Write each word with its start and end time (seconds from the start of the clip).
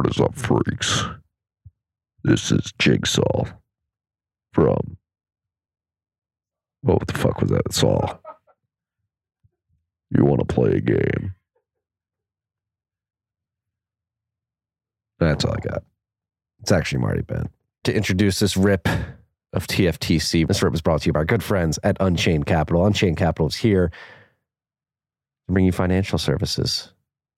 What 0.00 0.16
is 0.16 0.18
up, 0.18 0.34
freaks? 0.34 1.04
This 2.24 2.50
is 2.50 2.72
Jigsaw 2.78 3.44
from. 4.54 4.96
What 6.80 7.06
the 7.06 7.18
fuck 7.18 7.42
was 7.42 7.50
that? 7.50 7.70
Saw. 7.70 8.16
You 10.10 10.24
want 10.24 10.40
to 10.40 10.54
play 10.54 10.70
a 10.70 10.80
game? 10.80 11.34
That's 15.18 15.44
all 15.44 15.52
I 15.52 15.60
got. 15.60 15.82
It's 16.62 16.72
actually 16.72 17.02
Marty 17.02 17.20
Bent. 17.20 17.50
To 17.84 17.94
introduce 17.94 18.38
this 18.38 18.56
rip 18.56 18.88
of 19.52 19.66
TFTC, 19.66 20.48
this 20.48 20.62
rip 20.62 20.72
was 20.72 20.80
brought 20.80 21.02
to 21.02 21.08
you 21.08 21.12
by 21.12 21.18
our 21.18 21.26
good 21.26 21.42
friends 21.42 21.78
at 21.84 21.98
Unchained 22.00 22.46
Capital. 22.46 22.86
Unchained 22.86 23.18
Capital 23.18 23.48
is 23.48 23.56
here 23.56 23.90
to 25.46 25.52
bring 25.52 25.66
you 25.66 25.72
financial 25.72 26.16
services, 26.16 26.90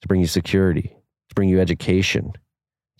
to 0.03 0.07
bring 0.07 0.21
you 0.21 0.29
security, 0.29 0.95
to 1.29 1.35
bring 1.35 1.49
you 1.49 1.61
education, 1.61 2.33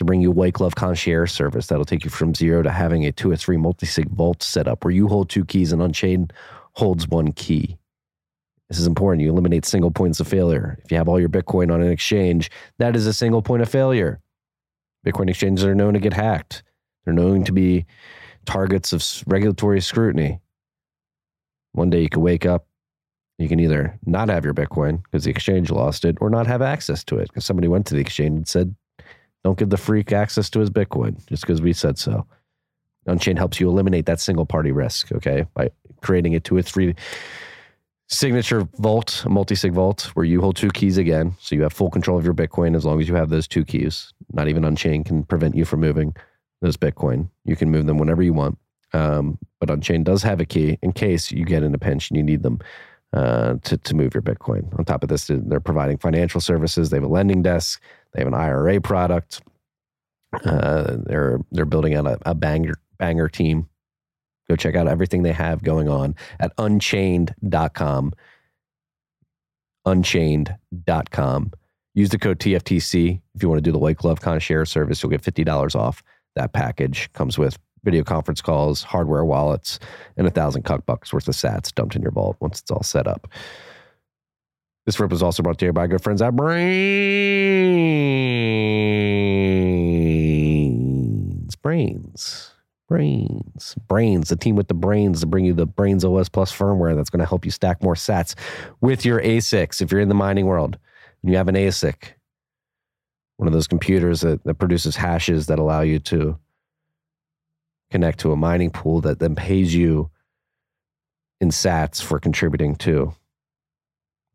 to 0.03 0.07
bring 0.07 0.21
you 0.21 0.31
white 0.31 0.55
glove 0.55 0.75
concierge 0.75 1.31
service 1.31 1.69
that'll 1.69 1.85
take 1.85 2.05
you 2.05 2.11
from 2.11 2.35
zero 2.35 2.63
to 2.63 2.71
having 2.71 3.07
a 3.07 3.13
two 3.13 3.31
or 3.31 3.37
three 3.37 3.57
multi 3.57 3.87
sig 3.87 4.11
vault 4.11 4.43
set 4.43 4.67
up 4.67 4.85
where 4.85 4.93
you 4.93 5.09
hold 5.09 5.31
two 5.31 5.45
keys 5.45 5.73
and 5.73 5.81
Unchained 5.81 6.33
holds 6.73 7.07
one 7.09 7.33
key. 7.33 7.79
This 8.69 8.79
is 8.79 8.87
important. 8.87 9.23
You 9.23 9.31
eliminate 9.31 9.65
single 9.65 9.91
points 9.91 10.19
of 10.19 10.27
failure. 10.27 10.79
If 10.85 10.91
you 10.91 10.97
have 10.97 11.09
all 11.09 11.21
your 11.21 11.29
Bitcoin 11.29 11.73
on 11.73 11.83
an 11.83 11.91
exchange, 11.91 12.51
that 12.79 12.97
is 12.97 13.07
a 13.07 13.13
single 13.13 13.43
point 13.43 13.63
of 13.63 13.69
failure. 13.69 14.21
Bitcoin 15.07 15.29
exchanges 15.29 15.65
are 15.65 15.75
known 15.75 15.95
to 15.95 16.01
get 16.01 16.15
hacked. 16.15 16.63
They're 17.05 17.15
known 17.15 17.45
to 17.45 17.53
be 17.53 17.87
targets 18.47 18.93
of 18.93 19.05
regulatory 19.27 19.81
scrutiny. 19.81 20.41
One 21.73 21.91
day 21.91 22.01
you 22.01 22.09
could 22.09 22.23
wake 22.23 22.47
up, 22.47 22.67
you 23.39 23.49
can 23.49 23.61
either 23.61 23.99
not 24.07 24.29
have 24.29 24.45
your 24.45 24.55
Bitcoin 24.55 25.03
because 25.05 25.25
the 25.25 25.31
exchange 25.31 25.71
lost 25.71 26.05
it, 26.05 26.17
or 26.21 26.31
not 26.31 26.47
have 26.47 26.63
access 26.63 27.05
to 27.05 27.19
it 27.19 27.29
because 27.29 27.45
somebody 27.45 27.69
went 27.69 27.87
to 27.87 27.95
the 27.95 28.01
exchange 28.01 28.37
and 28.37 28.49
said, 28.49 28.75
don't 29.45 29.59
give 29.59 29.71
the 29.71 29.77
freak 29.77 30.13
access 30.13 30.49
to 30.51 30.61
his 30.61 30.71
Bitcoin 30.71 31.25
just 31.27 31.43
because 31.43 31.61
we 31.61 31.73
said 31.73 31.99
so. 31.99 32.27
Unchained 33.07 33.39
helps 33.39 33.59
you 33.59 33.69
eliminate 33.69 34.07
that 34.07 34.21
single 34.21 34.47
party 34.47 34.71
risk, 34.71 35.11
okay, 35.13 35.47
by 35.55 35.71
creating 36.03 36.35
a 36.35 36.41
two 36.41 36.57
or 36.57 36.63
three 36.63 36.95
signature 38.09 38.69
vault, 38.79 39.25
a 39.25 39.29
multi 39.29 39.55
sig 39.55 39.73
vault, 39.73 40.11
where 40.15 40.25
you 40.25 40.41
hold 40.41 40.57
two 40.57 40.71
keys 40.71 40.99
again. 40.99 41.35
So 41.41 41.55
you 41.55 41.63
have 41.63 41.73
full 41.73 41.91
control 41.91 42.19
of 42.19 42.25
your 42.25 42.35
Bitcoin 42.35 42.77
as 42.77 42.85
long 42.85 43.01
as 43.01 43.09
you 43.09 43.15
have 43.15 43.31
those 43.31 43.49
two 43.49 43.65
keys. 43.65 44.13
Not 44.33 44.49
even 44.49 44.65
Unchained 44.65 45.07
can 45.07 45.25
prevent 45.25 45.57
you 45.57 45.65
from 45.65 45.81
moving 45.81 46.15
those 46.61 46.77
Bitcoin. 46.77 47.29
You 47.45 47.57
can 47.57 47.71
move 47.71 47.87
them 47.87 47.99
whenever 47.99 48.23
you 48.23 48.33
want. 48.33 48.59
Um, 48.93 49.39
but 49.59 49.71
Unchained 49.71 50.05
does 50.05 50.23
have 50.23 50.41
a 50.41 50.45
key 50.45 50.79
in 50.83 50.93
case 50.93 51.33
you 51.33 51.45
get 51.45 51.63
in 51.63 51.75
a 51.75 51.79
pinch 51.79 52.11
and 52.11 52.17
you 52.17 52.23
need 52.23 52.43
them 52.43 52.61
uh, 53.13 53.55
to, 53.63 53.77
to 53.79 53.95
move 53.95 54.15
your 54.15 54.23
Bitcoin. 54.23 54.79
On 54.79 54.85
top 54.85 55.03
of 55.03 55.09
this, 55.09 55.29
they're 55.29 55.61
providing 55.61 55.99
financial 55.99 56.41
services. 56.41 56.91
They 56.91 56.99
have 56.99 57.05
a 57.05 57.09
lending 57.09 57.43
desk. 57.43 57.83
They 58.13 58.21
have 58.21 58.29
an 58.29 58.35
IRA 58.35 58.81
product. 58.81 59.43
Uh, 60.45 60.97
they're 61.05 61.41
they're 61.51 61.67
building 61.67 61.95
out 61.95 62.07
a, 62.07 62.19
a 62.25 62.35
banger 62.35 62.75
banger 62.99 63.29
team. 63.29 63.69
Go 64.49 64.57
check 64.57 64.75
out 64.75 64.89
everything 64.89 65.23
they 65.23 65.33
have 65.33 65.63
going 65.63 65.89
on 65.89 66.15
at 66.41 66.53
unchained.com. 66.59 68.13
Unchained.com. 69.85 71.53
Use 71.95 72.09
the 72.09 72.19
code 72.19 72.39
TFTC 72.39 73.21
if 73.35 73.43
you 73.43 73.49
want 73.49 73.59
to 73.59 73.63
do 73.63 73.73
the 73.73 73.79
white 73.79 73.97
glove 73.99 74.21
concierge 74.21 74.71
service. 74.71 75.03
You'll 75.03 75.11
get 75.11 75.23
$50 75.23 75.75
off 75.75 76.03
that 76.35 76.53
package. 76.53 77.13
Comes 77.13 77.39
with 77.39 77.59
video 77.85 78.03
conference 78.05 78.41
calls, 78.41 78.83
hardware 78.83 79.25
wallets, 79.25 79.79
and 80.17 80.27
a 80.27 80.31
thousand 80.31 80.63
cuck 80.63 80.87
bucks 80.87 81.13
worth 81.13 81.29
of 81.29 81.35
sats 81.35 81.73
dumped 81.75 81.97
in 81.97 82.03
your 82.03 82.13
vault 82.13 82.37
once 82.41 82.61
it's 82.61 82.71
all 82.71 82.83
set 82.83 83.07
up. 83.07 83.29
This 84.85 84.99
rip 84.99 85.11
was 85.11 85.23
also 85.23 85.43
brought 85.43 85.59
to 85.59 85.67
you 85.67 85.73
by 85.73 85.87
good 85.87 86.03
friends 86.03 86.21
at 86.21 86.35
Braiins. 86.35 86.73
Braiins. 91.63 92.51
Braiins. 92.91 93.77
Braiins. 93.89 94.27
The 94.27 94.37
team 94.37 94.57
with 94.57 94.67
the 94.67 94.75
brains 94.75 95.21
to 95.21 95.27
bring 95.27 95.45
you 95.45 95.55
the 95.55 95.67
Braiins 95.67 96.05
OS 96.05 96.29
Plus 96.29 96.53
firmware 96.53 96.97
that's 96.97 97.11
going 97.11 97.21
to 97.21 97.27
help 97.27 97.45
you 97.45 97.53
stack 97.53 97.81
more 97.83 97.95
sats 97.95 98.35
with 98.81 99.05
your 99.05 99.21
ASICs. 99.23 99.81
If 99.81 99.93
you're 99.93 100.01
in 100.01 100.09
the 100.09 100.15
mining 100.15 100.47
world 100.47 100.77
and 101.23 101.31
you 101.31 101.37
have 101.37 101.49
an 101.49 101.55
ASIC, 101.55 102.15
one 103.37 103.47
of 103.47 103.53
those 103.53 103.69
computers 103.69 104.23
that, 104.23 104.43
that 104.45 104.55
produces 104.55 104.97
hashes 104.97 105.47
that 105.47 105.61
allow 105.61 105.83
you 105.83 106.01
to 106.01 106.39
connect 107.93 108.19
to 108.21 108.33
a 108.33 108.37
mining 108.37 108.71
pool 108.71 109.01
that 109.03 109.21
then 109.21 109.37
pays 109.37 109.75
you 109.75 110.11
in 111.41 111.51
sats 111.51 112.03
for 112.03 112.19
contributing 112.19 112.75
to 112.77 113.15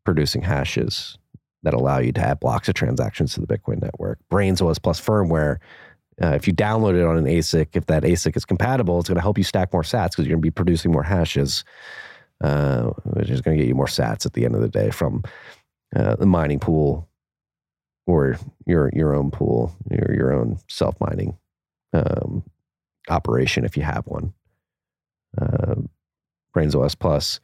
producing 0.08 0.40
hashes 0.40 1.18
that 1.64 1.74
allow 1.74 1.98
you 1.98 2.12
to 2.12 2.20
add 2.20 2.40
blocks 2.40 2.66
of 2.66 2.74
transactions 2.74 3.34
to 3.34 3.42
the 3.42 3.46
Bitcoin 3.46 3.82
network. 3.82 4.18
Braiins 4.30 4.66
OS 4.66 4.78
plus 4.78 4.98
firmware. 4.98 5.58
Uh, 6.22 6.28
if 6.28 6.46
you 6.46 6.54
download 6.54 6.98
it 6.98 7.04
on 7.04 7.18
an 7.18 7.26
ASIC, 7.26 7.68
if 7.74 7.84
that 7.86 8.04
ASIC 8.04 8.34
is 8.34 8.46
compatible, 8.46 8.98
it's 8.98 9.10
going 9.10 9.16
to 9.16 9.22
help 9.22 9.36
you 9.36 9.44
stack 9.44 9.70
more 9.70 9.82
sats 9.82 10.12
because 10.12 10.24
you're 10.26 10.36
going 10.36 10.40
to 10.40 10.46
be 10.46 10.50
producing 10.50 10.90
more 10.90 11.02
hashes, 11.02 11.62
uh, 12.42 12.84
which 13.04 13.28
is 13.28 13.42
going 13.42 13.54
to 13.54 13.62
get 13.62 13.68
you 13.68 13.74
more 13.74 13.84
sats 13.84 14.24
at 14.24 14.32
the 14.32 14.46
end 14.46 14.54
of 14.54 14.62
the 14.62 14.68
day 14.70 14.88
from 14.88 15.22
uh, 15.94 16.16
the 16.16 16.24
mining 16.24 16.58
pool 16.58 17.06
or 18.06 18.38
your 18.66 18.90
your 18.94 19.14
own 19.14 19.30
pool, 19.30 19.76
your 19.90 20.14
your 20.14 20.32
own 20.32 20.58
self 20.68 20.98
mining 21.00 21.36
um, 21.92 22.42
operation 23.10 23.66
if 23.66 23.76
you 23.76 23.82
have 23.82 24.06
one. 24.06 24.32
Uh, 25.36 25.74
Braiins 26.54 26.74
OS 26.74 26.94
Plus 26.94 27.40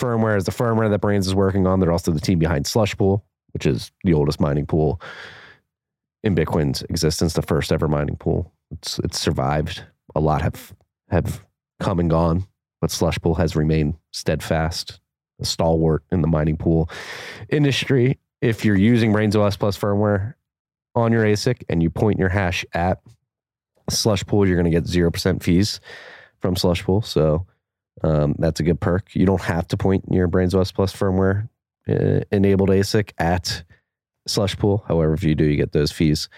firmware 0.00 0.36
is 0.36 0.44
the 0.44 0.52
firmware 0.52 0.90
that 0.90 1.00
Braiins 1.00 1.26
is 1.26 1.34
working 1.34 1.66
on. 1.66 1.80
They're 1.80 1.92
also 1.92 2.12
the 2.12 2.20
team 2.20 2.38
behind 2.38 2.66
Slush 2.66 2.96
Pool, 2.96 3.24
which 3.52 3.66
is 3.66 3.92
the 4.04 4.14
oldest 4.14 4.40
mining 4.40 4.66
pool 4.66 5.00
in 6.22 6.34
Bitcoin's 6.34 6.82
existence, 6.82 7.34
the 7.34 7.42
first 7.42 7.72
ever 7.72 7.88
mining 7.88 8.16
pool. 8.16 8.52
It's 8.70 8.98
it's 9.00 9.18
survived. 9.18 9.84
A 10.14 10.20
lot 10.20 10.42
have 10.42 10.74
have 11.08 11.44
come 11.80 11.98
and 11.98 12.10
gone, 12.10 12.46
but 12.80 12.90
Slush 12.90 13.18
Pool 13.20 13.34
has 13.34 13.56
remained 13.56 13.96
steadfast, 14.12 15.00
a 15.40 15.44
stalwart 15.44 16.04
in 16.12 16.20
the 16.22 16.28
mining 16.28 16.56
pool 16.56 16.90
industry. 17.48 18.18
If 18.40 18.64
you're 18.64 18.76
using 18.76 19.12
Braiins 19.12 19.36
OS 19.36 19.56
Plus 19.56 19.78
firmware 19.78 20.34
on 20.94 21.12
your 21.12 21.24
ASIC 21.24 21.62
and 21.68 21.82
you 21.82 21.90
point 21.90 22.18
your 22.18 22.28
hash 22.28 22.64
at 22.72 23.00
Slush 23.88 24.24
Pool, 24.24 24.46
you're 24.46 24.56
going 24.56 24.70
to 24.70 24.76
get 24.76 24.86
zero 24.86 25.10
percent 25.10 25.42
fees 25.42 25.80
from 26.40 26.56
Slush 26.56 26.84
Pool. 26.84 27.02
So 27.02 27.46
um, 28.02 28.34
that's 28.38 28.60
a 28.60 28.62
good 28.62 28.80
perk. 28.80 29.14
You 29.14 29.26
don't 29.26 29.40
have 29.40 29.68
to 29.68 29.76
point 29.76 30.04
your 30.10 30.28
Braiins 30.28 30.58
OS 30.58 30.72
Plus 30.72 30.94
firmware 30.94 31.48
uh, 31.88 32.20
enabled 32.30 32.70
ASIC 32.70 33.12
at 33.18 33.62
Slush 34.26 34.56
Pool. 34.56 34.84
However, 34.86 35.14
if 35.14 35.24
you 35.24 35.34
do, 35.34 35.44
you 35.44 35.56
get 35.56 35.72
those 35.72 35.92
fees 35.92 36.28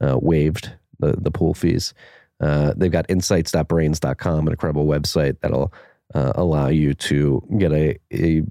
uh, 0.00 0.18
waived, 0.20 0.72
the, 0.98 1.12
the 1.12 1.30
pool 1.30 1.54
fees. 1.54 1.94
Uh, 2.40 2.72
they've 2.76 2.92
got 2.92 3.06
insights.braiins.com, 3.10 4.46
an 4.46 4.52
incredible 4.52 4.86
website 4.86 5.38
that'll 5.40 5.72
uh, 6.14 6.32
allow 6.34 6.68
you 6.68 6.94
to 6.94 7.42
get 7.58 7.72
a, 7.72 7.98
a 8.12 8.42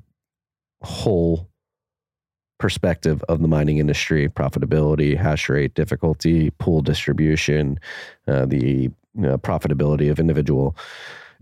whole 0.82 1.48
perspective 2.60 3.24
of 3.30 3.42
the 3.42 3.48
mining 3.48 3.78
industry, 3.78 4.28
profitability, 4.30 5.18
hash 5.18 5.50
rate, 5.50 5.74
difficulty, 5.74 6.52
pool 6.52 6.82
distribution, 6.82 7.80
uh, 8.28 8.46
the 8.46 8.92
know, 9.16 9.38
profitability 9.38 10.10
of 10.12 10.20
individual 10.20 10.76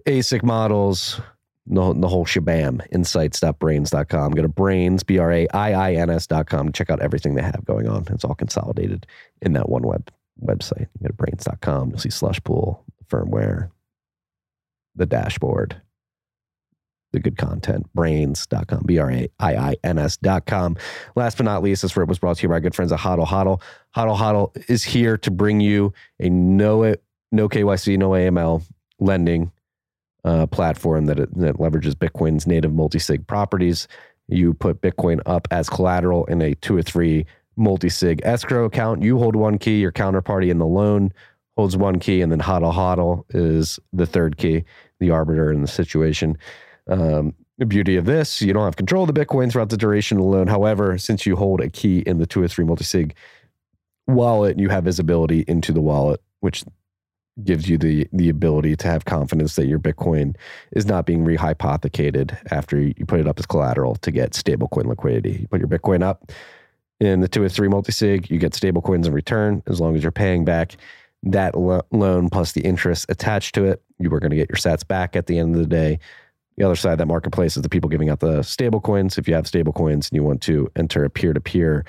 ASIC 0.07 0.41
models, 0.41 1.19
the, 1.67 1.93
the 1.93 2.07
whole 2.07 2.25
shabam, 2.25 2.81
insights.braiins.com. 2.91 4.31
Go 4.31 4.41
to 4.41 4.49
braiins, 4.49 5.05
B 5.05 5.19
R 5.19 5.31
A 5.31 5.47
I 5.49 5.73
I 5.73 5.93
N 5.95 6.09
S.com. 6.09 6.71
Check 6.71 6.89
out 6.89 7.01
everything 7.01 7.35
they 7.35 7.41
have 7.41 7.65
going 7.65 7.87
on. 7.87 8.05
It's 8.09 8.23
all 8.23 8.35
consolidated 8.35 9.05
in 9.41 9.53
that 9.53 9.69
one 9.69 9.83
web 9.83 10.09
website. 10.41 10.87
You 10.99 11.01
go 11.03 11.07
to 11.09 11.13
braiins.com. 11.13 11.89
You'll 11.89 11.99
see 11.99 12.09
slush 12.09 12.41
pool, 12.43 12.85
firmware, 13.09 13.69
the 14.95 15.05
dashboard, 15.05 15.81
the 17.11 17.19
good 17.19 17.37
content, 17.37 17.85
braiins.com, 17.93 18.83
B 18.85 18.97
R 18.97 19.11
A 19.11 19.29
I 19.39 19.55
I 19.55 19.75
N 19.83 19.97
S.com. 19.97 20.77
Last 21.17 21.35
but 21.35 21.43
not 21.43 21.63
least, 21.63 21.81
this 21.81 21.97
rip 21.97 22.07
was 22.07 22.19
brought 22.19 22.37
to 22.37 22.43
you 22.43 22.49
by 22.49 22.55
our 22.55 22.61
good 22.61 22.75
friends 22.75 22.93
at 22.93 22.99
Hodl 22.99 23.27
Hodl. 23.27 23.61
Hodl 23.93 24.17
Hodl 24.17 24.69
is 24.69 24.85
here 24.85 25.17
to 25.17 25.31
bring 25.31 25.59
you 25.59 25.93
a 26.21 26.29
no, 26.29 26.95
no 27.33 27.49
KYC, 27.49 27.97
no 27.97 28.11
AML 28.11 28.63
lending 28.99 29.51
uh, 30.27 30.45
platform 30.47 31.05
that, 31.05 31.19
it, 31.19 31.33
that 31.39 31.55
leverages 31.55 31.93
Bitcoin's 31.93 32.45
native 32.45 32.73
multi-sig 32.73 33.25
properties. 33.27 33.87
You 34.27 34.53
put 34.53 34.81
Bitcoin 34.81 35.21
up 35.25 35.47
as 35.51 35.69
collateral 35.69 36.25
in 36.25 36.41
a 36.41 36.53
two 36.55 36.75
or 36.75 36.83
three 36.83 37.25
multi-sig 37.55 38.19
escrow 38.23 38.65
account. 38.65 39.01
You 39.01 39.17
hold 39.17 39.37
one 39.37 39.57
key, 39.57 39.79
your 39.79 39.93
counterparty 39.93 40.49
in 40.49 40.57
the 40.57 40.65
loan 40.65 41.13
holds 41.55 41.77
one 41.77 41.97
key, 41.99 42.21
and 42.21 42.31
then 42.31 42.41
hodl 42.41 42.73
hodl 42.73 43.23
is 43.33 43.79
the 43.93 44.05
third 44.05 44.37
key, 44.37 44.65
the 44.99 45.11
arbiter 45.11 45.51
in 45.51 45.61
the 45.61 45.67
situation. 45.67 46.37
Um, 46.89 47.33
the 47.57 47.65
beauty 47.65 47.95
of 47.95 48.05
this, 48.05 48.41
you 48.41 48.53
don't 48.53 48.65
have 48.65 48.75
control 48.75 49.07
of 49.07 49.13
the 49.13 49.25
Bitcoin 49.25 49.49
throughout 49.49 49.69
the 49.69 49.77
duration 49.77 50.17
of 50.17 50.23
the 50.23 50.29
loan. 50.29 50.47
However, 50.47 50.97
since 50.97 51.25
you 51.25 51.37
hold 51.37 51.61
a 51.61 51.69
key 51.69 51.99
in 51.99 52.19
the 52.19 52.27
two 52.27 52.41
or 52.43 52.47
three 52.49 52.65
multi-sig 52.65 53.15
wallet, 54.07 54.59
you 54.59 54.69
have 54.69 54.83
visibility 54.83 55.45
into 55.47 55.71
the 55.71 55.81
wallet, 55.81 56.21
which 56.41 56.63
gives 57.43 57.69
you 57.69 57.77
the 57.77 58.07
the 58.13 58.29
ability 58.29 58.75
to 58.77 58.87
have 58.87 59.05
confidence 59.05 59.55
that 59.55 59.67
your 59.67 59.79
Bitcoin 59.79 60.35
is 60.73 60.85
not 60.85 61.05
being 61.05 61.25
rehypothecated 61.25 62.37
after 62.51 62.79
you 62.79 63.05
put 63.07 63.19
it 63.19 63.27
up 63.27 63.39
as 63.39 63.45
collateral 63.45 63.95
to 63.97 64.11
get 64.11 64.31
stablecoin 64.31 64.85
liquidity. 64.85 65.39
You 65.41 65.47
put 65.47 65.59
your 65.59 65.69
Bitcoin 65.69 66.03
up, 66.03 66.31
In 66.99 67.21
the 67.21 67.27
two 67.27 67.43
or 67.43 67.49
three 67.49 67.67
multi 67.67 67.91
sig, 67.91 68.29
you 68.31 68.39
get 68.39 68.53
stablecoins 68.53 69.05
in 69.05 69.13
return 69.13 69.63
as 69.67 69.79
long 69.81 69.95
as 69.95 70.03
you're 70.03 70.11
paying 70.11 70.45
back 70.45 70.77
that 71.23 71.57
lo- 71.57 71.83
loan 71.91 72.29
plus 72.29 72.53
the 72.53 72.61
interest 72.61 73.05
attached 73.09 73.55
to 73.55 73.65
it. 73.65 73.81
You 73.99 74.13
are 74.13 74.19
going 74.19 74.31
to 74.31 74.37
get 74.37 74.49
your 74.49 74.57
sats 74.57 74.87
back 74.87 75.15
at 75.15 75.27
the 75.27 75.39
end 75.39 75.55
of 75.55 75.61
the 75.61 75.67
day. 75.67 75.99
The 76.57 76.65
other 76.65 76.75
side 76.75 76.93
of 76.93 76.97
that 76.99 77.07
marketplace 77.07 77.57
is 77.57 77.63
the 77.63 77.69
people 77.69 77.89
giving 77.89 78.09
out 78.09 78.19
the 78.21 78.39
stablecoins. 78.39 79.17
If 79.17 79.27
you 79.27 79.35
have 79.35 79.45
stablecoins 79.45 80.09
and 80.09 80.13
you 80.13 80.23
want 80.23 80.41
to 80.43 80.71
enter 80.75 81.03
a 81.05 81.09
peer 81.09 81.33
to 81.33 81.41
peer 81.41 81.85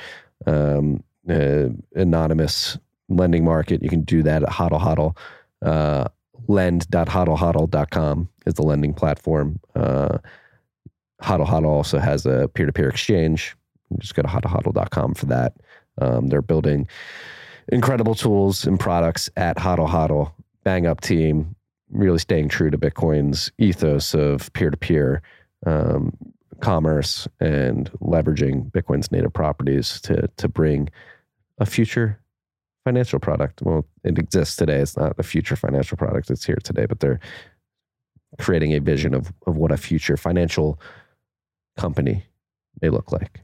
anonymous 1.95 2.79
lending 3.09 3.45
market, 3.45 3.83
you 3.83 3.89
can 3.89 4.03
do 4.03 4.23
that 4.25 4.43
at 4.43 4.51
Hodl 4.51 4.81
Hodl. 4.81 5.17
Uh, 5.63 6.05
lend.hodlhodl.com 6.47 8.29
is 8.47 8.55
the 8.55 8.63
lending 8.63 8.95
platform. 8.95 9.61
Uh, 9.75 10.19
Hodl 11.23 11.47
Hodl 11.47 11.67
also 11.67 11.99
has 11.99 12.27
a 12.27 12.49
peer 12.55 12.67
to 12.67 12.73
peer 12.73 12.89
exchange. 12.89 13.57
Just 13.99 14.15
go 14.15 14.23
to 14.23 14.29
hodlhodl.com 14.29 15.15
for 15.15 15.27
that. 15.27 15.55
Um, 16.01 16.29
they're 16.29 16.43
building 16.43 16.87
incredible 17.69 18.15
tools 18.15 18.67
and 18.67 18.79
products 18.79 19.29
at 19.37 19.57
Hodl 19.57 19.89
Hodl. 19.89 20.33
Bang 20.65 20.87
up 20.87 21.01
team, 21.01 21.57
really 21.91 22.19
staying 22.19 22.49
true 22.49 22.71
to 22.71 22.79
Bitcoin's 22.79 23.51
ethos 23.59 24.15
of 24.15 24.53
peer 24.53 24.71
to 24.71 24.77
peer 24.77 25.23
commerce 26.61 27.29
and 27.41 27.91
leveraging 28.01 28.71
Bitcoin's 28.71 29.11
native 29.13 29.33
properties 29.33 30.01
to 30.03 30.29
to 30.37 30.49
bring 30.49 30.89
a 31.59 31.67
future 31.67 32.21
financial 32.85 33.19
product. 33.19 33.63
Well, 33.63 33.87
it 34.05 34.19
exists 34.19 34.57
today. 34.57 34.79
It's 34.79 34.97
not 34.97 35.15
a 35.19 35.23
future 35.23 35.57
financial 35.57 35.97
product. 35.97 36.31
It's 36.31 36.45
here 36.45 36.59
today, 36.63 36.87
but 36.87 37.01
they're 37.01 37.21
creating 38.39 38.75
a 38.75 38.81
vision 38.81 39.15
of 39.15 39.33
of 39.47 39.57
what 39.57 39.73
a 39.73 39.77
future 39.77 40.17
financial 40.17 40.81
company 41.77 42.25
may 42.83 42.91
look 42.91 43.13
like. 43.13 43.41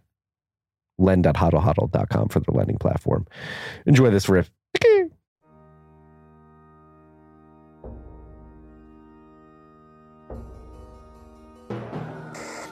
Lend.hodlhodl.com 0.98 2.28
for 2.28 2.40
their 2.40 2.54
lending 2.54 2.78
platform. 2.78 3.26
Enjoy 3.86 4.10
this 4.10 4.28
riff. 4.28 4.50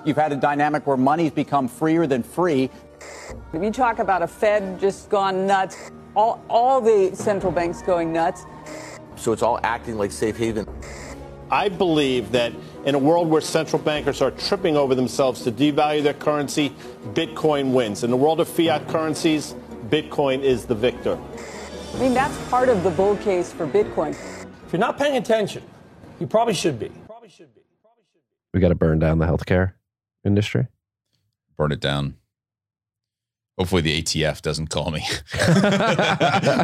You've 0.05 0.17
had 0.17 0.33
a 0.33 0.37
dynamic 0.37 0.87
where 0.87 0.97
money's 0.97 1.31
become 1.31 1.69
freer 1.69 2.09
than 2.09 2.25
free. 2.25 2.71
If 3.53 3.63
you 3.63 3.71
talk 3.71 4.01
about 4.01 4.23
a 4.23 4.27
Fed 4.27 4.81
just 4.81 5.09
gone 5.09 5.47
nuts, 5.47 5.93
all, 6.15 6.43
all 6.49 6.81
the 6.81 7.15
central 7.15 7.53
banks 7.53 7.83
going 7.83 8.13
nuts, 8.13 8.45
So 9.17 9.33
it's 9.33 9.43
all 9.43 9.61
acting 9.63 9.99
like 9.99 10.11
safe 10.13 10.37
haven. 10.37 10.67
I 11.51 11.69
believe 11.69 12.33
that 12.33 12.53
in 12.87 12.95
a 12.95 12.99
world 12.99 13.29
where 13.29 13.41
central 13.43 13.81
bankers 13.81 14.23
are 14.23 14.31
tripping 14.31 14.77
over 14.77 14.95
themselves 14.95 15.43
to 15.43 15.53
devalue 15.53 16.03
their 16.03 16.15
currency, 16.15 16.73
Bitcoin 17.13 17.73
wins. 17.73 18.05
In 18.05 18.11
the 18.11 18.17
world 18.17 18.41
of 18.41 18.49
fiat 18.49 18.89
currencies, 18.89 19.55
Bitcoin 19.91 20.43
is 20.43 20.65
the 20.65 20.75
victor. 20.75 21.19
I 21.95 21.99
mean, 21.99 22.15
that's 22.15 22.37
part 22.49 22.71
of 22.71 22.83
the 22.83 22.91
bull 22.91 23.17
case 23.19 23.53
for 23.53 23.67
Bitcoin. 23.67 24.11
If 24.11 24.73
you're 24.73 24.81
not 24.81 24.97
paying 24.97 25.19
attention, 25.19 25.63
you 26.19 26.27
probably 26.27 26.55
should 26.55 26.79
be. 26.79 26.91
Probably 27.07 27.29
should 27.29 27.55
be. 27.55 27.61
Probably 27.83 28.05
should 28.11 28.23
be. 28.23 28.55
We 28.55 28.61
got 28.61 28.69
to 28.69 28.75
burn 28.75 28.99
down 28.99 29.19
the 29.19 29.27
healthcare 29.27 29.75
industry. 30.25 30.69
burn 31.59 31.71
it 31.71 31.81
down. 31.81 32.17
Hopefully 33.59 33.83
the 33.83 34.03
ATF 34.03 34.41
doesn't 34.43 34.69
call 34.69 34.91
me 34.91 35.01
when 35.47 35.55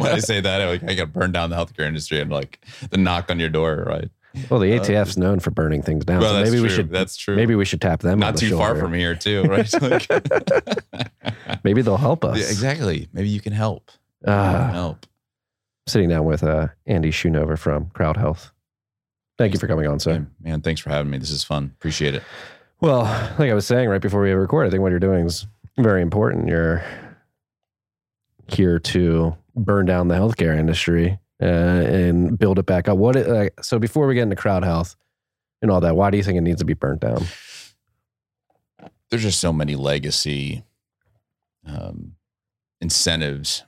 I 0.07 0.19
say 0.19 0.41
that. 0.41 0.65
Like, 0.65 0.83
I 0.89 0.95
got 0.95 1.03
to 1.03 1.07
burn 1.07 1.31
down 1.31 1.49
the 1.51 1.55
healthcare 1.55 1.85
industry 1.85 2.19
and 2.19 2.31
like 2.31 2.59
the 2.89 2.97
knock 2.97 3.29
on 3.29 3.39
your 3.39 3.49
door, 3.49 3.83
right? 3.87 4.09
Well, 4.49 4.59
the 4.59 4.71
ATF's 4.71 5.17
known 5.17 5.39
for 5.39 5.51
burning 5.51 5.81
things 5.81 6.05
down. 6.05 6.21
Well, 6.21 6.33
so 6.33 6.43
maybe 6.51 6.61
we 6.61 6.69
should. 6.69 6.89
That's 6.91 7.15
true. 7.17 7.35
Maybe 7.35 7.55
we 7.55 7.65
should 7.65 7.81
tap 7.81 8.01
them. 8.01 8.13
on 8.13 8.19
Not 8.19 8.33
the 8.35 8.41
too 8.41 8.57
far 8.57 8.75
from 8.75 8.93
here, 8.93 9.15
too, 9.15 9.43
right? 9.43 9.71
Like- 9.81 10.07
Maybe 11.63 11.81
they'll 11.81 11.97
help 11.97 12.23
us. 12.23 12.37
Yeah, 12.37 12.45
exactly. 12.45 13.07
Maybe 13.11 13.29
you 13.29 13.41
can 13.41 13.53
help. 13.53 13.91
Ah. 14.27 14.69
help. 14.71 15.05
Sitting 15.87 16.09
down 16.09 16.25
with 16.25 16.43
uh, 16.43 16.67
Andy 16.85 17.09
Schoonover 17.11 17.57
from 17.57 17.89
Crowd 17.91 18.17
Health. 18.17 18.51
Thank 19.37 19.53
you 19.53 19.59
for 19.59 19.67
coming 19.67 19.87
on, 19.87 19.99
sir. 19.99 20.27
Man, 20.41 20.61
thanks 20.61 20.81
for 20.81 20.89
having 20.89 21.09
me. 21.09 21.17
This 21.17 21.31
is 21.31 21.43
fun. 21.43 21.71
Appreciate 21.77 22.13
it. 22.13 22.23
Well, 22.81 23.03
like 23.39 23.49
I 23.49 23.53
was 23.53 23.65
saying 23.65 23.89
right 23.89 24.01
before 24.01 24.21
we 24.21 24.31
record, 24.31 24.67
I 24.67 24.69
think 24.69 24.81
what 24.81 24.89
you're 24.91 24.99
doing 24.99 25.25
is 25.25 25.47
very 25.83 26.01
important. 26.01 26.47
You're 26.47 26.83
here 28.47 28.79
to 28.79 29.35
burn 29.55 29.85
down 29.85 30.07
the 30.07 30.15
healthcare 30.15 30.57
industry 30.57 31.19
uh, 31.41 31.45
and 31.45 32.37
build 32.37 32.59
it 32.59 32.65
back 32.65 32.87
up. 32.87 32.97
What? 32.97 33.15
It, 33.15 33.27
uh, 33.27 33.61
so 33.61 33.79
before 33.79 34.07
we 34.07 34.15
get 34.15 34.23
into 34.23 34.35
crowd 34.35 34.63
health 34.63 34.95
and 35.61 35.71
all 35.71 35.81
that, 35.81 35.95
why 35.95 36.09
do 36.09 36.17
you 36.17 36.23
think 36.23 36.37
it 36.37 36.41
needs 36.41 36.59
to 36.59 36.65
be 36.65 36.73
burnt 36.73 37.01
down? 37.01 37.25
There's 39.09 39.23
just 39.23 39.39
so 39.39 39.51
many 39.51 39.75
legacy 39.75 40.63
um, 41.65 42.15
incentives 42.81 43.63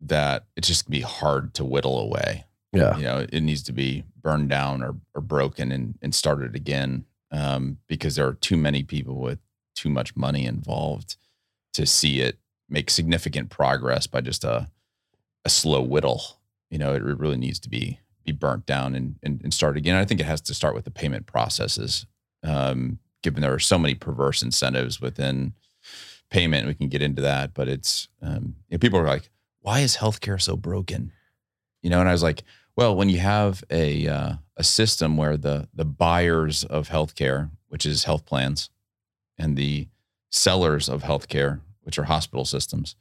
that 0.00 0.44
it's 0.56 0.68
just 0.68 0.86
gonna 0.86 0.98
be 0.98 1.02
hard 1.02 1.54
to 1.54 1.64
whittle 1.64 1.98
away. 1.98 2.44
Yeah, 2.72 2.96
you 2.96 3.04
know 3.04 3.26
it 3.32 3.40
needs 3.40 3.62
to 3.64 3.72
be 3.72 4.04
burned 4.20 4.50
down 4.50 4.82
or, 4.82 4.96
or 5.14 5.22
broken 5.22 5.72
and, 5.72 5.98
and 6.02 6.14
started 6.14 6.54
again 6.54 7.06
um, 7.30 7.78
because 7.86 8.16
there 8.16 8.26
are 8.26 8.34
too 8.34 8.56
many 8.56 8.82
people 8.82 9.16
with 9.16 9.38
too 9.74 9.88
much 9.88 10.14
money 10.16 10.44
involved 10.44 11.16
to 11.76 11.86
see 11.86 12.20
it 12.20 12.38
make 12.68 12.90
significant 12.90 13.48
progress 13.48 14.06
by 14.06 14.20
just 14.20 14.44
a 14.44 14.68
a 15.44 15.48
slow 15.48 15.80
whittle 15.80 16.40
you 16.70 16.78
know 16.78 16.92
it 16.92 17.02
really 17.02 17.36
needs 17.36 17.60
to 17.60 17.68
be 17.68 18.00
be 18.26 18.32
burnt 18.32 18.66
down 18.66 18.94
and 18.94 19.16
and, 19.22 19.40
and 19.42 19.54
start 19.54 19.76
again. 19.76 19.96
I 19.96 20.04
think 20.04 20.20
it 20.20 20.26
has 20.26 20.40
to 20.42 20.54
start 20.54 20.74
with 20.74 20.84
the 20.84 20.90
payment 20.90 21.26
processes. 21.26 22.04
Um, 22.42 22.98
given 23.22 23.40
there 23.40 23.54
are 23.54 23.58
so 23.58 23.78
many 23.78 23.94
perverse 23.94 24.42
incentives 24.42 25.00
within 25.00 25.54
payment 26.28 26.66
we 26.66 26.74
can 26.74 26.88
get 26.88 27.02
into 27.02 27.22
that 27.22 27.54
but 27.54 27.68
it's 27.68 28.08
um, 28.20 28.56
you 28.68 28.74
know, 28.74 28.78
people 28.78 28.98
are 28.98 29.06
like 29.06 29.30
why 29.60 29.80
is 29.80 29.96
healthcare 29.96 30.40
so 30.40 30.56
broken? 30.56 31.12
You 31.82 31.90
know 31.90 32.00
and 32.00 32.08
i 32.08 32.12
was 32.12 32.22
like 32.22 32.42
well 32.76 32.96
when 32.96 33.08
you 33.08 33.18
have 33.18 33.62
a 33.70 34.08
uh, 34.08 34.32
a 34.56 34.64
system 34.64 35.16
where 35.16 35.36
the 35.36 35.68
the 35.72 35.84
buyers 35.84 36.64
of 36.64 36.88
healthcare 36.88 37.50
which 37.68 37.86
is 37.86 38.04
health 38.04 38.26
plans 38.26 38.70
and 39.38 39.56
the 39.56 39.88
sellers 40.30 40.88
of 40.88 41.02
healthcare 41.02 41.60
which 41.86 41.98
are 41.98 42.04
hospital 42.04 42.44
systems 42.44 42.96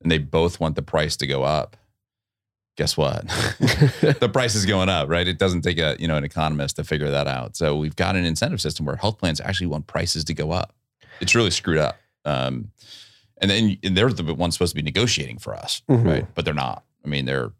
and 0.00 0.10
they 0.10 0.16
both 0.18 0.58
want 0.60 0.76
the 0.76 0.82
price 0.82 1.16
to 1.18 1.26
go 1.26 1.42
up 1.42 1.76
guess 2.78 2.96
what? 2.96 3.26
The 4.20 4.30
price 4.32 4.54
is 4.54 4.64
going 4.64 4.88
up 4.88 5.10
right? 5.10 5.28
It 5.28 5.38
doesn't 5.38 5.60
take 5.60 5.76
a 5.78 5.94
you 5.98 6.08
know 6.08 6.16
an 6.16 6.24
economist 6.24 6.76
to 6.76 6.84
figure 6.84 7.10
that 7.10 7.26
out. 7.26 7.54
So 7.54 7.76
we've 7.76 7.94
got 7.96 8.16
an 8.16 8.24
incentive 8.24 8.62
system 8.62 8.86
where 8.86 8.96
health 8.96 9.18
plans 9.18 9.42
actually 9.42 9.66
want 9.66 9.86
prices 9.88 10.24
to 10.24 10.32
go 10.34 10.52
up. 10.52 10.72
It's 11.20 11.34
really 11.34 11.50
screwed 11.50 11.76
up. 11.78 11.96
Um, 12.24 12.70
and 13.42 13.50
then 13.50 13.76
and 13.82 13.94
they're 13.94 14.08
the 14.10 14.32
ones 14.34 14.54
supposed 14.54 14.70
to 14.70 14.76
be 14.76 14.82
negotiating 14.82 15.38
for 15.38 15.54
us 15.54 15.82
Mhm. 15.90 16.06
right? 16.06 16.26
But 16.34 16.46
they're 16.46 16.54
not. 16.54 16.82
I 17.04 17.08
mean 17.08 17.26
they're 17.26 17.52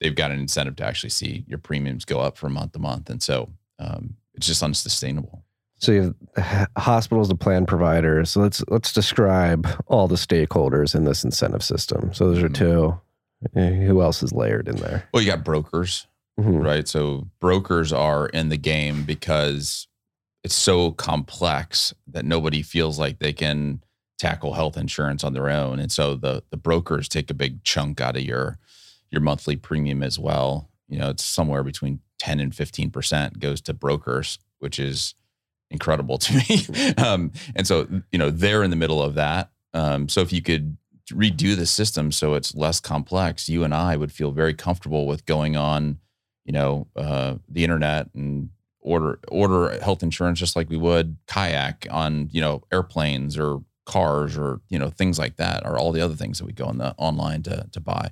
they've 0.00 0.14
got 0.14 0.30
an 0.30 0.38
incentive 0.38 0.76
to 0.76 0.84
actually 0.84 1.10
see 1.10 1.44
your 1.48 1.58
premiums 1.58 2.04
go 2.04 2.20
up 2.20 2.36
from 2.38 2.52
month 2.52 2.72
to 2.72 2.78
month. 2.78 3.10
And 3.10 3.20
so 3.22 3.48
um, 3.80 4.16
it's 4.34 4.46
just 4.46 4.62
unsustainable 4.62 5.42
So 5.84 5.92
you 5.92 6.14
have 6.36 6.68
hospitals, 6.78 7.28
the 7.28 7.34
plan 7.34 7.66
providers. 7.66 8.30
So 8.30 8.40
let's 8.40 8.62
let's 8.68 8.92
describe 8.92 9.66
all 9.86 10.08
the 10.08 10.16
stakeholders 10.16 10.94
in 10.94 11.04
this 11.04 11.24
incentive 11.24 11.62
system. 11.62 12.12
So 12.14 12.28
those 12.32 12.42
are 12.42 12.48
Mhm. 12.48 12.54
two. 12.54 13.00
Who 13.54 14.00
else 14.00 14.22
is 14.22 14.32
layered 14.32 14.68
in 14.68 14.76
there? 14.76 15.06
well 15.12 15.22
you 15.22 15.30
got 15.30 15.44
brokers 15.44 16.06
Mhm. 16.40 16.64
right? 16.64 16.88
So 16.88 17.28
brokers 17.40 17.92
are 17.92 18.26
in 18.28 18.48
the 18.48 18.56
game 18.56 19.04
because 19.04 19.86
it's 20.42 20.54
so 20.54 20.90
complex 20.92 21.94
that 22.08 22.24
nobody 22.24 22.62
feels 22.62 22.98
like 22.98 23.18
they 23.18 23.32
can 23.32 23.80
tackle 24.18 24.54
health 24.54 24.76
insurance 24.76 25.22
on 25.24 25.32
their 25.32 25.48
own, 25.50 25.78
and 25.78 25.92
so 25.92 26.14
the 26.16 26.42
the 26.50 26.56
brokers 26.56 27.08
take 27.08 27.30
a 27.30 27.34
big 27.34 27.62
chunk 27.64 28.00
out 28.00 28.16
of 28.16 28.22
your 28.22 28.58
your 29.10 29.20
monthly 29.20 29.56
premium 29.56 30.02
as 30.02 30.18
well. 30.18 30.70
You 30.88 30.98
know, 30.98 31.10
it's 31.10 31.24
somewhere 31.24 31.62
between 31.62 32.00
ten 32.18 32.40
and 32.40 32.54
fifteen 32.54 32.90
percent 32.90 33.38
goes 33.38 33.60
to 33.62 33.74
brokers, 33.74 34.38
which 34.58 34.78
is 34.78 35.14
incredible 35.70 36.18
to 36.18 36.34
me. 36.48 36.94
um, 36.96 37.32
and 37.56 37.66
so 37.66 37.86
you 38.12 38.18
know 38.18 38.30
they're 38.30 38.62
in 38.62 38.70
the 38.70 38.76
middle 38.76 39.02
of 39.02 39.14
that. 39.14 39.50
Um, 39.72 40.08
so 40.08 40.20
if 40.20 40.32
you 40.32 40.42
could 40.42 40.76
redo 41.10 41.54
the 41.54 41.66
system 41.66 42.12
so 42.12 42.34
it's 42.34 42.54
less 42.54 42.80
complex, 42.80 43.48
you 43.48 43.64
and 43.64 43.74
I 43.74 43.96
would 43.96 44.12
feel 44.12 44.30
very 44.30 44.54
comfortable 44.54 45.06
with 45.06 45.26
going 45.26 45.56
on 45.56 45.98
you 46.44 46.52
know, 46.52 46.86
uh, 46.94 47.34
the 47.48 47.64
internet 47.64 48.08
and 48.14 48.50
order 48.80 49.18
order 49.28 49.80
health 49.80 50.02
insurance 50.02 50.38
just 50.38 50.56
like 50.56 50.68
we 50.68 50.76
would 50.76 51.16
kayak 51.26 51.86
on 51.90 52.28
you 52.32 52.40
know 52.40 52.62
airplanes 52.70 53.38
or 53.38 53.62
cars 53.86 54.36
or 54.36 54.60
you 54.68 54.78
know 54.78 54.90
things 54.90 55.18
like 55.18 55.36
that 55.36 55.64
or 55.64 55.78
all 55.78 55.90
the 55.90 56.02
other 56.02 56.14
things 56.14 56.38
that 56.38 56.44
we 56.44 56.52
go 56.52 56.66
on 56.66 56.76
the 56.78 56.94
online 56.98 57.42
to 57.42 57.66
to 57.72 57.80
buy. 57.80 58.10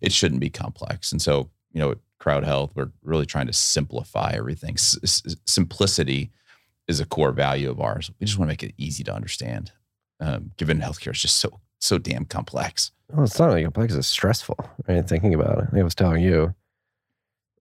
It 0.00 0.12
shouldn't 0.12 0.40
be 0.40 0.50
complex, 0.50 1.12
and 1.12 1.20
so 1.20 1.50
you 1.72 1.80
know, 1.80 1.94
Crowd 2.18 2.44
Health, 2.44 2.72
we're 2.74 2.90
really 3.02 3.26
trying 3.26 3.46
to 3.46 3.52
simplify 3.52 4.32
everything. 4.34 4.74
S- 4.74 5.36
simplicity 5.46 6.30
is 6.88 7.00
a 7.00 7.06
core 7.06 7.32
value 7.32 7.70
of 7.70 7.80
ours. 7.80 8.10
We 8.18 8.26
just 8.26 8.38
want 8.38 8.48
to 8.48 8.52
make 8.52 8.62
it 8.62 8.74
easy 8.76 9.04
to 9.04 9.14
understand, 9.14 9.72
um, 10.20 10.52
given 10.56 10.80
healthcare 10.80 11.12
is 11.12 11.22
just 11.22 11.36
so 11.38 11.60
so 11.80 11.98
damn 11.98 12.24
complex. 12.24 12.92
Well, 13.12 13.24
it's 13.24 13.38
not 13.38 13.46
really 13.46 13.64
complex. 13.64 13.94
It's 13.94 14.06
stressful, 14.06 14.56
right? 14.86 15.06
Thinking 15.06 15.34
about 15.34 15.58
it. 15.58 15.68
I 15.78 15.82
was 15.82 15.94
telling 15.94 16.22
you, 16.22 16.54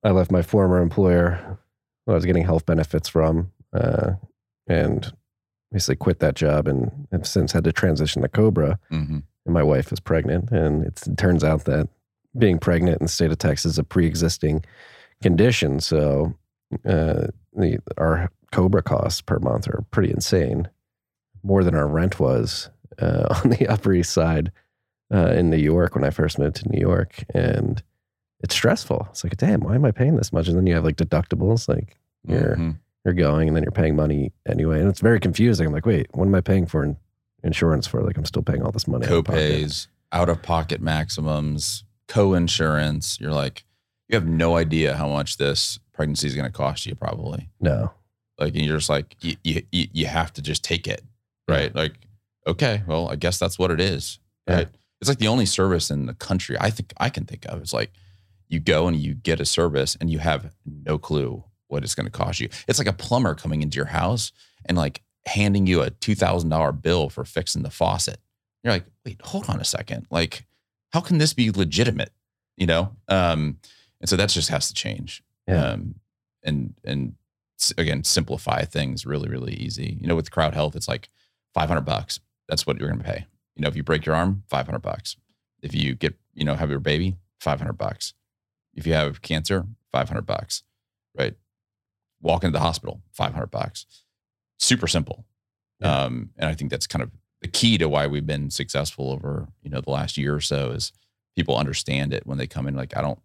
I 0.04 0.12
left 0.12 0.32
my 0.32 0.44
former 0.44 0.82
employer 0.82 1.58
who 2.06 2.12
I 2.12 2.16
was 2.16 2.26
getting 2.26 2.46
health 2.46 2.66
benefits 2.66 3.10
from, 3.10 3.52
uh, 3.74 4.12
and 4.68 5.12
basically 5.72 5.96
quit 5.96 6.20
that 6.20 6.36
job 6.36 6.68
and 6.68 7.08
have 7.12 7.26
since 7.28 7.52
had 7.52 7.64
to 7.64 7.72
transition 7.72 8.22
to 8.22 8.28
Cobra. 8.30 8.80
Mm-hmm. 8.92 9.20
and 9.46 9.54
my 9.54 9.64
wife 9.64 9.92
is 9.92 10.00
pregnant, 10.00 10.52
and 10.52 10.86
it's, 10.86 11.08
it 11.08 11.18
turns 11.18 11.44
out 11.44 11.66
that 11.66 11.90
being 12.38 12.60
pregnant 12.60 13.02
in 13.02 13.06
the 13.06 13.12
state 13.12 13.32
of 13.32 13.38
Texas 13.40 13.74
is 13.74 13.78
a 13.80 13.84
pre-existing 13.84 14.64
condition. 15.22 15.80
So 15.80 16.36
uh, 16.86 17.28
the 17.54 17.80
our 17.98 18.30
Cobra 18.52 18.82
costs 18.84 19.22
per 19.22 19.40
month 19.40 19.68
are 19.68 19.84
pretty 19.92 20.12
insane, 20.12 20.68
more 21.44 21.64
than 21.64 21.76
our 21.76 21.88
rent 21.88 22.20
was 22.20 22.70
uh, 23.00 23.28
on 23.44 23.50
the 23.52 23.68
Upper 23.68 23.94
East 23.94 24.12
Side 24.14 24.52
uh, 25.14 25.32
in 25.32 25.50
New 25.50 25.58
York 25.58 25.96
when 25.96 26.04
I 26.04 26.10
first 26.10 26.38
moved 26.40 26.58
to 26.58 26.70
New 26.70 26.80
York, 26.80 27.24
and 27.34 27.82
it's 28.42 28.56
stressful. 28.56 29.08
It's 29.12 29.24
like, 29.24 29.38
damn, 29.38 29.62
why 29.62 29.76
am 29.76 29.86
I 29.86 29.92
paying 29.92 30.16
this 30.16 30.34
much? 30.34 30.48
And 30.48 30.58
then 30.58 30.68
you 30.68 30.74
have 30.76 30.84
like 30.86 30.98
deductibles, 30.98 31.68
like 31.70 31.98
you're 32.28 32.56
Mhm. 32.56 32.78
you're 33.06 33.14
going, 33.14 33.48
and 33.48 33.56
then 33.56 33.64
you're 33.64 33.72
paying 33.72 33.96
money 33.96 34.32
anyway, 34.48 34.80
and 34.80 34.90
it's 34.90 35.02
very 35.02 35.20
confusing. 35.20 35.66
I'm 35.68 35.74
like, 35.74 35.86
wait, 35.86 36.08
what 36.14 36.26
am 36.26 36.36
I 36.36 36.42
paying 36.42 36.66
for 36.68 36.84
in 36.84 36.98
insurance 37.44 37.88
for? 37.88 38.02
Like, 38.04 38.18
I'm 38.18 38.26
still 38.26 38.44
paying 38.44 38.62
all 38.62 38.72
this 38.72 38.88
money. 38.88 39.06
out 39.08 39.12
of 39.12 39.26
pocket. 39.26 39.40
copays, 39.52 39.88
out 40.12 40.30
of 40.30 40.42
pocket 40.42 40.82
maximums, 40.82 41.84
co-insurance. 42.08 43.20
You're 43.20 43.32
like, 43.34 43.64
you 44.08 44.16
have 44.16 44.28
no 44.28 44.58
idea 44.58 44.96
how 44.98 45.08
much 45.08 45.38
this 45.38 45.80
pregnancy 45.94 46.28
is 46.28 46.36
going 46.36 46.46
to 46.46 46.52
cost 46.52 46.86
you, 46.86 46.94
probably. 46.96 47.50
No, 47.60 47.92
Like, 48.42 48.56
and 48.56 48.66
you're 48.66 48.78
just 48.78 48.90
like, 48.90 49.16
you, 49.22 49.36
you, 49.44 49.62
you 49.72 50.06
have 50.08 50.34
to 50.34 50.42
just 50.42 50.64
take 50.64 50.88
it, 50.88 51.02
right? 51.48 51.74
Like, 51.74 51.94
okay, 52.48 52.82
well, 52.88 53.10
I 53.10 53.16
guess 53.16 53.38
that's 53.40 53.58
what 53.60 53.72
it 53.72 53.80
is, 53.80 54.20
Yeah. 54.48 54.56
right? 54.56 54.68
It's 55.00 55.08
like 55.10 55.20
the 55.20 55.28
only 55.30 55.46
service 55.46 55.90
in 55.90 56.08
the 56.08 56.14
country 56.14 56.58
I 56.60 56.70
think 56.72 56.92
I 56.98 57.10
can 57.10 57.26
think 57.26 57.46
of. 57.46 57.62
It's 57.62 57.74
like 57.74 57.92
you 58.50 58.60
go 58.60 58.88
and 58.88 58.98
you 58.98 59.14
get 59.14 59.40
a 59.40 59.46
service 59.46 59.96
and 60.02 60.10
you 60.10 60.20
have 60.20 60.54
no 60.66 60.98
clue 60.98 61.44
what 61.68 61.84
it's 61.84 61.96
going 61.96 62.06
to 62.06 62.12
cost 62.12 62.40
you. 62.40 62.50
It's 62.68 62.78
like 62.80 62.88
a 62.88 62.94
plumber 62.94 63.34
coming 63.34 63.62
into 63.62 63.78
your 63.78 63.86
house 63.86 64.32
and 64.66 64.78
like 64.78 65.02
handing 65.26 65.66
you 65.68 65.82
a 65.82 65.90
two 65.90 66.16
thousand 66.16 66.50
dollar 66.50 66.72
bill 66.72 67.10
for 67.10 67.24
fixing 67.26 67.64
the 67.64 67.70
faucet. 67.72 68.20
You're 68.64 68.74
like, 68.74 68.86
wait, 69.06 69.20
hold 69.24 69.50
on 69.50 69.60
a 69.60 69.64
second. 69.64 70.06
Like, 70.12 70.46
how 70.94 71.00
can 71.00 71.18
this 71.18 71.34
be 71.34 71.50
legitimate? 71.52 72.12
You 72.58 72.68
know? 72.68 72.96
Um, 73.08 73.58
and 74.02 74.10
so 74.10 74.16
that 74.18 74.30
just 74.30 74.50
has 74.50 74.68
to 74.68 74.74
change. 74.74 75.24
Yeah. 75.48 75.64
Um, 75.72 75.96
and 76.44 76.74
and 76.84 77.16
again, 77.78 78.04
simplify 78.04 78.64
things 78.64 79.06
really, 79.06 79.30
really 79.30 79.54
easy. 79.54 79.98
You 80.02 80.08
know, 80.08 80.16
with 80.16 80.32
crowd 80.32 80.54
health, 80.54 80.76
it's 80.76 80.88
like 80.88 81.10
500 81.54 81.82
bucks. 81.82 82.20
That's 82.48 82.66
what 82.66 82.80
you're 82.80 82.90
going 82.90 83.02
to 83.02 83.06
pay. 83.06 83.28
You 83.56 83.62
know, 83.62 83.68
if 83.68 83.76
you 83.76 83.84
break 83.84 84.06
your 84.06 84.16
arm, 84.16 84.44
500 84.48 84.80
bucks. 84.80 85.18
If 85.62 85.76
you 85.76 85.94
get, 85.94 86.16
you 86.34 86.44
know, 86.44 86.56
have 86.56 86.70
your 86.70 86.80
baby, 86.80 87.18
500 87.40 87.74
bucks. 87.74 88.14
If 88.74 88.88
you 88.88 88.94
have 88.94 89.22
cancer, 89.22 89.66
500 89.92 90.26
bucks, 90.26 90.64
right? 91.18 91.36
Walk 92.22 92.44
into 92.44 92.58
the 92.58 92.64
hospital, 92.64 93.02
500 93.12 93.48
bucks. 93.48 93.86
Super 94.58 94.88
simple. 94.88 95.26
Yeah. 95.80 96.04
Um, 96.04 96.32
and 96.38 96.50
I 96.50 96.54
think 96.54 96.72
that's 96.72 96.88
kind 96.88 97.04
of 97.04 97.12
the 97.42 97.48
key 97.48 97.78
to 97.78 97.90
why 97.90 98.08
we've 98.08 98.26
been 98.26 98.50
successful 98.50 99.12
over, 99.12 99.48
you 99.62 99.70
know, 99.70 99.82
the 99.82 99.90
last 99.90 100.18
year 100.18 100.36
or 100.36 100.42
so 100.42 100.72
is 100.72 100.92
people 101.36 101.58
understand 101.58 102.14
it 102.14 102.26
when 102.26 102.38
they 102.38 102.48
come 102.48 102.68
in. 102.68 102.76
Like, 102.76 102.96
I 102.96 103.02
don't 103.02 103.20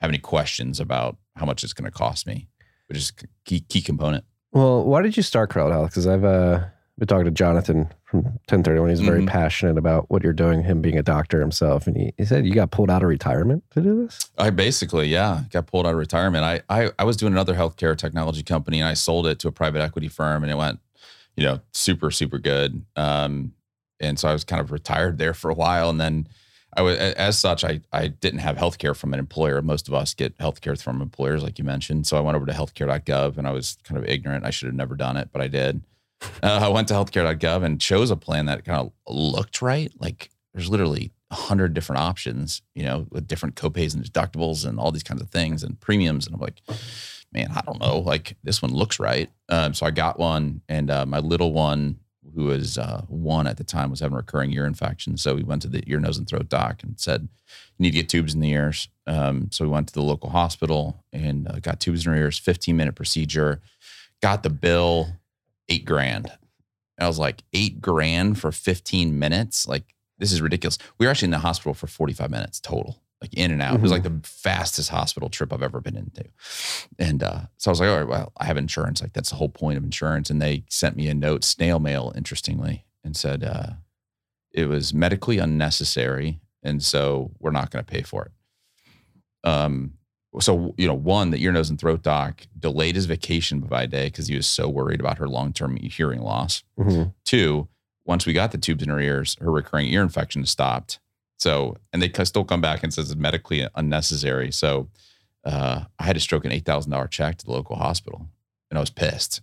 have 0.00 0.10
any 0.10 0.18
questions 0.18 0.80
about 0.80 1.16
how 1.36 1.44
much 1.46 1.62
it's 1.62 1.72
going 1.72 1.90
to 1.90 1.96
cost 1.96 2.26
me, 2.26 2.48
which 2.90 2.98
is 2.98 3.12
a 3.22 3.26
key, 3.44 3.60
key 3.60 3.80
component. 3.80 4.24
Well, 4.52 4.84
why 4.84 5.00
did 5.02 5.16
you 5.16 5.22
start 5.22 5.48
Crowd 5.50 5.70
Health? 5.70 5.90
Because 5.90 6.08
I've 6.08 6.24
uh, 6.24 6.64
been 6.98 7.06
talking 7.06 7.24
to 7.24 7.30
Jonathan 7.30 7.88
from 8.04 8.22
1031. 8.48 8.90
He's 8.90 9.00
very 9.00 9.22
Mhm. 9.22 9.28
passionate 9.28 9.78
about 9.78 10.10
what 10.10 10.24
you're 10.24 10.32
doing, 10.32 10.64
him 10.64 10.82
being 10.82 10.98
a 10.98 11.02
doctor 11.04 11.40
himself. 11.40 11.86
And 11.86 11.96
he, 11.96 12.12
he 12.18 12.24
said 12.24 12.44
you 12.44 12.52
got 12.52 12.72
pulled 12.72 12.90
out 12.90 13.04
of 13.04 13.08
retirement 13.08 13.62
to 13.70 13.80
do 13.80 14.02
this? 14.04 14.28
I 14.36 14.50
basically, 14.50 15.06
yeah, 15.06 15.44
got 15.50 15.68
pulled 15.68 15.86
out 15.86 15.92
of 15.92 15.98
retirement. 15.98 16.42
I, 16.44 16.62
I, 16.68 16.90
I 16.98 17.04
was 17.04 17.16
doing 17.16 17.32
another 17.32 17.54
healthcare 17.54 17.96
technology 17.96 18.42
company 18.42 18.80
and 18.80 18.88
I 18.88 18.94
sold 18.94 19.28
it 19.28 19.38
to 19.38 19.48
a 19.48 19.52
private 19.52 19.82
equity 19.82 20.08
firm 20.08 20.42
and 20.42 20.50
it 20.50 20.56
went, 20.56 20.80
you 21.36 21.44
know, 21.44 21.60
super, 21.72 22.10
super 22.10 22.38
good. 22.38 22.84
Um, 22.96 23.52
and 24.00 24.18
so 24.18 24.28
I 24.28 24.32
was 24.32 24.42
kind 24.42 24.60
of 24.60 24.72
retired 24.72 25.18
there 25.18 25.32
for 25.32 25.48
a 25.48 25.54
while. 25.54 25.88
And 25.90 26.00
then 26.00 26.26
I 26.76 26.82
was, 26.82 26.96
as 26.96 27.38
such, 27.38 27.64
I, 27.64 27.80
I 27.92 28.08
didn't 28.08 28.40
have 28.40 28.56
healthcare 28.56 28.96
from 28.96 29.12
an 29.12 29.18
employer. 29.18 29.60
Most 29.60 29.88
of 29.88 29.94
us 29.94 30.14
get 30.14 30.36
healthcare 30.38 30.80
from 30.80 31.02
employers, 31.02 31.42
like 31.42 31.58
you 31.58 31.64
mentioned. 31.64 32.06
So 32.06 32.16
I 32.16 32.20
went 32.20 32.36
over 32.36 32.46
to 32.46 32.52
healthcare.gov 32.52 33.38
and 33.38 33.46
I 33.46 33.50
was 33.50 33.76
kind 33.82 33.98
of 33.98 34.08
ignorant. 34.08 34.44
I 34.44 34.50
should 34.50 34.66
have 34.66 34.74
never 34.74 34.94
done 34.94 35.16
it, 35.16 35.30
but 35.32 35.42
I 35.42 35.48
did. 35.48 35.82
Uh, 36.42 36.60
I 36.62 36.68
went 36.68 36.86
to 36.88 36.94
healthcare.gov 36.94 37.64
and 37.64 37.80
chose 37.80 38.10
a 38.10 38.16
plan 38.16 38.44
that 38.44 38.66
kind 38.66 38.78
of 38.78 38.92
looked 39.08 39.62
right. 39.62 39.90
Like 39.98 40.28
there's 40.52 40.68
literally 40.68 41.12
a 41.30 41.34
hundred 41.34 41.72
different 41.72 42.02
options, 42.02 42.60
you 42.74 42.82
know, 42.82 43.06
with 43.10 43.26
different 43.26 43.54
copays 43.54 43.94
and 43.94 44.04
deductibles 44.04 44.66
and 44.66 44.78
all 44.78 44.90
these 44.90 45.02
kinds 45.02 45.22
of 45.22 45.30
things 45.30 45.62
and 45.62 45.80
premiums. 45.80 46.26
And 46.26 46.34
I'm 46.34 46.40
like, 46.40 46.60
man, 47.32 47.50
I 47.54 47.62
don't 47.62 47.80
know. 47.80 48.00
Like 48.00 48.36
this 48.42 48.60
one 48.60 48.72
looks 48.72 48.98
right. 48.98 49.30
Um, 49.48 49.74
so 49.74 49.86
I 49.86 49.90
got 49.90 50.18
one, 50.18 50.62
and 50.68 50.90
uh, 50.90 51.06
my 51.06 51.20
little 51.20 51.52
one, 51.52 51.98
who 52.34 52.44
was 52.44 52.78
uh, 52.78 53.02
one 53.08 53.46
at 53.46 53.56
the 53.56 53.64
time, 53.64 53.90
was 53.90 54.00
having 54.00 54.16
recurring 54.16 54.52
ear 54.52 54.66
infection. 54.66 55.16
So 55.16 55.34
we 55.34 55.42
went 55.42 55.62
to 55.62 55.68
the 55.68 55.82
ear, 55.86 56.00
nose, 56.00 56.18
and 56.18 56.28
throat 56.28 56.48
doc 56.48 56.82
and 56.82 56.98
said, 56.98 57.22
"You 57.78 57.84
need 57.84 57.90
to 57.90 57.98
get 57.98 58.08
tubes 58.08 58.34
in 58.34 58.40
the 58.40 58.50
ears." 58.50 58.88
Um, 59.06 59.48
so 59.50 59.64
we 59.64 59.70
went 59.70 59.88
to 59.88 59.94
the 59.94 60.02
local 60.02 60.30
hospital 60.30 61.04
and 61.12 61.48
uh, 61.48 61.58
got 61.60 61.80
tubes 61.80 62.06
in 62.06 62.12
her 62.12 62.18
ears. 62.18 62.38
15 62.38 62.76
minute 62.76 62.94
procedure. 62.94 63.60
Got 64.22 64.42
the 64.42 64.50
bill, 64.50 65.08
eight 65.68 65.84
grand. 65.84 66.30
And 67.00 67.06
I 67.06 67.08
was 67.08 67.18
like, 67.18 67.42
eight 67.54 67.80
grand 67.80 68.38
for 68.38 68.52
15 68.52 69.18
minutes? 69.18 69.66
Like, 69.66 69.94
this 70.18 70.32
is 70.32 70.42
ridiculous. 70.42 70.76
We 70.98 71.06
were 71.06 71.10
actually 71.10 71.26
in 71.28 71.32
the 71.32 71.38
hospital 71.38 71.72
for 71.72 71.86
45 71.86 72.30
minutes 72.30 72.60
total, 72.60 72.99
like 73.20 73.34
in 73.34 73.50
and 73.50 73.60
out. 73.60 73.74
It 73.74 73.80
was 73.82 73.90
like 73.92 74.02
the 74.02 74.20
fastest 74.24 74.88
hospital 74.88 75.28
trip 75.28 75.52
I've 75.52 75.62
ever 75.62 75.80
been 75.80 75.96
into. 75.96 76.24
And 76.98 77.22
uh, 77.22 77.40
so 77.58 77.70
I 77.70 77.72
was 77.72 77.80
like, 77.80 77.90
all 77.90 77.98
right, 77.98 78.08
well, 78.08 78.32
I 78.38 78.46
have 78.46 78.56
insurance. 78.56 79.02
Like, 79.02 79.12
that's 79.12 79.30
the 79.30 79.36
whole 79.36 79.48
point 79.50 79.76
of 79.76 79.84
insurance. 79.84 80.30
And 80.30 80.40
they 80.40 80.64
sent 80.70 80.96
me 80.96 81.08
a 81.08 81.14
note, 81.14 81.44
snail 81.44 81.78
mail, 81.78 82.12
interestingly, 82.16 82.86
and 83.04 83.14
said 83.16 83.44
uh, 83.44 83.72
it 84.52 84.68
was 84.68 84.94
medically 84.94 85.38
unnecessary. 85.38 86.40
And 86.62 86.82
so 86.82 87.32
we're 87.38 87.50
not 87.50 87.70
going 87.70 87.84
to 87.84 87.90
pay 87.92 88.02
for 88.02 88.24
it. 88.26 89.48
Um, 89.48 89.94
so, 90.38 90.74
you 90.78 90.86
know, 90.86 90.94
one, 90.94 91.30
that 91.30 91.40
ear, 91.40 91.52
nose, 91.52 91.70
and 91.70 91.78
throat 91.78 92.02
doc 92.02 92.46
delayed 92.58 92.94
his 92.94 93.06
vacation 93.06 93.60
by 93.60 93.82
a 93.82 93.86
day 93.86 94.06
because 94.06 94.28
he 94.28 94.36
was 94.36 94.46
so 94.46 94.68
worried 94.68 95.00
about 95.00 95.18
her 95.18 95.28
long 95.28 95.52
term 95.52 95.76
hearing 95.76 96.20
loss. 96.20 96.62
Mhm. 96.78 97.14
Two, 97.24 97.68
once 98.04 98.26
we 98.26 98.32
got 98.32 98.52
the 98.52 98.58
tubes 98.58 98.82
in 98.82 98.88
her 98.88 99.00
ears, 99.00 99.36
her 99.40 99.50
recurring 99.50 99.86
ear 99.88 100.02
infection 100.02 100.46
stopped. 100.46 101.00
So, 101.40 101.76
and 101.92 102.02
they 102.02 102.24
still 102.24 102.44
come 102.44 102.60
back 102.60 102.82
and 102.82 102.92
says 102.92 103.10
it's 103.10 103.18
medically 103.18 103.66
unnecessary. 103.74 104.52
So, 104.52 104.88
uh, 105.44 105.84
I 105.98 106.02
had 106.04 106.14
to 106.14 106.20
stroke 106.20 106.44
an 106.44 106.52
eight 106.52 106.64
thousand 106.66 106.92
dollar 106.92 107.08
check 107.08 107.38
to 107.38 107.46
the 107.46 107.52
local 107.52 107.76
hospital, 107.76 108.28
and 108.70 108.76
I 108.78 108.80
was 108.80 108.90
pissed. 108.90 109.40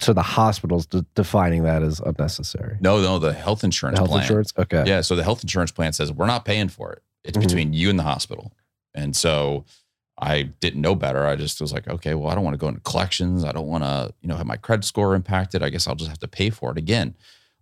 So 0.00 0.12
the 0.14 0.22
hospital's 0.22 0.86
de- 0.86 1.04
defining 1.14 1.62
that 1.64 1.82
as 1.82 2.00
unnecessary. 2.00 2.78
No, 2.80 3.00
no, 3.02 3.18
the 3.18 3.32
health 3.34 3.64
insurance 3.64 3.96
The 3.96 4.00
health 4.00 4.10
plan. 4.10 4.22
insurance? 4.22 4.52
Okay. 4.58 4.84
Yeah, 4.86 5.00
so 5.02 5.14
the 5.14 5.22
health 5.24 5.42
insurance 5.42 5.70
plan 5.72 5.92
says 5.92 6.10
we're 6.12 6.26
not 6.26 6.44
paying 6.46 6.68
for 6.68 6.92
it. 6.92 7.02
It's 7.22 7.36
Mhm. 7.36 7.42
between 7.42 7.72
you 7.74 7.90
and 7.90 7.98
the 7.98 8.02
hospital. 8.02 8.52
And 8.94 9.14
so 9.14 9.64
I 10.18 10.44
didn't 10.60 10.80
know 10.80 10.94
better. 10.94 11.26
I 11.26 11.36
just 11.36 11.60
was 11.60 11.72
like, 11.72 11.86
okay, 11.88 12.14
well, 12.14 12.30
I 12.30 12.34
don't 12.34 12.44
want 12.44 12.54
to 12.54 12.58
go 12.58 12.68
into 12.68 12.80
collections. 12.80 13.44
I 13.44 13.52
don't 13.52 13.66
want 13.66 13.84
to, 13.84 14.14
you 14.22 14.28
know, 14.28 14.36
have 14.36 14.46
my 14.46 14.56
credit 14.56 14.84
score 14.84 15.14
impacted. 15.14 15.62
I 15.62 15.68
guess 15.70 15.86
I'll 15.86 15.96
just 15.96 16.08
have 16.08 16.20
to 16.20 16.28
pay 16.28 16.48
for 16.50 16.70
it 16.70 16.78
again. 16.78 17.14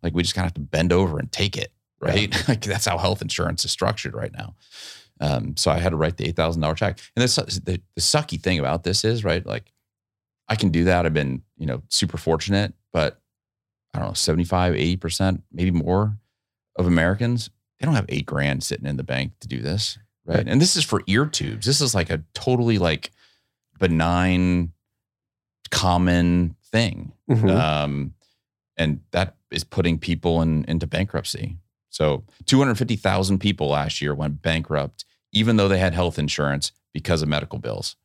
Like 0.03 0.15
we 0.15 0.23
just 0.23 0.35
kind 0.35 0.45
of 0.45 0.51
have 0.51 0.55
to 0.55 0.61
bend 0.61 0.93
over 0.93 1.19
and 1.19 1.31
take 1.33 1.57
it, 1.57 1.73
right? 2.03 2.35
like 2.49 2.63
that's 2.63 2.87
how 2.87 2.99
health 2.99 3.23
insurance 3.23 3.65
is 3.65 3.71
structured 3.71 4.15
right 4.15 4.33
now. 4.33 4.55
Um, 5.21 5.57
so 5.57 5.71
I 5.71 5.79
had 5.79 5.91
to 5.91 5.97
write 5.97 6.17
the 6.17 6.27
eight 6.27 6.37
thousand 6.37 6.63
dollar 6.63 6.75
check. 6.75 6.99
And 7.17 7.23
this, 7.23 7.37
the, 7.37 7.81
the 7.95 8.01
sucky 8.01 8.41
thing 8.41 8.59
about 8.59 8.83
this 8.83 9.05
is, 9.05 9.25
right? 9.25 9.45
Like 9.47 9.73
I 10.49 10.57
can 10.57 10.71
do 10.71 10.85
that. 10.85 11.07
I've 11.07 11.15
been, 11.15 11.43
you 11.57 11.67
know, 11.67 11.83
super 11.89 12.19
fortunate, 12.19 12.75
but 12.93 13.21
I 13.95 13.99
don't 13.99 14.09
know, 14.09 14.15
75, 14.15 14.75
80%, 14.75 15.43
maybe 15.53 15.71
more 15.71 16.17
of 16.77 16.87
Americans, 16.87 17.51
they 17.79 17.87
don't 17.87 17.95
have 17.95 18.07
eight 18.09 18.27
grand 18.27 18.63
sitting 18.63 18.87
in 18.87 18.97
the 18.97 19.03
bank 19.05 19.33
to 19.41 19.49
do 19.49 19.61
this. 19.61 19.99
Right. 20.25 20.39
Right. 20.39 20.49
And 20.49 20.61
this 20.61 20.77
is 20.77 20.85
for 20.85 21.03
ear 21.07 21.27
tubes. 21.27 21.67
This 21.67 21.81
is 21.81 21.95
like 21.95 22.11
a 22.11 22.23
totally 22.35 22.79
like 22.79 23.13
benign, 23.79 24.73
common 25.71 26.57
thing. 26.71 27.13
Mhm. 27.31 27.51
Um, 27.51 28.15
and 28.77 29.01
that 29.11 29.37
is 29.51 29.65
putting 29.65 29.99
people 29.99 30.43
in, 30.43 30.65
into 30.65 30.87
bankruptcy. 30.87 31.59
So 31.93 32.25
250,000 32.47 33.39
people 33.39 33.69
last 33.69 34.01
year 34.01 34.15
went 34.15 34.43
bankrupt, 34.43 35.05
even 35.31 35.57
though 35.57 35.69
they 35.69 35.79
had 35.79 35.93
health 35.93 36.19
insurance 36.19 36.73
because 36.93 37.23
of 37.23 37.29
medical 37.29 37.59
bills. 37.59 37.97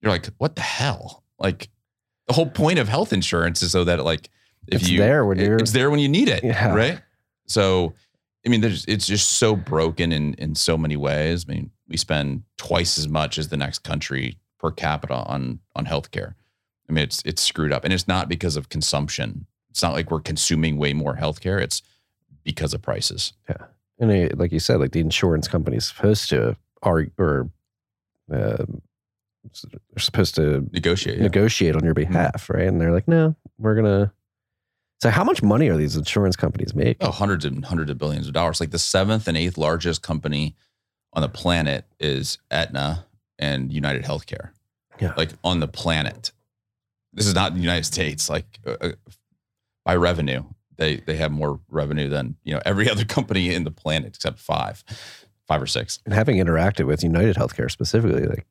You're 0.00 0.12
like, 0.12 0.26
what 0.38 0.54
the 0.54 0.62
hell? 0.62 1.24
Like 1.38 1.68
the 2.28 2.32
whole 2.32 2.48
point 2.48 2.78
of 2.78 2.88
health 2.88 3.12
insurance 3.12 3.60
is 3.60 3.72
so 3.72 3.84
that 3.84 4.04
like, 4.04 4.30
if 4.68 4.82
It's 4.82 4.90
you 4.90 4.98
there 4.98 5.24
when 5.24 5.38
you're, 5.38 5.56
it's 5.56 5.72
there 5.72 5.90
when 5.90 5.98
you 5.98 6.08
need 6.08 6.28
it. 6.28 6.44
Yeah. 6.44 6.72
Right. 6.72 7.00
So, 7.46 7.94
I 8.46 8.50
mean, 8.50 8.60
there's, 8.60 8.84
it's 8.86 9.06
just 9.06 9.30
so 9.30 9.56
broken 9.56 10.12
in, 10.12 10.34
in 10.34 10.54
so 10.54 10.78
many 10.78 10.96
ways. 10.96 11.44
I 11.48 11.52
mean, 11.52 11.70
we 11.88 11.96
spend 11.96 12.44
twice 12.56 12.98
as 12.98 13.08
much 13.08 13.36
as 13.36 13.48
the 13.48 13.56
next 13.56 13.80
country 13.80 14.38
per 14.60 14.70
capita 14.70 15.14
on, 15.14 15.58
on 15.74 15.86
healthcare. 15.86 16.34
I 16.88 16.92
mean, 16.92 17.02
it's, 17.02 17.20
it's 17.24 17.42
screwed 17.42 17.72
up 17.72 17.84
and 17.84 17.92
it's 17.92 18.06
not 18.06 18.28
because 18.28 18.56
of 18.56 18.68
consumption. 18.68 19.46
It's 19.70 19.82
not 19.82 19.94
like 19.94 20.10
we're 20.10 20.20
consuming 20.20 20.78
way 20.78 20.92
more 20.92 21.16
healthcare. 21.16 21.60
It's 21.60 21.82
because 22.48 22.72
of 22.72 22.80
prices. 22.80 23.34
Yeah, 23.48 23.66
and 23.98 24.10
it, 24.10 24.38
like 24.38 24.52
you 24.52 24.58
said, 24.58 24.80
like 24.80 24.92
the 24.92 25.00
insurance 25.00 25.46
company 25.48 25.76
is 25.76 25.86
supposed 25.86 26.30
to 26.30 26.56
argue 26.82 27.12
or 27.18 27.50
uh, 28.32 28.64
they're 28.64 29.98
supposed 29.98 30.34
to 30.36 30.66
Negotiate. 30.72 31.18
yeah. 31.18 31.22
negotiate 31.24 31.76
on 31.76 31.84
your 31.84 31.94
behalf, 31.94 32.48
right? 32.50 32.66
And 32.66 32.80
they're 32.80 32.92
like, 32.92 33.06
no, 33.08 33.36
we're 33.58 33.74
gonna 33.74 34.12
So 35.02 35.10
how 35.10 35.24
much 35.24 35.42
money 35.42 35.68
are 35.68 35.76
these 35.76 35.94
insurance 35.96 36.36
companies 36.36 36.74
making? 36.74 37.06
Oh, 37.06 37.10
hundreds 37.10 37.44
and 37.44 37.64
hundreds 37.64 37.90
of 37.90 37.98
billions 37.98 38.26
of 38.26 38.32
dollars. 38.32 38.60
Like 38.60 38.70
the 38.70 38.78
seventh 38.78 39.28
and 39.28 39.36
eighth 39.36 39.58
largest 39.58 40.02
company 40.02 40.54
on 41.12 41.22
the 41.22 41.28
planet 41.28 41.84
is 42.00 42.38
Aetna 42.50 43.06
and 43.38 43.72
United 43.72 44.04
Healthcare. 44.04 44.50
Yeah. 45.00 45.12
Like 45.16 45.30
on 45.44 45.60
the 45.60 45.68
planet. 45.68 46.32
This 47.12 47.26
is 47.26 47.34
not 47.34 47.54
the 47.54 47.60
United 47.60 47.84
States. 47.84 48.28
Like 48.28 48.46
uh, 48.66 48.76
uh, 48.80 48.92
by 49.84 49.96
revenue, 49.96 50.44
they 50.78 50.96
they 50.96 51.16
have 51.16 51.30
more 51.32 51.60
revenue 51.68 52.08
than 52.08 52.36
you 52.44 52.54
know 52.54 52.60
every 52.64 52.88
other 52.90 53.04
company 53.04 53.52
in 53.54 53.64
the 53.64 53.70
planet 53.70 54.16
except 54.16 54.38
five, 54.38 54.82
five 55.46 55.60
or 55.62 55.66
six. 55.66 55.98
And 56.04 56.14
having 56.14 56.38
interacted 56.38 56.86
with 56.86 57.02
United 57.02 57.36
Healthcare 57.36 57.70
specifically, 57.70 58.26
like 58.26 58.46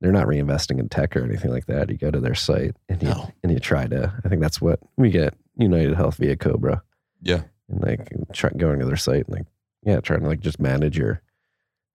they're 0.00 0.12
not 0.12 0.26
reinvesting 0.26 0.78
in 0.78 0.88
tech 0.88 1.14
or 1.16 1.22
anything 1.24 1.50
like 1.50 1.66
that. 1.66 1.90
You 1.90 1.96
go 1.96 2.10
to 2.10 2.20
their 2.20 2.34
site 2.34 2.76
and 2.88 3.02
you 3.02 3.08
No. 3.08 3.32
and 3.42 3.52
you 3.52 3.58
try 3.58 3.86
to. 3.86 4.12
I 4.24 4.28
think 4.28 4.40
that's 4.42 4.60
what 4.60 4.80
we 4.96 5.10
get 5.10 5.34
United 5.56 5.94
Health 5.94 6.16
via 6.16 6.36
Cobra. 6.36 6.82
Yeah. 7.22 7.42
and 7.68 7.82
like 7.82 8.10
try, 8.32 8.50
going 8.56 8.78
to 8.80 8.86
their 8.86 8.96
site 8.96 9.26
and 9.26 9.36
like 9.36 9.46
yeah, 9.84 10.00
trying 10.00 10.20
to 10.20 10.26
like 10.28 10.40
just 10.40 10.60
manage 10.60 10.96
your 10.98 11.22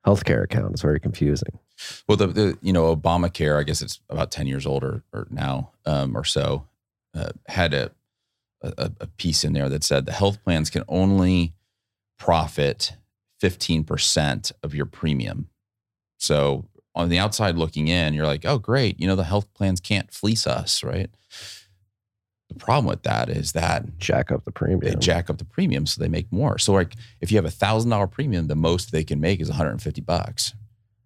healthcare 0.06 0.44
account. 0.44 0.72
It's 0.74 0.82
very 0.82 1.00
confusing. 1.00 1.60
Well, 2.08 2.16
the, 2.18 2.28
the 2.28 2.58
you 2.62 2.72
know 2.72 2.96
Obamacare, 2.96 3.60
I 3.60 3.64
guess 3.64 3.82
it's 3.82 4.00
about 4.10 4.32
ten 4.32 4.48
years 4.48 4.66
old 4.66 4.84
or, 4.84 5.04
or 5.12 5.28
now 5.30 5.72
um, 5.86 6.16
or 6.16 6.24
so, 6.24 6.68
uh, 7.14 7.30
had 7.48 7.74
a, 7.74 7.92
a 8.78 8.92
a 9.02 9.08
piece 9.08 9.44
in 9.44 9.54
there 9.54 9.70
that 9.70 9.84
said 9.84 10.06
the 10.06 10.12
health 10.12 10.44
plans 10.44 10.70
can 10.70 10.84
only 10.88 11.54
profit 12.18 12.94
fifteen 13.40 13.84
percent 13.84 14.52
of 14.64 14.74
your 14.74 14.86
premium. 14.86 15.50
So 16.18 16.68
on 16.96 17.10
the 17.10 17.20
outside 17.20 17.58
looking 17.58 17.88
in, 17.90 18.14
you're 18.14 18.26
like, 18.26 18.46
oh 18.46 18.58
great, 18.58 19.00
you 19.00 19.08
know 19.08 19.16
the 19.16 19.24
health 19.24 19.54
plans 19.54 19.80
can't 19.80 20.12
fleece 20.12 20.48
us, 20.48 20.84
right? 20.84 21.10
The 22.50 22.56
problem 22.56 22.86
with 22.86 23.04
that 23.04 23.30
is 23.30 23.52
that 23.54 23.98
Jack 23.98 24.32
up 24.32 24.46
the 24.46 24.52
premium. 24.52 24.80
they 24.80 24.96
jack 24.96 25.30
up 25.30 25.40
the 25.40 25.46
premium 25.46 25.86
so 25.86 26.02
they 26.02 26.08
make 26.08 26.32
more. 26.32 26.58
So 26.58 26.74
like 26.74 26.96
if 27.20 27.32
you 27.32 27.38
have 27.38 27.46
a 27.46 27.52
thousand 27.52 27.90
dollar 27.90 28.08
premium, 28.08 28.48
the 28.48 28.56
most 28.56 28.92
they 28.92 29.04
can 29.04 29.20
make 29.20 29.42
is 29.42 29.50
150 29.50 30.02
bucks. 30.02 30.54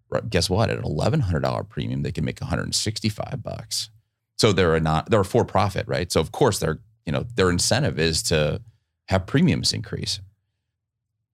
Right, 0.10 0.30
Guess 0.30 0.50
what? 0.50 0.70
At 0.70 0.78
an 0.78 0.84
eleven 0.86 1.22
hundred 1.22 1.42
dollar 1.42 1.64
premium, 1.64 2.04
they 2.04 2.12
can 2.12 2.26
make 2.26 2.42
165 2.42 3.42
bucks. 3.44 3.90
So 4.38 4.52
they're 4.52 4.76
a 4.76 4.80
not 4.80 5.10
they're 5.10 5.22
a 5.22 5.26
for 5.26 5.46
profit, 5.46 5.88
right? 5.88 6.12
So 6.12 6.20
of 6.20 6.32
course 6.32 6.60
their 6.60 6.80
you 7.10 7.12
know 7.12 7.26
their 7.34 7.50
incentive 7.50 7.98
is 7.98 8.22
to 8.22 8.62
have 9.08 9.26
premiums 9.26 9.74
increase, 9.74 10.20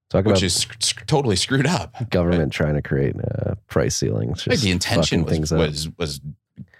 Talk 0.08 0.24
which 0.24 0.38
about 0.38 0.42
is 0.42 0.54
sc- 0.54 0.82
sc- 0.82 1.06
totally 1.06 1.36
screwed 1.36 1.66
up. 1.66 2.08
government 2.08 2.50
trying 2.50 2.76
to 2.76 2.80
create 2.80 3.14
uh, 3.22 3.56
price 3.68 3.94
ceilings. 3.94 4.46
Right, 4.46 4.58
the 4.58 4.70
intention 4.70 5.24
was, 5.26 5.52
was 5.52 5.90
was 5.98 6.20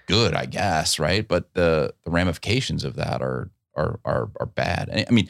good, 0.07 0.33
I 0.33 0.47
guess, 0.47 0.99
right? 0.99 1.29
But 1.29 1.53
the 1.53 1.93
the 2.05 2.11
ramifications 2.11 2.85
of 2.85 2.97
that 2.97 3.21
are 3.21 3.51
are 3.75 4.01
are 4.07 4.31
are 4.41 4.47
bad. 4.47 4.89
And 4.91 5.05
I 5.07 5.13
mean, 5.13 5.29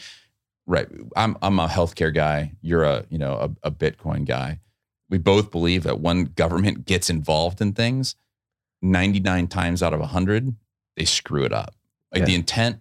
right? 0.68 0.86
I'm 1.16 1.36
I'm 1.42 1.58
a 1.58 1.66
healthcare 1.66 2.14
guy. 2.14 2.52
You're 2.62 2.84
a 2.84 3.04
you 3.08 3.18
know 3.18 3.32
a, 3.32 3.66
a 3.66 3.70
Bitcoin 3.72 4.26
guy. 4.26 4.60
We 5.10 5.18
both 5.18 5.50
believe 5.50 5.82
that 5.82 5.98
when 5.98 6.26
government 6.36 6.84
gets 6.84 7.10
involved 7.10 7.60
in 7.60 7.72
things, 7.72 8.14
99 8.82 9.48
times 9.48 9.82
out 9.82 9.92
of 9.92 9.98
100, 9.98 10.54
they 10.96 11.04
screw 11.04 11.42
it 11.42 11.52
up. 11.52 11.74
Like 12.12 12.24
the 12.24 12.34
intent, 12.34 12.80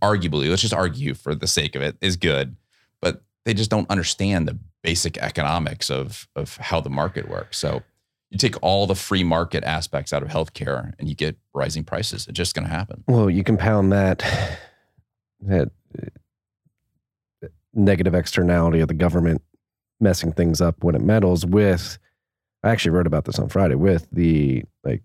arguably, 0.00 0.48
let's 0.48 0.62
just 0.62 0.74
argue 0.74 1.14
for 1.14 1.34
the 1.34 1.46
sake 1.46 1.74
of 1.74 1.82
it, 1.82 1.96
is 2.00 2.16
good, 2.16 2.56
but 3.00 3.22
they 3.44 3.54
just 3.54 3.70
don't 3.70 3.88
understand 3.90 4.46
the 4.46 4.58
basic 4.82 5.18
economics 5.18 5.90
of 5.90 6.28
of 6.36 6.56
how 6.56 6.80
the 6.80 6.90
market 6.90 7.28
works. 7.28 7.58
So 7.58 7.82
you 8.30 8.38
take 8.38 8.56
all 8.62 8.86
the 8.86 8.94
free 8.94 9.24
market 9.24 9.64
aspects 9.64 10.12
out 10.12 10.22
of 10.22 10.28
healthcare 10.28 10.92
and 10.98 11.08
you 11.08 11.14
get 11.14 11.36
rising 11.52 11.84
prices. 11.84 12.28
It's 12.28 12.36
just 12.36 12.54
going 12.54 12.66
to 12.66 12.72
happen. 12.72 13.02
Well, 13.08 13.28
you 13.28 13.42
compound 13.42 13.92
that 13.92 14.18
that 15.40 15.70
uh, 17.42 17.48
negative 17.74 18.14
externality 18.14 18.80
of 18.80 18.88
the 18.88 18.94
government 18.94 19.42
messing 20.00 20.32
things 20.32 20.60
up 20.60 20.82
when 20.82 20.94
it 20.94 21.02
meddles 21.02 21.44
with. 21.44 21.98
I 22.62 22.70
actually 22.70 22.92
wrote 22.92 23.06
about 23.06 23.24
this 23.24 23.38
on 23.38 23.48
Friday 23.48 23.74
with 23.74 24.06
the 24.12 24.64
like 24.84 25.02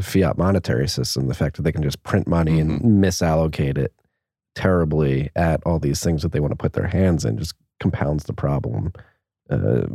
fiat 0.00 0.36
monetary 0.36 0.88
system, 0.88 1.28
the 1.28 1.34
fact 1.34 1.56
that 1.56 1.62
they 1.62 1.72
can 1.72 1.82
just 1.82 2.02
print 2.02 2.26
money 2.26 2.58
and 2.58 2.80
misallocate 2.80 3.78
it 3.78 3.92
terribly 4.54 5.30
at 5.36 5.62
all 5.66 5.78
these 5.78 6.02
things 6.02 6.22
that 6.22 6.32
they 6.32 6.40
want 6.40 6.52
to 6.52 6.56
put 6.56 6.72
their 6.74 6.86
hands 6.86 7.24
in 7.24 7.38
just 7.38 7.54
compounds 7.80 8.24
the 8.24 8.32
problem 8.32 8.92
uh, 9.50 9.86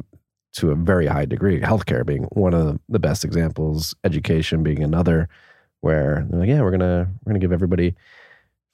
to 0.53 0.71
a 0.71 0.75
very 0.75 1.05
high 1.07 1.25
degree. 1.25 1.59
Healthcare 1.61 2.05
being 2.05 2.23
one 2.31 2.53
of 2.53 2.79
the 2.89 2.99
best 2.99 3.23
examples, 3.23 3.95
education 4.03 4.63
being 4.63 4.83
another, 4.83 5.29
where 5.81 6.25
they're 6.29 6.39
like, 6.41 6.49
yeah, 6.49 6.61
we're 6.61 6.71
gonna 6.71 7.07
we're 7.23 7.31
gonna 7.31 7.39
give 7.39 7.53
everybody 7.53 7.95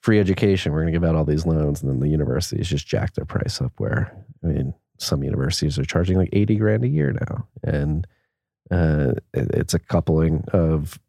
free 0.01 0.19
education. 0.19 0.71
We're 0.71 0.81
gonna 0.81 0.91
give 0.91 1.03
out 1.03 1.15
all 1.15 1.25
these 1.25 1.45
loans, 1.45 1.81
and 1.81 1.91
then 1.91 1.99
the 1.99 2.09
universities 2.09 2.67
just 2.67 2.87
jack 2.87 3.13
their 3.13 3.25
price 3.25 3.61
up. 3.61 3.73
Where 3.77 4.11
I 4.43 4.47
mean, 4.47 4.73
some 4.97 5.23
universities 5.23 5.77
are 5.77 5.85
charging 5.85 6.17
like 6.17 6.29
eighty 6.33 6.55
grand 6.55 6.83
a 6.83 6.87
year 6.87 7.13
now, 7.13 7.47
and 7.63 8.07
uh, 8.71 9.13
it- 9.33 9.51
it's 9.53 9.73
a 9.75 9.79
coupling 9.79 10.43
of 10.53 10.99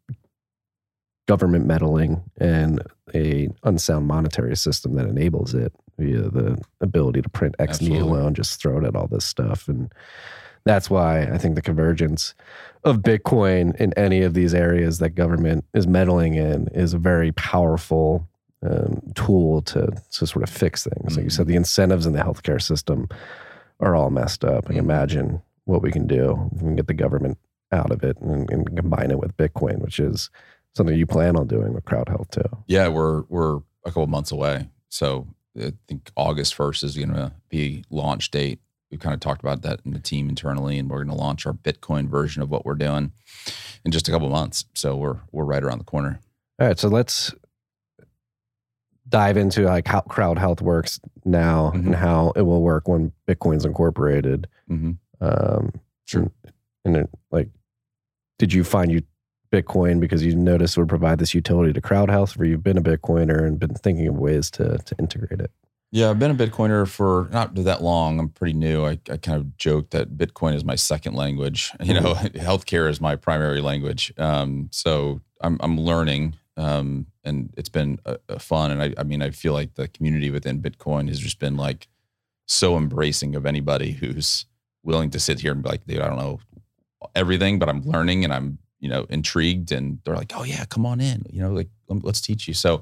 government 1.27 1.65
meddling 1.65 2.21
and 2.39 2.81
a 3.15 3.49
unsound 3.63 4.07
monetary 4.07 4.55
system 4.55 4.95
that 4.95 5.07
enables 5.07 5.53
it 5.53 5.73
via 5.97 6.21
the 6.29 6.61
ability 6.81 7.21
to 7.21 7.29
print 7.29 7.55
ex 7.59 7.77
Absolutely. 7.77 7.99
nihilo 7.99 8.27
and 8.27 8.35
just 8.35 8.61
throw 8.61 8.77
it 8.77 8.83
at 8.83 8.95
all 8.95 9.07
this 9.07 9.25
stuff 9.25 9.67
and 9.67 9.91
that's 10.67 10.89
why 10.89 11.21
I 11.23 11.37
think 11.37 11.55
the 11.55 11.61
convergence 11.61 12.35
of 12.83 12.97
Bitcoin 12.97 13.75
in 13.77 13.93
any 13.93 14.21
of 14.21 14.33
these 14.33 14.53
areas 14.53 14.99
that 14.99 15.11
government 15.11 15.65
is 15.73 15.87
meddling 15.87 16.35
in 16.35 16.67
is 16.73 16.93
a 16.93 16.97
very 16.99 17.31
powerful 17.31 18.27
um, 18.63 19.01
tool 19.15 19.61
to 19.63 19.87
to 20.11 20.27
sort 20.27 20.43
of 20.43 20.49
fix 20.49 20.83
things. 20.83 21.15
Like 21.15 21.23
you 21.23 21.29
said, 21.29 21.47
the 21.47 21.55
incentives 21.55 22.05
in 22.05 22.13
the 22.13 22.19
healthcare 22.19 22.61
system 22.61 23.07
are 23.79 23.95
all 23.95 24.09
messed 24.09 24.43
up. 24.43 24.67
Like 24.67 24.77
imagine 24.77 25.41
what 25.65 25.81
we 25.81 25.91
can 25.91 26.07
do 26.07 26.49
if 26.53 26.61
we 26.61 26.67
can 26.67 26.75
get 26.75 26.87
the 26.87 26.93
government 26.93 27.37
out 27.71 27.91
of 27.91 28.03
it 28.03 28.17
and, 28.21 28.49
and 28.49 28.75
combine 28.75 29.11
it 29.11 29.19
with 29.19 29.35
Bitcoin, 29.37 29.79
which 29.79 29.99
is 29.99 30.29
something 30.77 30.95
you 30.97 31.05
plan 31.05 31.35
on 31.35 31.47
doing 31.47 31.73
with 31.73 31.85
Crowd 31.85 32.07
Health 32.09 32.29
too. 32.31 32.43
Yeah, 32.67 32.87
we're 32.87 33.23
we're 33.29 33.57
a 33.83 33.89
couple 33.91 34.07
months 34.07 34.31
away. 34.31 34.69
So 34.89 35.27
I 35.59 35.73
think 35.87 36.11
August 36.15 36.53
first 36.55 36.83
is 36.83 36.95
going 36.95 37.13
to 37.13 37.33
be 37.49 37.83
launch 37.89 38.31
date. 38.31 38.59
We've 38.91 38.99
kind 39.01 39.13
of 39.13 39.19
talked 39.19 39.41
about 39.41 39.63
that 39.63 39.81
in 39.85 39.91
the 39.91 39.99
team 39.99 40.29
internally, 40.29 40.77
and 40.77 40.89
we're 40.89 41.03
going 41.03 41.15
to 41.17 41.21
launch 41.21 41.45
our 41.45 41.53
Bitcoin 41.53 42.07
version 42.07 42.41
of 42.41 42.49
what 42.49 42.65
we're 42.65 42.75
doing 42.75 43.11
in 43.83 43.91
just 43.91 44.07
a 44.07 44.11
couple 44.11 44.29
months. 44.29 44.63
So 44.73 44.95
we're 44.95 45.17
we're 45.31 45.43
right 45.43 45.63
around 45.63 45.79
the 45.79 45.83
corner. 45.83 46.19
All 46.59 46.67
right, 46.67 46.79
so 46.79 46.87
let's 46.87 47.33
dive 49.09 49.37
into 49.37 49.63
like 49.63 49.87
how 49.87 50.01
crowd 50.01 50.37
health 50.37 50.61
works 50.61 50.99
now 51.23 51.71
Mhm. 51.73 51.85
and 51.87 51.95
how 51.95 52.33
it 52.35 52.41
will 52.41 52.61
work 52.61 52.87
when 52.87 53.11
Bitcoin's 53.27 53.65
incorporated. 53.65 54.47
hmm 54.67 54.91
Um, 55.21 55.71
Sure. 56.05 56.31
And 56.85 56.95
it, 56.95 57.09
like, 57.31 57.49
did 58.39 58.53
you 58.53 58.63
find 58.63 58.89
you 58.91 59.01
Bitcoin 59.51 59.99
because 59.99 60.23
you 60.23 60.35
notice 60.35 60.77
would 60.77 60.89
provide 60.89 61.19
this 61.19 61.33
utility 61.33 61.73
to 61.73 61.81
crowd 61.81 62.09
health, 62.09 62.39
or 62.39 62.45
you've 62.45 62.63
been 62.63 62.77
a 62.77 62.81
Bitcoiner 62.81 63.45
and 63.45 63.59
been 63.59 63.73
thinking 63.73 64.07
of 64.07 64.15
ways 64.15 64.51
to 64.51 64.77
to 64.77 64.95
integrate 64.99 65.39
it? 65.39 65.51
Yeah, 65.91 66.09
I've 66.09 66.19
been 66.19 66.31
a 66.31 66.35
Bitcoiner 66.35 66.85
for 66.87 67.29
not 67.31 67.55
that 67.55 67.81
long. 67.81 68.19
I'm 68.19 68.29
pretty 68.29 68.53
new. 68.53 68.85
I, 68.85 68.99
I 69.09 69.17
kind 69.17 69.39
of 69.39 69.57
joke 69.57 69.91
that 69.91 70.17
Bitcoin 70.17 70.53
is 70.53 70.65
my 70.65 70.75
second 70.75 71.15
language. 71.15 71.71
You 71.83 71.93
know, 71.93 72.13
healthcare 72.13 72.89
is 72.89 72.99
my 72.99 73.15
primary 73.15 73.61
language. 73.61 74.13
Um, 74.17 74.67
so 74.71 75.21
I'm 75.39 75.57
I'm 75.61 75.79
learning, 75.79 76.35
um, 76.57 77.07
and 77.23 77.53
it's 77.55 77.69
been 77.69 77.99
uh 78.05 78.17
uh 78.27 78.39
fun. 78.39 78.71
And 78.71 78.81
I, 78.81 78.93
I 78.97 79.03
mean, 79.03 79.21
I 79.21 79.29
feel 79.29 79.53
like 79.53 79.75
the 79.75 79.87
community 79.87 80.29
within 80.29 80.61
Bitcoin 80.61 81.07
has 81.07 81.19
just 81.19 81.39
been 81.39 81.55
like 81.55 81.87
so 82.47 82.75
embracing 82.77 83.35
of 83.35 83.45
anybody 83.45 83.91
who's 83.91 84.45
willing 84.83 85.09
to 85.11 85.19
sit 85.19 85.39
here 85.39 85.51
and 85.51 85.63
be 85.63 85.69
like, 85.69 85.85
dude, 85.85 86.01
I 86.01 86.07
don't 86.07 86.17
know 86.17 86.39
everything, 87.15 87.59
but 87.59 87.69
I'm 87.69 87.81
learning 87.81 88.23
and 88.23 88.33
I'm 88.33 88.57
you 88.79 88.89
know 88.89 89.05
intrigued. 89.09 89.71
And 89.71 89.99
they're 90.03 90.15
like, 90.15 90.33
oh 90.35 90.43
yeah, 90.43 90.65
come 90.65 90.85
on 90.85 90.99
in. 90.99 91.23
You 91.29 91.41
know, 91.41 91.51
like 91.51 91.69
let's 91.89 92.21
teach 92.21 92.47
you. 92.47 92.53
So 92.53 92.81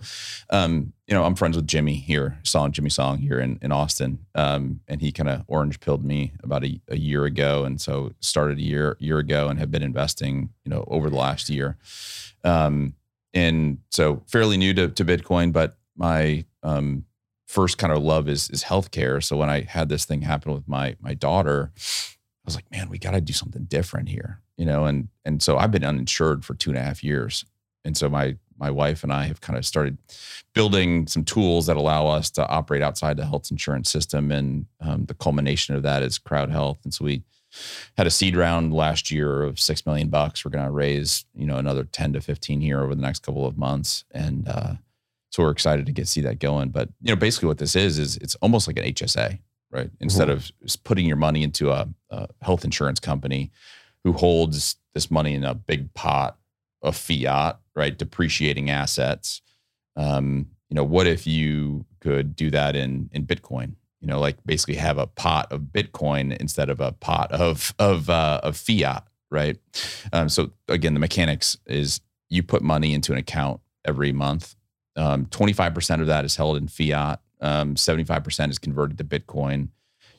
um, 0.49 0.93
you 1.08 1.13
know, 1.13 1.23
I'm 1.23 1.36
friends 1.36 1.55
with 1.55 1.67
Jimmy 1.67 1.95
here, 1.95 2.39
Song 2.43 2.71
Jimmy 2.71 2.89
Song 2.89 3.19
here 3.19 3.39
in, 3.39 3.60
in 3.62 3.71
Austin. 3.71 4.25
Um, 4.34 4.81
and 4.88 5.01
he 5.01 5.12
kind 5.12 5.29
of 5.29 5.43
orange 5.47 5.79
pilled 5.79 6.03
me 6.03 6.34
about 6.43 6.63
a, 6.63 6.81
a 6.88 6.97
year 6.97 7.25
ago. 7.25 7.63
And 7.63 7.79
so 7.79 8.13
started 8.19 8.58
a 8.58 8.63
year, 8.63 8.97
year 8.99 9.19
ago 9.19 9.47
and 9.47 9.60
have 9.60 9.69
been 9.69 9.84
investing, 9.84 10.49
you 10.63 10.71
know, 10.71 10.84
over 10.88 11.10
the 11.10 11.15
last 11.15 11.49
year. 11.49 11.77
Um, 12.43 12.95
and 13.34 13.79
so 13.91 14.23
fairly 14.27 14.58
new 14.58 14.73
to, 14.73 14.88
to 14.88 15.05
Bitcoin, 15.05 15.51
but 15.51 15.77
my, 15.95 16.45
um, 16.63 17.05
first 17.45 17.77
kind 17.77 17.93
of 17.93 18.01
love 18.01 18.27
is, 18.27 18.49
is 18.49 18.63
healthcare. 18.63 19.23
So 19.23 19.38
when 19.38 19.49
I 19.49 19.62
had 19.62 19.88
this 19.89 20.05
thing 20.05 20.23
happen 20.23 20.53
with 20.53 20.67
my, 20.67 20.95
my 20.99 21.13
daughter, 21.13 21.71
I 21.75 22.45
was 22.45 22.55
like, 22.55 22.69
man, 22.71 22.89
we 22.89 22.97
got 22.97 23.12
to 23.12 23.21
do 23.21 23.34
something 23.34 23.65
different 23.65 24.10
here, 24.10 24.41
you 24.58 24.65
know? 24.65 24.86
And, 24.86 25.10
and 25.24 25.41
so 25.41 25.58
I've 25.58 25.72
been 25.72 25.84
uninsured 25.84 26.46
for 26.46 26.54
two 26.54 26.70
and 26.70 26.78
a 26.78 26.82
half 26.82 27.04
years. 27.04 27.46
And 27.84 27.96
so 27.96 28.10
my, 28.10 28.38
my 28.58 28.72
wife 28.72 29.04
and 29.04 29.12
I 29.12 29.26
have 29.26 29.41
kind 29.41 29.58
of 29.58 29.65
started 29.65 29.98
building 30.54 31.08
some 31.08 31.24
tools 31.24 31.68
that 31.68 31.78
allow 31.78 32.08
us 32.08 32.30
to 32.32 32.48
operate 32.48 32.82
outside 32.82 33.18
the 33.18 33.26
health 33.26 33.52
insurance 33.52 33.91
system. 33.91 34.32
And 34.32 34.65
um, 34.80 35.06
the 35.06 35.13
culmination 35.13 35.76
of 35.76 35.84
that 35.84 36.04
is 36.04 36.18
Crowd 36.18 36.50
Health. 36.50 36.80
And 36.84 36.94
so 36.94 37.06
we 37.06 37.24
had 37.98 38.08
a 38.08 38.12
seed 38.12 38.36
round 38.36 38.74
last 38.74 39.12
year 39.12 39.44
of 39.44 39.60
six 39.60 39.86
million 39.86 40.10
bucks. 40.10 40.44
We're 40.44 40.52
going 40.52 40.65
to 40.65 40.72
raise, 40.72 41.26
you 41.34 41.46
know, 41.46 41.58
another 41.58 41.86
ten 41.86 42.12
to 42.13 42.22
fifteen 42.22 42.60
here 42.60 42.82
over 42.82 42.94
the 42.96 43.02
next 43.02 43.24
couple 43.24 43.46
of 43.46 43.58
months, 43.58 44.04
and 44.12 44.48
uh, 44.48 44.74
So 45.30 45.44
we're 45.44 45.52
excited 45.52 45.86
to 45.86 45.91
get 45.91 46.08
see 46.08 46.22
that 46.22 46.39
going. 46.39 46.70
But 46.70 46.89
you 47.02 47.13
know, 47.13 47.15
basically 47.15 47.48
what 47.48 47.58
this 47.58 47.76
is 47.76 47.98
is 47.98 48.18
it's 48.18 48.36
almost 48.36 48.68
like 48.68 48.78
an 48.78 48.86
HSA, 48.86 49.39
right? 49.72 49.89
Instead 50.00 50.30
of 50.30 50.52
just 50.63 50.84
putting 50.84 51.06
your 51.06 51.18
money 51.18 51.44
into 51.44 51.72
a, 51.72 51.88
a 52.10 52.28
health 52.41 52.65
insurance 52.65 53.00
company 53.00 53.52
who 54.06 54.13
holds 54.13 54.78
this 54.94 55.12
money 55.12 55.34
in 55.34 55.44
a 55.44 55.56
big 55.56 55.94
pot 55.96 56.38
of 56.82 56.96
fiat, 56.96 57.60
right? 57.76 57.98
Depreciating 57.98 58.70
assets. 58.70 59.41
Um, 59.98 60.48
you 60.70 60.76
know, 60.76 60.84
what 60.84 61.08
if 61.08 61.26
you 61.26 61.86
could 62.00 62.36
do 62.36 62.50
that 62.52 62.76
in 62.76 63.10
in 63.12 63.26
Bitcoin? 63.26 63.74
You 64.00 64.08
know, 64.08 64.20
like 64.20 64.38
basically 64.46 64.76
have 64.76 65.00
a 65.00 65.08
pot 65.08 65.52
of 65.52 65.62
Bitcoin 65.62 66.38
instead 66.38 66.70
of 66.70 66.80
a 66.80 66.91
pot 66.91 67.32
of 67.32 67.74
of 67.80 68.10
uh, 68.10 68.41
of 68.44 68.56
fiat, 68.56 69.08
right? 69.32 69.58
Um, 70.13 70.30
so 70.30 70.52
again, 70.68 70.94
the 70.94 71.00
mechanics 71.00 71.58
is 71.65 72.00
you 72.30 72.44
put 72.44 72.62
money 72.62 72.94
into 72.94 73.12
an 73.12 73.18
account 73.18 73.60
every 73.86 74.12
month. 74.12 74.56
Um, 74.96 75.26
25% 75.26 76.02
of 76.02 76.08
that 76.08 76.26
is 76.26 76.36
held 76.36 76.58
in 76.58 76.68
fiat. 76.68 77.22
Um, 77.41 77.76
75% 77.76 78.50
is 78.50 78.60
converted 78.60 78.98
to 78.98 79.04
Bitcoin. 79.04 79.70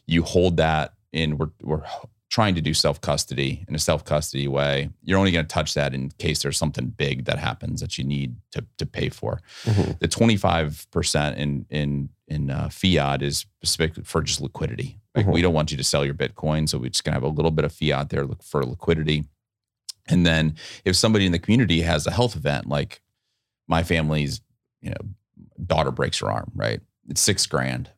You 0.07 0.23
hold 0.23 0.59
that 0.59 0.95
in, 1.13 1.39
we're, 1.39 1.51
we're 1.63 1.83
trying 2.29 2.55
to 2.57 2.61
do 2.61 2.75
self 2.75 3.01
custody 3.01 3.65
in 3.69 3.75
a 3.75 3.79
self 3.79 4.05
custody 4.05 4.49
way. 4.49 4.91
You're 5.03 5.19
only 5.19 5.31
going 5.31 5.45
to 5.47 5.53
touch 5.55 5.75
that 5.75 5.95
in 5.95 6.11
case 6.19 6.43
there's 6.43 6.57
something 6.59 6.87
big 6.89 7.25
that 7.27 7.39
happens 7.39 7.81
that 7.81 7.99
you 7.99 8.05
need 8.05 8.37
to, 8.53 8.65
to 8.79 8.87
pay 8.87 9.09
for. 9.09 9.41
Mhm. 9.65 9.99
The 10.01 10.09
25% 10.09 11.37
in, 11.37 11.67
in, 11.71 12.09
in 12.29 12.51
uh, 12.51 12.69
fiat 12.69 13.23
is 13.23 13.47
specific 13.63 14.05
for 14.05 14.23
just 14.23 14.41
liquidity. 14.41 14.99
Like 15.15 15.27
Mhm. 15.27 15.33
we 15.33 15.43
don't 15.43 15.55
want 15.55 15.71
you 15.71 15.77
to 15.77 15.85
sell 15.85 16.05
your 16.05 16.15
Bitcoin. 16.15 16.69
So 16.69 16.79
we're 16.79 16.91
just 16.91 17.05
going 17.05 17.13
to 17.13 17.17
have 17.17 17.23
a 17.31 17.35
little 17.35 17.51
bit 17.53 17.65
of 17.65 17.73
fiat 17.73 18.11
there 18.11 18.27
for 18.43 18.65
liquidity. 18.65 19.25
And 20.09 20.27
then 20.27 20.57
if 20.85 20.97
somebody 20.97 21.27
in 21.27 21.33
the 21.33 21.39
community 21.39 21.81
has 21.83 22.07
a 22.07 22.11
health 22.13 22.37
event, 22.37 22.67
like 22.69 23.01
my 23.69 23.83
family's, 23.83 24.41
you 24.81 24.91
know, 24.91 24.97
daughter 25.65 25.91
breaks 25.91 26.19
her 26.21 26.31
arm, 26.31 26.51
right? 26.55 26.81
It's 27.09 27.21
six 27.21 27.47
grand. 27.47 27.91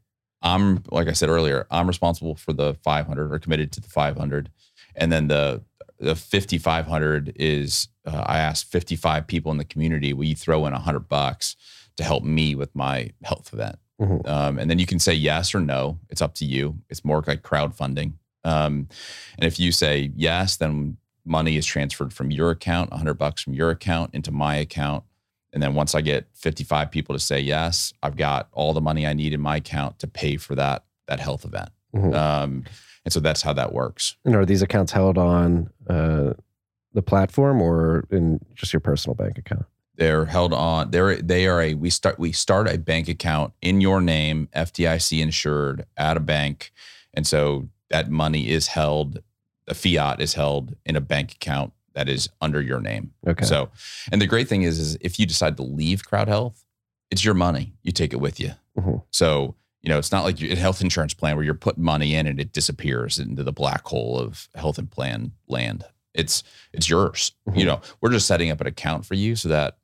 I'm 0.42 0.82
like 0.90 1.08
I 1.08 1.12
said 1.12 1.28
earlier, 1.28 1.66
I'm 1.70 1.86
responsible 1.86 2.34
for 2.36 2.52
the 2.52 2.74
500 2.74 3.32
or 3.32 3.38
committed 3.38 3.72
to 3.72 3.80
the 3.80 3.88
500, 3.88 4.50
and 4.94 5.10
then 5.10 5.28
the 5.28 5.62
the 6.00 6.14
5500 6.14 7.32
is 7.36 7.88
uh, 8.06 8.22
I 8.24 8.38
asked 8.38 8.70
55 8.70 9.26
people 9.26 9.50
in 9.50 9.58
the 9.58 9.64
community, 9.64 10.12
will 10.12 10.24
you 10.26 10.36
throw 10.36 10.64
in 10.66 10.72
100 10.72 11.00
bucks 11.08 11.56
to 11.96 12.04
help 12.04 12.22
me 12.22 12.54
with 12.54 12.74
my 12.74 13.10
health 13.24 13.52
event? 13.52 13.78
Mhm. 14.00 14.26
Um, 14.28 14.58
and 14.60 14.70
then 14.70 14.78
you 14.78 14.86
can 14.86 15.00
say 15.00 15.12
yes 15.12 15.54
or 15.54 15.60
no. 15.60 15.98
It's 16.08 16.22
up 16.22 16.34
to 16.34 16.44
you. 16.44 16.78
It's 16.88 17.04
more 17.04 17.22
like 17.26 17.42
crowdfunding. 17.42 18.12
Um, 18.44 18.86
and 19.36 19.44
if 19.44 19.58
you 19.58 19.72
say 19.72 20.12
yes, 20.14 20.56
then 20.56 20.98
money 21.24 21.56
is 21.56 21.66
transferred 21.66 22.12
from 22.12 22.30
your 22.30 22.50
account, 22.50 22.90
100 22.92 23.14
bucks 23.14 23.42
from 23.42 23.54
your 23.54 23.70
account 23.70 24.14
into 24.14 24.30
my 24.30 24.54
account. 24.54 25.02
And 25.52 25.62
then 25.62 25.74
once 25.74 25.94
I 25.94 26.00
get 26.00 26.26
55 26.34 26.90
people 26.90 27.14
to 27.14 27.18
say 27.18 27.40
yes, 27.40 27.92
I've 28.02 28.16
got 28.16 28.48
all 28.52 28.72
the 28.74 28.80
money 28.80 29.06
I 29.06 29.14
need 29.14 29.32
in 29.32 29.40
my 29.40 29.56
account 29.56 29.98
to 30.00 30.06
pay 30.06 30.36
for 30.36 30.54
that 30.54 30.84
that 31.06 31.20
health 31.20 31.44
event. 31.46 31.70
Mhm. 31.94 32.14
Um, 32.14 32.64
and 33.04 33.12
so 33.12 33.20
that's 33.20 33.40
how 33.40 33.54
that 33.54 33.72
works. 33.72 34.16
And 34.26 34.34
are 34.34 34.44
these 34.44 34.60
accounts 34.60 34.92
held 34.92 35.16
on 35.16 35.70
uh, 35.88 36.34
the 36.92 37.00
platform 37.00 37.62
or 37.62 38.04
in 38.10 38.40
just 38.54 38.72
your 38.74 38.80
personal 38.80 39.14
bank 39.14 39.38
account? 39.38 39.64
They're 39.96 40.26
held 40.26 40.52
on. 40.52 40.90
They're 40.90 41.16
they 41.16 41.46
are 41.46 41.60
a 41.60 41.74
we 41.74 41.90
start 41.90 42.18
we 42.18 42.30
start 42.32 42.68
a 42.68 42.78
bank 42.78 43.08
account 43.08 43.54
in 43.62 43.80
your 43.80 44.00
name, 44.00 44.48
FDIC 44.54 45.20
insured 45.20 45.86
at 45.96 46.16
a 46.16 46.20
bank, 46.20 46.72
and 47.14 47.26
so 47.26 47.68
that 47.90 48.10
money 48.10 48.50
is 48.50 48.68
held. 48.68 49.22
The 49.66 49.74
fiat 49.74 50.20
is 50.20 50.34
held 50.34 50.76
in 50.84 50.94
a 50.94 51.00
bank 51.00 51.32
account 51.32 51.72
that 51.98 52.08
is 52.08 52.28
under 52.40 52.62
your 52.62 52.80
name. 52.80 53.12
Okay. 53.26 53.44
So, 53.44 53.70
and 54.12 54.22
the 54.22 54.26
great 54.28 54.46
thing 54.46 54.62
is, 54.62 54.78
is 54.78 54.96
if 55.00 55.18
you 55.18 55.26
decide 55.26 55.56
to 55.56 55.64
leave 55.64 56.04
Crowd 56.06 56.28
Health, 56.28 56.64
it's 57.10 57.24
your 57.24 57.34
money. 57.34 57.72
You 57.82 57.90
take 57.90 58.12
it 58.12 58.20
with 58.20 58.38
you. 58.38 58.52
Mhm. 58.78 59.02
So, 59.10 59.56
you 59.82 59.88
know, 59.88 59.98
it's 59.98 60.12
not 60.12 60.22
like 60.22 60.40
your 60.40 60.54
health 60.54 60.80
insurance 60.80 61.12
plan 61.12 61.34
where 61.34 61.44
you're 61.44 61.54
putting 61.54 61.82
money 61.82 62.14
in 62.14 62.28
and 62.28 62.38
it 62.38 62.52
disappears 62.52 63.18
into 63.18 63.42
the 63.42 63.50
black 63.52 63.84
hole 63.84 64.16
of 64.16 64.48
health 64.54 64.78
and 64.78 64.88
plan 64.88 65.32
land. 65.48 65.84
It's 66.14 66.44
it's 66.72 66.88
yours. 66.88 67.32
Mhm. 67.48 67.58
You 67.58 67.64
know, 67.66 67.80
we're 68.00 68.12
just 68.12 68.28
setting 68.28 68.52
up 68.52 68.60
an 68.60 68.68
account 68.68 69.04
for 69.04 69.14
you 69.14 69.34
so 69.34 69.48
that 69.48 69.78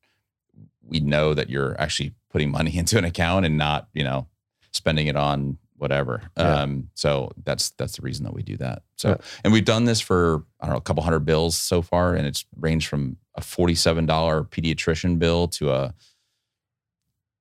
we 0.82 1.00
know 1.00 1.34
that 1.34 1.50
you're 1.50 1.74
actually 1.80 2.14
putting 2.30 2.52
money 2.52 2.76
into 2.78 2.96
an 2.96 3.04
account 3.04 3.44
and 3.44 3.58
not, 3.58 3.88
you 3.92 4.04
know, 4.04 4.28
spending 4.70 5.08
it 5.08 5.16
on 5.16 5.58
whatever. 5.76 6.22
Yeah. 6.36 6.60
Um, 6.62 6.90
so 6.94 7.32
that's 7.44 7.70
that's 7.70 7.96
the 7.96 8.02
reason 8.02 8.24
that 8.24 8.32
we 8.34 8.42
do 8.42 8.56
that. 8.58 8.82
So 8.96 9.10
Yeah. 9.10 9.16
and 9.44 9.52
we've 9.52 9.64
done 9.64 9.84
this 9.84 10.00
for 10.00 10.44
I 10.60 10.66
don't 10.66 10.74
know 10.74 10.78
a 10.78 10.82
couple 10.82 11.02
hundred 11.02 11.20
bills 11.26 11.56
so 11.56 11.82
far, 11.82 12.14
and 12.14 12.26
it's 12.26 12.44
ranged 12.58 12.88
from 12.88 13.16
a 13.34 13.40
forty-seven 13.40 14.06
dollar 14.06 14.44
pediatrician 14.44 15.18
bill 15.18 15.48
to 15.48 15.72
a 15.72 15.94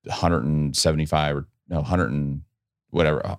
hundred 0.09 0.43
and 0.45 0.75
seventy-five 0.75 1.35
or 1.37 1.47
no 1.69 1.81
hundred 1.81 2.11
and 2.11 2.41
whatever, 2.89 3.25
uh, 3.25 3.35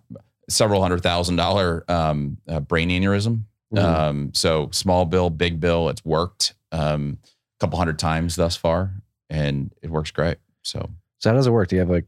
several 0.49 0.81
hundred 0.81 1.03
thousand 1.03 1.37
dollar 1.37 1.85
um, 1.89 2.39
uh, 2.49 2.61
brain 2.61 2.89
aneurysm. 2.91 3.45
Mhm. 3.75 3.79
Um, 3.83 4.31
so 4.35 4.69
small 4.73 5.05
bill, 5.05 5.31
big 5.31 5.61
bill, 5.61 5.89
it's 5.89 6.05
worked 6.05 6.55
um, 6.73 7.19
a 7.25 7.29
couple 7.61 7.79
hundred 7.79 7.99
times 7.99 8.37
thus 8.37 8.57
far, 8.57 8.95
and 9.29 9.73
it 9.83 9.91
works 9.91 10.11
great. 10.11 10.39
So 10.63 10.89
so 11.19 11.31
how 11.31 11.37
does 11.37 11.47
it 11.47 11.51
work? 11.51 11.69
Do 11.69 11.77
you 11.77 11.81
have 11.81 11.91
like 11.91 12.07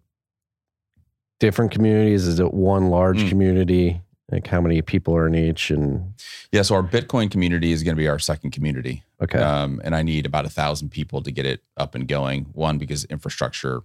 different 1.40 1.70
communities? 1.70 2.26
Is 2.26 2.40
it 2.40 2.52
one 2.54 2.88
large 2.90 3.18
Mm. 3.18 3.28
community? 3.28 4.00
Like 4.30 4.46
how 4.48 4.60
many 4.60 4.82
people 4.82 5.14
are 5.16 5.26
in 5.28 5.34
each? 5.36 5.70
And 5.70 6.14
yeah, 6.50 6.62
so 6.62 6.74
our 6.74 6.82
Bitcoin 6.82 7.30
community 7.30 7.70
is 7.72 7.82
going 7.84 7.94
to 7.94 8.00
be 8.00 8.08
our 8.08 8.18
second 8.18 8.50
community. 8.50 9.04
okay, 9.22 9.38
Um, 9.38 9.80
and 9.84 9.94
I 9.94 10.02
need 10.02 10.26
about 10.26 10.44
a 10.46 10.50
thousand 10.50 10.90
people 10.90 11.22
to 11.22 11.30
get 11.30 11.46
it 11.46 11.62
up 11.76 11.94
and 11.94 12.08
going. 12.08 12.46
One 12.52 12.76
because 12.78 13.04
infrastructure 13.04 13.82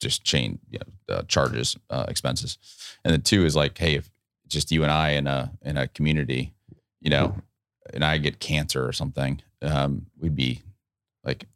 just 0.00 0.22
chain 0.24 0.58
you 0.70 0.78
know, 1.08 1.14
uh, 1.16 1.22
charges 1.22 1.76
uh, 1.90 2.04
expenses, 2.06 2.58
and 3.04 3.12
then 3.12 3.22
two 3.22 3.44
is 3.46 3.56
like, 3.56 3.76
hey, 3.78 3.94
if 3.94 4.10
just 4.46 4.70
you 4.70 4.82
and 4.82 4.92
I 4.92 5.10
in 5.10 5.26
a 5.26 5.52
in 5.62 5.76
a 5.76 5.88
community, 5.88 6.52
you 7.00 7.10
know, 7.10 7.34
and 7.92 8.04
I 8.04 8.18
get 8.18 8.38
cancer 8.40 8.86
or 8.86 8.92
something, 8.92 9.40
um, 9.62 10.06
we'd 10.18 10.36
be 10.36 10.62
like, 11.24 11.46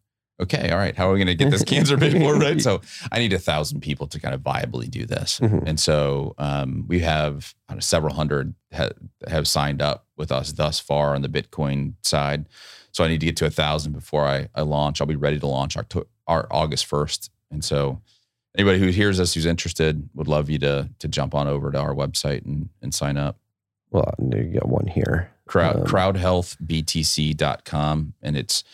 okay, 0.40 0.70
all 0.70 0.78
right, 0.78 0.96
how 0.96 1.08
are 1.08 1.12
we 1.12 1.18
going 1.18 1.26
to 1.28 1.34
get 1.34 1.50
this 1.50 1.64
cancer 1.64 1.96
for? 1.98 2.34
Right. 2.36 2.60
So 2.62 2.80
I 3.10 3.18
need 3.18 3.32
a 3.32 3.38
thousand 3.38 3.80
people 3.80 4.06
to 4.08 4.20
kind 4.20 4.34
of 4.34 4.40
viably 4.42 4.88
do 4.90 5.06
this, 5.06 5.40
Mhm. 5.40 5.62
and 5.66 5.78
so 5.80 6.34
um, 6.38 6.84
we 6.88 7.00
have 7.00 7.54
know, 7.70 7.78
several 7.80 8.14
hundred 8.14 8.54
ha- 8.72 8.90
have 9.28 9.46
signed 9.48 9.80
up 9.82 10.06
with 10.16 10.30
us 10.32 10.52
thus 10.52 10.78
far 10.80 11.14
on 11.14 11.22
the 11.22 11.28
Bitcoin 11.28 11.94
side. 12.02 12.46
So 12.92 13.04
I 13.04 13.08
need 13.08 13.20
to 13.20 13.26
get 13.26 13.36
to 13.38 13.46
a 13.46 13.50
thousand 13.50 13.92
before 13.92 14.26
I, 14.26 14.48
I 14.54 14.62
launch. 14.62 15.00
I'll 15.00 15.06
be 15.06 15.16
ready 15.16 15.38
to 15.38 15.46
launch 15.46 15.76
October, 15.76 16.06
August 16.28 16.86
first, 16.86 17.30
and 17.50 17.64
so 17.64 18.00
anybody 18.56 18.78
who 18.78 18.88
hears 18.88 19.18
us 19.18 19.32
who's 19.34 19.46
interested 19.46 20.08
would 20.14 20.28
love 20.28 20.48
you 20.50 20.58
to 20.58 20.90
to 20.98 21.08
jump 21.08 21.34
on 21.34 21.48
over 21.48 21.72
to 21.72 21.78
our 21.78 21.94
website 21.94 22.44
and 22.44 22.68
and 22.82 22.92
sign 22.94 23.16
up. 23.16 23.38
well, 23.90 24.12
you 24.18 24.44
got 24.60 24.68
one 24.68 24.86
here. 24.86 25.30
Crowd 25.46 25.76
Um, 25.80 25.86
crowdhealthbtc.com 25.86 28.14
and 28.22 28.36
it's 28.36 28.64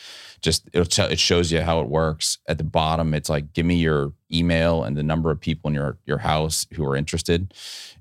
just 0.41 0.69
it'll 0.73 0.87
tell, 0.87 1.09
it 1.11 1.19
shows 1.19 1.51
you 1.53 1.61
how 1.63 1.81
it 1.81 1.89
works. 1.89 2.39
At 2.47 2.59
the 2.59 2.65
bottom 2.65 3.15
it's 3.15 3.29
like 3.29 3.53
give 3.53 3.67
me 3.67 3.77
your 3.77 4.13
email 4.33 4.85
and 4.85 4.97
the 4.97 5.03
number 5.03 5.31
of 5.31 5.41
people 5.41 5.69
in 5.69 5.75
your 5.75 5.99
your 6.07 6.19
house 6.19 6.67
who 6.75 6.85
are 6.87 6.97
interested. 6.97 7.55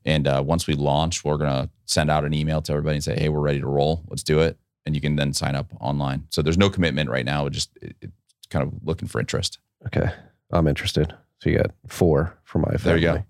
And 0.06 0.28
uh, 0.28 0.44
once 0.46 0.68
we 0.68 0.74
launch 0.76 1.24
we're 1.24 1.38
going 1.38 1.50
to 1.52 1.70
send 1.86 2.10
out 2.12 2.26
an 2.26 2.34
email 2.34 2.62
to 2.62 2.72
everybody 2.72 2.96
and 2.96 3.04
say 3.04 3.18
hey 3.20 3.30
we're 3.30 3.40
ready 3.40 3.60
to 3.60 3.68
roll. 3.68 4.04
Let's 4.10 4.24
do 4.24 4.40
it. 4.40 4.58
And 4.86 4.96
you 4.96 5.02
can 5.02 5.16
then 5.18 5.34
sign 5.34 5.56
up 5.56 5.72
online. 5.82 6.28
So 6.30 6.42
there's 6.42 6.58
no 6.58 6.70
commitment 6.70 7.10
right 7.10 7.26
now. 7.26 7.46
It 7.46 7.52
just 7.52 7.70
it, 7.82 7.96
it's 8.02 8.48
kind 8.50 8.64
of 8.66 8.74
looking 8.84 9.08
for 9.08 9.20
interest. 9.20 9.60
Okay, 9.86 10.10
I'm 10.52 10.68
interested. 10.68 11.14
So 11.42 11.50
you 11.50 11.58
got 11.58 11.72
four 11.88 12.38
for 12.46 12.60
my 12.60 12.72
There 12.78 12.98
you 12.98 13.04
go. 13.04 13.26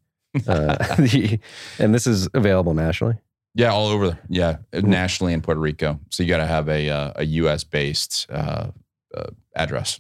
uh, 0.48 0.96
the, 0.98 1.40
and 1.80 1.94
this 1.94 2.06
is 2.08 2.30
available 2.34 2.74
nationally. 2.74 3.16
yeah 3.56 3.72
all 3.72 3.88
over. 3.88 4.18
Yeah 4.30 4.58
nationally 4.74 5.34
in 5.34 5.42
puerto 5.42 5.60
rico. 5.60 6.00
So 6.10 6.22
you 6.24 6.30
got 6.30 6.38
to 6.38 6.46
have 6.46 6.70
a 6.70 6.90
uh, 6.90 7.14
a 7.18 7.26
us 7.26 7.64
based 7.64 8.28
uh, 8.30 8.68
uh, 9.16 9.30
address 9.56 10.00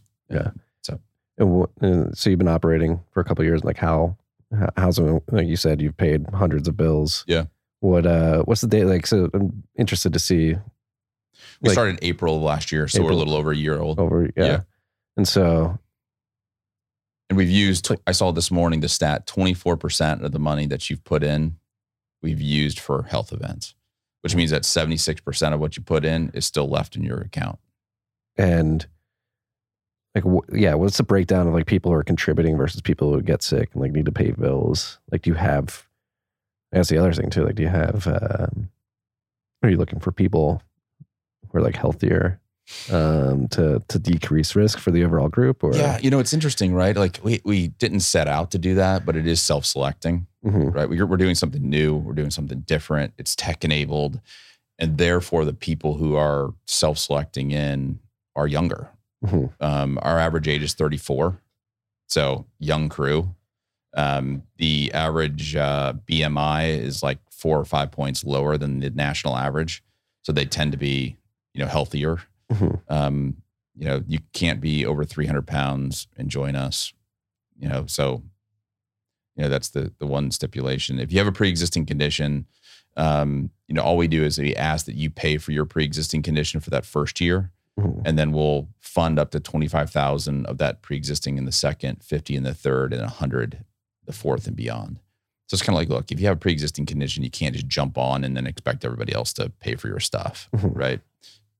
And 1.39 1.61
wh- 1.61 1.83
and 1.83 2.17
so 2.17 2.29
you've 2.31 2.39
been 2.39 2.47
operating 2.47 2.99
for 3.11 3.19
a 3.19 3.23
couple 3.23 3.43
of 3.43 3.45
years. 3.47 3.63
Like 3.63 3.77
how, 3.77 4.17
how- 4.57 4.69
how's 4.75 4.97
it? 4.97 5.21
Like 5.31 5.45
you 5.47 5.55
said, 5.55 5.79
you've 5.81 5.95
paid 5.97 6.25
hundreds 6.33 6.67
of 6.67 6.75
bills. 6.75 7.23
Yeah. 7.27 7.43
What 7.79 8.07
uh? 8.07 8.41
What's 8.43 8.61
the 8.61 8.67
date 8.67 8.85
like? 8.85 9.05
So 9.05 9.29
I'm 9.35 9.61
interested 9.77 10.13
to 10.13 10.19
see 10.19 10.55
We 10.55 10.59
Like- 11.61 11.73
started 11.73 11.99
in 11.99 12.09
April 12.09 12.37
of 12.37 12.41
last 12.41 12.71
year, 12.71 12.87
so 12.87 13.03
we're 13.03 13.11
a 13.11 13.15
little 13.15 13.35
over 13.35 13.51
a 13.51 13.55
year 13.55 13.77
old. 13.79 13.99
over. 13.99 14.23
Yeah. 14.35 14.45
Yeah. 14.45 14.59
And 15.15 15.27
so 15.27 15.77
And 17.29 17.37
we've 17.37 17.51
used, 17.51 17.91
I 18.07 18.13
saw 18.13 18.31
this 18.31 18.49
morning 18.49 18.79
the 18.79 18.87
stat 18.89 19.27
24% 19.27 20.23
of 20.23 20.31
the 20.31 20.39
money 20.39 20.65
that 20.67 20.89
you've 20.89 21.03
put 21.03 21.23
in, 21.23 21.57
we've 22.23 22.41
used 22.41 22.79
for 22.79 23.03
health 23.03 23.31
events, 23.33 23.75
which 24.21 24.33
means 24.35 24.49
that 24.51 24.63
76% 24.63 25.53
of 25.53 25.59
what 25.59 25.75
you 25.77 25.83
put 25.83 26.03
in 26.05 26.31
is 26.33 26.45
still 26.47 26.67
left 26.69 26.95
in 26.95 27.03
your 27.03 27.19
account. 27.19 27.59
and 28.37 28.87
like 30.25 30.43
yeah, 30.53 30.73
what's 30.75 30.97
the 30.97 31.03
breakdown 31.03 31.47
of 31.47 31.53
like 31.53 31.65
people 31.65 31.91
who 31.91 31.97
are 31.97 32.03
contributing 32.03 32.57
versus 32.57 32.81
people 32.81 33.11
who 33.13 33.21
get 33.21 33.41
sick 33.43 33.69
and 33.73 33.81
like 33.81 33.91
need 33.91 34.05
to 34.05 34.11
pay 34.11 34.31
bills? 34.31 34.99
Like, 35.11 35.21
do 35.23 35.29
you 35.29 35.35
have? 35.35 35.85
That's 36.71 36.89
the 36.89 36.97
other 36.97 37.13
thing 37.13 37.29
too. 37.29 37.45
Like, 37.45 37.55
do 37.55 37.63
you 37.63 37.69
have? 37.69 38.07
Um, 38.07 38.69
are 39.63 39.69
you 39.69 39.77
looking 39.77 39.99
for 39.99 40.11
people 40.11 40.61
who 41.51 41.57
are 41.59 41.61
like 41.61 41.75
healthier? 41.75 42.39
um, 42.91 43.47
to 43.47 43.81
to 43.87 43.97
decrease 43.97 44.53
risk 44.53 44.77
for 44.77 44.91
the 44.91 45.01
overall 45.05 45.29
group? 45.29 45.63
Or 45.63 45.73
Yeah, 45.73 45.97
you 46.01 46.09
know, 46.09 46.19
it's 46.19 46.33
interesting, 46.33 46.73
right? 46.73 46.97
Like 46.97 47.17
we 47.23 47.39
we 47.45 47.69
didn't 47.69 48.01
set 48.01 48.27
out 48.27 48.51
to 48.51 48.57
do 48.57 48.75
that, 48.75 49.05
but 49.05 49.15
it 49.15 49.25
is 49.25 49.41
self-selecting, 49.41 50.27
Mhm. 50.45 50.75
right? 50.75 50.89
We're, 50.89 51.05
we're 51.05 51.15
doing 51.15 51.35
something 51.35 51.61
new, 51.69 51.95
we're 51.95 52.11
doing 52.11 52.29
something 52.29 52.59
different. 52.67 53.13
It's 53.17 53.37
tech 53.37 53.63
enabled, 53.63 54.19
and 54.77 54.97
therefore 54.97 55.45
the 55.45 55.53
people 55.53 55.93
who 55.95 56.17
are 56.17 56.53
self-selecting 56.65 57.51
in 57.51 57.99
are 58.35 58.47
younger. 58.47 58.89
Mhm. 59.25 59.51
Um, 59.61 59.99
our 60.01 60.19
average 60.19 60.47
age 60.47 60.61
is 60.63 60.73
34, 60.73 61.41
so 62.07 62.45
young 62.59 62.89
crew. 62.89 63.35
Um, 63.95 64.43
the 64.57 64.91
average 64.93 65.55
uh, 65.55 65.93
BMI 66.05 66.77
is 66.79 67.01
like 67.01 67.19
four 67.31 67.59
or 67.59 67.65
five 67.65 67.91
points 67.91 68.23
lower 68.23 68.57
than 68.57 68.79
the 68.79 68.89
national 68.91 69.35
average, 69.37 69.83
so 70.21 70.31
they 70.31 70.45
tend 70.45 70.71
to 70.73 70.77
be, 70.77 71.17
you 71.53 71.61
know, 71.61 71.67
healthier. 71.67 72.21
Mhm. 72.51 72.81
Um, 72.89 73.37
you 73.75 73.85
know, 73.85 74.03
you 74.07 74.19
can't 74.33 74.61
be 74.61 74.85
over 74.85 75.03
300 75.03 75.47
pounds 75.47 76.07
and 76.17 76.29
join 76.29 76.55
us. 76.55 76.93
You 77.59 77.69
know, 77.69 77.85
so 77.87 78.21
you 79.35 79.43
know 79.43 79.49
that's 79.49 79.69
the 79.69 79.91
the 79.99 80.05
one 80.07 80.31
stipulation. 80.31 80.99
If 80.99 81.11
you 81.11 81.17
have 81.19 81.27
a 81.27 81.31
pre-existing 81.31 81.85
condition, 81.85 82.45
um, 82.95 83.49
you 83.67 83.73
know, 83.75 83.81
all 83.81 83.97
we 83.97 84.07
do 84.07 84.23
is 84.23 84.37
we 84.37 84.55
ask 84.55 84.85
that 84.85 84.95
you 84.95 85.09
pay 85.09 85.37
for 85.37 85.51
your 85.51 85.65
pre-existing 85.65 86.21
condition 86.23 86.59
for 86.59 86.69
that 86.71 86.85
first 86.85 87.19
year, 87.21 87.51
Mhm. 87.79 88.01
and 88.05 88.17
then 88.17 88.31
we'll 88.31 88.67
fund 88.79 89.19
up 89.19 89.31
to 89.31 89.39
25,000 89.39 90.45
of 90.47 90.57
that 90.57 90.81
pre-existing 90.81 91.37
in 91.37 91.45
the 91.45 91.51
second, 91.51 92.03
50 92.03 92.35
in 92.35 92.43
the 92.43 92.53
third, 92.53 92.91
and 92.93 93.01
100 93.01 93.59
the 94.05 94.13
fourth 94.13 94.47
and 94.47 94.55
beyond. 94.55 94.99
So 95.47 95.55
it's 95.55 95.61
kind 95.61 95.75
of 95.75 95.79
like, 95.81 95.89
look, 95.89 96.11
if 96.11 96.19
you 96.19 96.25
have 96.27 96.37
a 96.37 96.39
pre-existing 96.39 96.85
condition, 96.85 97.23
you 97.23 97.29
can't 97.29 97.53
just 97.53 97.67
jump 97.67 97.97
on 97.97 98.23
and 98.23 98.35
then 98.35 98.47
expect 98.47 98.83
everybody 98.83 99.13
else 99.13 99.31
to 99.33 99.49
pay 99.59 99.75
for 99.75 99.87
your 99.87 99.99
stuff, 99.99 100.49
Mhm. 100.55 100.71
right? 100.75 101.01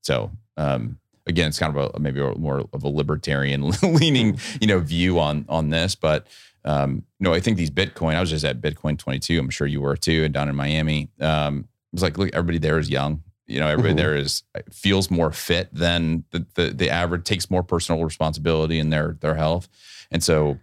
So 0.02 0.30
um, 0.56 0.98
again, 1.26 1.48
it's 1.48 1.58
kind 1.58 1.76
of 1.76 1.92
a 1.94 1.98
maybe 2.00 2.20
a, 2.20 2.34
more 2.34 2.66
of 2.72 2.82
a 2.82 2.88
libertarian 2.88 3.70
leaning, 3.82 4.38
you 4.60 4.66
know, 4.66 4.78
view 4.80 5.20
on 5.20 5.44
on 5.48 5.70
this. 5.70 5.94
But 5.94 6.26
um, 6.64 7.04
you 7.20 7.24
know, 7.24 7.32
I 7.32 7.40
think 7.40 7.56
these 7.56 7.70
Bitcoin. 7.70 8.14
I 8.16 8.20
was 8.20 8.30
just 8.30 8.44
at 8.44 8.60
Bitcoin 8.60 8.98
22. 8.98 9.38
I'm 9.38 9.48
sure 9.50 9.66
you 9.66 9.80
were 9.80 9.96
too, 9.96 10.24
and 10.24 10.34
down 10.34 10.48
in 10.48 10.56
Miami. 10.56 11.08
Um, 11.20 11.60
it 11.60 11.94
was 11.94 12.02
like, 12.02 12.18
look, 12.18 12.30
everybody 12.34 12.58
there 12.58 12.78
is 12.78 12.90
young. 12.90 13.22
You 13.48 13.60
know, 13.60 13.66
everybody 13.68 13.94
Mhm. 13.94 13.96
there 13.96 14.14
is 14.14 14.42
feels 14.70 15.10
more 15.10 15.32
fit 15.32 15.68
than 15.74 16.24
the, 16.30 16.46
the 16.54 16.70
the 16.70 16.90
average. 16.90 17.24
Takes 17.24 17.50
more 17.50 17.62
personal 17.62 18.04
responsibility 18.04 18.78
in 18.78 18.90
their 18.90 19.16
their 19.20 19.34
health, 19.36 19.68
and 20.10 20.22
so 20.22 20.58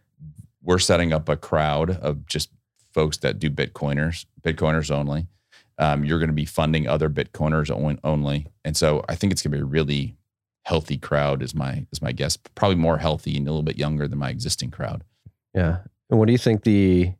we're 0.62 0.80
setting 0.80 1.12
up 1.12 1.28
a 1.28 1.36
crowd 1.36 1.89
of 1.91 2.26
just 2.28 2.50
folks 2.93 3.17
that 3.17 3.39
do 3.39 3.50
Bitcoiners, 3.50 4.26
Bitcoiners 4.41 4.89
only. 4.91 5.28
Um, 5.78 6.06
you're 6.06 6.19
going 6.19 6.30
to 6.30 6.34
be 6.34 6.45
funding 6.45 6.88
other 6.88 7.10
Bitcoiners 7.10 7.69
on- 7.76 8.00
only, 8.04 8.48
and 8.63 8.78
so 8.78 9.04
I 9.10 9.15
think 9.15 9.34
it's 9.34 9.41
going 9.41 9.52
to 9.52 9.58
be 9.58 9.62
a 9.62 9.65
really 9.65 10.15
healthy 10.63 10.98
crowd. 10.98 11.41
Is 11.43 11.54
my 11.56 11.86
is 11.91 12.02
my 12.02 12.12
guess? 12.12 12.38
Probably 12.38 12.78
more 12.78 13.00
healthy 13.00 13.36
and 13.36 13.48
a 13.48 13.52
little 13.52 13.63
bit 13.63 13.78
younger 13.78 14.08
than 14.08 14.19
my 14.19 14.30
existing 14.30 14.71
crowd. 14.71 15.04
Yeah. 15.54 15.80
And 16.10 16.19
what 16.19 16.28
do 16.28 16.32
you 16.32 16.38
think 16.38 16.63
the 16.63 17.13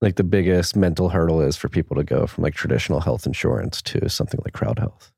like 0.00 0.16
the 0.16 0.24
biggest 0.24 0.76
mental 0.76 1.08
hurdle 1.08 1.40
is 1.40 1.56
for 1.56 1.68
people 1.68 1.96
to 1.96 2.04
go 2.04 2.26
from 2.26 2.44
like 2.44 2.54
traditional 2.54 3.00
health 3.00 3.26
insurance 3.26 3.80
to 3.82 4.08
something 4.08 4.40
like 4.44 4.52
crowd 4.52 4.78
health? 4.78 5.12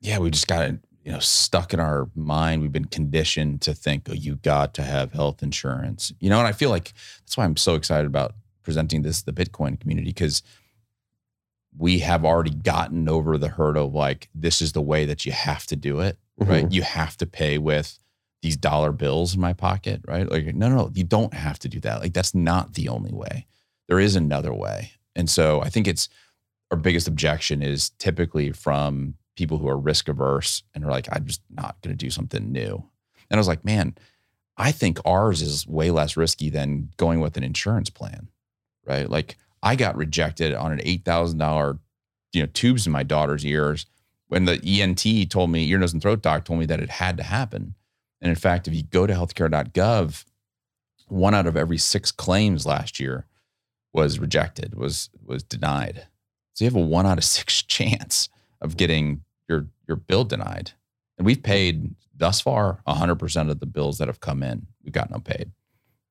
yeah, 0.00 0.18
we 0.18 0.30
just 0.30 0.48
got 0.48 0.70
you 1.04 1.12
know 1.12 1.18
stuck 1.18 1.72
in 1.72 1.80
our 1.80 2.08
mind. 2.14 2.62
We've 2.62 2.72
been 2.72 2.86
conditioned 2.86 3.62
to 3.62 3.74
think, 3.74 4.08
oh, 4.08 4.14
you 4.14 4.36
got 4.36 4.74
to 4.74 4.82
have 4.82 5.12
health 5.12 5.42
insurance, 5.42 6.12
you 6.20 6.30
know. 6.30 6.38
And 6.38 6.48
I 6.48 6.52
feel 6.52 6.70
like 6.70 6.92
that's 7.20 7.36
why 7.36 7.44
I'm 7.44 7.56
so 7.56 7.74
excited 7.74 8.06
about 8.06 8.34
presenting 8.62 9.02
this 9.02 9.22
to 9.22 9.32
the 9.32 9.44
Bitcoin 9.44 9.78
community 9.78 10.10
because 10.10 10.42
we 11.76 12.00
have 12.00 12.24
already 12.24 12.50
gotten 12.50 13.08
over 13.08 13.38
the 13.38 13.48
hurdle 13.48 13.86
of 13.86 13.94
like 13.94 14.28
this 14.34 14.60
is 14.60 14.72
the 14.72 14.82
way 14.82 15.04
that 15.04 15.24
you 15.24 15.32
have 15.32 15.66
to 15.66 15.76
do 15.76 16.00
it, 16.00 16.18
right? 16.38 16.64
Mm-hmm. 16.64 16.72
You 16.72 16.82
have 16.82 17.16
to 17.18 17.26
pay 17.26 17.58
with 17.58 17.98
these 18.42 18.56
dollar 18.56 18.90
bills 18.90 19.34
in 19.34 19.40
my 19.40 19.52
pocket, 19.52 20.00
right? 20.08 20.28
Like, 20.28 20.54
no, 20.54 20.68
no, 20.70 20.76
no, 20.76 20.90
you 20.94 21.04
don't 21.04 21.34
have 21.34 21.58
to 21.60 21.68
do 21.68 21.78
that. 21.80 22.00
Like, 22.00 22.14
that's 22.14 22.34
not 22.34 22.72
the 22.72 22.88
only 22.88 23.12
way. 23.12 23.46
There 23.90 23.98
is 23.98 24.14
another 24.14 24.54
way. 24.54 24.92
And 25.16 25.28
so 25.28 25.60
I 25.60 25.68
think 25.68 25.88
it's 25.88 26.08
our 26.70 26.76
biggest 26.78 27.08
objection 27.08 27.60
is 27.60 27.90
typically 27.98 28.52
from 28.52 29.14
people 29.36 29.58
who 29.58 29.68
are 29.68 29.76
risk 29.76 30.08
averse 30.08 30.62
and 30.72 30.84
are 30.84 30.92
like, 30.92 31.08
I'm 31.10 31.26
just 31.26 31.42
not 31.50 31.82
going 31.82 31.96
to 31.96 32.04
do 32.04 32.08
something 32.08 32.52
new. 32.52 32.84
And 33.28 33.36
I 33.36 33.40
was 33.40 33.48
like, 33.48 33.64
man, 33.64 33.96
I 34.56 34.70
think 34.70 35.00
ours 35.04 35.42
is 35.42 35.66
way 35.66 35.90
less 35.90 36.16
risky 36.16 36.50
than 36.50 36.90
going 36.98 37.18
with 37.18 37.36
an 37.36 37.42
insurance 37.42 37.90
plan, 37.90 38.28
right? 38.86 39.10
Like 39.10 39.36
I 39.60 39.74
got 39.74 39.96
rejected 39.96 40.54
on 40.54 40.70
an 40.70 40.80
eight 40.84 41.04
thousand 41.04 41.38
dollar, 41.38 41.80
you 42.32 42.42
know, 42.42 42.48
tubes 42.54 42.86
in 42.86 42.92
my 42.92 43.02
daughter's 43.02 43.44
ears 43.44 43.86
when 44.28 44.44
the 44.44 44.60
ENT 44.64 45.30
told 45.32 45.50
me, 45.50 45.68
ear, 45.68 45.78
nose, 45.78 45.92
and 45.92 46.00
throat 46.00 46.22
doc 46.22 46.44
told 46.44 46.60
me 46.60 46.66
that 46.66 46.80
it 46.80 46.90
had 46.90 47.16
to 47.16 47.24
happen. 47.24 47.74
And 48.20 48.30
in 48.30 48.36
fact, 48.36 48.68
if 48.68 48.74
you 48.74 48.84
go 48.84 49.08
to 49.08 49.14
healthcare.gov, 49.14 50.24
one 51.08 51.34
out 51.34 51.48
of 51.48 51.56
every 51.56 51.78
six 51.78 52.12
claims 52.12 52.64
last 52.64 53.00
year 53.00 53.26
was 53.92 54.18
rejected, 54.18 54.74
was 54.74 55.10
was 55.24 55.42
denied. 55.42 56.06
So 56.54 56.64
you 56.64 56.70
have 56.70 56.76
a 56.76 56.84
one 56.84 57.06
out 57.06 57.18
of 57.18 57.24
six 57.24 57.62
chance 57.62 58.28
of 58.60 58.76
getting 58.76 59.22
your 59.48 59.66
your 59.86 59.96
bill 59.96 60.24
denied. 60.24 60.72
And 61.18 61.26
we've 61.26 61.42
paid 61.42 61.94
thus 62.20 62.40
far 62.40 62.80
100% 62.86 63.50
of 63.50 63.60
the 63.60 63.66
bills 63.66 63.98
that 63.98 64.08
have 64.08 64.20
come 64.20 64.42
in. 64.42 64.66
We've 64.84 64.92
gotten 64.92 65.12
them 65.12 65.22
paid. 65.22 65.50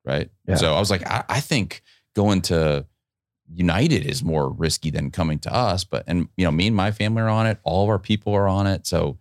Right. 0.05 0.29
Yeah. 0.47 0.55
So 0.55 0.75
I 0.75 0.79
was 0.79 0.91
like, 0.91 1.05
I, 1.07 1.23
I 1.29 1.39
think 1.39 1.81
going 2.15 2.41
to 2.43 2.85
United 3.51 4.05
is 4.05 4.23
more 4.23 4.49
risky 4.49 4.89
than 4.89 5.11
coming 5.11 5.39
to 5.39 5.53
us. 5.53 5.83
But, 5.83 6.03
and, 6.07 6.27
you 6.35 6.45
know, 6.45 6.51
me 6.51 6.67
and 6.67 6.75
my 6.75 6.91
family 6.91 7.21
are 7.21 7.29
on 7.29 7.47
it. 7.47 7.59
All 7.63 7.83
of 7.83 7.89
our 7.89 7.99
people 7.99 8.33
are 8.33 8.47
on 8.47 8.67
it. 8.67 8.85
So 8.85 9.17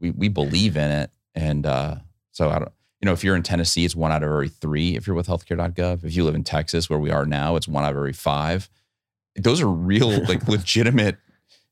we, 0.00 0.10
we 0.10 0.28
believe 0.28 0.76
in 0.76 0.90
it. 0.90 1.10
And 1.34 1.64
uh, 1.64 1.96
so 2.32 2.50
I 2.50 2.58
don't, 2.58 2.72
you 3.00 3.06
know, 3.06 3.12
if 3.12 3.24
you're 3.24 3.36
in 3.36 3.42
Tennessee, 3.42 3.84
it's 3.84 3.96
one 3.96 4.12
out 4.12 4.22
of 4.22 4.28
every 4.30 4.48
three 4.48 4.96
if 4.96 5.06
you're 5.06 5.16
with 5.16 5.26
healthcare.gov. 5.26 6.04
If 6.04 6.14
you 6.14 6.24
live 6.24 6.34
in 6.34 6.44
Texas, 6.44 6.90
where 6.90 6.98
we 6.98 7.10
are 7.10 7.24
now, 7.26 7.56
it's 7.56 7.66
one 7.68 7.84
out 7.84 7.92
of 7.92 7.96
every 7.96 8.12
five. 8.12 8.68
Those 9.36 9.60
are 9.60 9.68
real, 9.68 10.10
like 10.28 10.46
legitimate, 10.48 11.16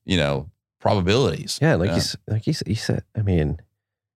you 0.05 0.17
know, 0.17 0.49
probabilities. 0.79 1.59
Yeah, 1.61 1.75
like 1.75 1.91
you 1.91 1.97
s- 1.97 2.15
like 2.27 2.47
you 2.47 2.53
said, 2.53 2.67
you 2.67 2.75
said 2.75 3.03
I 3.15 3.21
mean, 3.21 3.59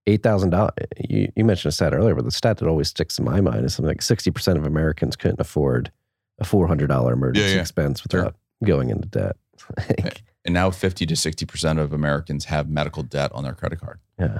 eight 0.07 0.23
thousand 0.23 0.49
dollars. 0.51 0.73
You 1.07 1.31
you 1.35 1.43
mentioned 1.45 1.69
a 1.69 1.73
stat 1.73 1.93
earlier, 1.93 2.15
but 2.15 2.25
the 2.25 2.31
stat 2.31 2.57
that 2.57 2.67
always 2.67 2.87
sticks 2.89 3.19
in 3.19 3.25
my 3.25 3.41
mind 3.41 3.65
is 3.65 3.75
something 3.75 3.89
like 3.89 4.01
sixty 4.01 4.31
percent 4.31 4.57
of 4.57 4.65
Americans 4.65 5.15
couldn't 5.15 5.39
afford 5.39 5.91
a 6.39 6.45
four 6.45 6.67
hundred 6.67 6.87
dollar 6.87 7.13
emergency 7.13 7.53
yeah. 7.53 7.61
expense 7.61 8.01
Sure. 8.09 8.21
without 8.23 8.35
going 8.65 8.89
into 8.89 9.07
debt. 9.07 9.35
And 10.45 10.53
now 10.53 10.71
50 10.71 11.05
to 11.05 11.13
60% 11.13 11.79
of 11.79 11.93
Americans 11.93 12.43
have 12.45 12.67
medical 12.69 13.01
debt 13.01 13.31
on 13.33 13.45
their 13.45 13.53
credit 13.53 13.79
card, 13.79 13.99
yeah, 14.19 14.39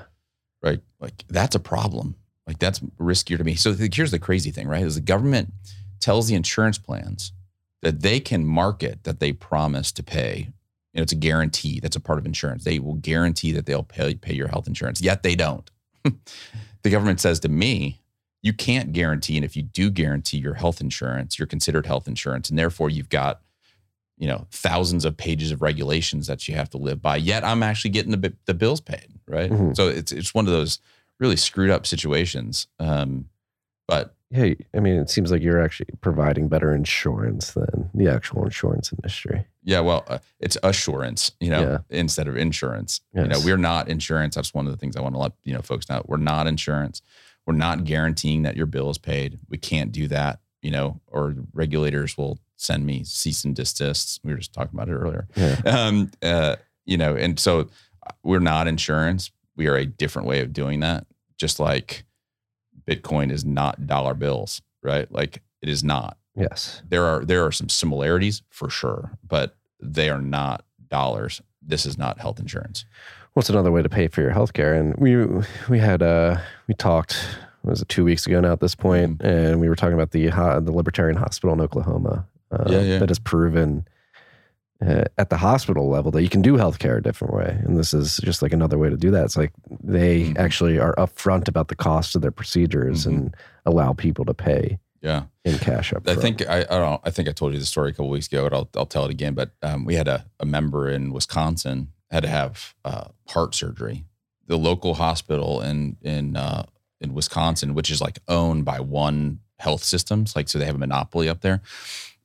right? 0.62 0.81
Like 0.99 1.23
that's 1.29 1.55
a 1.55 1.62
problem. 1.62 2.15
Like 2.47 2.60
that's 2.60 2.79
riskier 2.99 3.38
to 3.38 3.43
me. 3.43 3.56
So 3.56 3.71
the- 3.73 3.89
here's 3.93 4.12
the 4.12 4.19
crazy 4.19 4.51
thing, 4.51 4.67
right? 4.67 4.84
Is 4.84 4.95
the 4.95 5.01
government 5.01 5.53
tells 5.99 6.27
the 6.27 6.36
insurance 6.36 6.77
plans 6.77 7.32
that 7.82 8.01
they 8.01 8.19
can 8.19 8.45
market 8.45 9.03
that 9.03 9.19
they 9.19 9.32
promise 9.34 9.91
to 9.93 10.03
pay. 10.03 10.49
You 10.93 10.99
know, 10.99 11.03
it's 11.03 11.12
a 11.13 11.15
guarantee. 11.17 11.79
That's 11.79 11.95
a 11.95 11.99
part 12.01 12.19
of 12.19 12.25
insurance. 12.25 12.63
They 12.63 12.79
will 12.79 12.95
guarantee 12.95 13.51
that 13.53 13.65
they'll 13.65 13.84
pay, 13.84 14.13
pay 14.15 14.34
your 14.34 14.47
health 14.49 14.67
insurance, 14.67 15.01
yet 15.01 15.23
they 15.23 15.36
don't. 15.36 15.69
the 16.03 16.89
government 16.89 17.19
says 17.19 17.39
to 17.41 17.49
me, 17.49 17.99
you 18.41 18.51
can't 18.53 18.91
guarantee. 18.91 19.38
And 19.38 19.45
if 19.45 19.56
you 19.56 19.63
do 19.63 19.89
guarantee 19.89 20.38
your 20.38 20.53
health 20.56 20.82
insurance, 20.82 21.39
you're 21.39 21.45
considered 21.47 21.86
health 21.86 22.08
insurance. 22.08 22.49
And 22.49 22.60
therefore, 22.60 22.89
you've 22.89 23.10
got 23.10 23.39
you 24.17 24.27
know 24.27 24.45
thousands 24.51 25.06
of 25.06 25.17
pages 25.17 25.49
of 25.51 25.62
regulations 25.63 26.27
that 26.27 26.47
you 26.47 26.53
have 26.53 26.69
to 26.69 26.77
live 26.77 27.01
by 27.01 27.15
yet 27.17 27.43
i'm 27.43 27.63
actually 27.63 27.89
getting 27.89 28.12
the, 28.12 28.32
the 28.45 28.53
bills 28.53 28.79
paid 28.79 29.08
right 29.27 29.49
Mhm. 29.49 29.75
so 29.75 29.88
it's 29.88 30.12
it's 30.12 30.36
one 30.36 30.45
of 30.45 30.53
those 30.53 30.77
really 31.23 31.36
screwed 31.38 31.69
up 31.69 31.86
situations 31.88 32.67
um 32.79 33.25
but 33.88 34.15
hey, 34.31 34.55
I 34.75 34.79
mean, 34.79 34.95
it 34.95 35.12
seems 35.12 35.29
like 35.31 35.43
you're 35.43 35.62
actually 35.62 35.86
providing 36.01 36.47
better 36.47 36.73
insurance 36.73 37.51
than 37.51 37.91
the 37.93 38.07
actual 38.07 38.43
insurance 38.45 38.91
industry. 38.91 39.45
yeah 39.63 39.79
well 39.81 40.03
uh, 40.07 40.17
it's 40.39 40.57
assurance 40.63 41.31
you 41.39 41.49
know 41.51 41.62
Yeah. 41.62 41.77
instead 41.89 42.27
of 42.27 42.36
insurance. 42.38 43.01
You 43.13 43.27
know 43.27 43.39
we're 43.43 43.57
not 43.57 43.89
insurance. 43.89 44.33
That's 44.36 44.53
one 44.53 44.65
of 44.65 44.71
the 44.71 44.77
things 44.77 44.95
i 44.97 45.01
want 45.01 45.13
to 45.15 45.19
let 45.19 45.33
you 45.43 45.53
know 45.53 45.62
folks 45.62 45.88
know. 45.89 46.01
We're 46.07 46.17
not 46.33 46.47
insurance. 46.47 47.01
We're 47.45 47.53
not 47.67 47.83
guaranteeing 47.83 48.41
that 48.43 48.55
your 48.57 48.65
bill 48.65 48.89
is 48.89 48.97
paid. 48.97 49.38
We 49.49 49.57
can't 49.57 49.91
do 49.91 50.07
that 50.07 50.39
you 50.63 50.71
know 50.71 50.99
or 51.07 51.36
regulators 51.53 52.17
will 52.17 52.39
send 52.55 52.86
me 52.86 53.03
cease 53.03 53.43
and 53.43 53.55
desists. 53.55 54.19
We 54.23 54.31
were 54.31 54.38
just 54.39 54.53
talking 54.53 54.71
about 54.73 54.89
it 54.89 54.93
earlier. 54.95 55.27
Yeah, 55.36 55.62
um, 55.65 56.09
uh, 56.23 56.55
you 56.86 56.97
know, 56.97 57.15
and 57.15 57.38
so 57.39 57.59
uh, 58.07 58.12
we're 58.23 58.39
not 58.39 58.67
insurance. 58.67 59.29
We 59.55 59.67
are 59.67 59.75
a 59.75 59.86
different 59.86 60.27
way 60.27 60.39
of 60.39 60.53
doing 60.53 60.79
that. 60.79 61.05
Just 61.43 61.60
like 61.60 62.06
Bitcoin 62.88 63.32
is 63.32 63.43
not 63.43 63.86
dollar 63.86 64.13
bills, 64.13 64.62
right? 64.82 65.12
Like 65.12 65.41
it 65.62 65.67
is 65.69 65.84
not. 65.84 66.17
yes, 66.36 66.82
There 66.88 67.06
are 67.06 67.25
there 67.25 67.45
are 67.45 67.51
some 67.51 67.67
similarities 67.69 68.41
for 68.49 68.69
sure, 68.69 69.12
but 69.27 69.56
they 69.82 70.10
are 70.10 70.21
not 70.21 70.63
dollars. 70.89 71.41
This 71.62 71.86
is 71.86 71.97
not 71.97 72.19
health 72.19 72.39
insurance. 72.39 72.86
what's 73.34 73.49
another 73.49 73.71
way 73.71 73.82
to 73.82 73.89
pay 73.89 74.08
for 74.08 74.21
your 74.21 74.32
healthcare? 74.32 74.73
And 74.79 74.95
we 75.06 75.12
we 75.69 75.79
had 75.79 76.01
uh 76.01 76.38
we 76.67 76.73
talked 76.75 77.15
was 77.63 77.82
it 77.82 77.89
two 77.89 78.03
weeks 78.06 78.25
ago 78.27 78.39
now 78.41 78.53
at 78.53 78.60
this 78.62 78.75
point, 78.75 79.17
Mm-hmm. 79.19 79.27
and 79.27 79.60
we 79.62 79.67
were 79.69 79.75
talking 79.75 79.95
about 79.99 80.12
the 80.12 80.27
the 80.67 80.71
Libertarian 80.79 81.17
Hospital 81.17 81.53
in 81.53 81.62
Oklahoma 81.62 82.25
uh, 82.51 82.65
Yeah, 82.67 82.82
yeah. 82.82 82.99
that 82.99 83.10
has 83.10 83.19
proven 83.19 83.86
uh, 84.86 85.04
at 85.17 85.30
the 85.30 85.38
hospital 85.38 85.88
level 85.89 86.12
that 86.12 86.24
you 86.24 86.30
can 86.30 86.41
do 86.41 86.54
healthcare 86.58 86.98
a 86.98 87.02
different 87.02 87.34
way. 87.34 87.58
And 87.63 87.78
this 87.78 87.93
is 87.93 88.17
just 88.24 88.41
like 88.41 88.54
another 88.54 88.78
way 88.78 88.89
to 88.89 88.98
do 88.98 89.12
that. 89.12 89.24
It's 89.26 89.38
like 89.38 89.52
they 89.82 90.26
Mhm. 90.26 90.38
actually 90.38 90.80
are 90.80 90.93
upfront 90.96 91.48
about 91.48 91.67
the 91.69 91.76
cost 91.76 92.15
of 92.15 92.22
their 92.22 92.32
procedures 92.32 93.06
Mhm. 93.06 93.08
and 93.08 93.36
allow 93.65 93.93
people 93.93 94.26
to 94.26 94.34
pay 94.34 94.80
Yeah. 95.02 95.24
in 95.46 95.58
cash 95.60 95.93
up 95.93 96.08
I 96.08 96.15
think 96.15 96.41
I, 96.50 96.60
I 96.62 96.63
don't 96.63 96.82
know. 96.91 97.00
I 97.04 97.10
think 97.12 97.28
I 97.30 97.32
told 97.32 97.54
you 97.54 97.60
the 97.60 97.65
story 97.65 97.89
a 97.89 97.93
couple 97.93 98.10
weeks 98.10 98.28
ago, 98.28 98.43
but 98.50 98.54
I'll, 98.54 98.69
I'll 98.76 98.86
tell 98.86 99.06
it 99.06 99.12
again. 99.12 99.34
But 99.34 99.52
um, 99.62 99.86
we 99.86 99.96
had 99.96 100.08
a, 100.08 100.26
a 100.39 100.46
member 100.46 100.89
in 100.89 101.12
Wisconsin 101.13 101.89
had 102.12 102.24
to 102.24 102.30
have 102.30 102.74
uh, 102.86 103.06
heart 103.30 103.56
surgery. 103.56 104.06
The 104.48 104.58
local 104.58 104.96
hospital 104.96 105.62
in 105.62 105.98
in 106.02 106.36
uh, 106.36 106.63
in 107.00 107.13
Wisconsin, 107.13 107.74
which 107.74 107.89
is 107.89 108.02
like 108.02 108.19
owned 108.28 108.65
by 108.65 108.80
one 108.80 109.39
health 109.60 109.84
systems, 109.84 110.36
like 110.36 110.50
so 110.50 110.60
they 110.60 110.65
have 110.65 110.76
a 110.76 110.80
monopoly 110.80 111.30
up 111.30 111.41
there. 111.41 111.62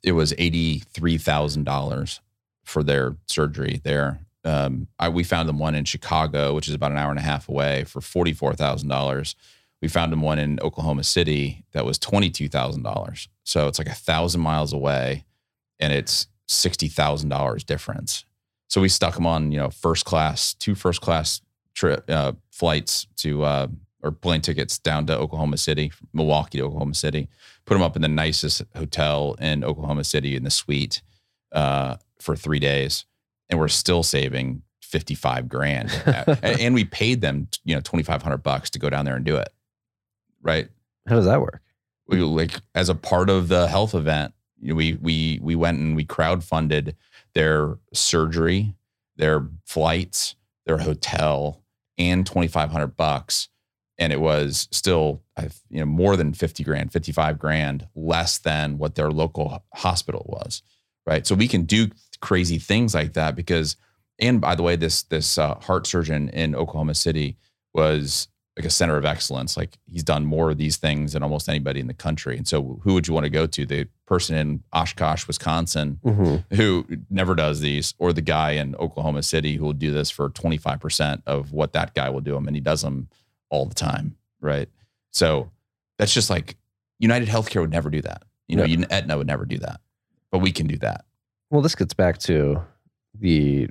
It 0.03 0.12
was 0.12 0.35
eighty 0.38 0.81
three 0.81 1.18
thousand 1.18 1.64
dollars 1.64 2.21
for 2.68 2.83
their 2.83 3.16
surgery 3.26 3.81
there. 3.85 4.20
Um, 4.44 4.88
I, 4.98 5.09
we 5.09 5.24
found 5.24 5.48
them 5.48 5.59
one 5.59 5.74
in 5.74 5.85
Chicago, 5.85 6.54
which 6.54 6.68
is 6.68 6.74
about 6.74 6.92
an 6.92 6.96
hour 6.96 7.11
and 7.11 7.18
a 7.18 7.22
half 7.22 7.48
away, 7.48 7.85
for 7.85 8.00
forty 8.00 8.33
four 8.33 8.54
thousand 8.54 8.88
dollars 8.88 9.35
we 9.81 9.88
found 9.88 10.12
them 10.12 10.22
one 10.22 10.38
in 10.38 10.59
Oklahoma 10.61 11.04
City 11.04 11.64
that 11.72 11.85
was 11.85 11.98
twenty 11.98 12.31
two 12.31 12.48
thousand 12.48 12.83
dollars. 12.83 13.28
So 13.44 13.68
it's 13.68 13.78
like 13.78 13.88
a 13.88 13.94
thousand 13.94 14.40
miles 14.40 14.72
away, 14.72 15.24
and 15.78 15.92
it's 15.92 16.26
sixty 16.46 16.88
thousand 16.88 17.28
dollars 17.28 17.64
difference. 17.64 18.24
So 18.68 18.81
we 18.81 18.88
stuck 18.88 19.14
them 19.14 19.26
on 19.26 19.52
you 19.52 19.59
know 19.59 19.70
first 19.70 20.04
class, 20.04 20.54
two 20.54 20.74
first 20.74 21.00
class 21.00 21.40
trip 21.74 22.04
uh, 22.09 22.33
flights 22.50 23.07
to 23.18 23.44
uh, 23.44 23.66
or 24.02 24.12
plane 24.12 24.40
tickets 24.40 24.78
down 24.78 25.07
to 25.07 25.16
Oklahoma 25.16 25.57
City, 25.57 25.92
Milwaukee 26.12 26.59
to 26.59 26.64
Oklahoma 26.64 26.94
City. 26.94 27.28
Put 27.64 27.74
them 27.74 27.83
up 27.83 27.96
in 27.96 28.02
the 28.02 28.09
nicest 28.09 28.62
hotel 28.74 29.37
in 29.40 29.62
Oklahoma 29.62 30.04
City 30.04 30.35
in 30.35 30.44
the 30.44 30.50
suite 30.50 31.02
uh, 31.52 31.96
for 32.20 32.37
three 32.37 32.59
days, 32.59 33.04
and 33.48 33.59
we're 33.59 33.68
still 33.68 34.02
saving 34.02 34.62
fifty 34.83 35.14
five 35.14 35.48
grand, 35.48 35.90
and, 36.07 36.38
and 36.61 36.74
we 36.74 36.85
paid 36.85 37.20
them 37.20 37.48
you 37.64 37.74
know 37.74 37.81
twenty 37.81 38.02
five 38.02 38.22
hundred 38.22 38.42
bucks 38.42 38.70
to 38.70 38.78
go 38.78 38.90
down 38.90 39.04
there 39.04 39.16
and 39.16 39.24
do 39.24 39.37
it 39.37 39.52
right? 40.42 40.68
How 41.07 41.16
does 41.16 41.26
that 41.26 41.40
work? 41.40 41.61
We 42.07 42.20
like 42.20 42.61
as 42.74 42.88
a 42.88 42.94
part 42.94 43.31
of 43.31 43.48
the 43.48 43.68
health 43.68 43.94
event, 43.94 44.33
you 44.61 44.70
know, 44.70 44.74
we 44.76 44.94
we 44.94 45.38
we 45.42 45.54
went 45.54 45.78
and 45.78 45.94
we 45.94 46.04
crowdfunded 46.04 46.94
their 47.35 47.78
surgery, 47.92 48.74
their 49.16 49.46
flights, 49.64 50.35
their 50.66 50.78
hotel, 50.78 51.62
and 51.96 52.26
twenty 52.26 52.48
five 52.48 52.70
hundred 52.70 52.96
bucks, 52.96 53.48
and 53.98 54.12
it 54.12 54.20
was 54.20 54.68
still 54.70 55.22
you 55.70 55.81
know 55.81 55.87
more 55.87 56.16
than 56.16 56.33
fifty 56.33 56.64
grand, 56.64 56.92
fifty 56.92 57.12
five 57.12 57.38
grand 57.38 57.87
less 57.94 58.38
than 58.38 58.78
what 58.78 58.94
their 58.94 59.11
local 59.11 59.62
hospital 59.74 60.24
was, 60.28 60.62
right? 61.07 61.26
So 61.26 61.35
we 61.35 61.48
can 61.48 61.64
do 61.64 61.88
crazy 62.20 62.59
things 62.59 62.94
like 62.94 63.12
that 63.14 63.35
because, 63.37 63.76
and 64.18 64.40
by 64.40 64.54
the 64.54 64.62
way, 64.62 64.76
this 64.76 65.02
this 65.04 65.38
uh, 65.38 65.54
heart 65.57 65.87
surgeon 65.87 66.28
in 66.31 66.54
Oklahoma 66.54 66.94
City 66.94 67.37
was 67.74 68.28
like 68.57 68.64
a 68.66 68.70
center 68.70 68.96
of 68.96 69.04
excellence. 69.04 69.57
Like 69.57 69.78
he's 69.87 70.02
done 70.02 70.24
more 70.26 70.50
of 70.50 70.59
these 70.59 70.76
things 70.76 71.12
than 71.12 71.22
almost 71.22 71.48
anybody 71.48 71.78
in 71.78 71.87
the 71.87 71.94
country. 71.94 72.37
And 72.37 72.46
so, 72.48 72.81
who 72.83 72.94
would 72.94 73.07
you 73.07 73.14
want 73.14 73.24
to 73.24 73.31
go 73.31 73.46
to? 73.46 73.64
The 73.66 73.87
person 74.07 74.37
in 74.37 74.62
Oshkosh, 74.72 75.26
Wisconsin, 75.28 76.00
Mm-hmm. 76.04 76.54
who 76.57 76.85
never 77.11 77.35
does 77.37 77.61
these, 77.61 77.94
or 77.98 78.12
the 78.12 78.20
guy 78.22 78.52
in 78.52 78.74
Oklahoma 78.76 79.22
City 79.22 79.57
who 79.57 79.64
will 79.66 79.72
do 79.74 79.92
this 79.92 80.11
for 80.11 80.28
25% 80.31 81.22
of 81.26 81.52
what 81.52 81.72
that 81.74 81.94
guy 81.94 82.09
will 82.11 82.20
do 82.20 82.33
them. 82.35 82.46
And 82.48 82.57
he 82.57 82.61
does 82.61 82.83
them 82.83 83.09
all 83.50 83.66
the 83.66 83.74
time. 83.74 84.16
Right. 84.40 84.68
So, 85.12 85.50
that's 85.98 86.12
just 86.14 86.28
like 86.31 86.57
United 86.98 87.28
Healthcare 87.28 87.61
would 87.61 87.70
never 87.70 87.90
do 87.90 88.02
that. 88.02 88.24
You 88.48 88.57
know, 88.57 88.64
Yeah. 88.64 88.87
Aetna 88.90 89.18
would 89.18 89.26
never 89.28 89.44
do 89.44 89.59
that, 89.59 89.81
but 90.33 90.38
we 90.38 90.50
can 90.50 90.66
do 90.66 90.78
that. 90.78 91.04
Well, 91.50 91.62
this 91.62 91.74
gets 91.74 91.94
back 91.94 92.18
to 92.18 92.62
the 93.18 93.68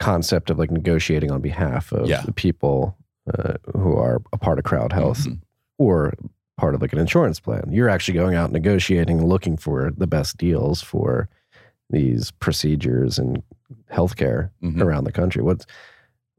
concept 0.00 0.50
of 0.50 0.58
like 0.58 0.70
negotiating 0.70 1.30
on 1.30 1.40
behalf 1.40 1.92
of 1.92 2.08
Yeah. 2.08 2.22
the 2.22 2.32
people 2.32 2.96
uh, 3.36 3.54
who 3.76 3.94
are 3.96 4.22
a 4.32 4.38
part 4.38 4.58
of 4.58 4.64
crowd 4.64 4.90
health 4.92 5.26
Mhm. 5.26 5.40
or 5.76 6.14
part 6.56 6.74
of 6.74 6.80
like 6.80 6.94
an 6.94 6.98
insurance 6.98 7.38
plan. 7.38 7.64
You're 7.70 7.90
actually 7.90 8.14
going 8.14 8.34
out 8.36 8.52
negotiating 8.52 9.18
and 9.18 9.28
looking 9.28 9.56
for 9.58 9.90
the 9.90 10.06
best 10.06 10.38
deals 10.38 10.80
for 10.80 11.28
these 11.90 12.30
procedures 12.30 13.18
and 13.18 13.42
healthcare 13.92 14.50
Mhm. 14.62 14.80
around 14.80 15.04
the 15.04 15.12
country. 15.12 15.42
What's 15.42 15.66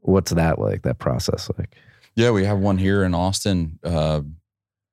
what's 0.00 0.32
that 0.32 0.58
like? 0.58 0.82
That 0.82 0.98
process 0.98 1.48
like? 1.58 1.76
Yeah, 2.16 2.30
we 2.32 2.44
have 2.44 2.58
one 2.58 2.78
here 2.78 3.04
in 3.04 3.14
Austin. 3.14 3.78
Uh, 3.84 4.22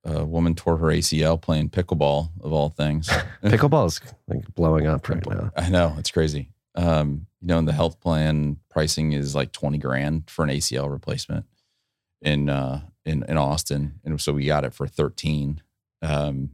a 0.07 0.25
woman 0.25 0.55
tore 0.55 0.77
her 0.77 0.87
ACL 0.87 1.39
playing 1.39 1.69
pickleball, 1.69 2.29
of 2.41 2.53
all 2.53 2.69
things. 2.69 3.09
Pickleball 3.43 3.87
is 3.87 4.01
like 4.27 4.53
blowing 4.55 4.87
up 4.87 5.07
right 5.09 5.25
now. 5.27 5.51
I 5.55 5.69
know 5.69 5.95
it's 5.97 6.11
crazy. 6.11 6.49
Um, 6.75 7.27
you 7.41 7.47
know, 7.47 7.57
and 7.57 7.67
the 7.67 7.73
health 7.73 7.99
plan 7.99 8.57
pricing 8.69 9.13
is 9.13 9.35
like 9.35 9.51
twenty 9.51 9.77
grand 9.77 10.29
for 10.29 10.43
an 10.43 10.49
ACL 10.49 10.89
replacement 10.89 11.45
in 12.21 12.49
uh, 12.49 12.81
in 13.05 13.23
in 13.27 13.37
Austin, 13.37 13.99
and 14.03 14.19
so 14.21 14.33
we 14.33 14.45
got 14.45 14.63
it 14.63 14.73
for 14.73 14.87
thirteen. 14.87 15.61
Um, 16.01 16.51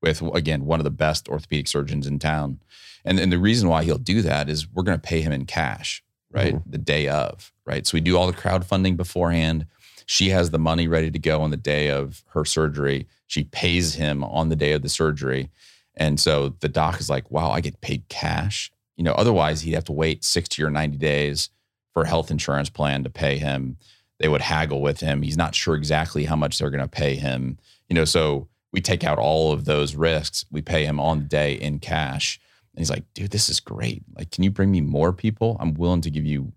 with 0.00 0.20
again 0.34 0.66
one 0.66 0.80
of 0.80 0.84
the 0.84 0.90
best 0.90 1.28
orthopedic 1.28 1.66
surgeons 1.66 2.06
in 2.06 2.18
town, 2.18 2.60
and 3.04 3.18
and 3.18 3.32
the 3.32 3.38
reason 3.38 3.68
why 3.68 3.84
he'll 3.84 3.98
do 3.98 4.22
that 4.22 4.48
is 4.48 4.70
we're 4.70 4.82
going 4.82 4.98
to 4.98 5.08
pay 5.08 5.20
him 5.20 5.32
in 5.32 5.46
cash, 5.46 6.02
right, 6.30 6.56
the 6.70 6.78
day 6.78 7.08
of, 7.08 7.52
right. 7.66 7.86
So 7.86 7.96
we 7.96 8.00
do 8.00 8.16
all 8.16 8.26
the 8.26 8.32
crowdfunding 8.32 8.96
beforehand. 8.96 9.66
She 10.06 10.30
has 10.30 10.50
the 10.50 10.58
money 10.58 10.86
ready 10.86 11.10
to 11.10 11.18
go 11.18 11.42
on 11.42 11.50
the 11.50 11.56
day 11.56 11.90
of 11.90 12.22
her 12.28 12.44
surgery. 12.44 13.06
She 13.26 13.44
pays 13.44 13.94
him 13.94 14.22
on 14.24 14.48
the 14.48 14.56
day 14.56 14.72
of 14.72 14.82
the 14.82 14.88
surgery. 14.88 15.50
And 15.96 16.18
so 16.18 16.50
the 16.60 16.68
doc 16.68 17.00
is 17.00 17.08
like, 17.08 17.30
wow, 17.30 17.50
I 17.50 17.60
get 17.60 17.80
paid 17.80 18.08
cash. 18.08 18.70
You 18.96 19.04
know, 19.04 19.12
otherwise 19.12 19.62
he'd 19.62 19.74
have 19.74 19.84
to 19.84 19.92
wait 19.92 20.24
60 20.24 20.62
or 20.62 20.70
90 20.70 20.98
days 20.98 21.50
for 21.92 22.02
a 22.02 22.08
health 22.08 22.30
insurance 22.30 22.70
plan 22.70 23.04
to 23.04 23.10
pay 23.10 23.38
him. 23.38 23.76
They 24.18 24.28
would 24.28 24.42
haggle 24.42 24.80
with 24.80 25.00
him. 25.00 25.22
He's 25.22 25.36
not 25.36 25.54
sure 25.54 25.74
exactly 25.74 26.24
how 26.24 26.36
much 26.36 26.58
they're 26.58 26.70
going 26.70 26.80
to 26.80 26.88
pay 26.88 27.16
him. 27.16 27.58
You 27.88 27.94
know, 27.94 28.04
so 28.04 28.48
we 28.72 28.80
take 28.80 29.04
out 29.04 29.18
all 29.18 29.52
of 29.52 29.64
those 29.64 29.94
risks. 29.94 30.44
We 30.50 30.62
pay 30.62 30.84
him 30.84 31.00
on 31.00 31.20
the 31.20 31.24
day 31.26 31.54
in 31.54 31.78
cash. 31.78 32.40
And 32.72 32.80
he's 32.80 32.90
like, 32.90 33.04
dude, 33.14 33.30
this 33.30 33.48
is 33.48 33.60
great. 33.60 34.02
Like, 34.16 34.30
can 34.30 34.42
you 34.42 34.50
bring 34.50 34.72
me 34.72 34.80
more 34.80 35.12
people? 35.12 35.56
I'm 35.60 35.74
willing 35.74 36.00
to 36.02 36.10
give 36.10 36.24
you 36.24 36.52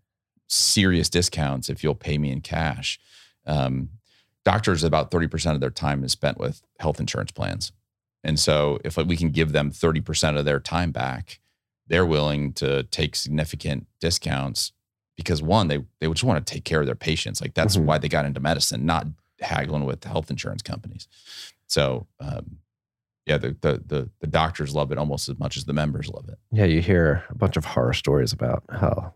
serious 0.48 1.10
discounts 1.10 1.70
if 1.70 1.84
you'll 1.84 1.96
pay 1.96 2.18
me 2.18 2.32
in 2.32 2.42
cash. 2.42 3.00
Um, 3.48 3.90
doctors, 4.46 4.84
about 4.84 5.10
30% 5.12 5.56
of 5.56 5.60
their 5.62 5.70
time 5.72 6.04
is 6.04 6.12
spent 6.12 6.38
with 6.38 6.62
health 6.80 7.00
insurance 7.00 7.32
plans. 7.32 7.72
And 8.24 8.40
so 8.40 8.80
if 8.84 8.98
we 8.98 9.16
can 9.18 9.30
give 9.30 9.52
them 9.54 9.72
30% 9.72 10.38
of 10.38 10.46
their 10.46 10.60
time 10.60 10.92
back, 10.92 11.40
they're 11.88 12.06
willing 12.06 12.52
to 12.54 12.84
take 12.84 13.16
significant 13.16 13.88
discounts 14.02 14.74
because 15.16 15.42
one, 15.42 15.68
they, 15.68 15.80
they 16.00 16.08
just 16.10 16.24
want 16.24 16.46
to 16.46 16.54
take 16.54 16.64
care 16.66 16.80
of 16.82 16.86
their 16.86 16.96
patients. 16.96 17.42
Like 17.42 17.54
that's 17.54 17.78
Mhm. 17.78 17.86
why 17.86 17.98
they 17.98 18.10
got 18.10 18.26
into 18.26 18.40
medicine, 18.40 18.86
not 18.86 19.08
haggling 19.40 19.86
with 19.86 20.04
health 20.04 20.30
insurance 20.30 20.62
companies. 20.62 21.08
So, 21.68 22.08
um, 22.20 22.58
yeah, 23.26 23.38
the, 23.38 23.56
the, 23.62 23.82
the, 23.86 24.10
the 24.20 24.28
doctors 24.28 24.74
love 24.76 24.92
it 24.92 24.98
almost 24.98 25.28
as 25.30 25.38
much 25.40 25.58
as 25.58 25.66
the 25.66 25.74
members 25.74 26.08
love 26.10 26.28
it. 26.30 26.38
Yeah, 26.52 26.66
you 26.66 26.82
hear 26.82 27.24
a 27.30 27.36
bunch 27.36 27.58
of 27.58 27.66
horror 27.66 27.94
stories 27.94 28.32
about 28.32 28.64
how 28.70 29.14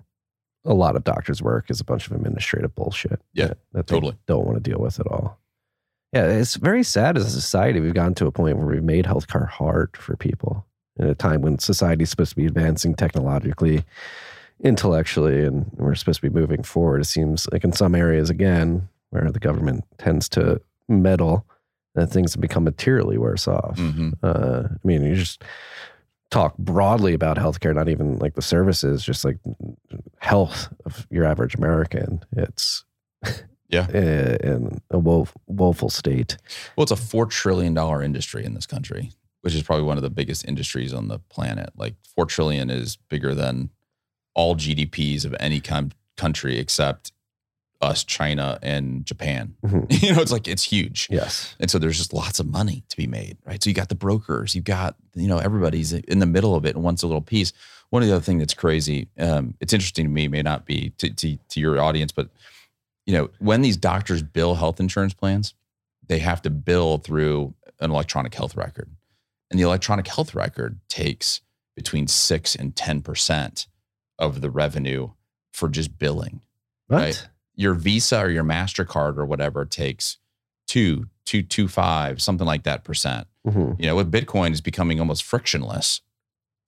a 0.65 0.73
lot 0.73 0.95
of 0.95 1.03
doctors' 1.03 1.41
work 1.41 1.69
is 1.71 1.79
a 1.79 1.83
bunch 1.83 2.05
of 2.07 2.11
administrative 2.13 2.75
bullshit. 2.75 3.21
Yeah, 3.33 3.47
that, 3.47 3.57
that 3.73 3.87
they 3.87 3.95
totally. 3.95 4.17
don't 4.27 4.45
want 4.45 4.63
to 4.63 4.69
deal 4.69 4.79
with 4.79 4.99
at 4.99 5.07
all. 5.07 5.39
Yeah, 6.13 6.25
it's 6.25 6.55
very 6.55 6.83
sad 6.83 7.17
as 7.17 7.25
a 7.25 7.29
society. 7.31 7.79
We've 7.79 7.93
gotten 7.93 8.15
to 8.15 8.27
a 8.27 8.31
point 8.31 8.57
where 8.57 8.67
we've 8.67 8.83
made 8.83 9.05
healthcare 9.05 9.47
hard 9.47 9.95
for 9.95 10.15
people 10.17 10.65
at 10.99 11.07
a 11.07 11.15
time 11.15 11.41
when 11.41 11.57
society 11.57 12.03
is 12.03 12.09
supposed 12.09 12.31
to 12.31 12.35
be 12.35 12.45
advancing 12.45 12.95
technologically, 12.95 13.85
intellectually, 14.59 15.43
and 15.45 15.71
we're 15.77 15.95
supposed 15.95 16.21
to 16.21 16.29
be 16.29 16.39
moving 16.39 16.63
forward. 16.63 17.01
It 17.01 17.05
seems 17.05 17.47
like 17.51 17.63
in 17.63 17.71
some 17.71 17.95
areas, 17.95 18.29
again, 18.29 18.89
where 19.09 19.31
the 19.31 19.39
government 19.39 19.85
tends 19.97 20.27
to 20.29 20.61
meddle, 20.89 21.45
that 21.95 22.07
things 22.07 22.33
have 22.33 22.41
become 22.41 22.63
materially 22.63 23.17
worse 23.17 23.47
off. 23.47 23.77
Mhm. 23.77 24.13
Uh, 24.21 24.63
I 24.71 24.87
mean, 24.87 25.03
you 25.03 25.15
just 25.15 25.43
talk 26.31 26.57
broadly 26.57 27.13
about 27.13 27.37
healthcare, 27.37 27.75
not 27.75 27.89
even 27.89 28.17
like 28.17 28.33
the 28.33 28.41
services, 28.41 29.03
just 29.03 29.23
like 29.23 29.37
health 30.17 30.69
of 30.85 31.05
your 31.11 31.25
average 31.25 31.55
American. 31.55 32.21
It's 32.31 32.83
Yeah. 33.69 33.87
in 33.93 34.81
a 34.89 34.97
woe, 34.97 35.27
woeful 35.47 35.89
state. 35.89 36.37
Well, 36.75 36.83
it's 36.83 36.91
a 36.91 36.95
four 36.95 37.25
trillion 37.25 37.73
dollar 37.73 38.01
industry 38.01 38.43
in 38.45 38.53
this 38.53 38.65
country, 38.65 39.11
which 39.41 39.53
is 39.53 39.61
probably 39.61 39.85
one 39.85 39.97
of 39.97 40.03
the 40.03 40.09
biggest 40.09 40.47
industries 40.47 40.93
on 40.93 41.09
the 41.09 41.19
planet. 41.19 41.71
Like 41.75 41.95
four 42.15 42.25
trillion 42.25 42.69
is 42.69 42.95
bigger 42.95 43.35
than 43.35 43.69
all 44.33 44.55
GDPs 44.55 45.25
of 45.25 45.35
any 45.39 45.59
kind 45.59 45.93
country 46.17 46.57
except 46.57 47.11
us, 47.81 48.03
China, 48.03 48.59
and 48.61 49.05
Japan. 49.05 49.55
Mhm. 49.65 49.85
You 50.03 50.13
know, 50.13 50.21
it's 50.21 50.31
like 50.31 50.47
it's 50.47 50.63
huge. 50.63 51.07
Yes. 51.09 51.55
And 51.59 51.69
so 51.69 51.79
there's 51.79 51.97
just 51.97 52.13
lots 52.13 52.39
of 52.39 52.47
money 52.47 52.83
to 52.89 52.97
be 52.97 53.07
made, 53.07 53.37
right? 53.45 53.61
So 53.61 53.69
you 53.69 53.73
got 53.73 53.89
the 53.89 53.95
brokers, 53.95 54.53
you 54.55 54.61
got, 54.61 54.95
you 55.15 55.27
know, 55.27 55.37
everybody's 55.39 55.93
in 55.93 56.19
the 56.19 56.25
middle 56.25 56.55
of 56.55 56.65
it 56.65 56.75
and 56.75 56.83
wants 56.83 57.03
a 57.03 57.07
little 57.07 57.21
piece. 57.21 57.53
One 57.89 58.01
of 58.03 58.07
the 58.09 58.15
other 58.15 58.23
thing 58.23 58.37
that's 58.37 58.53
crazy, 58.53 59.07
um, 59.19 59.55
it's 59.59 59.73
interesting 59.73 60.05
to 60.05 60.11
me, 60.11 60.27
may 60.27 60.41
not 60.41 60.65
be 60.65 60.91
to, 60.99 61.09
to, 61.13 61.37
to 61.49 61.59
your 61.59 61.81
audience, 61.81 62.11
but 62.11 62.29
you 63.05 63.13
know, 63.13 63.29
when 63.39 63.61
these 63.61 63.77
doctors 63.77 64.21
bill 64.21 64.55
health 64.55 64.79
insurance 64.79 65.13
plans, 65.13 65.53
they 66.07 66.19
have 66.19 66.41
to 66.43 66.49
bill 66.49 66.97
through 66.99 67.53
an 67.79 67.89
electronic 67.91 68.33
health 68.33 68.55
record. 68.55 68.89
And 69.49 69.59
the 69.59 69.63
electronic 69.63 70.07
health 70.07 70.33
record 70.35 70.79
takes 70.87 71.41
between 71.75 72.07
six 72.07 72.55
and 72.55 72.75
ten 72.75 73.01
percent 73.01 73.67
of 74.19 74.41
the 74.41 74.49
revenue 74.49 75.09
for 75.51 75.67
just 75.67 75.97
billing. 75.97 76.41
What? 76.87 76.97
Right. 76.99 77.27
Your 77.55 77.73
Visa 77.73 78.19
or 78.19 78.29
your 78.29 78.43
Mastercard 78.43 79.17
or 79.17 79.25
whatever 79.25 79.65
takes 79.65 80.17
two, 80.67 81.07
two, 81.25 81.43
two, 81.43 81.67
five, 81.67 82.21
something 82.21 82.47
like 82.47 82.63
that 82.63 82.83
percent. 82.83 83.27
Mhm. 83.45 83.79
You 83.79 83.87
know, 83.87 83.95
with 83.95 84.11
Bitcoin 84.11 84.51
is 84.51 84.61
becoming 84.61 84.99
almost 84.99 85.23
frictionless, 85.23 86.01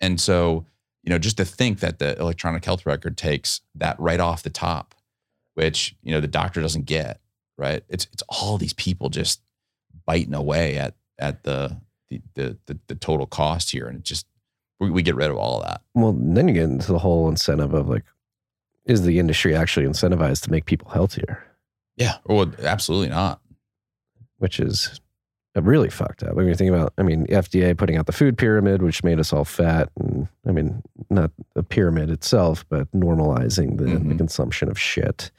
and 0.01 0.19
so 0.19 0.65
you 1.03 1.09
know, 1.09 1.19
just 1.19 1.35
to 1.37 1.45
think 1.45 1.79
that 1.81 1.99
the 1.99 2.17
electronic 2.17 2.63
health 2.63 2.85
record 2.85 3.17
takes 3.17 3.59
that 3.75 3.99
right 3.99 4.21
off 4.21 4.41
the 4.43 4.49
top, 4.49 4.95
which 5.55 5.95
you 6.01 6.11
know 6.11 6.21
the 6.21 6.27
doctor 6.27 6.61
doesn't 6.61 6.85
get, 6.85 7.19
right? 7.57 7.83
It's 7.89 8.07
it's 8.13 8.23
all 8.29 8.57
these 8.57 8.73
people 8.73 9.09
just 9.09 9.41
biting 10.05 10.33
away 10.33 10.77
at 10.77 10.95
at 11.19 11.43
the 11.43 11.77
the 12.09 12.21
the, 12.35 12.57
the, 12.65 12.79
the 12.87 12.95
total 12.95 13.25
cost 13.27 13.71
here, 13.71 13.87
and 13.87 13.97
it 13.99 14.03
just 14.03 14.25
we, 14.79 14.89
we 14.89 15.01
get 15.03 15.15
rid 15.15 15.29
of 15.29 15.37
all 15.37 15.59
of 15.61 15.65
that. 15.67 15.81
Well, 15.93 16.13
then 16.17 16.47
you 16.47 16.53
get 16.53 16.63
into 16.63 16.91
the 16.91 16.99
whole 16.99 17.29
incentive 17.29 17.73
of 17.73 17.87
like, 17.87 18.03
is 18.85 19.03
the 19.03 19.19
industry 19.19 19.55
actually 19.55 19.85
incentivized 19.85 20.43
to 20.43 20.51
make 20.51 20.65
people 20.65 20.89
healthier? 20.89 21.43
Yeah, 21.97 22.17
well, 22.25 22.51
absolutely 22.61 23.09
not. 23.09 23.39
Which 24.37 24.59
is 24.59 24.99
really 25.55 25.89
fucked 25.89 26.23
up. 26.23 26.33
When 26.33 26.47
you 26.47 26.55
think 26.55 26.71
about, 26.71 26.93
I 26.97 27.03
mean, 27.03 27.27
FDA 27.27 27.77
putting 27.77 27.95
out 27.97 28.07
the 28.07 28.11
food 28.11 28.37
pyramid, 28.37 28.81
which 28.81 29.03
made 29.03 29.19
us 29.19 29.31
all 29.31 29.45
fat, 29.45 29.89
and 29.99 30.27
I 30.47 30.51
mean, 30.51 30.81
not 31.09 31.31
the 31.53 31.61
pyramid 31.63 32.09
itself, 32.09 32.65
but 32.69 32.91
normalizing 32.91 33.77
the, 33.77 33.85
the 33.85 33.99
Mhm. 33.99 34.17
consumption 34.17 34.69
of 34.69 34.79
shit, 34.79 35.29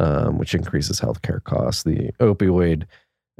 um, 0.00 0.38
which 0.38 0.54
increases 0.54 1.00
healthcare 1.00 1.42
costs. 1.44 1.84
The 1.84 2.10
opioid 2.18 2.84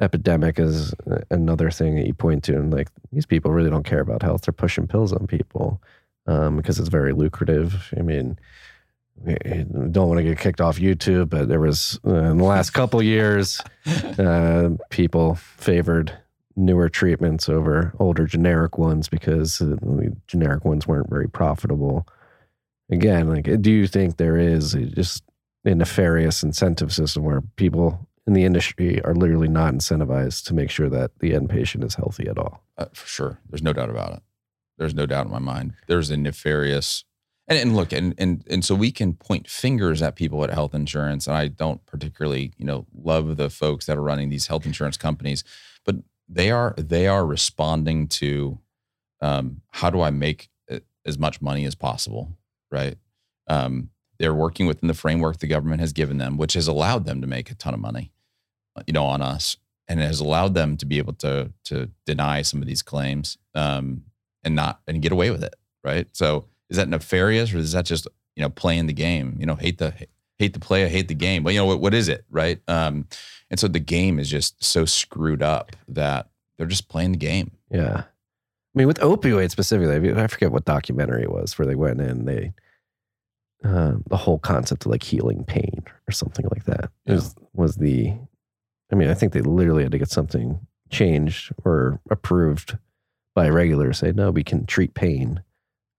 epidemic 0.01 0.59
is 0.61 0.95
another 1.30 1.70
thing 1.70 1.97
that 1.97 2.07
you 2.07 2.14
point 2.14 2.45
to, 2.45 2.55
and 2.55 2.72
like 2.72 2.89
these 3.12 3.26
people 3.26 3.51
really 3.51 3.70
don't 3.70 3.84
care 3.84 4.01
about 4.01 4.22
health; 4.22 4.43
they're 4.43 4.53
pushing 4.53 4.87
pills 4.87 5.12
on 5.12 5.26
people 5.26 5.82
um, 6.28 6.57
because 6.57 6.78
it's 6.78 6.89
very 6.89 7.12
lucrative. 7.12 7.93
I 7.99 8.03
mean. 8.03 8.39
I 9.27 9.64
don't 9.91 10.09
want 10.09 10.19
to 10.19 10.25
get 10.25 10.39
kicked 10.39 10.61
off 10.61 10.79
YouTube, 10.79 11.31
but 11.31 11.49
there 11.49 11.61
was 11.61 11.99
uh, 12.07 12.14
in 12.14 12.39
the 12.39 12.45
last 12.45 12.71
couple 12.71 13.03
years, 13.03 13.61
uh, 14.19 14.71
people 14.91 15.35
favored 15.35 16.17
newer 16.57 16.89
treatments 16.89 17.49
over 17.49 17.93
older 17.99 18.27
generic 18.27 18.79
ones 18.79 19.09
because 19.09 19.61
uh, 19.61 19.77
the 19.81 20.17
generic 20.27 20.64
ones 20.64 20.87
weren't 20.87 21.11
very 21.11 21.29
profitable. 21.29 22.07
Again, 22.91 23.29
like, 23.29 23.61
do 23.61 23.71
you 23.71 23.87
think 23.87 24.17
there 24.17 24.37
is 24.37 24.73
just 24.95 25.23
a 25.64 25.75
nefarious 25.75 26.43
incentive 26.43 26.93
system 26.93 27.25
where 27.25 27.41
people 27.57 28.09
in 28.27 28.33
the 28.33 28.45
industry 28.45 29.03
are 29.05 29.14
literally 29.14 29.49
not 29.49 29.75
incentivized 29.75 30.45
to 30.45 30.55
make 30.55 30.71
sure 30.71 30.89
that 30.89 31.19
the 31.19 31.35
end 31.35 31.51
patient 31.51 31.85
is 31.85 31.95
healthy 31.95 32.29
at 32.29 32.39
all? 32.39 32.62
Uh, 32.79 32.87
for 32.93 33.07
sure. 33.07 33.39
There's 33.51 33.62
no 33.62 33.73
doubt 33.73 33.91
about 33.91 34.12
it. 34.14 34.23
There's 34.79 34.95
no 34.95 35.07
doubt 35.07 35.27
in 35.27 35.33
my 35.33 35.39
mind. 35.39 35.75
There's 35.87 36.11
a 36.11 36.17
nefarious 36.17 37.05
and, 37.49 37.59
and 37.59 37.76
look, 37.76 37.92
and 37.92 38.14
and 38.18 38.44
and 38.49 38.64
so 38.64 38.74
we 38.74 38.90
can 38.90 39.14
point 39.14 39.49
fingers 39.49 40.03
at 40.03 40.16
people 40.16 40.42
at 40.44 40.51
health 40.51 40.74
insurance. 40.74 41.26
And 41.26 41.36
I 41.36 41.49
don't 41.49 41.84
particularly, 41.86 42.53
you 42.57 42.64
know, 42.64 42.86
love 42.94 43.36
the 43.36 43.51
folks 43.51 43.86
that 43.86 43.97
are 43.97 44.03
running 44.03 44.28
these 44.28 44.47
health 44.47 44.66
insurance 44.66 44.97
companies, 44.97 45.44
but 45.84 45.97
they 46.28 46.51
are 46.51 46.74
they 46.76 47.07
are 47.07 47.24
responding 47.24 48.09
to 48.09 48.59
um, 49.20 49.61
how 49.70 49.90
do 49.90 50.01
I 50.01 50.11
make 50.11 50.49
as 51.07 51.18
much 51.18 51.40
money 51.40 51.64
as 51.64 51.74
possible, 51.74 52.36
right? 52.70 52.99
Um, 53.47 53.90
they're 54.18 54.34
working 54.34 54.66
within 54.66 54.88
the 54.88 54.94
framework 54.94 55.38
the 55.38 55.47
government 55.47 55.80
has 55.80 55.92
given 55.92 56.18
them, 56.18 56.36
which 56.36 56.55
has 56.55 56.66
allowed 56.66 57.05
them 57.05 57.20
to 57.20 57.26
make 57.26 57.51
a 57.51 57.55
ton 57.55 57.74
of 57.74 57.80
money, 57.80 58.12
you 58.86 58.92
know, 58.92 59.05
on 59.05 59.22
us, 59.22 59.57
and 59.88 60.01
it 60.01 60.07
has 60.07 60.20
allowed 60.20 60.55
them 60.55 60.76
to 60.76 60.84
be 60.84 60.99
able 60.99 61.12
to 61.14 61.53
to 61.64 61.90
deny 62.05 62.42
some 62.42 62.61
of 62.61 62.66
these 62.66 62.82
claims 62.82 63.38
um, 63.55 64.03
and 64.42 64.55
not 64.55 64.80
and 64.86 65.01
get 65.01 65.12
away 65.12 65.30
with 65.30 65.44
it, 65.44 65.55
right? 65.84 66.09
So 66.12 66.47
is 66.71 66.77
that 66.77 66.89
nefarious 66.89 67.53
or 67.53 67.59
is 67.59 67.73
that 67.73 67.87
just 67.87 68.07
you 68.35 68.43
know 68.43 68.51
playing 68.51 68.87
the 68.87 68.93
game? 68.93 69.37
You 69.39 69.47
know, 69.47 69.57
hate 69.57 69.79
the 69.79 69.95
hate 70.39 70.53
the 70.53 70.61
play, 70.61 70.85
I 70.85 70.89
hate 70.89 71.09
the 71.09 71.14
game. 71.14 71.43
But 71.43 71.53
you 71.55 71.61
know 71.61 71.67
what? 71.67 71.81
What 71.81 71.95
is 71.95 72.09
it, 72.09 72.25
right? 72.31 72.61
Um, 72.69 73.07
and 73.51 73.59
so 73.59 73.69
the 73.69 73.81
game 73.81 74.19
is 74.19 74.29
just 74.31 74.62
so 74.62 74.85
screwed 74.85 75.43
up 75.43 75.75
that 75.89 76.29
they're 76.57 76.67
just 76.67 76.89
playing 76.89 77.12
the 77.12 77.19
game. 77.19 77.53
Yeah. 77.71 78.05
I 78.05 78.79
mean, 78.79 78.87
with 78.87 78.99
opioids 78.99 79.53
specifically, 79.53 80.12
I 80.12 80.27
forget 80.27 80.53
what 80.53 80.64
documentary 80.64 81.23
it 81.23 81.33
was 81.33 81.59
where 81.59 81.67
they 81.67 81.75
went 81.75 82.01
in, 82.01 82.27
they, 82.27 82.53
uh, 83.64 83.95
the 84.09 84.17
whole 84.17 84.39
concept 84.39 84.85
of 84.85 84.91
like 84.91 85.03
healing 85.03 85.45
pain 85.45 85.83
or 86.07 86.12
something 86.12 86.47
like 86.51 86.64
that 86.64 86.91
was, 87.07 87.35
was 87.55 87.77
the, 87.77 88.12
I 88.93 88.95
mean, 88.95 89.09
I 89.09 89.14
think 89.14 89.33
they 89.33 89.41
literally 89.41 89.83
had 89.85 89.93
to 89.93 89.99
get 89.99 90.11
something 90.11 90.61
changed 90.91 91.53
or 91.64 92.01
approved 92.11 92.77
by 93.35 93.47
a 93.47 93.53
regulator 93.53 93.95
say, 93.95 94.12
no, 94.12 94.31
we 94.31 94.45
can 94.45 94.67
treat 94.67 94.95
pain 94.95 95.43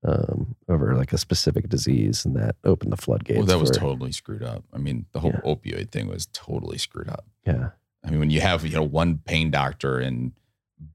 um, 0.08 0.56
over 0.70 0.96
like 0.96 1.14
a 1.14 1.18
specific 1.18 1.70
disease. 1.70 2.26
And 2.26 2.36
that 2.36 2.56
opened 2.64 2.92
the 2.92 2.98
floodgates. 2.98 3.38
Well, 3.38 3.46
that 3.48 3.60
was 3.60 3.70
for- 3.70 3.76
totally 3.80 4.12
screwed 4.12 4.42
up. 4.44 4.64
I 4.74 4.78
mean, 4.78 5.06
the 5.12 5.20
whole 5.20 5.32
Yeah. 5.34 5.42
opioid 5.42 5.92
thing 5.92 6.08
was 6.08 6.28
totally 6.34 6.78
screwed 6.78 7.10
up. 7.10 7.26
Yeah. 7.46 7.70
I 8.06 8.10
mean, 8.10 8.20
when 8.20 8.30
you 8.30 8.42
have 8.42 8.66
you 8.66 8.74
know 8.76 8.84
one 8.84 9.20
pain 9.20 9.52
doctor 9.52 10.00
in 10.00 10.32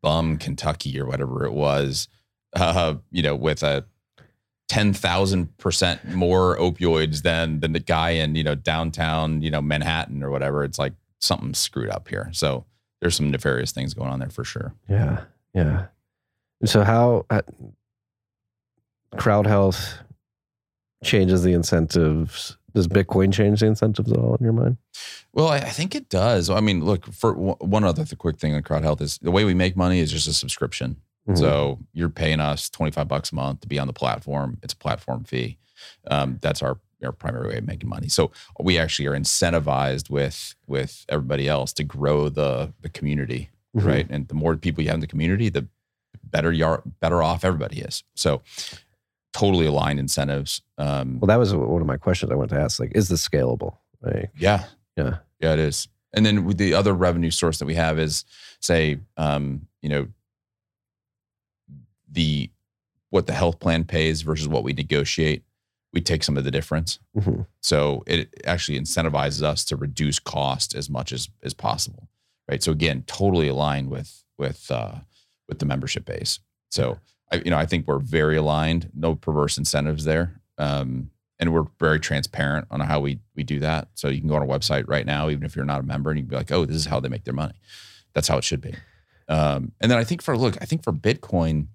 Bum, 0.00 0.38
Kentucky, 0.38 0.98
or 0.98 1.06
whatever 1.06 1.44
it 1.44 1.52
was, 1.52 2.08
uh, 2.54 2.94
you 3.10 3.22
know, 3.22 3.34
with 3.36 3.62
a 3.62 3.84
ten 4.68 4.92
thousand 4.94 5.56
percent 5.58 6.04
more 6.14 6.56
opioids 6.56 7.22
than 7.22 7.60
than 7.60 7.72
the 7.72 7.80
guy 7.80 8.10
in 8.10 8.34
you 8.36 8.44
know 8.44 8.54
downtown, 8.54 9.42
you 9.42 9.50
know 9.50 9.60
Manhattan 9.60 10.22
or 10.22 10.30
whatever. 10.30 10.64
It's 10.64 10.78
like 10.78 10.94
something 11.20 11.52
screwed 11.54 11.90
up 11.90 12.08
here. 12.08 12.30
So 12.32 12.64
there's 13.00 13.16
some 13.16 13.30
nefarious 13.30 13.72
things 13.72 13.92
going 13.92 14.08
on 14.10 14.20
there 14.20 14.30
for 14.30 14.44
sure. 14.44 14.72
Yeah, 14.88 15.24
yeah. 15.52 15.86
So 16.64 16.84
how 16.84 17.26
uh, 17.28 17.42
crowd 19.16 19.46
health 19.46 19.98
changes 21.04 21.42
the 21.42 21.52
incentives? 21.52 22.56
Does 22.74 22.88
Bitcoin 22.88 23.32
change 23.32 23.60
the 23.60 23.66
incentives 23.66 24.10
at 24.10 24.18
all 24.18 24.34
in 24.36 24.44
your 24.44 24.52
mind? 24.54 24.78
Well, 25.32 25.48
I, 25.48 25.56
I 25.58 25.68
think 25.70 25.94
it 25.94 26.08
does. 26.08 26.48
I 26.48 26.60
mean, 26.60 26.84
look 26.84 27.06
for 27.12 27.34
one 27.34 27.56
one 27.60 27.84
other 27.84 28.04
th- 28.04 28.16
quick 28.18 28.38
thing 28.38 28.54
on 28.54 28.62
crowd 28.62 28.82
health 28.82 29.00
is 29.00 29.18
the 29.18 29.30
way 29.30 29.44
we 29.44 29.54
make 29.54 29.76
money 29.76 29.98
is 30.00 30.10
just 30.10 30.26
a 30.26 30.32
subscription. 30.32 30.96
Mhm. 31.28 31.38
So 31.38 31.78
you're 31.92 32.08
paying 32.08 32.40
us 32.40 32.68
25 32.70 33.06
bucks 33.08 33.30
a 33.30 33.34
month 33.34 33.60
to 33.60 33.68
be 33.68 33.78
on 33.78 33.86
the 33.86 33.92
platform. 33.92 34.58
It's 34.62 34.72
a 34.72 34.76
platform 34.76 35.24
fee. 35.24 35.58
Um, 36.10 36.38
that's 36.40 36.62
our, 36.62 36.78
our 37.04 37.12
primary 37.12 37.48
way 37.48 37.58
of 37.58 37.66
making 37.66 37.88
money. 37.88 38.08
So 38.08 38.30
we 38.60 38.78
actually 38.78 39.06
are 39.06 39.16
incentivized 39.18 40.08
with 40.10 40.54
with 40.66 41.04
everybody 41.08 41.48
else 41.48 41.72
to 41.74 41.84
grow 41.84 42.28
the 42.30 42.72
the 42.80 42.88
community, 42.88 43.50
Mhm. 43.76 43.84
right? 43.84 44.06
And 44.08 44.28
the 44.28 44.34
more 44.34 44.56
people 44.56 44.82
you 44.82 44.88
have 44.88 44.94
in 44.96 45.00
the 45.00 45.06
community, 45.06 45.48
the 45.50 45.66
better 46.24 46.52
you're 46.52 46.82
better 47.00 47.22
off 47.22 47.44
everybody 47.44 47.80
is. 47.80 48.02
So 48.14 48.40
totally 49.32 49.66
aligned 49.66 49.98
incentives. 49.98 50.62
Um, 50.78 51.18
Well, 51.20 51.26
that 51.28 51.38
was 51.38 51.54
one 51.54 51.80
of 51.80 51.86
my 51.86 51.96
questions 51.96 52.30
I 52.30 52.34
wanted 52.34 52.54
to 52.56 52.60
ask. 52.60 52.78
Like, 52.80 52.92
is 52.94 53.08
this 53.08 53.26
scalable? 53.26 53.76
Like, 54.02 54.30
yeah, 54.36 54.64
yeah, 54.96 55.18
Yeah, 55.40 55.52
it 55.54 55.58
is. 55.58 55.88
And 56.12 56.26
then 56.26 56.44
with 56.44 56.58
the 56.58 56.74
other 56.74 56.92
revenue 56.92 57.30
source 57.30 57.58
that 57.58 57.64
we 57.66 57.74
have 57.74 57.98
is, 57.98 58.24
say, 58.60 58.98
um, 59.16 59.66
you 59.80 59.88
know, 59.88 60.08
the 62.10 62.50
what 63.10 63.26
the 63.26 63.32
health 63.32 63.60
plan 63.60 63.84
pays 63.84 64.22
versus 64.22 64.48
what 64.48 64.64
we 64.64 64.72
negotiate. 64.72 65.44
We 65.92 66.00
take 66.00 66.22
some 66.24 66.38
of 66.38 66.44
the 66.44 66.50
difference, 66.50 66.98
Mhm. 67.16 67.46
so 67.60 68.02
it 68.06 68.32
actually 68.46 68.80
incentivizes 68.80 69.42
us 69.42 69.62
to 69.66 69.76
reduce 69.76 70.18
cost 70.18 70.74
as 70.74 70.88
much 70.88 71.12
as 71.12 71.28
as 71.42 71.52
possible, 71.54 72.08
right? 72.48 72.62
So 72.62 72.72
again, 72.72 73.02
totally 73.06 73.48
aligned 73.48 73.90
with 73.90 74.24
with 74.38 74.70
uh, 74.70 75.00
with 75.48 75.58
the 75.58 75.66
membership 75.66 76.04
base. 76.06 76.38
So 76.70 76.98
I, 77.32 77.42
you 77.44 77.50
know, 77.50 77.58
I 77.58 77.66
think 77.66 77.88
we're 77.88 77.98
very 77.98 78.36
aligned. 78.36 78.90
No 78.94 79.14
perverse 79.14 79.58
incentives 79.58 80.04
there. 80.04 80.40
Um, 80.58 81.10
and 81.38 81.52
we're 81.52 81.66
very 81.80 81.98
transparent 81.98 82.68
on 82.70 82.80
how 82.80 83.00
we 83.00 83.18
we 83.34 83.42
do 83.42 83.58
that. 83.60 83.88
So 83.94 84.08
you 84.08 84.20
can 84.20 84.28
go 84.28 84.36
on 84.36 84.42
our 84.42 84.46
website 84.46 84.84
right 84.86 85.04
now, 85.04 85.28
even 85.28 85.44
if 85.44 85.56
you're 85.56 85.64
not 85.64 85.80
a 85.80 85.84
member, 85.84 86.10
and 86.10 86.18
you 86.18 86.22
can 86.22 86.30
be 86.30 86.36
like, 86.36 86.52
"Oh, 86.52 86.64
this 86.64 86.76
is 86.76 86.86
how 86.86 87.00
they 87.00 87.08
make 87.08 87.24
their 87.24 87.34
money." 87.34 87.54
That's 88.14 88.28
how 88.28 88.38
it 88.38 88.44
should 88.44 88.60
be. 88.60 88.74
Um, 89.28 89.72
and 89.80 89.90
then 89.90 89.98
I 89.98 90.04
think 90.04 90.22
for 90.22 90.36
look, 90.36 90.56
I 90.60 90.66
think 90.66 90.84
for 90.84 90.92
Bitcoin, 90.92 91.66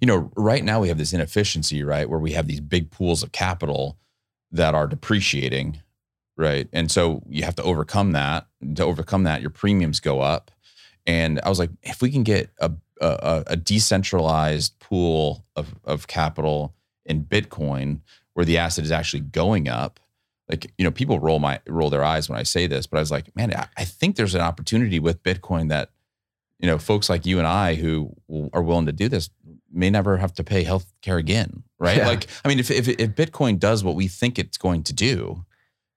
you 0.00 0.06
know, 0.06 0.32
right 0.34 0.64
now 0.64 0.80
we 0.80 0.88
have 0.88 0.98
this 0.98 1.12
inefficiency, 1.12 1.84
right, 1.84 2.08
where 2.08 2.18
we 2.18 2.32
have 2.32 2.48
these 2.48 2.60
big 2.60 2.90
pools 2.90 3.22
of 3.22 3.30
capital 3.30 3.96
that 4.50 4.74
are 4.74 4.88
depreciating, 4.88 5.80
right, 6.36 6.68
and 6.72 6.90
so 6.90 7.22
you 7.28 7.44
have 7.44 7.56
to 7.56 7.62
overcome 7.62 8.12
that. 8.12 8.48
To 8.74 8.84
overcome 8.84 9.22
that, 9.22 9.40
your 9.40 9.50
premiums 9.50 10.00
go 10.00 10.20
up. 10.20 10.50
And 11.06 11.40
I 11.44 11.48
was 11.48 11.58
like, 11.58 11.70
if 11.82 12.02
we 12.02 12.10
can 12.10 12.22
get 12.22 12.50
a 12.58 12.72
a, 13.00 13.44
a 13.48 13.56
decentralized 13.56 14.78
pool 14.78 15.44
of 15.56 15.74
of 15.84 16.06
capital 16.06 16.74
in 17.04 17.24
Bitcoin 17.24 18.00
where 18.34 18.44
the 18.44 18.58
asset 18.58 18.84
is 18.84 18.92
actually 18.92 19.20
going 19.20 19.68
up. 19.68 20.00
Like, 20.48 20.72
you 20.78 20.84
know, 20.84 20.90
people 20.90 21.18
roll 21.20 21.38
my 21.38 21.60
roll 21.66 21.90
their 21.90 22.04
eyes 22.04 22.28
when 22.28 22.38
I 22.38 22.42
say 22.42 22.66
this, 22.66 22.86
but 22.86 22.96
I 22.96 23.00
was 23.00 23.10
like, 23.10 23.34
man, 23.36 23.54
I, 23.54 23.66
I 23.76 23.84
think 23.84 24.16
there's 24.16 24.34
an 24.34 24.40
opportunity 24.40 24.98
with 24.98 25.22
Bitcoin 25.22 25.68
that, 25.68 25.90
you 26.58 26.66
know, 26.66 26.78
folks 26.78 27.10
like 27.10 27.26
you 27.26 27.38
and 27.38 27.46
I 27.46 27.74
who 27.74 28.14
are 28.52 28.62
willing 28.62 28.86
to 28.86 28.92
do 28.92 29.08
this 29.08 29.28
may 29.70 29.90
never 29.90 30.16
have 30.16 30.32
to 30.34 30.44
pay 30.44 30.62
health 30.62 30.92
care 31.02 31.18
again. 31.18 31.64
Right. 31.78 31.98
Yeah. 31.98 32.08
Like, 32.08 32.26
I 32.44 32.48
mean, 32.48 32.58
if, 32.58 32.70
if 32.70 32.88
if 32.88 33.10
Bitcoin 33.10 33.58
does 33.58 33.84
what 33.84 33.94
we 33.94 34.08
think 34.08 34.38
it's 34.38 34.56
going 34.56 34.82
to 34.84 34.92
do, 34.94 35.44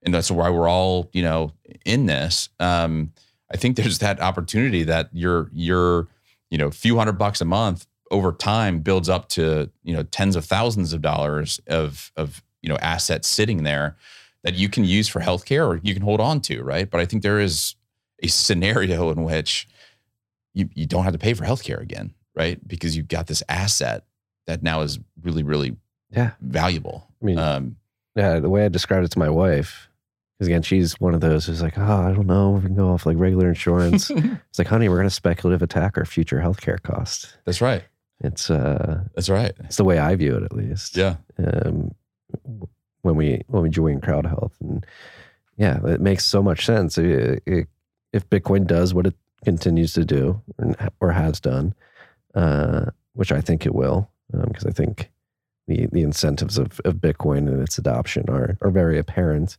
and 0.04 0.14
that's 0.14 0.30
why 0.30 0.49
we're 0.49 0.68
all, 0.68 1.10
you 1.14 1.24
know, 1.24 1.54
in 1.86 2.06
this, 2.08 2.49
um, 2.60 3.14
I 3.52 3.58
think 3.58 3.78
there's 3.78 3.99
that 3.99 4.20
opportunity 4.20 4.84
that 4.84 5.10
you're 5.14 5.49
you're, 5.54 6.08
you 6.52 6.58
know, 6.58 6.68
a 6.68 6.72
few 6.72 6.97
hundred 6.97 7.14
bucks 7.18 7.41
a 7.41 7.45
month 7.45 7.88
over 8.12 8.32
time 8.34 8.80
builds 8.80 9.08
up 9.10 9.30
to 9.30 9.70
you 9.84 9.93
know 9.93 10.04
tens 10.04 10.36
of 10.36 10.45
thousands 10.45 10.93
of 10.93 11.02
dollars 11.02 11.60
of 11.68 12.12
of 12.18 12.43
you 12.62 12.70
know 12.70 12.78
assets 12.82 13.28
sitting 13.28 13.64
there 13.64 13.95
that 14.43 14.54
you 14.56 14.68
can 14.70 14.84
use 14.84 15.08
for 15.08 15.22
healthcare 15.22 15.66
or 15.68 15.80
you 15.84 15.93
can 15.93 16.04
hold 16.04 16.20
on 16.20 16.41
to, 16.41 16.62
right? 16.64 16.89
But 16.89 16.99
I 16.99 17.06
think 17.06 17.24
there 17.24 17.39
is 17.39 17.76
a 18.22 18.28
scenario 18.28 19.10
in 19.16 19.24
which 19.24 19.68
you 20.54 20.70
you 20.76 20.86
don't 20.86 21.04
have 21.06 21.14
to 21.14 21.20
pay 21.20 21.34
for 21.34 21.45
healthcare 21.45 21.80
again, 21.82 22.14
right? 22.36 22.60
Because 22.68 22.95
you've 22.97 23.08
got 23.08 23.28
this 23.28 23.41
asset 23.49 24.04
that 24.47 24.62
now 24.62 24.82
is 24.82 24.99
really 25.24 25.43
really 25.43 25.78
Yeah. 26.12 26.32
valuable. 26.41 27.08
I 27.22 27.26
mean, 27.26 27.38
Um, 27.39 27.78
Yeah, 28.16 28.39
the 28.41 28.49
way 28.49 28.66
I 28.66 28.68
described 28.68 29.06
it 29.06 29.12
to 29.12 29.20
my 29.20 29.30
wife, 29.30 29.88
because 30.42 30.48
again, 30.48 30.64
she's 30.64 31.00
one 31.00 31.14
of 31.14 31.22
those 31.22 31.46
who's 31.46 31.62
like, 31.62 31.78
oh, 31.78 31.84
I 32.10 32.14
don't 32.14 32.26
know, 32.26 32.50
we 32.50 32.62
can 32.62 32.74
go 32.74 32.89
off 32.89 33.06
like 33.06 33.16
regular 33.20 33.48
insurance. 33.50 34.10
it's 34.10 34.58
like, 34.58 34.68
honey, 34.68 34.89
we're 34.89 34.96
going 34.96 35.06
to 35.08 35.14
speculative 35.14 35.62
attack 35.62 36.00
our 36.00 36.06
future 36.06 36.39
healthcare 36.39 36.82
costs. 36.82 37.38
that's 37.46 37.62
right. 37.62 37.84
It's 38.24 38.50
uh, 38.50 39.04
That's 39.14 39.30
right. 39.30 39.52
it's 39.66 39.76
the 39.78 39.84
way 39.84 40.00
I 40.00 40.16
view 40.16 40.36
it, 40.38 40.44
at 40.44 40.52
least. 40.54 40.98
Yeah. 40.98 41.18
Um, 41.38 41.94
when 43.04 43.16
we 43.16 43.42
when 43.48 43.62
we 43.62 43.70
join 43.70 44.02
Crowd 44.02 44.26
Health, 44.26 44.56
and 44.62 44.84
yeah, 45.58 45.80
it 45.86 46.02
makes 46.02 46.26
so 46.26 46.42
much 46.42 46.66
sense. 46.66 46.98
It- 46.98 47.44
it- 47.46 47.68
if 48.14 48.30
Bitcoin 48.30 48.66
does 48.68 48.94
what 48.96 49.06
it 49.08 49.16
continues 49.46 49.94
to 49.94 50.04
do 50.04 50.42
or, 50.58 50.76
or 51.00 51.12
has 51.14 51.39
done, 51.39 51.74
uh, 52.36 52.88
which 53.14 53.32
I 53.32 53.39
think 53.42 53.66
it 53.66 53.74
will, 53.76 54.10
because 54.32 54.66
I 54.66 54.72
think 54.72 55.10
the 55.68 55.88
the 55.92 56.02
incentives 56.02 56.58
of, 56.58 56.80
of 56.84 56.96
Bitcoin 56.96 57.48
and 57.48 57.62
its 57.62 57.78
adoption 57.78 58.26
are 58.30 58.58
are 58.62 58.70
very 58.72 58.98
apparent. 59.00 59.58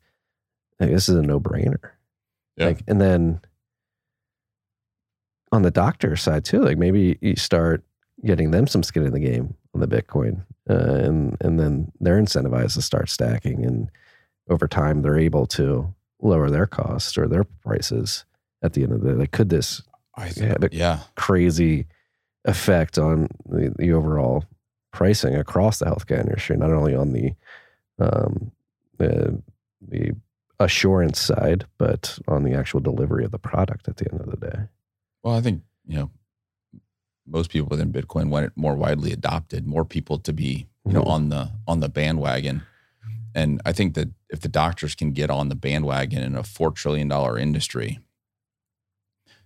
Like, 0.81 0.91
this 0.91 1.09
is 1.09 1.17
a 1.17 1.23
no 1.23 1.39
brainer. 1.41 1.91
Yeah. 2.57 2.67
Like, 2.67 2.83
and 2.87 3.01
then 3.01 3.41
on 5.53 5.63
the 5.63 5.71
doctor 5.71 6.17
side 6.17 6.45
too, 6.45 6.61
like 6.61 6.79
maybe 6.79 7.19
you 7.21 7.37
start 7.37 7.85
getting 8.25 8.51
them 8.51 8.67
some 8.67 8.83
skin 8.83 9.05
in 9.05 9.13
the 9.13 9.21
game 9.21 9.55
on 9.75 9.81
the 9.81 9.89
Bitcoin, 9.89 10.45
uh, 10.69 10.75
and 10.75 11.37
and 11.41 11.59
then 11.61 11.93
they're 12.01 12.21
incentivized 12.21 12.75
to 12.75 12.83
start 12.83 13.09
stacking, 13.09 13.65
and 13.65 13.91
over 14.49 14.67
time 14.67 15.03
they're 15.03 15.19
able 15.19 15.47
to 15.47 15.95
lower 16.21 16.51
their 16.51 16.67
costs 16.67 17.17
or 17.19 17.29
their 17.29 17.45
prices. 17.45 18.25
At 18.65 18.75
the 18.75 18.85
end 18.85 18.93
of 18.93 19.01
the 19.03 19.09
day, 19.09 19.15
like, 19.15 19.33
could 19.33 19.49
this 19.49 19.83
I 20.15 20.29
think, 20.29 20.61
but- 20.61 20.73
yeah. 20.73 21.01
crazy 21.17 21.87
effect 22.45 22.97
on 22.97 23.29
the, 23.49 23.75
the 23.77 23.93
overall 23.93 24.45
pricing 24.93 25.35
across 25.35 25.79
the 25.81 25.87
healthcare 25.87 26.21
industry, 26.21 26.57
not 26.57 26.71
only 26.71 26.95
on 26.95 27.13
the 27.13 27.33
um, 27.99 28.53
the 28.99 29.43
the 29.81 30.13
assurance 30.65 31.21
side, 31.21 31.67
but 31.79 32.19
on 32.29 32.43
the 32.45 32.55
actual 32.55 32.81
delivery 32.81 33.25
of 33.25 33.31
the 33.31 33.39
product 33.39 33.89
at 33.89 33.97
the 33.97 34.11
end 34.11 34.21
of 34.21 34.31
the 34.31 34.37
day. 34.51 34.59
Well, 35.23 35.35
I 35.35 35.41
think, 35.41 35.63
you 35.87 35.97
know, 35.97 36.11
most 37.27 37.51
people 37.51 37.69
within 37.69 37.93
Bitcoin 37.93 38.29
want 38.31 38.47
it 38.47 38.53
more 38.57 38.75
widely 38.75 39.13
adopted, 39.13 39.67
more 39.67 39.85
people 39.85 40.19
to 40.19 40.33
be, 40.33 40.67
you 40.85 40.93
know, 40.93 41.03
Mhm. 41.03 41.11
on 41.11 41.29
the 41.29 41.51
on 41.67 41.81
the 41.81 41.89
bandwagon. 41.89 42.63
And 43.35 43.63
I 43.65 43.73
think 43.73 43.95
that 43.95 44.11
if 44.29 44.41
the 44.41 44.49
doctors 44.49 44.95
can 44.95 45.13
get 45.13 45.31
on 45.31 45.49
the 45.49 45.55
bandwagon 45.55 46.23
in 46.23 46.35
a 46.37 46.43
four 46.43 46.71
trillion 46.73 47.09
dollar 47.09 47.39
industry, 47.39 48.01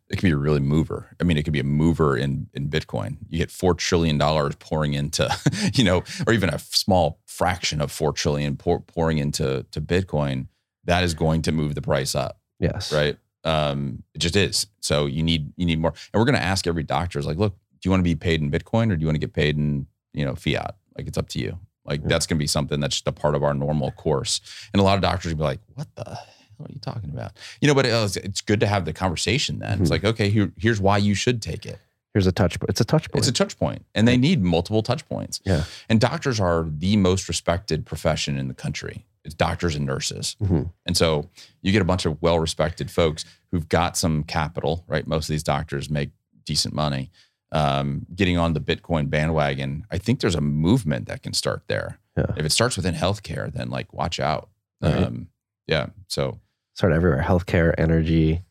it 0.09 0.19
can 0.19 0.29
be 0.29 0.33
a 0.33 0.37
really 0.37 0.61
mover. 0.61 1.15
I 1.21 1.25
mean, 1.25 1.37
it 1.37 1.43
could 1.43 1.53
be 1.53 1.61
a 1.61 1.65
mover 1.65 2.17
in 2.17 2.49
in 2.55 2.69
Bitcoin. 2.69 3.19
You 3.29 3.39
get 3.39 3.51
four 3.51 3.75
trillion 3.75 4.19
dollars 4.19 4.55
pouring 4.57 4.95
into, 4.95 5.29
you 5.75 5.85
know, 5.85 6.03
or 6.27 6.33
even 6.33 6.49
a 6.49 6.59
small 6.59 7.21
fraction 7.27 7.81
of 7.81 7.91
four 7.93 8.13
trillion 8.13 8.57
pour, 8.57 8.81
pouring 8.81 9.19
into 9.19 9.67
to 9.71 9.81
Bitcoin. 9.81 10.47
That 10.87 11.05
is 11.05 11.15
going 11.15 11.43
to 11.43 11.53
move 11.53 11.75
the 11.75 11.83
price 11.83 12.15
up 12.15 12.41
Yes. 12.59 12.93
right? 12.93 13.17
Um, 13.45 14.03
it 14.15 14.19
just 14.19 14.35
is. 14.35 14.67
So 14.81 15.07
you 15.07 15.23
need 15.23 15.53
you 15.57 15.67
need 15.67 15.79
more. 15.81 15.93
And 16.13 16.19
we're 16.21 16.25
going 16.25 16.35
to 16.37 16.43
ask 16.43 16.67
every 16.67 16.83
doctor 16.83 17.19
is 17.19 17.27
like, 17.27 17.39
look, 17.39 17.55
do 17.55 17.79
you 17.85 17.91
want 17.91 18.01
to 18.01 18.05
be 18.05 18.15
paid 18.17 18.41
in 18.43 18.51
Bitcoin 18.51 18.91
or 18.91 18.97
do 18.97 19.01
you 19.03 19.07
want 19.07 19.15
to 19.17 19.21
get 19.21 19.33
paid 19.35 19.57
in 19.57 19.87
you 20.15 20.25
know 20.25 20.35
fiat? 20.35 20.75
Like 20.97 21.07
it's 21.07 21.19
up 21.19 21.29
to 21.31 21.39
you. 21.39 21.59
Like 21.85 22.01
Yeah. 22.01 22.09
that's 22.09 22.27
going 22.27 22.39
to 22.39 22.43
be 22.43 22.47
something 22.49 22.81
that's 22.81 22.97
just 22.97 23.07
a 23.07 23.13
part 23.13 23.35
of 23.37 23.45
our 23.45 23.55
normal 23.55 23.93
course. 23.93 24.41
And 24.73 24.81
a 24.81 24.83
lot 24.85 24.97
of 24.97 25.03
doctors 25.03 25.33
will 25.33 25.39
be 25.39 25.45
like, 25.45 25.61
what 25.75 25.87
the 25.95 26.05
hell 26.05 26.19
are 26.61 26.73
you 26.73 26.81
talking 26.81 27.11
about? 27.11 27.33
You 27.61 27.69
know, 27.69 27.75
but 27.75 27.87
it's, 27.87 28.17
it's 28.17 28.41
good 28.41 28.59
to 28.61 28.67
have 28.67 28.85
the 28.87 28.93
conversation. 28.93 29.61
Then 29.61 29.81
it's 29.81 29.89
Mhm. 29.89 29.93
like, 29.93 30.05
okay, 30.05 30.29
here, 30.31 30.51
here's 30.57 30.81
why 30.81 30.99
you 30.99 31.15
should 31.15 31.41
take 31.43 31.65
it. 31.67 31.79
Here's 32.15 32.27
a 32.27 32.33
touch. 32.33 32.59
point. 32.59 32.71
It's 32.71 32.81
a 32.81 32.85
touch 32.85 33.11
point. 33.13 33.19
It's 33.21 33.29
a 33.29 33.33
touch 33.33 33.59
point, 33.59 33.85
and 33.95 34.09
they 34.09 34.17
need 34.17 34.43
multiple 34.43 34.83
touch 34.83 35.07
points. 35.07 35.41
Yeah. 35.45 35.65
And 35.91 36.01
doctors 36.01 36.41
are 36.41 36.65
the 36.67 36.97
most 36.97 37.29
respected 37.29 37.85
profession 37.85 38.39
in 38.39 38.49
the 38.49 38.55
country. 38.55 39.05
It's 39.27 39.35
doctors 39.35 39.77
and 39.77 39.85
nurses. 39.85 40.37
Mhm. 40.43 40.73
And 40.87 40.97
so 40.97 41.29
you 41.61 41.73
get 41.73 41.83
a 41.83 41.85
bunch 41.85 42.07
of 42.07 42.21
well 42.23 42.39
respected 42.39 42.91
folks 42.91 43.25
who've 43.51 43.69
got 43.69 43.97
some 43.97 44.23
capital, 44.25 44.85
right? 44.87 45.07
Most 45.07 45.29
of 45.29 45.35
these 45.35 45.43
doctors 45.43 45.91
make 45.91 46.11
decent 46.45 46.73
money. 46.75 47.11
Um, 47.53 48.07
getting 48.15 48.39
on 48.39 48.55
the 48.55 48.61
Bitcoin 48.61 49.11
bandwagon, 49.11 49.85
I 49.91 49.99
think 49.99 50.21
there's 50.21 50.35
a 50.35 50.41
movement 50.41 51.07
that 51.09 51.23
can 51.23 51.33
start 51.33 51.65
there. 51.69 51.99
Yeah. 52.17 52.33
If 52.37 52.47
it 52.47 52.53
starts 52.53 52.77
within 52.77 52.95
healthcare, 52.95 53.53
then 53.53 53.69
like 53.69 53.93
watch 53.93 54.19
out. 54.19 54.49
Right. 54.81 55.03
Um, 55.05 55.29
yeah. 55.67 55.89
So 56.09 56.39
Start 56.75 56.93
everywhere. 56.93 57.23
Healthcare, 57.23 57.75
energy, 57.79 58.43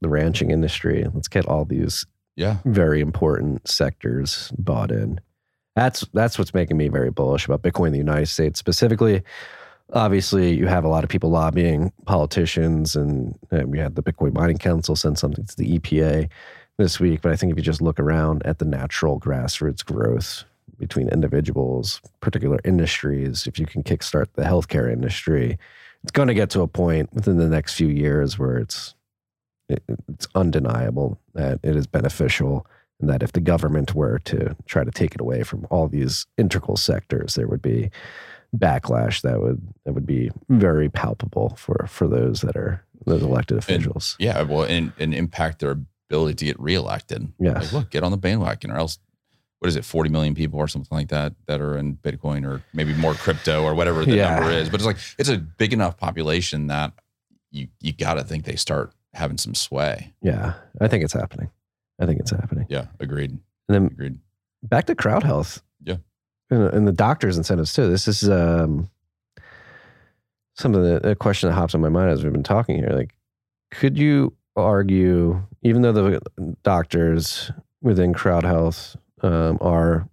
the 0.00 0.08
ranching 0.08 0.50
industry. 0.50 1.04
Let's 1.12 1.28
get 1.28 1.46
all 1.46 1.64
these 1.64 2.06
yeah, 2.36 2.58
very 2.64 3.00
important 3.00 3.66
sectors 3.68 4.52
bought 4.56 4.90
in. 4.92 5.20
That's 5.74 6.06
that's 6.12 6.38
what's 6.38 6.54
making 6.54 6.76
me 6.76 6.88
very 6.88 7.10
bullish 7.10 7.44
about 7.46 7.62
Bitcoin 7.62 7.88
in 7.88 7.92
the 7.92 7.98
United 7.98 8.26
States 8.26 8.58
specifically. 8.58 9.22
Obviously, 9.92 10.54
you 10.54 10.66
have 10.66 10.84
a 10.84 10.88
lot 10.88 11.04
of 11.04 11.10
people 11.10 11.30
lobbying 11.30 11.92
politicians, 12.06 12.96
and, 12.96 13.38
and 13.50 13.70
we 13.70 13.78
had 13.78 13.94
the 13.94 14.02
Bitcoin 14.02 14.32
Mining 14.32 14.58
Council 14.58 14.96
send 14.96 15.18
something 15.18 15.44
to 15.44 15.56
the 15.56 15.78
EPA 15.78 16.30
this 16.78 16.98
week. 16.98 17.20
But 17.20 17.32
I 17.32 17.36
think 17.36 17.52
if 17.52 17.58
you 17.58 17.62
just 17.62 17.82
look 17.82 18.00
around 18.00 18.44
at 18.46 18.58
the 18.58 18.64
natural 18.64 19.20
grassroots 19.20 19.84
growth 19.84 20.44
between 20.78 21.08
individuals, 21.08 22.00
particular 22.20 22.58
industries, 22.64 23.46
if 23.46 23.58
you 23.58 23.66
can 23.66 23.82
kickstart 23.82 24.26
the 24.34 24.42
healthcare 24.42 24.90
industry, 24.90 25.58
it's 26.02 26.12
going 26.12 26.28
to 26.28 26.34
get 26.34 26.50
to 26.50 26.62
a 26.62 26.68
point 26.68 27.12
within 27.12 27.36
the 27.36 27.48
next 27.48 27.74
few 27.74 27.88
years 27.88 28.38
where 28.38 28.58
it's 28.58 28.94
it, 29.68 29.82
it's 30.08 30.26
undeniable 30.34 31.18
that 31.34 31.60
it 31.62 31.76
is 31.76 31.86
beneficial 31.86 32.66
and 33.00 33.08
that 33.08 33.22
if 33.22 33.32
the 33.32 33.40
government 33.40 33.94
were 33.94 34.18
to 34.20 34.56
try 34.66 34.84
to 34.84 34.90
take 34.90 35.14
it 35.14 35.20
away 35.20 35.42
from 35.42 35.66
all 35.70 35.88
these 35.88 36.26
integral 36.36 36.76
sectors 36.76 37.36
there 37.36 37.46
would 37.46 37.62
be 37.62 37.90
backlash 38.56 39.22
that 39.22 39.40
would 39.40 39.60
that 39.84 39.92
would 39.94 40.06
be 40.06 40.30
very 40.48 40.88
palpable 40.90 41.54
for 41.56 41.86
for 41.88 42.06
those 42.06 42.42
that 42.42 42.54
are 42.56 42.84
those 43.06 43.22
elected 43.22 43.58
officials 43.58 44.14
yeah. 44.20 44.42
Well, 44.42 44.62
and, 44.64 44.92
and 44.98 45.12
impact 45.12 45.58
their 45.58 45.78
ability 46.08 46.34
to 46.34 46.44
get 46.44 46.60
reelected. 46.60 47.32
Yeah, 47.40 47.54
Like, 47.58 47.72
look, 47.72 47.90
get 47.90 48.04
on 48.04 48.12
the 48.12 48.16
bandwagon, 48.16 48.70
or 48.70 48.76
else, 48.76 48.98
what 49.58 49.66
is 49.68 49.74
it, 49.76 49.84
40 49.84 50.08
million 50.10 50.34
people 50.36 50.60
or 50.60 50.68
something 50.68 50.96
like 50.96 51.08
that 51.08 51.34
that 51.46 51.60
are 51.60 51.76
in 51.78 51.96
Bitcoin 51.96 52.46
or 52.46 52.62
maybe 52.72 52.92
more 52.94 53.14
crypto 53.14 53.64
or 53.64 53.74
whatever 53.74 54.04
the 54.04 54.14
Yeah. 54.16 54.36
number 54.36 54.50
is. 54.52 54.68
But 54.68 54.76
it's 54.80 54.86
like, 54.86 54.98
it's 55.18 55.28
a 55.30 55.38
big 55.38 55.72
enough 55.72 55.96
population 55.96 56.68
that 56.68 56.92
you, 57.50 57.66
you 57.80 57.92
got 57.92 58.14
to 58.14 58.22
think 58.24 58.44
they 58.44 58.54
start 58.56 58.92
having 59.14 59.36
some 59.38 59.54
sway. 59.54 60.12
yeah 60.22 60.54
i 60.80 60.86
think 60.88 61.02
it's 61.04 61.12
happening 61.12 61.50
i 62.00 62.06
think 62.06 62.18
it's 62.20 62.30
happening 62.30 62.66
Yeah, 62.70 62.86
agreed. 63.00 63.30
and 63.32 63.40
then 63.68 63.86
Agreed. 63.86 64.18
back 64.62 64.86
to 64.86 64.94
crowd 64.94 65.22
health 65.24 65.60
Yeah. 65.84 65.96
And, 66.52 66.86
the 66.86 66.92
doctors 66.92 67.36
incentives 67.36 67.72
too. 67.72 67.88
This 67.88 68.08
is 68.08 68.28
um 68.28 68.90
some 70.54 70.74
of 70.74 70.82
the 70.82 71.10
a 71.10 71.14
question 71.14 71.48
that 71.48 71.54
hops 71.54 71.74
on 71.74 71.80
my 71.80 71.88
mind 71.88 72.10
as 72.10 72.22
we've 72.22 72.32
been 72.32 72.42
talking 72.42 72.76
here. 72.76 72.90
Like 72.90 73.14
could 73.70 73.98
you 73.98 74.34
argue 74.56 75.42
even 75.62 75.82
though 75.82 75.92
the 75.92 76.20
doctors 76.62 77.50
within 77.80 78.12
crowd 78.12 78.44
health 78.44 78.96
um, 79.22 79.56
are 79.60 80.08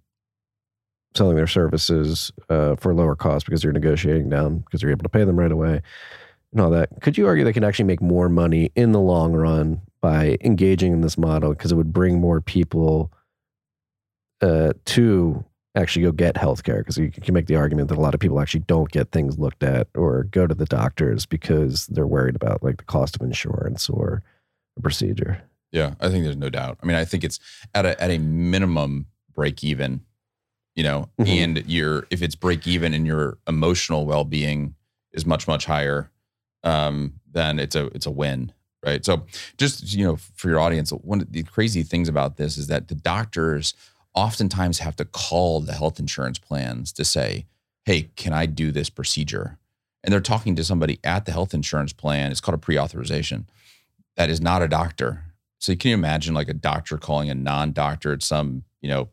selling 1.14 1.36
their 1.36 1.46
services 1.46 2.30
uh, 2.48 2.76
for 2.76 2.94
lower 2.94 3.16
cost 3.16 3.44
because 3.44 3.62
you're 3.62 3.72
negotiating 3.72 4.30
down 4.30 4.58
because 4.58 4.80
you're 4.80 4.92
able 4.92 5.02
to 5.02 5.08
pay 5.08 5.24
them 5.24 5.38
right 5.38 5.52
away 5.52 5.82
and 6.52 6.60
all 6.60 6.70
that 6.70 6.88
could 7.02 7.18
you 7.18 7.26
argue 7.26 7.44
they 7.44 7.52
can 7.52 7.64
actually 7.64 7.84
make 7.84 8.00
more 8.00 8.28
money 8.28 8.70
in 8.74 8.92
the 8.92 9.00
long 9.00 9.34
run 9.34 9.82
by 10.00 10.36
engaging 10.40 10.92
in 10.92 11.00
this 11.00 11.18
model? 11.18 11.50
Because 11.50 11.72
it 11.72 11.76
would 11.76 11.92
bring 11.92 12.20
more 12.20 12.40
people 12.40 13.12
uh, 14.40 14.72
to 14.86 15.44
actually 15.76 16.02
go 16.02 16.12
get 16.12 16.34
healthcare 16.34 16.78
because 16.78 16.98
you 16.98 17.10
can 17.10 17.32
make 17.34 17.46
the 17.46 17.56
argument 17.56 17.88
that 17.88 17.98
a 17.98 18.00
lot 18.00 18.14
of 18.14 18.20
people 18.20 18.40
actually 18.40 18.60
don't 18.60 18.90
get 18.90 19.10
things 19.12 19.38
looked 19.38 19.62
at 19.62 19.86
or 19.94 20.24
go 20.24 20.46
to 20.46 20.54
the 20.54 20.64
doctors 20.64 21.26
because 21.26 21.86
they're 21.86 22.06
worried 22.06 22.34
about 22.34 22.62
like 22.62 22.78
the 22.78 22.84
cost 22.84 23.14
of 23.16 23.22
insurance 23.22 23.88
or 23.88 24.22
a 24.76 24.80
procedure. 24.82 25.42
Yeah, 25.72 25.94
I 26.00 26.08
think 26.08 26.24
there's 26.24 26.36
no 26.36 26.50
doubt. 26.50 26.78
I 26.82 26.86
mean, 26.86 26.96
I 26.96 27.04
think 27.04 27.22
it's 27.22 27.38
at 27.74 27.86
a 27.86 28.00
at 28.02 28.10
a 28.10 28.18
minimum 28.18 29.06
break 29.32 29.62
even, 29.62 30.00
you 30.74 30.82
know, 30.82 31.08
Mhm. 31.20 31.28
and 31.28 31.70
your 31.70 32.06
if 32.10 32.22
it's 32.22 32.34
break 32.34 32.66
even 32.66 32.92
and 32.92 33.06
your 33.06 33.38
emotional 33.46 34.06
well 34.06 34.24
being 34.24 34.74
is 35.12 35.24
much 35.24 35.46
much 35.46 35.66
higher, 35.66 36.10
um, 36.64 37.14
then 37.30 37.60
it's 37.60 37.76
a 37.76 37.86
it's 37.94 38.06
a 38.06 38.10
win, 38.10 38.52
right? 38.84 39.04
So 39.04 39.24
just 39.56 39.94
you 39.94 40.04
know, 40.04 40.16
for 40.16 40.48
your 40.48 40.58
audience, 40.58 40.90
one 40.90 41.20
of 41.20 41.30
the 41.30 41.44
crazy 41.44 41.84
things 41.84 42.08
about 42.08 42.36
this 42.36 42.56
is 42.56 42.66
that 42.66 42.88
the 42.88 42.96
doctors 42.96 43.74
oftentimes 44.20 44.80
have 44.80 44.96
to 44.96 45.04
call 45.04 45.60
the 45.60 45.72
health 45.72 45.98
insurance 45.98 46.38
plans 46.38 46.92
to 46.92 47.04
say, 47.04 47.46
"Hey, 47.86 48.10
can 48.16 48.32
I 48.32 48.44
do 48.46 48.70
this 48.70 48.90
procedure?" 48.90 49.58
And 50.02 50.12
they're 50.12 50.20
talking 50.20 50.54
to 50.56 50.64
somebody 50.64 50.98
at 51.02 51.24
the 51.24 51.32
health 51.32 51.54
insurance 51.54 51.92
plan. 51.92 52.30
It's 52.30 52.40
called 52.40 52.54
a 52.54 52.58
pre-authorization. 52.58 53.46
That 54.16 54.28
is 54.28 54.40
not 54.40 54.62
a 54.62 54.68
doctor. 54.68 55.24
So 55.58 55.74
can 55.74 55.90
you 55.90 55.94
imagine 55.94 56.34
like 56.34 56.48
a 56.48 56.54
doctor 56.54 56.98
calling 56.98 57.30
a 57.30 57.34
non-doctor 57.34 58.12
at 58.12 58.22
some, 58.22 58.64
you 58.80 58.88
know, 58.88 59.08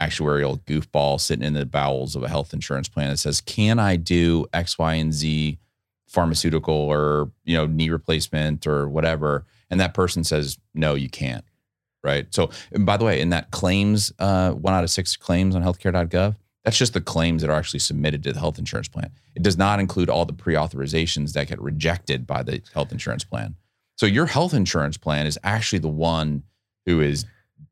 actuarial 0.00 0.60
goofball 0.60 1.20
sitting 1.20 1.44
in 1.44 1.54
the 1.54 1.66
bowels 1.66 2.14
of 2.14 2.22
a 2.22 2.28
health 2.28 2.52
insurance 2.52 2.88
plan 2.88 3.10
that 3.10 3.18
says, 3.18 3.40
"Can 3.40 3.78
I 3.78 3.96
do 3.96 4.46
X, 4.52 4.78
Y, 4.78 4.94
and 4.94 5.12
Z 5.12 5.58
pharmaceutical 6.06 6.74
or 6.74 7.30
you 7.44 7.56
know 7.56 7.66
knee 7.66 7.90
replacement 7.90 8.66
or 8.66 8.88
whatever?" 8.88 9.44
And 9.70 9.78
that 9.80 9.94
person 9.94 10.24
says, 10.24 10.58
"No, 10.74 10.94
you 10.94 11.08
can't." 11.08 11.44
Right. 12.04 12.32
So, 12.32 12.50
and 12.72 12.86
by 12.86 12.96
the 12.96 13.04
way, 13.04 13.20
in 13.20 13.30
that 13.30 13.50
claims, 13.50 14.12
uh, 14.18 14.52
one 14.52 14.72
out 14.72 14.84
of 14.84 14.90
six 14.90 15.16
claims 15.16 15.54
on 15.56 15.62
healthcare.gov, 15.62 16.36
that's 16.64 16.78
just 16.78 16.92
the 16.92 17.00
claims 17.00 17.42
that 17.42 17.50
are 17.50 17.56
actually 17.58 17.80
submitted 17.80 18.22
to 18.24 18.32
the 18.32 18.38
health 18.38 18.58
insurance 18.58 18.88
plan. 18.88 19.10
It 19.34 19.42
does 19.42 19.56
not 19.58 19.80
include 19.80 20.08
all 20.08 20.24
the 20.24 20.32
pre 20.32 20.54
authorizations 20.54 21.32
that 21.32 21.48
get 21.48 21.60
rejected 21.60 22.26
by 22.26 22.42
the 22.42 22.62
health 22.72 22.92
insurance 22.92 23.24
plan. 23.24 23.56
So, 23.96 24.06
your 24.06 24.26
health 24.26 24.54
insurance 24.54 24.96
plan 24.96 25.26
is 25.26 25.38
actually 25.42 25.80
the 25.80 25.88
one 25.88 26.44
who 26.86 27.00
is 27.00 27.24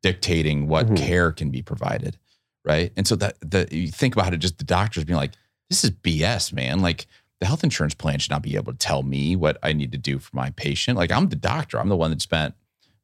dictating 0.03 0.67
what 0.69 0.87
Mhm. 0.89 0.97
care 0.97 1.33
can 1.33 1.51
be 1.51 1.63
provided. 1.63 2.17
Right. 2.65 2.93
And 2.97 3.07
so, 3.07 3.15
that 3.17 3.37
the, 3.41 3.69
you 3.71 3.89
think 3.89 4.17
about 4.17 4.35
it, 4.35 4.39
just 4.39 4.59
the 4.59 4.65
doctors 4.65 5.05
being 5.05 5.17
like, 5.17 5.33
this 5.71 5.85
is 5.85 5.91
BS, 5.91 6.53
man. 6.53 6.81
Like, 6.81 7.07
the 7.41 7.47
health 7.47 7.63
insurance 7.65 7.95
plan 7.95 8.19
should 8.19 8.31
not 8.31 8.43
be 8.43 8.57
able 8.57 8.73
to 8.73 8.79
tell 8.79 9.03
me 9.03 9.37
what 9.37 9.59
I 9.63 9.73
need 9.73 9.93
to 9.93 9.99
do 9.99 10.19
for 10.19 10.35
my 10.35 10.51
patient. 10.51 10.97
Like, 10.97 11.13
I'm 11.13 11.29
the 11.29 11.37
doctor, 11.37 11.79
I'm 11.79 11.89
the 11.89 11.97
one 11.97 12.11
that 12.11 12.23
spent 12.23 12.55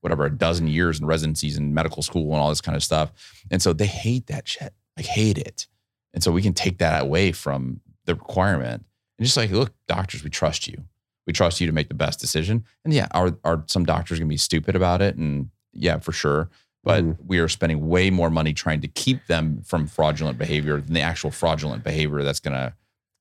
whatever, 0.02 0.26
a 0.26 0.30
dozen 0.30 0.66
years 0.68 1.00
in 1.00 1.06
residencies 1.06 1.56
and 1.56 1.74
medical 1.74 2.02
school 2.02 2.32
and 2.32 2.40
all 2.40 2.50
this 2.50 2.60
kind 2.60 2.76
of 2.76 2.82
stuff. 2.84 3.10
And 3.50 3.62
so 3.62 3.72
they 3.72 3.86
hate 3.86 4.26
that 4.26 4.46
shit, 4.46 4.74
like 4.96 5.06
hate 5.06 5.38
it. 5.38 5.66
And 6.12 6.22
so 6.22 6.30
we 6.30 6.42
can 6.42 6.52
take 6.52 6.78
that 6.78 7.02
away 7.02 7.32
from 7.32 7.80
the 8.04 8.14
requirement 8.14 8.84
and 9.18 9.24
just 9.24 9.36
like, 9.36 9.50
look, 9.50 9.72
doctors, 9.88 10.22
we 10.22 10.30
trust 10.30 10.68
you. 10.68 10.84
We 11.26 11.32
trust 11.32 11.60
you 11.60 11.66
to 11.68 11.72
make 11.72 11.88
the 11.88 11.94
best 11.94 12.20
decision. 12.20 12.64
And 12.84 12.92
yeah, 12.92 13.06
are 13.12 13.36
are 13.44 13.64
some 13.68 13.84
doctors 13.84 14.18
gonna 14.18 14.28
be 14.28 14.36
stupid 14.36 14.74
about 14.76 15.00
it? 15.00 15.16
And 15.16 15.50
yeah, 15.72 15.98
for 16.00 16.12
sure. 16.12 16.50
But 16.84 17.04
Mhm. 17.04 17.16
we 17.24 17.38
are 17.38 17.46
spending 17.48 17.86
way 17.88 18.10
more 18.10 18.28
money 18.28 18.52
trying 18.52 18.80
to 18.80 18.88
keep 18.88 19.26
them 19.28 19.62
from 19.62 19.86
fraudulent 19.86 20.36
behavior 20.36 20.80
than 20.80 20.94
the 20.94 21.00
actual 21.00 21.30
fraudulent 21.30 21.84
behavior 21.84 22.22
that's 22.24 22.40
gonna 22.40 22.74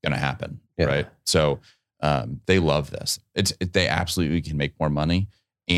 gonna 0.04 0.18
happen. 0.18 0.60
Yeah. 0.80 0.86
Right. 0.86 1.08
So 1.28 1.60
um, 2.02 2.42
they 2.48 2.58
love 2.58 2.90
this. 2.90 3.20
It's 3.36 3.54
it, 3.60 3.74
they 3.74 3.88
absolutely 3.88 4.42
can 4.42 4.58
make 4.58 4.74
more 4.80 4.90
money 4.90 5.28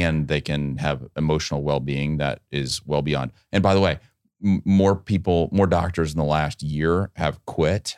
and 0.01 0.27
they 0.27 0.41
can 0.41 0.77
have 0.77 1.07
emotional 1.15 1.61
well-being 1.61 2.17
that 2.17 2.41
is 2.51 2.85
well 2.85 3.01
beyond. 3.01 3.31
And 3.51 3.61
by 3.61 3.73
the 3.73 3.79
way, 3.79 3.99
m- 4.43 4.61
more 4.65 4.95
people, 4.95 5.49
more 5.51 5.67
doctors 5.67 6.11
in 6.11 6.17
the 6.17 6.25
last 6.25 6.63
year 6.63 7.11
have 7.15 7.45
quit 7.45 7.97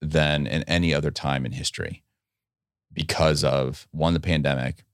than 0.00 0.46
in 0.46 0.62
any 0.64 0.94
other 0.94 1.10
time 1.10 1.44
in 1.44 1.52
history 1.52 2.02
because 2.92 3.44
of 3.44 3.86
one 3.90 4.14
the 4.14 4.20
pandemic, 4.20 4.84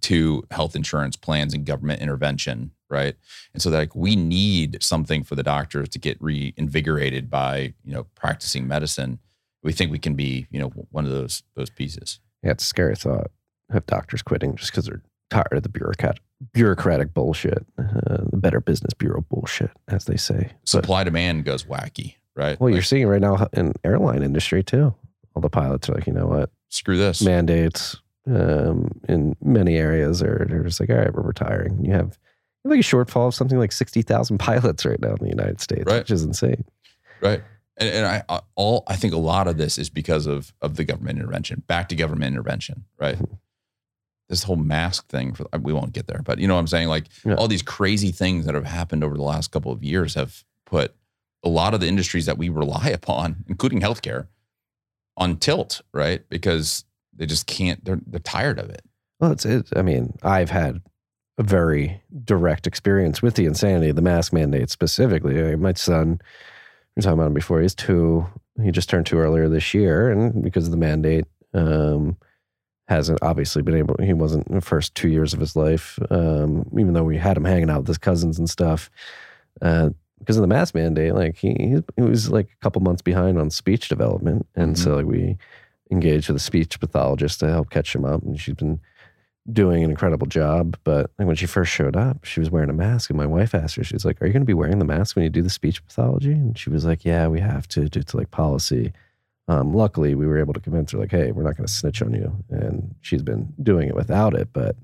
two 0.00 0.44
health 0.50 0.76
insurance 0.76 1.16
plans 1.16 1.54
and 1.54 1.66
government 1.66 2.00
intervention, 2.00 2.70
right? 2.88 3.16
And 3.52 3.62
so 3.62 3.70
like 3.70 3.94
we 3.94 4.16
need 4.16 4.82
something 4.82 5.24
for 5.24 5.34
the 5.34 5.42
doctors 5.42 5.88
to 5.90 5.98
get 5.98 6.20
reinvigorated 6.20 7.28
by, 7.30 7.74
you 7.84 7.92
know, 7.92 8.04
practicing 8.14 8.66
medicine. 8.68 9.18
We 9.62 9.72
think 9.72 9.90
we 9.90 9.98
can 9.98 10.14
be, 10.14 10.46
you 10.50 10.60
know, 10.60 10.68
one 10.90 11.04
of 11.04 11.10
those 11.10 11.42
those 11.56 11.70
pieces. 11.70 12.20
Yeah, 12.42 12.52
it's 12.52 12.64
a 12.64 12.66
scary 12.66 12.96
thought. 12.96 13.30
Have 13.70 13.86
doctors 13.86 14.22
quitting 14.22 14.54
just 14.56 14.70
because 14.70 14.86
they're 14.86 15.02
tired 15.30 15.52
of 15.52 15.62
the 15.62 15.68
bureaucrat 15.68 16.18
bureaucratic 16.52 17.12
bullshit, 17.14 17.66
uh, 17.78 18.18
the 18.30 18.36
Better 18.36 18.60
Business 18.60 18.94
Bureau 18.94 19.24
bullshit, 19.28 19.70
as 19.88 20.04
they 20.04 20.16
say. 20.16 20.50
But, 20.60 20.68
Supply 20.68 21.04
demand 21.04 21.44
goes 21.44 21.64
wacky, 21.64 22.14
right? 22.36 22.58
well, 22.60 22.70
you're 22.70 22.82
seeing 22.82 23.06
right 23.08 23.20
now 23.20 23.48
in 23.52 23.72
airline 23.84 24.22
industry 24.22 24.62
too. 24.62 24.94
All 25.34 25.42
the 25.42 25.50
pilots 25.50 25.88
are 25.88 25.94
like, 25.94 26.06
you 26.06 26.12
know 26.12 26.26
what, 26.26 26.50
screw 26.68 26.96
this. 26.96 27.22
mandates 27.22 27.96
um, 28.28 28.90
in 29.08 29.34
many 29.42 29.76
areas 29.76 30.22
are 30.22 30.46
they're 30.48 30.62
just 30.62 30.78
like, 30.80 30.90
all 30.90 30.96
right, 30.96 31.12
we're 31.12 31.22
retiring. 31.22 31.84
You 31.84 31.92
have 31.92 32.18
you 32.64 32.70
have 32.70 32.76
like 32.76 32.80
a 32.80 32.82
shortfall 32.82 33.28
of 33.28 33.34
something 33.34 33.58
like 33.58 33.72
sixty 33.72 34.02
thousand 34.02 34.38
pilots 34.38 34.84
right 34.84 35.00
now 35.00 35.10
in 35.10 35.18
the 35.22 35.28
United 35.30 35.60
States, 35.60 35.84
Right. 35.86 35.98
which 36.00 36.10
is 36.10 36.22
insane. 36.24 36.64
Right. 37.20 37.42
And, 37.78 37.88
and 37.88 38.06
I 38.06 38.22
I- 38.28 38.40
all 38.54 38.84
I 38.86 38.96
think 38.96 39.14
a 39.14 39.18
lot 39.18 39.48
of 39.48 39.56
this 39.56 39.78
is 39.78 39.88
because 39.90 40.26
of 40.26 40.52
of 40.60 40.76
the 40.76 40.84
government 40.84 41.18
intervention. 41.18 41.62
Back 41.66 41.88
to 41.88 41.96
government 41.96 42.34
intervention, 42.34 42.84
right? 42.98 43.16
Mm-hmm. 43.16 43.34
This 44.28 44.42
whole 44.42 44.56
mask 44.56 45.08
thing 45.08 45.32
for 45.34 45.46
we 45.60 45.72
won't 45.72 45.92
get 45.92 46.06
there, 46.06 46.20
but 46.22 46.38
you 46.38 46.46
know 46.46 46.54
what 46.54 46.60
I'm 46.60 46.66
saying? 46.66 46.88
Like 46.88 47.06
Yeah. 47.24 47.34
all 47.34 47.48
these 47.48 47.62
crazy 47.62 48.10
things 48.12 48.44
that 48.46 48.54
have 48.54 48.66
happened 48.66 49.02
over 49.02 49.16
the 49.16 49.22
last 49.22 49.50
couple 49.50 49.72
of 49.72 49.82
years 49.82 50.14
have 50.14 50.44
put 50.66 50.94
a 51.42 51.48
lot 51.48 51.72
of 51.72 51.80
the 51.80 51.86
industries 51.88 52.26
that 52.26 52.36
we 52.36 52.48
rely 52.48 52.88
upon, 52.92 53.44
including 53.48 53.80
healthcare, 53.80 54.26
on 55.16 55.36
tilt, 55.36 55.80
right? 55.92 56.28
Because 56.28 56.84
they 57.16 57.26
just 57.26 57.46
can't. 57.46 57.84
They're 57.84 58.00
they're 58.06 58.20
tired 58.20 58.58
of 58.58 58.68
it. 58.70 58.82
Well, 59.18 59.32
it's 59.32 59.44
it. 59.46 59.68
I 59.74 59.82
mean, 59.82 60.16
I've 60.22 60.50
had 60.50 60.80
a 61.38 61.42
very 61.42 62.00
direct 62.24 62.66
experience 62.66 63.22
with 63.22 63.34
the 63.34 63.46
insanity 63.46 63.88
of 63.90 63.96
the 63.96 64.02
mask 64.02 64.32
mandate 64.32 64.70
specifically. 64.70 65.56
My 65.56 65.72
son, 65.72 66.10
we 66.10 67.00
were 67.00 67.02
talking 67.02 67.14
about 67.18 67.26
him 67.28 67.34
before. 67.34 67.60
He's 67.60 67.74
two. 67.74 68.26
He 68.62 68.70
just 68.72 68.88
turned 68.90 69.06
two 69.06 69.18
earlier 69.18 69.48
this 69.48 69.72
year, 69.72 70.10
and 70.10 70.42
because 70.42 70.66
of 70.66 70.70
the 70.72 70.76
mandate, 70.76 71.24
um, 71.54 72.16
hasn't 72.88 73.18
obviously 73.22 73.62
been 73.62 73.76
able. 73.76 73.96
He 74.02 74.14
wasn't 74.14 74.46
in 74.48 74.54
the 74.54 74.60
first 74.60 74.94
two 74.94 75.08
years 75.08 75.34
of 75.34 75.40
his 75.40 75.54
life, 75.54 75.98
um, 76.10 76.68
even 76.78 76.94
though 76.94 77.04
we 77.04 77.18
had 77.18 77.36
him 77.36 77.44
hanging 77.44 77.70
out 77.70 77.80
with 77.80 77.88
his 77.88 77.98
cousins 77.98 78.38
and 78.38 78.48
stuff. 78.48 78.90
Uh, 79.60 79.90
because 80.18 80.36
of 80.36 80.40
the 80.40 80.48
mask 80.48 80.74
mandate, 80.74 81.14
like 81.14 81.36
he 81.36 81.80
he 81.96 82.02
was 82.02 82.30
like 82.30 82.46
a 82.46 82.62
couple 82.62 82.82
months 82.82 83.02
behind 83.02 83.38
on 83.38 83.50
speech 83.50 83.88
development, 83.88 84.46
and 84.56 84.76
so 84.76 84.96
like 84.96 85.06
we 85.06 85.36
engaged 85.90 86.28
with 86.28 86.36
a 86.36 86.40
speech 86.40 86.80
pathologist 86.80 87.40
to 87.40 87.48
help 87.48 87.70
catch 87.70 87.94
him 87.94 88.04
up, 88.04 88.22
and 88.22 88.40
she's 88.40 88.54
been 88.54 88.80
doing 89.52 89.84
an 89.84 89.90
incredible 89.90 90.26
job. 90.26 90.76
But 90.82 91.10
like 91.18 91.26
when 91.28 91.36
she 91.36 91.46
first 91.46 91.70
showed 91.70 91.94
up, 91.96 92.24
she 92.24 92.40
was 92.40 92.50
wearing 92.50 92.70
a 92.70 92.74
mask, 92.74 93.10
and 93.10 93.18
my 93.18 93.26
wife 93.26 93.54
asked 93.54 93.76
her, 93.76 93.84
she's 93.84 94.04
like, 94.04 94.20
"Are 94.20 94.26
you 94.26 94.32
going 94.32 94.42
to 94.42 94.46
be 94.46 94.54
wearing 94.54 94.78
the 94.78 94.84
mask 94.84 95.14
when 95.14 95.22
you 95.22 95.30
do 95.30 95.42
the 95.42 95.50
speech 95.50 95.84
pathology?" 95.84 96.32
And 96.32 96.58
she 96.58 96.70
was 96.70 96.84
like, 96.84 97.04
"Yeah, 97.04 97.28
we 97.28 97.40
have 97.40 97.68
to 97.68 97.88
due 97.88 98.02
to 98.02 98.16
like 98.16 98.30
policy." 98.30 98.92
Um, 99.48 99.72
luckily, 99.72 100.14
we 100.14 100.26
were 100.26 100.38
able 100.38 100.52
to 100.54 100.60
convince 100.60 100.92
her, 100.92 100.98
like, 100.98 101.10
"Hey, 101.10 101.32
we're 101.32 101.42
not 101.42 101.56
going 101.56 101.66
to 101.66 101.72
snitch 101.72 102.02
on 102.02 102.12
you," 102.14 102.44
and 102.50 102.94
she's 103.00 103.22
been 103.22 103.52
doing 103.62 103.88
it 103.88 103.94
without 103.94 104.34
it. 104.34 104.48
But 104.52 104.76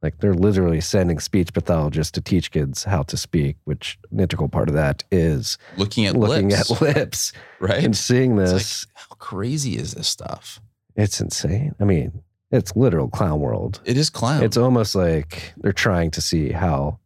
like, 0.00 0.18
they're 0.18 0.34
literally 0.34 0.80
sending 0.80 1.18
speech 1.20 1.52
pathologists 1.52 2.10
to 2.12 2.20
teach 2.20 2.50
kids 2.50 2.84
how 2.84 3.02
to 3.04 3.16
speak, 3.16 3.56
which 3.64 3.98
an 4.10 4.20
integral 4.20 4.48
part 4.48 4.68
of 4.68 4.74
that 4.74 5.04
is 5.10 5.58
Looking 5.76 6.06
at 6.06 6.16
looking 6.16 6.48
lips, 6.50 6.70
at 6.70 6.80
lips 6.80 7.32
right? 7.60 7.84
and 7.84 7.96
seeing 7.96 8.36
this. 8.36 8.84
like, 8.86 8.94
how 8.94 9.14
crazy 9.16 9.76
is 9.76 9.94
this 9.94 10.08
stuff? 10.08 10.60
it's 10.94 11.20
insane. 11.20 11.74
I 11.80 11.84
mean, 11.84 12.22
it's 12.50 12.76
literal 12.76 13.08
clown 13.08 13.40
world. 13.40 13.80
It 13.84 13.96
is 13.96 14.10
clown. 14.10 14.42
It's 14.42 14.58
almost 14.58 14.94
like 14.94 15.54
they're 15.56 15.72
trying 15.72 16.10
to 16.12 16.20
see 16.20 16.50
how 16.52 16.98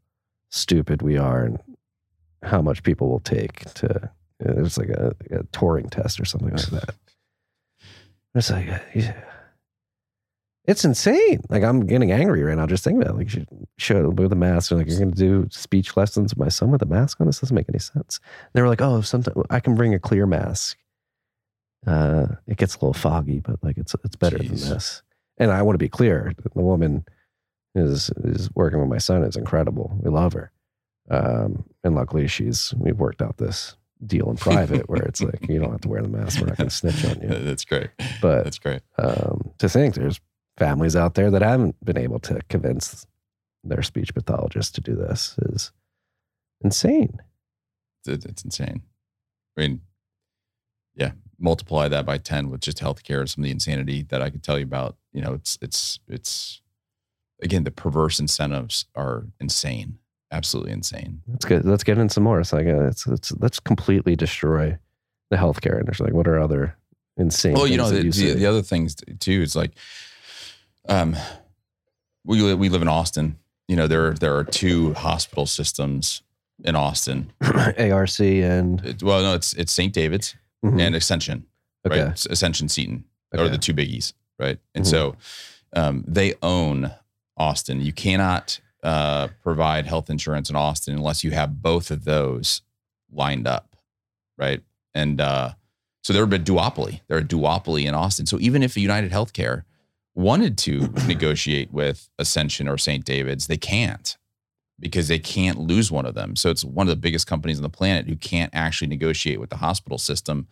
stupid 0.50 1.02
we 1.02 1.16
are 1.16 1.44
and 1.44 1.58
how 2.42 2.60
much 2.62 2.82
people 2.82 3.08
will 3.08 3.20
take 3.20 3.60
to. 3.74 4.10
It's 4.40 4.78
like 4.78 4.90
a, 4.90 5.14
a 5.30 5.44
Turing 5.44 5.90
test 5.90 6.20
or 6.20 6.24
something 6.24 6.50
like 6.50 6.66
that. 6.66 6.94
It's 8.34 8.50
like 8.50 8.68
uh, 8.68 8.78
yeah. 8.94 9.14
it's 10.66 10.84
insane. 10.84 11.40
Like 11.48 11.62
I'm 11.62 11.86
getting 11.86 12.12
angry 12.12 12.42
right 12.42 12.56
now 12.56 12.66
just 12.66 12.84
thinking 12.84 13.02
about 13.02 13.14
it. 13.14 13.18
like 13.18 13.34
you 13.34 13.46
show 13.78 14.10
with 14.10 14.30
a 14.30 14.36
mask. 14.36 14.68
They're 14.68 14.78
like 14.78 14.88
you're 14.88 14.98
going 14.98 15.12
to 15.12 15.18
do 15.18 15.48
speech 15.50 15.96
lessons 15.96 16.34
with 16.34 16.38
my 16.38 16.50
son 16.50 16.70
with 16.70 16.82
a 16.82 16.86
mask 16.86 17.18
on. 17.20 17.26
This 17.26 17.40
doesn't 17.40 17.54
make 17.54 17.68
any 17.70 17.78
sense. 17.78 18.20
they 18.52 18.60
were 18.60 18.68
like, 18.68 18.82
oh, 18.82 19.00
sometimes 19.00 19.42
I 19.48 19.60
can 19.60 19.74
bring 19.74 19.94
a 19.94 19.98
clear 19.98 20.26
mask. 20.26 20.76
Uh, 21.86 22.26
it 22.46 22.58
gets 22.58 22.74
a 22.74 22.78
little 22.78 22.92
foggy, 22.92 23.40
but 23.40 23.62
like 23.62 23.78
it's 23.78 23.94
it's 24.04 24.16
better 24.16 24.38
Jeez. 24.38 24.48
than 24.48 24.74
this. 24.74 25.02
And 25.38 25.50
I 25.50 25.62
want 25.62 25.74
to 25.74 25.78
be 25.78 25.88
clear: 25.88 26.34
the 26.36 26.50
woman 26.60 27.06
is 27.74 28.10
is 28.24 28.50
working 28.54 28.80
with 28.80 28.88
my 28.88 28.98
son 28.98 29.22
is 29.22 29.36
incredible. 29.36 29.96
We 30.02 30.10
love 30.10 30.34
her, 30.34 30.52
um, 31.10 31.64
and 31.84 31.94
luckily 31.94 32.26
she's 32.26 32.74
we've 32.76 32.98
worked 32.98 33.22
out 33.22 33.38
this 33.38 33.76
deal 34.04 34.28
in 34.30 34.36
private 34.36 34.88
where 34.88 35.02
it's 35.02 35.22
like 35.22 35.48
you 35.48 35.58
don't 35.58 35.70
have 35.72 35.80
to 35.82 35.88
wear 35.88 36.02
the 36.02 36.08
mask. 36.08 36.40
We're 36.40 36.48
not 36.48 36.58
going 36.58 36.68
to 36.68 36.74
snitch 36.74 37.04
on 37.04 37.20
you. 37.22 37.28
That's 37.44 37.64
great. 37.64 37.90
But 38.20 38.44
That's 38.44 38.58
great. 38.58 38.82
um, 38.98 39.52
to 39.58 39.68
think 39.68 39.94
there's 39.94 40.20
families 40.56 40.96
out 40.96 41.14
there 41.14 41.30
that 41.30 41.42
haven't 41.42 41.76
been 41.84 41.98
able 41.98 42.18
to 42.20 42.40
convince 42.48 43.06
their 43.64 43.82
speech 43.82 44.14
pathologist 44.14 44.74
to 44.74 44.80
do 44.80 44.94
this 44.94 45.34
is 45.50 45.72
insane. 46.62 47.20
It's, 48.04 48.24
it's 48.24 48.44
insane. 48.44 48.82
I 49.56 49.60
mean, 49.60 49.80
yeah, 50.94 51.12
multiply 51.38 51.88
that 51.88 52.06
by 52.06 52.18
10 52.18 52.50
with 52.50 52.60
just 52.60 52.78
healthcare, 52.78 53.28
some 53.28 53.42
of 53.42 53.46
the 53.46 53.50
insanity 53.50 54.02
that 54.02 54.22
I 54.22 54.30
could 54.30 54.42
tell 54.42 54.58
you 54.58 54.64
about. 54.64 54.96
You 55.12 55.22
know, 55.22 55.34
it's, 55.34 55.58
it's, 55.60 55.98
it's, 56.08 56.62
again, 57.42 57.64
the 57.64 57.70
perverse 57.70 58.18
incentives 58.18 58.86
are 58.94 59.26
insane, 59.40 59.98
absolutely 60.30 60.72
insane. 60.72 61.22
That's 61.26 61.44
good. 61.44 61.64
Let's 61.64 61.84
get 61.84 61.98
in 61.98 62.08
some 62.08 62.24
more. 62.24 62.40
It's 62.40 62.52
like 62.52 62.66
uh, 62.66 62.86
it's, 62.86 63.06
it's 63.06 63.32
let's 63.38 63.60
completely 63.60 64.16
destroy 64.16 64.78
the 65.30 65.36
healthcare 65.36 65.78
industry. 65.78 66.06
Like, 66.06 66.14
what 66.14 66.28
are 66.28 66.38
other 66.40 66.76
insane? 67.16 67.54
Well, 67.54 67.66
you 67.66 67.76
know, 67.76 67.90
the, 67.90 68.02
the, 68.02 68.12
see? 68.12 68.32
the 68.34 68.46
other 68.46 68.62
things 68.62 68.96
too 69.20 69.42
is 69.42 69.54
like, 69.56 69.72
um, 70.88 71.16
we 72.24 72.54
we 72.54 72.68
live 72.68 72.82
in 72.82 72.88
Austin. 72.88 73.36
You 73.68 73.76
know, 73.76 73.86
there 73.86 74.14
there 74.14 74.36
are 74.36 74.44
two 74.44 74.94
hospital 74.94 75.46
systems 75.46 76.22
in 76.64 76.76
Austin. 76.76 77.32
ARC 77.42 78.20
and 78.20 78.84
It- 78.84 79.02
well, 79.02 79.22
no, 79.22 79.34
it's 79.34 79.52
it's 79.54 79.72
St. 79.72 79.92
David's 79.92 80.34
Mhm. 80.64 80.80
and 80.80 80.94
Ascension, 80.96 81.44
okay. 81.86 82.04
right? 82.04 82.26
Ascension 82.26 82.68
Seton 82.68 83.04
are 83.36 83.48
the 83.48 83.58
two 83.58 83.74
biggies, 83.74 84.14
right? 84.38 84.58
And 84.74 84.84
Mhm. 84.84 84.88
so 84.90 85.16
um, 85.74 86.02
they 86.08 86.32
own 86.42 86.90
Austin. 87.36 87.82
You 87.82 87.92
cannot 87.92 88.58
uh, 88.82 89.28
provide 89.42 89.86
health 89.86 90.10
insurance 90.10 90.50
in 90.50 90.56
Austin 90.56 90.94
unless 90.94 91.24
you 91.24 91.30
have 91.32 91.62
both 91.62 91.90
of 91.90 92.04
those 92.04 92.62
lined 93.10 93.46
up, 93.46 93.76
right? 94.38 94.62
And 94.94 95.20
uh, 95.20 95.54
so 96.02 96.12
they're 96.12 96.24
a 96.24 96.26
duopoly. 96.26 97.00
They're 97.08 97.18
a 97.18 97.24
duopoly 97.24 97.86
in 97.86 97.94
Austin. 97.94 98.26
So 98.26 98.38
even 98.38 98.62
if 98.62 98.76
United 98.76 99.10
Healthcare 99.10 99.64
wanted 100.14 100.56
to 100.58 100.88
negotiate 101.06 101.72
with 101.72 102.08
Ascension 102.18 102.68
or 102.68 102.78
St. 102.78 103.04
David's, 103.04 103.46
they 103.46 103.56
can't 103.56 104.16
because 104.78 105.08
they 105.08 105.18
can't 105.18 105.58
lose 105.58 105.90
one 105.90 106.04
of 106.04 106.14
them. 106.14 106.36
So 106.36 106.50
it's 106.50 106.64
one 106.64 106.86
of 106.86 106.90
the 106.90 107.00
biggest 107.00 107.26
companies 107.26 107.58
on 107.58 107.62
the 107.62 107.68
planet 107.70 108.06
who 108.06 108.16
can't 108.16 108.54
actually 108.54 108.88
negotiate 108.88 109.40
with 109.40 109.50
the 109.50 109.56
hospital 109.56 109.98
system 109.98 110.48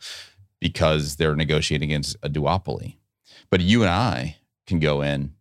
because 0.60 1.16
they're 1.16 1.36
negotiating 1.36 1.90
against 1.90 2.16
a 2.22 2.30
duopoly. 2.30 2.96
But 3.50 3.60
you 3.60 3.82
and 3.82 3.90
I 3.90 4.38
can 4.66 4.78
go 4.78 5.02
in 5.02 5.34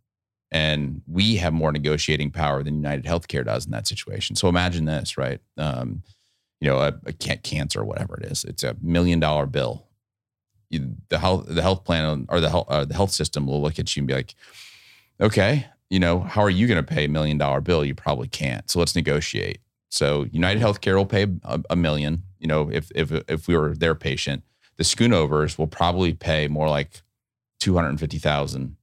and 0.54 1.02
we 1.08 1.38
have 1.38 1.52
more 1.52 1.72
negotiating 1.72 2.32
power 2.32 2.64
than 2.64 2.76
United 2.76 3.06
Healthcare 3.06 3.44
does 3.44 3.66
in 3.66 3.72
that 3.72 3.88
situation. 3.88 4.36
So 4.36 4.48
imagine 4.48 4.86
this, 4.86 5.18
right? 5.18 5.42
Um, 5.58 6.04
you 6.62 6.70
know, 6.70 6.78
a, 6.78 6.94
a 7.06 7.12
cancer 7.12 7.82
or 7.82 7.86
whatever 7.86 8.16
it 8.18 8.32
is, 8.32 8.46
it's 8.46 8.64
a 8.64 8.78
million 8.82 9.20
dollar 9.20 9.48
bill. 9.48 9.88
You, 10.70 10.96
the 11.10 11.20
health, 11.20 11.48
the 11.48 11.62
health 11.62 11.84
plan 11.84 12.28
or 12.30 12.40
the 12.40 12.50
health, 12.50 12.68
uh, 12.70 12.86
the 12.86 12.94
health 12.94 13.12
system 13.12 13.46
will 13.48 13.62
look 13.62 13.80
at 13.80 13.96
you 13.96 14.02
and 14.02 14.08
be 14.08 14.14
like, 14.14 14.36
okay, 15.20 15.68
you 15.90 16.00
know, 16.00 16.22
how 16.22 16.42
are 16.42 16.50
you 16.50 16.68
going 16.68 16.84
to 16.84 16.94
pay 16.96 17.06
a 17.06 17.10
million 17.10 17.38
dollar 17.38 17.60
bill? 17.60 17.84
You 17.84 17.96
probably 17.96 18.28
can't. 18.28 18.70
So 18.70 18.80
let's 18.80 18.96
negotiate. 18.96 19.60
So 19.90 20.28
United 20.32 20.62
Healthcare 20.62 20.96
will 20.96 21.06
pay 21.06 21.28
a, 21.44 21.62
a 21.70 21.76
million. 21.76 22.24
You 22.40 22.48
know, 22.48 22.70
if 22.72 22.92
if 22.96 23.12
if 23.28 23.48
we 23.48 23.58
were 23.58 23.76
their 23.76 23.96
patient, 23.96 24.44
the 24.78 24.84
Schoonovers 24.84 25.58
will 25.58 25.68
probably 25.68 26.14
pay 26.14 26.48
more 26.48 26.70
like 26.70 27.02
two 27.60 27.76
hundred 27.76 27.90
and 27.90 28.00
fifty 28.00 28.18
thousand, 28.18 28.78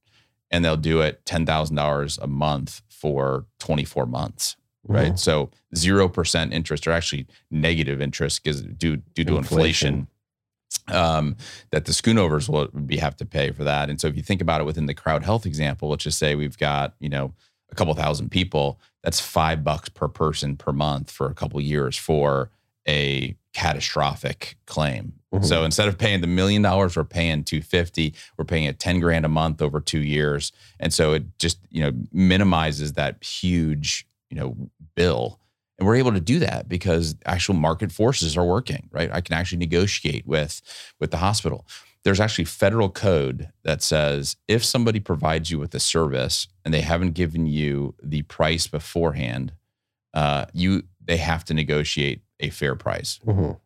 and 0.51 0.63
they'll 0.63 0.77
do 0.77 1.01
it 1.01 1.25
ten 1.25 1.45
thousand 1.45 1.75
dollars 1.75 2.19
a 2.21 2.27
month 2.27 2.81
for 2.89 3.45
twenty 3.59 3.85
four 3.85 4.05
months. 4.05 4.55
Right. 4.87 5.13
Mhm. 5.13 5.19
So 5.19 5.49
zero 5.75 6.09
percent 6.09 6.53
interest, 6.53 6.87
or 6.87 6.91
actually 6.91 7.27
negative 7.49 8.01
interest, 8.01 8.43
because 8.43 8.61
due 8.61 8.97
due 8.97 9.23
to 9.25 9.37
inflation, 9.37 10.07
um, 10.87 11.37
that 11.71 11.85
the 11.85 11.91
schoonovers 11.91 12.49
will 12.49 12.67
be 12.67 12.97
have 12.97 13.15
to 13.17 13.25
pay 13.25 13.51
for 13.51 13.63
that. 13.63 13.89
And 13.89 14.01
so 14.01 14.07
if 14.07 14.15
you 14.15 14.23
think 14.23 14.41
about 14.41 14.61
it 14.61 14.65
within 14.65 14.87
the 14.87 14.93
crowd 14.93 15.23
health 15.23 15.45
example, 15.45 15.89
let's 15.89 16.03
just 16.03 16.17
say 16.17 16.35
we've 16.35 16.57
got, 16.57 16.95
you 16.99 17.09
know, 17.09 17.33
a 17.71 17.75
couple 17.75 17.93
thousand 17.93 18.29
people, 18.29 18.79
that's 19.03 19.19
five 19.19 19.63
bucks 19.63 19.89
per 19.89 20.07
person 20.07 20.57
per 20.57 20.73
month 20.73 21.09
for 21.11 21.27
a 21.27 21.33
couple 21.33 21.61
years 21.61 21.95
for 21.95 22.49
a 22.87 23.35
catastrophic 23.53 24.57
claim. 24.65 25.13
Mhm. 25.33 25.45
So 25.45 25.63
instead 25.63 25.87
of 25.87 25.97
paying 25.97 26.21
the 26.21 26.27
million 26.27 26.61
dollars, 26.61 26.95
we're 26.95 27.03
paying 27.03 27.43
250, 27.43 28.13
we're 28.37 28.45
paying 28.45 28.65
it 28.65 28.79
10 28.79 28.99
grand 28.99 29.25
a 29.25 29.29
month 29.29 29.61
over 29.61 29.79
two 29.79 30.01
years. 30.01 30.51
And 30.79 30.93
so 30.93 31.13
it 31.13 31.23
just, 31.39 31.57
you 31.69 31.81
know, 31.81 31.91
minimizes 32.11 32.93
that 32.93 33.23
huge, 33.23 34.05
you 34.29 34.37
know, 34.37 34.55
bill. 34.95 35.39
And 35.77 35.87
we're 35.87 35.95
able 35.95 36.13
to 36.13 36.19
do 36.19 36.39
that 36.39 36.69
because 36.69 37.15
actual 37.25 37.55
market 37.55 37.91
forces 37.91 38.37
are 38.37 38.45
working, 38.45 38.87
right? 38.91 39.09
I 39.11 39.21
can 39.21 39.33
actually 39.33 39.57
negotiate 39.57 40.27
with 40.27 40.61
with 40.99 41.11
the 41.11 41.17
hospital. 41.17 41.65
There's 42.03 42.19
actually 42.19 42.45
federal 42.45 42.89
code 42.89 43.49
that 43.63 43.81
says 43.83 44.35
if 44.47 44.65
somebody 44.65 44.99
provides 44.99 45.49
you 45.51 45.59
with 45.59 45.73
a 45.75 45.79
service 45.79 46.47
and 46.65 46.73
they 46.73 46.81
haven't 46.81 47.11
given 47.13 47.45
you 47.45 47.95
the 48.01 48.23
price 48.23 48.67
beforehand, 48.67 49.53
uh, 50.13 50.45
you 50.53 50.83
they 51.03 51.17
have 51.17 51.43
to 51.45 51.53
negotiate 51.53 52.21
a 52.41 52.49
fair 52.49 52.75
price. 52.75 53.19
Mhm. 53.25 53.59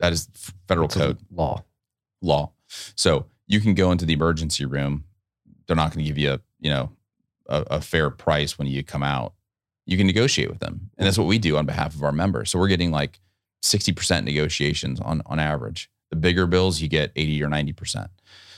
That 0.00 0.12
is 0.12 0.28
federal 0.66 0.86
a 0.86 0.90
code 0.90 1.18
law. 1.30 1.64
law. 2.22 2.52
So 2.94 3.26
you 3.46 3.60
can 3.60 3.74
go 3.74 3.90
into 3.90 4.04
the 4.04 4.12
emergency 4.12 4.64
room. 4.64 5.04
They're 5.66 5.76
not 5.76 5.92
going 5.92 6.04
to 6.04 6.08
give 6.08 6.18
you 6.18 6.32
a, 6.34 6.40
you 6.60 6.70
know, 6.70 6.92
a, 7.46 7.64
a 7.72 7.80
fair 7.80 8.10
price 8.10 8.58
when 8.58 8.68
you 8.68 8.82
come 8.84 9.02
out. 9.02 9.34
You 9.86 9.96
can 9.96 10.06
negotiate 10.06 10.50
with 10.50 10.60
them. 10.60 10.90
And 10.98 11.06
that's 11.06 11.18
what 11.18 11.26
we 11.26 11.38
do 11.38 11.56
on 11.56 11.66
behalf 11.66 11.94
of 11.94 12.02
our 12.02 12.12
members. 12.12 12.50
So 12.50 12.58
we're 12.58 12.68
getting 12.68 12.90
like 12.90 13.20
60% 13.62 14.24
negotiations 14.24 15.00
on, 15.00 15.22
on 15.26 15.38
average. 15.38 15.90
The 16.10 16.16
bigger 16.16 16.46
bills, 16.46 16.80
you 16.80 16.88
get 16.88 17.10
80 17.16 17.42
or 17.42 17.48
90%. 17.48 18.08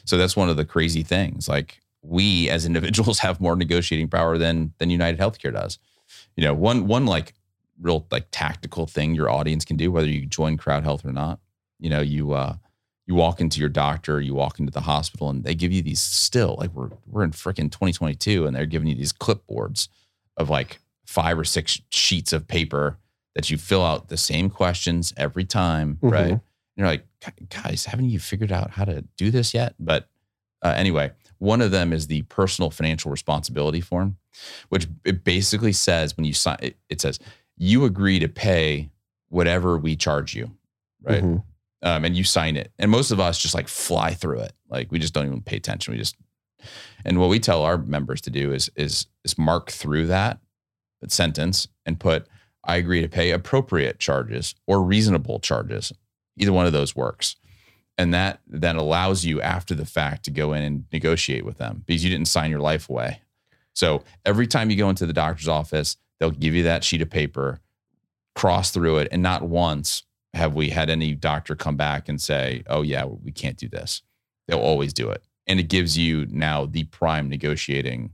So 0.04 0.16
that's 0.18 0.36
one 0.36 0.48
of 0.48 0.56
the 0.56 0.64
crazy 0.64 1.02
things. 1.02 1.48
Like 1.48 1.80
we 2.02 2.50
as 2.50 2.66
individuals 2.70 3.20
have 3.20 3.40
more 3.40 3.56
negotiating 3.56 4.08
power 4.08 4.38
than 4.38 4.72
than 4.78 4.90
United 4.90 5.20
Healthcare 5.20 5.52
does. 5.52 5.78
You 6.36 6.44
know, 6.44 6.54
one 6.54 6.86
one 6.86 7.06
like 7.06 7.34
real 7.80 8.06
like 8.10 8.26
tactical 8.30 8.86
thing 8.86 9.14
your 9.14 9.30
audience 9.30 9.64
can 9.64 9.76
do, 9.76 9.90
whether 9.90 10.08
you 10.08 10.26
join 10.26 10.56
crowd 10.56 10.84
health 10.84 11.04
or 11.04 11.12
not. 11.12 11.40
You 11.78 11.90
know, 11.90 12.00
you 12.00 12.32
uh 12.32 12.56
you 13.06 13.14
walk 13.14 13.40
into 13.40 13.58
your 13.58 13.68
doctor, 13.68 14.20
you 14.20 14.34
walk 14.34 14.60
into 14.60 14.70
the 14.70 14.82
hospital, 14.82 15.30
and 15.30 15.42
they 15.42 15.54
give 15.54 15.72
you 15.72 15.82
these 15.82 16.00
still 16.00 16.56
like 16.58 16.72
we're 16.74 16.90
we're 17.06 17.24
in 17.24 17.32
freaking 17.32 17.70
2022, 17.70 18.46
and 18.46 18.54
they're 18.54 18.66
giving 18.66 18.88
you 18.88 18.94
these 18.94 19.12
clipboards 19.12 19.88
of 20.36 20.48
like 20.50 20.78
five 21.06 21.38
or 21.38 21.44
six 21.44 21.80
sheets 21.90 22.32
of 22.32 22.46
paper 22.46 22.98
that 23.34 23.50
you 23.50 23.56
fill 23.56 23.84
out 23.84 24.08
the 24.08 24.16
same 24.16 24.48
questions 24.50 25.12
every 25.16 25.44
time, 25.44 25.98
Mhm. 26.02 26.10
right? 26.12 26.30
And 26.32 26.40
you're 26.76 26.86
like, 26.86 27.04
guys, 27.48 27.86
haven't 27.86 28.10
you 28.10 28.18
figured 28.20 28.52
out 28.52 28.70
how 28.72 28.84
to 28.84 29.02
do 29.16 29.30
this 29.30 29.52
yet? 29.54 29.74
But 29.78 30.08
uh, 30.62 30.74
anyway, 30.76 31.10
one 31.38 31.60
of 31.60 31.70
them 31.70 31.92
is 31.92 32.06
the 32.06 32.22
personal 32.22 32.70
financial 32.70 33.10
responsibility 33.10 33.80
form, 33.80 34.18
which 34.68 34.86
it 35.04 35.24
basically 35.24 35.72
says 35.72 36.16
when 36.16 36.24
you 36.26 36.32
sign, 36.32 36.58
it, 36.60 36.76
it 36.88 37.00
says 37.00 37.18
you 37.62 37.84
agree 37.84 38.18
to 38.18 38.26
pay 38.28 38.90
whatever 39.28 39.76
we 39.76 39.94
charge 39.94 40.34
you, 40.34 40.50
right? 41.02 41.22
Mhm. 41.22 41.44
um, 41.82 42.04
and 42.06 42.16
you 42.16 42.24
sign 42.24 42.56
it. 42.56 42.72
And 42.78 42.90
most 42.90 43.11
of 43.11 43.20
us 43.20 43.38
just 43.38 43.54
like 43.54 43.68
fly 43.68 44.14
through 44.14 44.40
it. 44.40 44.52
Like 44.70 44.90
we 44.90 44.98
just 44.98 45.12
don't 45.14 45.26
even 45.26 45.42
pay 45.42 45.56
attention. 45.56 45.92
We 45.92 45.98
just 45.98 46.16
and 47.04 47.18
what 47.18 47.28
we 47.28 47.38
tell 47.38 47.62
our 47.62 47.78
members 47.78 48.20
to 48.22 48.30
do 48.30 48.52
is 48.52 48.70
is 48.76 49.06
is 49.24 49.38
mark 49.38 49.70
through 49.70 50.06
that 50.06 50.40
sentence 51.08 51.68
and 51.86 52.00
put 52.00 52.26
I 52.64 52.76
agree 52.76 53.00
to 53.02 53.08
pay 53.08 53.30
appropriate 53.30 53.98
charges 53.98 54.54
or 54.66 54.82
reasonable 54.82 55.38
charges. 55.40 55.92
Either 56.38 56.52
one 56.52 56.66
of 56.66 56.72
those 56.72 56.96
works. 56.96 57.36
And 57.98 58.14
that 58.14 58.40
then 58.46 58.76
allows 58.76 59.26
you 59.26 59.42
after 59.42 59.74
the 59.74 59.84
fact 59.84 60.24
to 60.24 60.30
go 60.30 60.54
in 60.54 60.62
and 60.62 60.84
negotiate 60.92 61.44
with 61.44 61.58
them 61.58 61.82
because 61.86 62.02
you 62.02 62.08
didn't 62.11 62.28
sign 62.28 62.50
your 62.50 62.61
life 62.61 62.88
away. 62.88 63.20
So 63.74 64.04
every 64.24 64.46
time 64.46 64.70
you 64.70 64.76
go 64.76 64.88
into 64.88 65.04
the 65.06 65.12
doctor's 65.12 65.48
office, 65.48 65.96
they'll 66.20 66.30
give 66.30 66.54
you 66.54 66.62
that 66.64 66.84
sheet 66.84 67.02
of 67.02 67.10
paper, 67.10 67.58
cross 68.36 68.70
through 68.70 68.98
it, 68.98 69.08
and 69.10 69.22
not 69.22 69.42
once 69.42 70.04
have 70.34 70.54
we 70.54 70.68
had 70.70 70.88
any 70.88 71.14
doctor 71.14 71.56
come 71.56 71.76
back 71.76 72.08
and 72.08 72.20
say, 72.20 72.62
"Oh 72.68 72.82
yeah, 72.82 73.04
we 73.04 73.32
can't 73.32 73.56
do 73.56 73.68
this." 73.68 74.02
They'll 74.46 74.60
always 74.60 74.92
do 74.92 75.10
it, 75.10 75.24
and 75.46 75.58
it 75.58 75.64
gives 75.68 75.98
you 75.98 76.26
now 76.30 76.66
the 76.66 76.84
prime 76.84 77.28
negotiating 77.28 78.12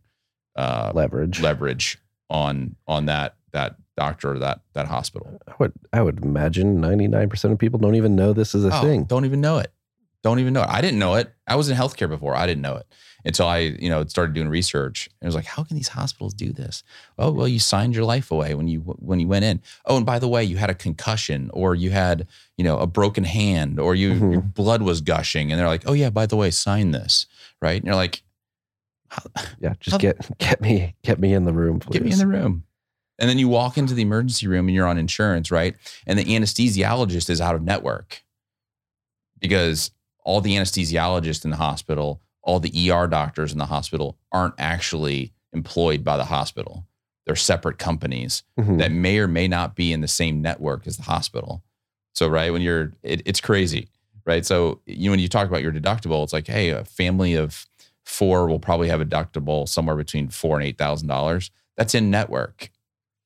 uh, 0.57 0.93
Leverage. 0.95 1.41
leverage 1.41 1.99
on 2.31 2.77
on 2.87 3.07
that 3.07 3.37
that 3.53 3.77
doctor 3.97 4.33
or 4.33 4.39
that 4.39 4.61
that 4.73 4.87
hospital. 4.87 5.39
I 5.47 5.53
would 5.59 5.73
I 5.93 6.03
would 6.03 6.23
imagine 6.25 6.81
99% 6.81 7.53
of 7.53 7.59
people 7.59 7.79
don't 7.79 7.95
even 7.95 8.17
know 8.17 8.33
this 8.33 8.55
is 8.55 8.65
a 8.65 8.75
Oh, 8.75 8.81
thing. 8.83 9.05
Don't 9.05 9.25
even 9.25 9.41
know 9.41 9.59
it. 9.59 9.73
Don't 10.23 10.41
even 10.41 10.53
know 10.53 10.63
it. 10.63 10.69
I 10.69 10.81
didn't 10.81 10.99
know 10.99 11.15
it. 11.15 11.33
I 11.47 11.55
was 11.57 11.69
in 11.69 11.77
healthcare 11.77 12.09
before. 12.09 12.35
I 12.35 12.47
didn't 12.47 12.63
know 12.63 12.77
it 12.77 12.87
until 13.27 13.47
I, 13.49 13.59
you 13.59 13.91
know, 13.91 14.05
started 14.07 14.35
doing 14.35 14.49
research. 14.49 15.09
And 15.21 15.27
it 15.27 15.29
was 15.29 15.35
like, 15.35 15.45
how 15.45 15.63
can 15.65 15.77
these 15.77 15.89
hospitals 15.89 16.33
do 16.33 16.53
this? 16.53 16.83
Oh, 17.19 17.31
well, 17.33 17.49
you 17.49 17.59
signed 17.59 17.95
your 17.95 18.05
life 18.05 18.31
away 18.31 18.55
when 18.55 18.69
you 18.69 18.81
when 18.81 19.21
you 19.21 19.29
went 19.29 19.45
in. 19.45 19.61
Oh, 19.85 19.97
and 19.99 20.07
by 20.07 20.19
the 20.19 20.29
way, 20.29 20.45
you 20.45 20.57
had 20.57 20.71
a 20.71 20.75
concussion, 20.75 21.51
or 21.53 21.75
you 21.75 21.91
had, 21.91 22.27
you 22.57 22.65
know, 22.65 22.79
a 22.79 22.87
broken 22.87 23.25
hand, 23.25 23.79
or 23.81 23.95
you 23.95 24.13
Mhm. 24.13 24.33
your 24.33 24.41
blood 24.41 24.81
was 24.83 25.01
gushing, 25.03 25.51
and 25.53 25.61
they're 25.61 25.67
like, 25.69 25.83
oh 25.87 25.93
yeah, 25.93 26.09
by 26.11 26.25
the 26.27 26.37
way, 26.37 26.51
sign 26.51 26.93
this, 26.93 27.27
right? 27.61 27.77
And 27.77 27.85
you're 27.85 27.95
like, 27.97 28.23
Yeah, 29.61 29.75
just 29.81 29.93
How- 29.95 29.99
get 29.99 30.39
get 30.39 30.61
me 30.61 30.95
get 31.03 31.19
me 31.19 31.35
in 31.35 31.45
the 31.45 31.53
room, 31.53 31.81
please. 31.81 31.95
Get 31.95 32.05
me 32.05 32.13
in 32.13 32.19
the 32.19 32.27
room. 32.27 32.63
And 33.19 33.31
then 33.31 33.39
you 33.39 33.49
walk 33.49 33.79
into 33.79 33.95
the 33.95 34.03
emergency 34.03 34.47
room 34.47 34.69
and 34.69 34.75
you're 34.75 34.87
on 34.87 34.99
insurance, 34.99 35.51
right? 35.51 35.75
And 36.07 36.19
the 36.19 36.25
anesthesiologist 36.27 37.31
is 37.31 37.41
out 37.41 37.55
of 37.55 37.63
network 37.63 38.23
because 39.41 39.91
all 40.23 40.41
the 40.41 40.55
anesthesiologists 40.57 41.45
in 41.45 41.51
the 41.51 41.57
hospital, 41.57 42.21
all 42.47 42.61
the 42.61 42.91
ER 42.91 43.07
doctors 43.07 43.53
in 43.53 43.59
the 43.59 43.67
hospital 43.67 44.17
aren't 44.33 44.55
actually 44.59 45.33
employed 45.53 46.03
by 46.05 46.17
the 46.17 46.25
hospital. 46.25 46.87
They're 47.27 47.37
separate 47.37 47.79
companies 47.79 48.45
Mhm. 48.59 48.79
that 48.79 48.93
may 48.93 49.19
or 49.19 49.27
may 49.29 49.49
not 49.49 49.75
be 49.75 49.93
in 49.93 50.01
the 50.01 50.09
same 50.09 50.41
network 50.41 50.87
as 50.87 50.97
the 50.97 51.03
hospital. 51.03 51.63
So, 52.15 52.29
right 52.29 52.53
when 52.53 52.63
you're, 52.63 52.93
it, 53.03 53.21
it's 53.27 53.41
crazy, 53.41 53.89
right? 54.25 54.47
So, 54.47 54.81
you 54.87 55.11
when 55.11 55.19
you 55.21 55.29
talk 55.29 55.49
about 55.49 55.63
your 55.63 55.73
deductible, 55.73 56.23
it's 56.25 56.33
like, 56.33 56.47
hey, 56.47 56.71
a 56.71 56.85
family 56.85 57.35
of 57.35 57.67
four 58.05 58.47
will 58.49 58.61
probably 58.61 58.89
have 58.89 59.01
a 59.01 59.05
deductible 59.05 59.69
somewhere 59.69 59.97
between 59.97 60.29
four 60.29 60.57
and 60.57 60.65
eight 60.67 60.79
thousand 60.79 61.09
dollars. 61.09 61.51
That's 61.77 61.95
in 61.95 62.11
network. 62.11 62.71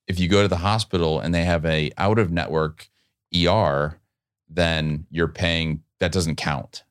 If 0.08 0.18
you 0.18 0.28
go 0.28 0.42
to 0.42 0.48
the 0.48 0.56
hospital 0.56 1.20
and 1.20 1.34
they 1.34 1.44
have 1.44 1.64
a 1.66 1.92
out 1.98 2.18
of 2.18 2.32
network 2.32 2.88
ER, 3.36 4.00
then 4.48 5.06
you're 5.10 5.28
paying 5.28 5.82
that 6.00 6.10
doesn't 6.10 6.36
count 6.36 6.82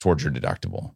towards 0.00 0.24
your 0.24 0.32
deductible. 0.32 0.94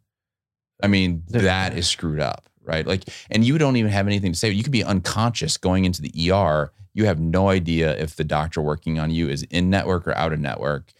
I 0.82 0.86
mean, 0.86 1.22
that 1.28 1.76
is 1.76 1.88
screwed 1.88 2.20
up, 2.20 2.48
right? 2.62 2.86
Like, 2.86 3.04
and 3.30 3.44
you 3.44 3.58
don't 3.58 3.76
even 3.76 3.90
have 3.90 4.06
anything 4.06 4.32
to 4.32 4.38
say. 4.38 4.50
You 4.50 4.62
could 4.62 4.72
be 4.72 4.84
unconscious 4.84 5.56
going 5.56 5.84
into 5.84 6.02
the 6.02 6.30
ER. 6.30 6.72
You 6.94 7.06
have 7.06 7.20
no 7.20 7.48
idea 7.48 7.96
if 7.96 8.16
the 8.16 8.24
doctor 8.24 8.60
working 8.60 8.98
on 8.98 9.10
you 9.10 9.28
is 9.28 9.42
in 9.44 9.70
network 9.70 10.06
or 10.06 10.16
out 10.16 10.32
of 10.32 10.40
network. 10.40 10.92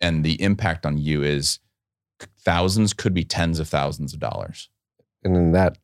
And 0.00 0.24
the 0.24 0.40
impact 0.42 0.86
on 0.86 0.98
you 0.98 1.22
is 1.22 1.58
thousands, 2.40 2.92
could 2.92 3.14
be 3.14 3.24
tens 3.24 3.58
of 3.58 3.68
thousands 3.68 4.12
of 4.12 4.20
dollars. 4.20 4.68
And 5.24 5.36
in 5.36 5.52
that 5.52 5.78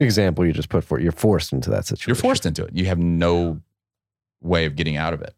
example 0.00 0.44
you 0.44 0.52
just 0.52 0.68
put 0.68 0.84
for 0.84 0.98
you're 1.00 1.12
forced 1.12 1.52
into 1.52 1.70
that 1.70 1.86
situation. 1.86 2.10
You're 2.10 2.20
forced 2.20 2.46
into 2.46 2.64
it. 2.64 2.74
You 2.74 2.86
have 2.86 2.98
no 2.98 3.60
way 4.42 4.66
of 4.66 4.76
getting 4.76 4.96
out 4.96 5.14
of 5.14 5.22
it. 5.22 5.34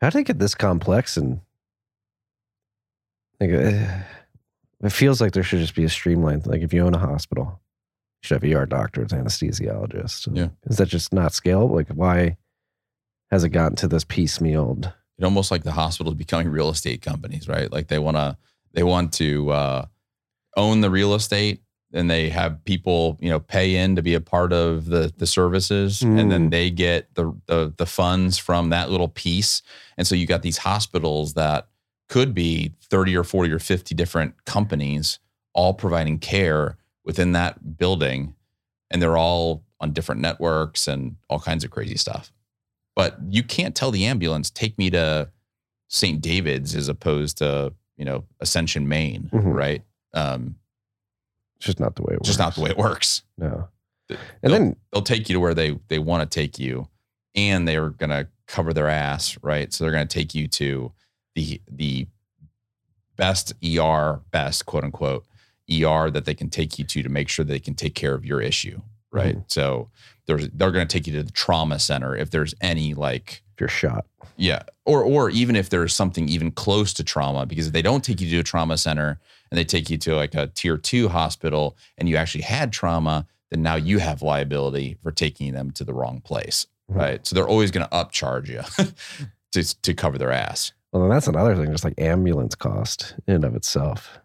How 0.00 0.10
did 0.10 0.20
it 0.20 0.24
get 0.24 0.38
this 0.38 0.54
complex 0.54 1.16
and 1.16 1.40
like 3.40 3.52
uh, 3.52 4.02
it 4.82 4.90
feels 4.92 5.20
like 5.20 5.32
there 5.32 5.42
should 5.42 5.60
just 5.60 5.74
be 5.74 5.84
a 5.84 5.88
streamlined 5.88 6.46
like 6.46 6.62
if 6.62 6.72
you 6.72 6.84
own 6.84 6.94
a 6.94 6.98
hospital, 6.98 7.60
you 8.22 8.26
should 8.26 8.42
have 8.42 8.52
ER 8.52 8.66
doctors, 8.66 9.10
anesthesiologists. 9.10 10.28
Yeah. 10.36 10.48
Is 10.66 10.76
that 10.78 10.88
just 10.88 11.12
not 11.12 11.32
scalable? 11.32 11.74
Like 11.74 11.88
why 11.88 12.36
has 13.30 13.44
it 13.44 13.50
gotten 13.50 13.76
to 13.76 13.88
this 13.88 14.04
piecemealed? 14.04 14.92
It 15.18 15.24
almost 15.24 15.50
like 15.50 15.62
the 15.64 15.72
hospitals 15.72 16.14
becoming 16.16 16.48
real 16.48 16.68
estate 16.70 17.02
companies, 17.02 17.48
right? 17.48 17.70
Like 17.70 17.88
they 17.88 17.98
want 17.98 18.16
to 18.16 18.36
they 18.72 18.82
want 18.82 19.12
to 19.14 19.50
uh, 19.50 19.84
own 20.56 20.80
the 20.80 20.90
real 20.90 21.14
estate 21.14 21.62
and 21.94 22.10
they 22.10 22.30
have 22.30 22.64
people 22.64 23.18
you 23.20 23.28
know 23.28 23.38
pay 23.38 23.76
in 23.76 23.96
to 23.96 24.02
be 24.02 24.14
a 24.14 24.20
part 24.20 24.52
of 24.52 24.86
the 24.86 25.12
the 25.18 25.26
services 25.26 26.00
and 26.02 26.30
then 26.30 26.48
Mm. 26.48 26.50
they 26.50 26.70
get 26.70 27.14
the, 27.14 27.34
the 27.46 27.74
the 27.76 27.84
funds 27.86 28.38
from 28.38 28.70
that 28.70 28.90
little 28.90 29.08
piece 29.08 29.60
and 29.98 30.06
so 30.06 30.14
you 30.14 30.26
got 30.26 30.40
these 30.42 30.56
hospitals 30.58 31.34
that 31.34 31.68
could 32.12 32.34
be 32.34 32.72
30 32.90 33.16
or 33.16 33.24
40 33.24 33.50
or 33.52 33.58
50 33.58 33.94
different 33.94 34.44
companies 34.44 35.18
all 35.54 35.72
providing 35.72 36.18
care 36.18 36.76
within 37.06 37.32
that 37.32 37.78
building 37.78 38.34
and 38.90 39.00
they're 39.00 39.16
all 39.16 39.62
on 39.80 39.92
different 39.92 40.20
networks 40.20 40.86
and 40.86 41.16
all 41.30 41.40
kinds 41.40 41.64
of 41.64 41.70
crazy 41.70 41.96
stuff 41.96 42.30
but 42.94 43.16
you 43.30 43.42
can't 43.42 43.74
tell 43.74 43.90
the 43.90 44.04
ambulance 44.04 44.50
take 44.50 44.76
me 44.76 44.90
to 44.90 45.30
st 45.88 46.20
david's 46.20 46.74
as 46.74 46.88
opposed 46.88 47.38
to 47.38 47.72
you 47.96 48.04
know 48.04 48.24
ascension 48.40 48.86
maine 48.86 49.30
Mhm. 49.32 49.54
right 49.54 49.82
um 50.12 50.56
It's 51.56 51.64
just 51.66 51.80
not 51.80 51.96
the 51.96 52.02
way 52.02 52.12
it 52.12 52.18
works. 52.20 52.26
just 52.28 52.38
not 52.38 52.54
the 52.54 52.60
way 52.60 52.70
it 52.70 52.76
works 52.76 53.22
No. 53.38 53.68
And 54.10 54.18
they'll- 54.42 54.50
then 54.52 54.76
they'll 54.92 55.00
take 55.02 55.30
you 55.30 55.34
to 55.34 55.40
where 55.40 55.54
they 55.54 55.78
they 55.88 55.98
want 55.98 56.30
to 56.30 56.34
take 56.40 56.58
you 56.58 56.88
and 57.34 57.66
they're 57.66 57.88
going 57.88 58.10
to 58.10 58.28
cover 58.46 58.74
their 58.74 58.88
ass 58.88 59.38
right 59.42 59.72
so 59.72 59.82
they're 59.84 59.92
going 59.92 60.06
to 60.06 60.12
take 60.18 60.34
you 60.34 60.46
to 60.48 60.92
the 61.34 61.60
the 61.70 62.06
best 63.16 63.52
er 63.64 64.20
best 64.30 64.66
quote 64.66 64.84
unquote 64.84 65.24
er 65.70 66.10
that 66.10 66.24
they 66.24 66.34
can 66.34 66.50
take 66.50 66.78
you 66.78 66.84
to 66.84 67.02
to 67.02 67.08
make 67.08 67.28
sure 67.28 67.44
they 67.44 67.58
can 67.58 67.74
take 67.74 67.94
care 67.94 68.14
of 68.14 68.24
your 68.24 68.40
issue 68.40 68.80
right 69.12 69.38
so 69.46 69.88
there's 70.26 70.48
they're 70.50 70.70
going 70.70 70.86
to 70.86 70.92
take 70.92 71.06
you 71.06 71.12
to 71.14 71.22
the 71.22 71.32
trauma 71.32 71.78
center 71.78 72.16
if 72.16 72.30
there's 72.30 72.54
any 72.60 72.94
like 72.94 73.42
if 73.54 73.60
you're 73.60 73.68
shot. 73.68 74.06
yeah. 74.36 74.62
Or 74.84 75.02
or 75.02 75.30
even 75.30 75.56
if 75.56 75.68
there's 75.70 75.94
something 75.94 76.28
even 76.28 76.50
close 76.50 76.92
to 76.94 77.04
trauma, 77.04 77.46
because 77.46 77.68
if 77.68 77.72
they 77.72 77.82
don't 77.82 78.04
take 78.04 78.20
you 78.20 78.30
to 78.30 78.38
a 78.38 78.42
trauma 78.42 78.78
center 78.78 79.20
and 79.50 79.58
they 79.58 79.64
take 79.64 79.90
you 79.90 79.98
to 79.98 80.16
like 80.16 80.34
a 80.34 80.46
tier 80.48 80.76
two 80.76 81.08
hospital 81.08 81.76
and 81.98 82.08
you 82.08 82.16
actually 82.16 82.42
had 82.42 82.72
trauma, 82.72 83.26
then 83.50 83.62
now 83.62 83.74
you 83.74 83.98
have 83.98 84.22
liability 84.22 84.96
for 85.02 85.12
taking 85.12 85.52
them 85.52 85.70
to 85.72 85.84
the 85.84 85.94
wrong 85.94 86.20
place. 86.20 86.66
Mhm. 86.90 86.96
Right. 86.96 87.26
So 87.26 87.34
they're 87.34 87.48
always 87.48 87.70
going 87.70 87.86
to 87.86 87.92
upcharge 87.94 88.48
you 88.48 88.62
to 89.52 89.82
to 89.82 89.94
cover 89.94 90.18
their 90.18 90.32
ass. 90.32 90.72
Well, 90.92 91.02
then 91.02 91.10
that's 91.10 91.26
another 91.26 91.56
thing, 91.56 91.70
just 91.72 91.84
like 91.84 91.98
ambulance 91.98 92.54
cost 92.54 93.14
in 93.26 93.36
and 93.36 93.44
of 93.44 93.56
itself. 93.56 94.18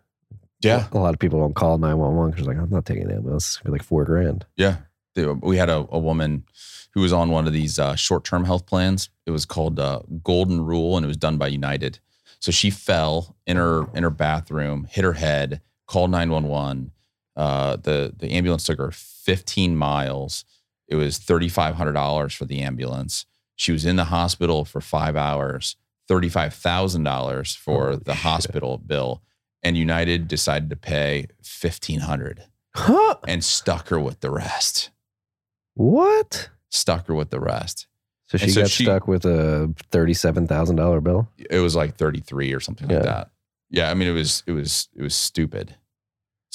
Yeah. 0.62 0.88
A 0.92 0.98
lot 0.98 1.14
of 1.14 1.20
people 1.20 1.40
don't 1.40 1.56
call 1.56 1.78
911 1.78 2.32
because 2.32 2.48
like, 2.48 2.58
I'm 2.58 2.70
not 2.70 2.86
taking 2.86 3.04
an 3.04 3.16
ambulance. 3.16 3.48
It's 3.48 3.58
gonna 3.58 3.72
be 3.72 3.80
like 3.80 3.88
four 3.88 4.06
grand. 4.06 4.46
Yeah. 4.56 4.78
We 5.16 5.58
had 5.58 5.70
a, 5.70 5.88
a 5.90 5.98
woman 5.98 6.44
who 6.92 7.02
was 7.02 7.14
on 7.14 7.30
one 7.30 7.48
of 7.48 7.54
these 7.54 7.80
uh, 7.80 7.96
short 7.96 8.24
term 8.24 8.46
health 8.46 8.66
plans. 8.66 9.10
It 9.26 9.32
was 9.32 9.46
called 9.46 9.80
uh, 9.80 10.02
Golden 10.24 10.64
Rule 10.64 10.96
and 10.98 11.04
it 11.04 11.08
was 11.08 11.18
done 11.18 11.38
by 11.38 11.48
United. 11.48 12.00
So 12.40 12.52
she 12.52 12.70
fell 12.70 13.36
in 13.48 13.58
her 13.58 13.88
in 13.96 14.04
her 14.04 14.12
bathroom, 14.12 14.88
hit 14.90 15.04
her 15.04 15.14
head, 15.14 15.62
called 15.88 16.12
911. 16.12 16.92
Uh, 17.36 17.78
the 17.78 18.14
the 18.16 18.32
ambulance 18.32 18.66
took 18.66 18.78
her 18.78 18.92
15 18.92 19.76
miles. 19.76 20.46
It 20.88 20.96
was 20.96 21.20
$3,500 21.20 22.36
for 22.36 22.46
the 22.46 22.62
ambulance. 22.62 23.26
She 23.56 23.72
was 23.72 23.86
in 23.86 23.96
the 23.96 24.06
hospital 24.06 24.66
for 24.66 24.80
five 24.80 25.16
hours, 25.16 25.76
$35,000 26.10 27.56
for 27.58 27.86
Holy 27.86 27.98
the 27.98 28.14
shit. 28.14 28.22
hospital 28.24 28.78
bill. 28.78 29.22
And 29.64 29.76
United 29.78 30.28
decided 30.28 30.70
to 30.70 30.76
pay 30.76 31.28
1500 31.40 32.44
Huh? 32.76 33.16
and 33.28 33.44
stuck 33.44 33.90
her 33.90 34.00
with 34.00 34.20
the 34.20 34.30
rest 34.30 34.92
What? 35.74 36.50
stuck 36.70 37.08
her 37.08 37.16
with 37.16 37.30
the 37.32 37.40
rest. 37.40 37.88
So 38.30 38.38
she 38.38 38.44
And 38.46 38.54
so 38.54 38.62
got 38.62 38.70
she- 38.70 38.84
stuck 38.84 39.08
with 39.08 39.26
a 39.26 39.74
thirty-seven 39.92 40.48
thousand 40.48 40.76
dollar 40.76 41.00
bill. 41.02 41.30
It 41.50 41.60
was 41.60 41.76
like 41.76 41.96
33 41.96 42.54
or 42.54 42.60
something 42.60 42.90
Yeah. 42.90 42.98
like 42.98 43.06
that. 43.06 43.32
Yeah, 43.70 43.90
I 43.90 43.94
mean 43.94 44.08
it 44.10 44.12
was 44.14 44.44
it 44.46 44.52
was 44.52 44.90
it 44.96 45.02
was 45.02 45.16
stupid. 45.16 45.76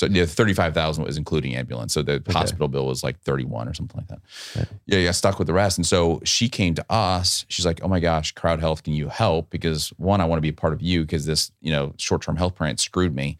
So 0.03 0.15
yeah, 0.15 0.27
35,000 0.27 1.05
was 1.05 1.17
including 1.17 1.55
ambulance. 1.55 1.95
So 1.95 2.03
the 2.03 2.23
hospital 2.31 2.69
bill 2.69 2.87
was 2.87 3.03
like 3.03 3.21
31 3.21 3.69
or 3.69 3.75
something 3.75 3.99
like 3.99 4.09
that. 4.09 4.21
Right. 4.57 4.69
Yeah, 4.87 4.99
yeah, 4.99 5.11
stuck 5.13 5.39
with 5.39 5.47
the 5.47 5.53
rest. 5.53 5.79
And 5.79 5.87
so 5.87 6.21
she 6.25 6.49
came 6.49 6.75
to 6.75 6.85
us. 6.91 7.47
She's 7.49 7.65
like, 7.67 7.81
"Oh 7.83 7.89
my 7.89 8.01
gosh, 8.01 8.33
Crowd 8.33 8.61
Health, 8.61 8.83
can 8.83 8.95
you 8.95 9.09
help? 9.09 9.51
Because 9.51 9.91
one, 9.97 10.21
I 10.21 10.25
want 10.25 10.39
to 10.39 10.43
be 10.43 10.49
a 10.49 10.53
part 10.53 10.73
of 10.73 10.83
you 10.83 11.03
because 11.03 11.27
this, 11.27 11.53
you 11.61 11.73
know, 11.73 11.95
short-term 11.97 12.37
health 12.37 12.55
plan 12.55 12.77
screwed 12.79 13.15
me. 13.15 13.39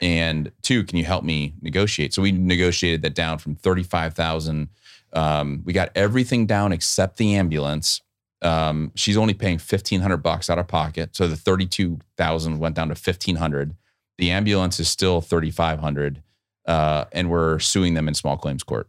And 0.00 0.50
two, 0.62 0.82
can 0.84 0.98
you 0.98 1.04
help 1.04 1.22
me 1.22 1.54
negotiate? 1.62 2.12
So 2.12 2.22
we 2.22 2.32
negotiated 2.32 3.02
that 3.02 3.14
down 3.14 3.38
from 3.38 3.54
35,000 3.54 4.68
um, 5.12 5.62
we 5.64 5.72
got 5.72 5.90
everything 5.94 6.46
down 6.46 6.72
except 6.72 7.16
the 7.18 7.34
ambulance. 7.34 8.00
Um, 8.40 8.90
she's 8.94 9.16
only 9.16 9.34
paying 9.34 9.58
fifteen 9.58 10.00
hundred 10.00 10.18
bucks 10.18 10.50
out 10.50 10.58
of 10.58 10.66
pocket, 10.68 11.14
so 11.14 11.28
the 11.28 11.36
thirty-two 11.36 11.98
thousand 12.16 12.58
went 12.58 12.74
down 12.74 12.88
to 12.88 12.94
fifteen 12.94 13.36
hundred. 13.36 13.76
The 14.22 14.30
ambulance 14.30 14.78
is 14.78 14.88
still 14.88 15.20
thirty-five 15.20 15.80
hundred, 15.80 16.22
uh, 16.64 17.06
and 17.10 17.28
we're 17.28 17.58
suing 17.58 17.94
them 17.94 18.06
in 18.06 18.14
small 18.14 18.36
claims 18.36 18.62
court 18.62 18.88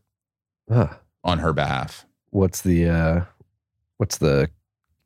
Ah, 0.69 0.99
on 1.23 1.39
her 1.39 1.53
behalf. 1.53 2.05
what's 2.29 2.61
the 2.61 2.87
uh, 2.87 3.21
what's 3.97 4.19
the 4.19 4.51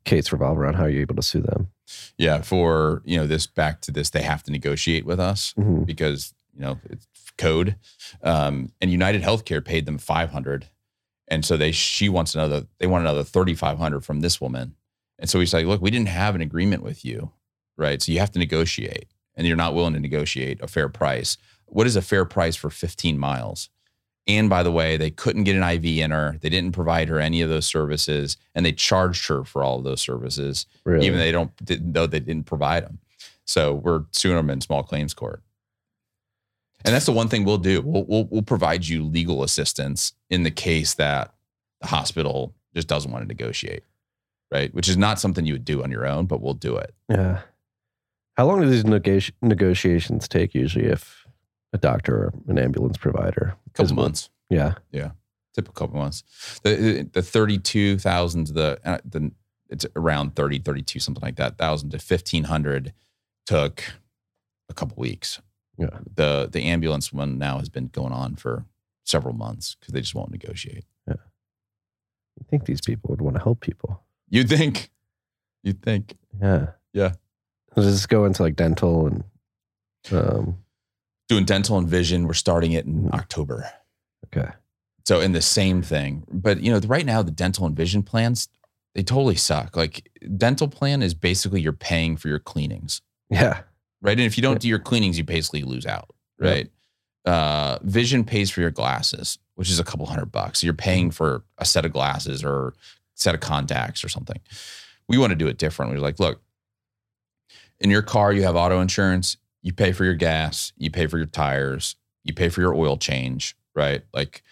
case 0.04 0.34
revolve 0.34 0.58
around? 0.58 0.74
How 0.74 0.84
are 0.84 0.90
you 0.90 1.00
able 1.00 1.16
to 1.16 1.22
sue 1.22 1.40
them? 1.40 1.70
Yeah, 2.18 2.42
for 2.42 3.02
you 3.06 3.16
know 3.16 3.26
this 3.26 3.48
back 3.48 3.80
to 3.84 3.92
this, 3.94 4.10
they 4.10 4.22
have 4.22 4.44
to 4.44 4.52
negotiate 4.52 5.06
with 5.06 5.18
us 5.18 5.54
Mhm. 5.58 5.86
because 5.86 6.34
you 6.54 6.60
know 6.60 6.78
it's 6.90 7.08
code. 7.38 7.78
Um, 8.22 8.74
and 8.82 8.92
United 8.92 9.22
Healthcare 9.22 9.64
paid 9.64 9.86
them 9.86 9.98
five 9.98 10.32
hundred, 10.32 10.68
and 11.30 11.46
so 11.46 11.56
they 11.56 11.72
she 11.72 12.10
wants 12.10 12.36
another. 12.36 12.68
They 12.80 12.88
want 12.88 13.04
another 13.04 13.24
thirty 13.24 13.54
five 13.56 13.78
hundred 13.78 14.04
from 14.04 14.20
this 14.20 14.42
woman, 14.42 14.76
and 15.18 15.30
so 15.30 15.40
he's 15.40 15.54
like, 15.54 15.66
look, 15.68 15.82
we 15.82 15.90
didn't 15.90 16.10
have 16.10 16.36
an 16.36 16.42
agreement 16.42 16.84
with 16.84 17.06
you, 17.06 17.32
right? 17.78 18.02
So 18.02 18.12
you 18.12 18.20
have 18.20 18.32
to 18.32 18.40
negotiate, 18.40 19.08
and 19.38 19.48
you're 19.48 19.56
not 19.56 19.74
willing 19.74 19.94
to 19.94 20.00
negotiate 20.02 20.60
a 20.62 20.68
fair 20.68 20.90
price. 20.90 21.38
What 21.68 21.88
is 21.88 21.96
a 21.96 22.02
fair 22.02 22.26
price 22.26 22.58
for 22.58 22.70
fifteen 22.70 23.18
miles? 23.18 23.70
And 24.30 24.50
by 24.50 24.62
the 24.62 24.74
way, 24.74 24.98
they 24.98 25.10
couldn't 25.10 25.46
get 25.46 25.56
an 25.56 25.64
IV 25.64 25.86
in 25.86 26.12
her. 26.12 26.38
They 26.42 26.50
didn't 26.50 26.74
provide 26.74 27.08
her 27.08 27.18
any 27.18 27.42
of 27.42 27.48
those 27.48 27.66
services, 27.66 28.36
and 28.54 28.66
they 28.66 28.74
charged 28.74 29.26
her 29.30 29.46
for 29.46 29.64
all 29.64 29.78
of 29.78 29.86
those 29.86 30.02
services 30.02 30.66
Really? 30.84 31.06
even 31.06 31.18
though 31.18 31.24
they 31.26 31.32
don't 31.32 31.66
didn't 31.66 31.94
know 31.94 32.08
they 32.08 32.20
didn't 32.20 32.46
provide 32.46 32.84
them. 32.84 33.00
So 33.46 33.76
we're 33.76 34.04
suing 34.12 34.36
them 34.36 34.50
in 34.50 34.60
small 34.60 34.84
claims 34.84 35.14
court. 35.14 35.42
And 36.84 36.94
that's 36.94 37.06
the 37.06 37.14
one 37.14 37.28
thing 37.30 37.44
we'll 37.46 37.58
do. 37.58 37.82
We'll, 37.82 38.04
we'll, 38.04 38.26
we'll 38.26 38.42
provide 38.42 38.86
you 38.88 39.04
legal 39.04 39.44
assistance 39.44 40.14
in 40.30 40.44
the 40.44 40.52
case 40.52 40.94
that 40.96 41.34
the 41.82 41.88
hospital 41.88 42.54
just 42.76 42.88
doesn't 42.88 43.12
want 43.12 43.24
to 43.24 43.28
negotiate, 43.28 43.84
right? 44.52 44.74
Which 44.74 44.88
is 44.90 44.98
not 44.98 45.20
something 45.20 45.46
you 45.46 45.54
would 45.54 45.66
do 45.66 45.82
on 45.84 45.90
your 45.92 46.06
own, 46.06 46.26
but 46.28 46.42
we'll 46.42 46.54
do 46.54 46.76
it. 46.78 46.94
yeah. 47.10 47.42
How 48.38 48.46
long 48.46 48.62
do 48.62 48.70
these 48.70 48.84
negoti- 48.84 49.32
negotiations 49.42 50.28
take 50.28 50.54
usually 50.54 50.86
if 50.86 51.26
a 51.74 51.78
doctor 51.78 52.16
or 52.16 52.34
an 52.48 52.60
ambulance 52.60 52.98
provider? 52.98 53.56
A 53.68 53.70
couple 53.72 53.96
months, 53.96 54.30
Yeah. 54.50 54.76
Yeah. 54.92 55.12
Typical 55.56 55.88
couple 55.88 56.00
months. 56.00 56.24
The 56.64 57.10
the 57.12 57.24
thirty 57.24 57.58
two 57.58 57.98
thousand 57.98 58.46
to 58.48 58.54
the 58.54 58.80
uh, 58.86 59.00
the 59.04 59.32
it's 59.70 59.86
around 59.98 60.36
30, 60.36 60.60
32, 60.60 61.00
something 61.00 61.22
like 61.22 61.36
that, 61.38 61.58
thousand 61.58 61.90
to 61.90 62.00
fifteen 62.00 62.44
hundred 62.46 62.94
took 63.48 63.84
a 64.70 64.74
couple 64.74 64.96
weeks. 65.02 65.42
Yeah. 65.80 65.98
the 66.16 66.48
the 66.52 66.64
ambulance 66.64 67.12
one 67.12 67.38
now 67.40 67.58
has 67.60 67.70
been 67.70 67.88
going 67.88 68.14
on 68.14 68.36
for 68.36 68.66
several 69.04 69.34
months 69.34 69.76
because 69.80 69.94
they 69.94 70.02
just 70.02 70.14
won't 70.16 70.32
negotiate. 70.32 70.86
Yeah. 71.08 71.16
I 72.40 72.44
think 72.50 72.66
these 72.66 72.82
people 72.82 73.10
would 73.10 73.22
want 73.22 73.36
to 73.36 73.42
help 73.42 73.62
people. 73.62 74.04
You'd 74.30 74.50
think, 74.50 74.92
you'd 75.64 75.82
think, 75.82 76.18
Yeah. 76.40 76.68
Yeah. 76.94 77.14
Does 77.78 77.86
this 77.94 78.06
go 78.08 78.26
into 78.26 78.44
like 78.44 78.56
dental 78.56 79.08
and 79.08 79.24
um 80.12 80.58
doing 81.30 81.46
dental 81.46 81.78
and 81.78 81.88
vision. 81.88 82.26
We're 82.26 82.34
starting 82.34 82.72
it 82.72 82.86
in 82.86 83.04
Mhm. 83.04 83.14
October. 83.14 83.70
okay. 84.26 84.50
So 85.06 85.22
in 85.22 85.32
the 85.34 85.42
same 85.42 85.82
thing, 85.82 86.24
but 86.32 86.60
you 86.62 86.72
know, 86.72 86.80
right 86.88 87.06
now 87.06 87.22
the 87.22 87.32
dental 87.32 87.66
and 87.66 87.76
vision 87.76 88.04
plans 88.04 88.50
they 88.96 89.04
totally 89.04 89.36
suck. 89.36 89.78
Like 89.78 90.10
dental 90.38 90.68
plan 90.68 91.04
is 91.04 91.14
basically 91.14 91.62
you're 91.62 91.72
paying 91.72 92.18
for 92.18 92.30
your 92.30 92.40
cleanings, 92.40 93.02
Yeah. 93.30 93.62
right? 94.02 94.18
And 94.18 94.26
if 94.26 94.38
you 94.38 94.42
don't 94.42 94.60
do 94.60 94.68
your 94.68 94.80
cleanings, 94.80 95.20
you 95.20 95.24
basically 95.24 95.62
lose 95.62 95.86
out, 95.86 96.10
right? 96.40 96.72
Uh, 97.26 97.78
vision 97.84 98.24
pays 98.24 98.50
for 98.50 98.62
your 98.62 98.72
glasses, 98.72 99.38
which 99.54 99.70
is 99.70 99.78
a 99.80 99.84
couple 99.84 100.08
hundred 100.08 100.32
bucks. 100.32 100.64
You're 100.64 100.74
paying 100.74 101.12
for 101.12 101.44
a 101.60 101.66
set 101.66 101.86
of 101.86 101.94
glasses 101.94 102.44
or 102.44 102.74
set 103.14 103.36
of 103.36 103.42
contacts 103.42 104.04
or 104.04 104.10
something. 104.10 104.40
We 105.08 105.20
want 105.20 105.30
to 105.30 105.36
do 105.36 105.48
it 105.48 105.58
different. 105.60 105.92
We're 105.92 106.00
like, 106.00 106.20
look, 106.20 106.42
in 107.80 107.90
your 107.90 108.02
car, 108.02 108.34
you 108.34 108.44
have 108.44 108.56
auto 108.56 108.80
insurance. 108.82 109.38
You 109.62 109.74
pay 109.74 109.92
for 109.92 110.06
your 110.06 110.14
gas. 110.16 110.72
You 110.78 110.90
pay 110.92 111.08
for 111.08 111.18
your 111.18 111.28
tires. 111.28 111.96
You 112.24 112.34
pay 112.34 112.50
for 112.50 112.62
your 112.62 112.74
oil 112.76 112.98
change, 112.98 113.56
right? 113.76 114.02
Like, 114.14 114.44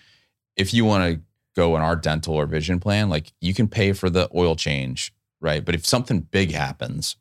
if 0.55 0.73
you 0.73 0.85
want 0.85 1.03
to 1.15 1.21
go 1.55 1.75
in 1.75 1.81
our 1.81 1.95
dental 1.95 2.35
or 2.35 2.45
vision 2.45 2.79
plan, 2.79 3.09
like 3.09 3.31
you 3.41 3.53
can 3.53 3.67
pay 3.67 3.93
for 3.93 4.09
the 4.09 4.29
oil 4.35 4.55
change, 4.55 5.13
right? 5.41 5.63
But 5.63 5.75
if 5.75 5.85
something 5.85 6.21
big 6.21 6.51
happens, 6.51 7.15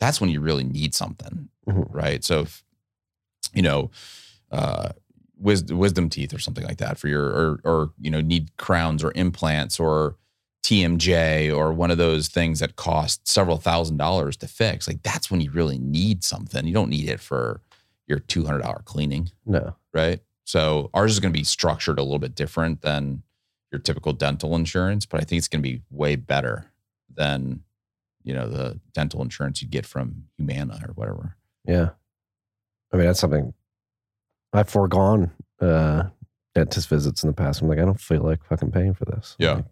that's 0.00 0.20
when 0.20 0.30
you 0.30 0.40
really 0.40 0.64
need 0.64 0.94
something, 0.94 1.48
Mhm. 1.68 1.86
right? 1.90 2.22
So, 2.24 2.40
if, 2.40 2.64
you 3.54 3.62
know, 3.62 3.90
uh, 4.50 4.90
wisdom, 5.38 5.78
wisdom 5.78 6.08
teeth 6.08 6.32
or 6.34 6.38
something 6.38 6.64
like 6.64 6.78
that 6.78 6.98
for 6.98 7.08
your, 7.08 7.24
or, 7.24 7.60
or, 7.64 7.90
you 8.00 8.10
know, 8.10 8.20
need 8.20 8.56
crowns 8.56 9.02
or 9.04 9.12
implants 9.14 9.78
or 9.80 10.16
TMJ 10.64 11.54
or 11.54 11.72
one 11.72 11.90
of 11.90 11.98
those 11.98 12.28
things 12.28 12.60
that 12.60 12.76
cost 12.76 13.26
several 13.26 13.56
thousand 13.56 13.96
dollars 13.96 14.36
to 14.38 14.46
fix, 14.48 14.86
like 14.86 15.02
that's 15.02 15.30
when 15.30 15.40
you 15.40 15.50
really 15.50 15.78
need 15.78 16.22
something. 16.24 16.66
You 16.66 16.74
don't 16.74 16.90
need 16.90 17.08
it 17.08 17.20
for 17.20 17.60
your 18.06 18.18
$200 18.20 18.84
cleaning 18.84 19.30
No. 19.46 19.76
right? 19.92 20.20
So 20.44 20.90
ours 20.94 21.12
is 21.12 21.20
going 21.20 21.32
to 21.32 21.38
be 21.38 21.44
structured 21.44 21.98
a 21.98 22.02
little 22.02 22.18
bit 22.18 22.34
different 22.34 22.80
than 22.82 23.22
your 23.70 23.78
typical 23.80 24.12
dental 24.14 24.56
insurance, 24.56 25.04
but 25.06 25.20
I 25.20 25.24
think 25.24 25.38
it's 25.38 25.48
going 25.48 25.62
to 25.62 25.68
be 25.68 25.82
way 25.90 26.16
better 26.16 26.70
than 27.14 27.62
you 28.24 28.34
know 28.34 28.48
the 28.48 28.78
dental 28.94 29.22
insurance 29.22 29.60
you 29.62 29.68
get 29.68 29.84
from 29.86 30.24
Humana 30.36 30.80
or 30.86 30.92
whatever. 30.94 31.36
Yeah. 31.66 31.90
I 32.92 32.96
mean, 32.96 33.06
that's 33.06 33.20
something 33.20 33.52
I've 34.54 34.68
foregone 34.70 35.30
uh, 35.60 36.04
dentist 36.54 36.88
visits 36.88 37.22
in 37.22 37.28
the 37.28 37.34
past. 37.34 37.60
I'm 37.60 37.68
like, 37.68 37.78
I 37.78 37.84
don't 37.84 38.00
feel 38.00 38.22
like 38.22 38.42
fucking 38.44 38.70
paying 38.70 38.94
for 38.94 39.04
this. 39.04 39.36
Yeah. 39.38 39.52
Like, 39.54 39.64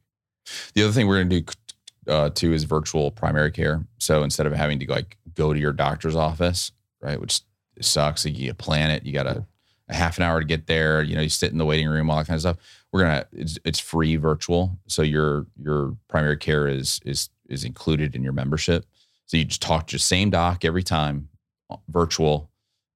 The 0.75 0.83
other 0.83 0.93
thing 0.93 1.07
we're 1.07 1.23
going 1.23 1.31
to 1.31 1.41
do 1.41 2.13
uh, 2.13 2.31
too 2.31 2.53
is 2.53 2.65
virtual 2.65 3.11
primary 3.11 3.51
care. 3.51 3.85
So 3.99 4.23
instead 4.23 4.47
of 4.47 4.53
having 4.53 4.79
to 4.81 4.91
like 4.91 5.17
go 5.35 5.53
to 5.53 5.59
your 5.59 5.73
doctor's 5.73 6.17
office, 6.17 6.73
right, 7.01 7.21
which 7.21 7.41
sucks, 7.81 8.25
like 8.25 8.39
you 8.39 8.53
plan 8.55 8.91
it, 8.91 9.05
you 9.05 9.13
got 9.13 9.27
a, 9.27 9.45
a 9.89 9.95
half 9.95 10.17
an 10.19 10.25
hour 10.25 10.41
to 10.41 10.47
get 10.47 10.67
there. 10.67 11.03
You 11.03 11.17
know, 11.17 11.23
you 11.23 11.29
sit 11.29 11.53
in 11.53 11.59
the 11.59 11.65
waiting 11.65 11.89
room, 11.89 12.11
all 12.11 12.19
that 12.19 12.27
kind 12.27 12.37
of 12.37 12.41
stuff. 12.41 12.57
We're 12.93 13.03
gonna 13.03 13.27
it's 13.33 13.59
it's 13.65 13.79
free 13.79 14.17
virtual, 14.17 14.79
so 14.87 15.03
your 15.03 15.47
your 15.61 15.97
primary 16.09 16.37
care 16.37 16.67
is 16.67 17.01
is 17.05 17.29
is 17.49 17.65
included 17.65 18.15
in 18.15 18.23
your 18.23 18.33
membership. 18.33 18.87
So 19.27 19.37
you 19.37 19.45
just 19.45 19.63
talk 19.63 19.89
to 19.89 19.97
the 19.97 20.01
same 20.01 20.31
doc 20.31 20.65
every 20.65 20.83
time, 20.83 21.29
uh, 21.69 21.77
virtual. 21.89 22.51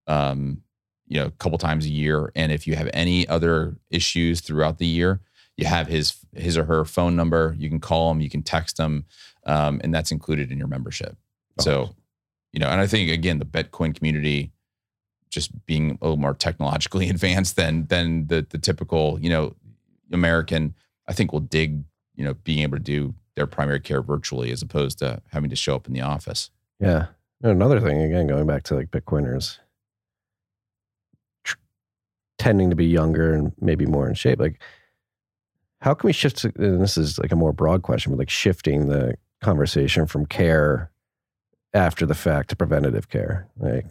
Um, 0.07 0.63
you 1.07 1.19
know, 1.19 1.27
a 1.27 1.31
couple 1.33 1.59
times 1.59 1.87
a 1.87 1.91
year, 1.91 2.31
and 2.37 2.53
if 2.53 2.69
you 2.69 2.77
have 2.77 2.89
any 2.93 3.27
other 3.29 3.77
issues 3.91 4.41
throughout 4.41 4.79
the 4.79 4.87
year, 4.87 5.21
you 5.57 5.67
have 5.67 5.89
his 5.89 6.20
his 6.35 6.57
or 6.57 6.65
her 6.65 6.85
phone 6.85 7.17
number. 7.17 7.55
You 7.59 7.69
can 7.69 7.81
call 7.81 8.09
them, 8.09 8.21
you 8.21 8.31
can 8.31 8.43
text 8.43 8.77
them, 8.77 9.05
um, 9.47 9.81
and 9.83 9.95
that's 9.95 10.11
included 10.11 10.51
in 10.51 10.59
your 10.59 10.69
membership. 10.69 11.17
So, 11.59 11.95
you 12.53 12.61
know, 12.61 12.69
and 12.69 12.81
I 12.81 12.87
think 12.87 13.11
again, 13.11 13.39
the 13.39 13.45
Bitcoin 13.45 13.95
community 13.95 14.53
just 15.29 15.65
being 15.67 15.99
a 16.01 16.05
little 16.05 16.17
more 16.17 16.35
technologically 16.35 17.09
advanced 17.11 17.57
than 17.57 17.87
than 17.87 18.27
the 18.27 18.47
the 18.49 18.59
typical, 18.59 19.19
you 19.21 19.31
know, 19.31 19.55
American, 20.13 20.75
I 21.07 21.13
think 21.13 21.33
will 21.33 21.41
dig, 21.41 21.85
you 22.15 22.25
know, 22.25 22.35
being 22.35 22.61
able 22.61 22.77
to 22.77 22.83
do 22.83 23.15
their 23.37 23.47
primary 23.47 23.81
care 23.81 24.03
virtually 24.03 24.51
as 24.51 24.63
opposed 24.63 24.99
to 24.99 25.23
having 25.31 25.51
to 25.51 25.57
show 25.57 25.75
up 25.77 25.87
in 25.87 25.93
the 25.93 26.01
office. 26.01 26.51
Yeah. 26.79 27.07
Another 27.43 27.81
thing, 27.81 28.03
again, 28.03 28.27
going 28.27 28.47
back 28.47 28.65
to 28.65 28.75
like 28.75 28.91
Bitcoiners 28.91 29.59
tr- 31.45 31.57
tending 32.39 32.69
to 32.69 32.77
be 32.77 32.87
younger 32.87 33.33
and 33.33 33.53
maybe 33.61 33.87
more 33.87 34.09
in 34.09 34.15
shape, 34.15 34.41
like 34.41 34.61
how 35.81 35.95
can 35.95 36.09
we 36.09 36.13
shift 36.13 36.39
to, 36.39 36.53
and 36.57 36.81
this 36.81 36.97
is 36.99 37.19
like 37.19 37.33
a 37.33 37.37
more 37.37 37.53
broad 37.53 37.83
question, 37.83 38.13
but 38.13 38.19
like 38.19 38.31
shifting 38.31 38.89
the 38.89 39.15
conversation 39.41 40.07
from 40.07 40.27
care 40.27 40.91
after 41.73 42.05
the 42.07 42.15
fact 42.15 42.51
to 42.51 42.57
preventative 42.57 43.09
care? 43.09 43.49
Like 43.59 43.87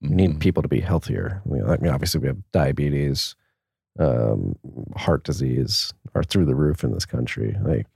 we 0.00 0.08
need 0.10 0.30
Mhm. 0.36 0.40
people 0.40 0.62
to 0.62 0.68
be 0.68 0.80
healthier. 0.80 1.42
I 1.44 1.48
mean, 1.48 1.88
obviously 1.88 2.20
we 2.20 2.28
have 2.28 2.38
diabetes, 2.52 3.34
um, 3.98 4.56
heart 4.96 5.24
disease 5.24 5.92
are 6.14 6.22
through 6.22 6.46
the 6.46 6.54
roof 6.54 6.84
in 6.84 6.92
this 6.92 7.04
country. 7.06 7.56
Like, 7.62 7.86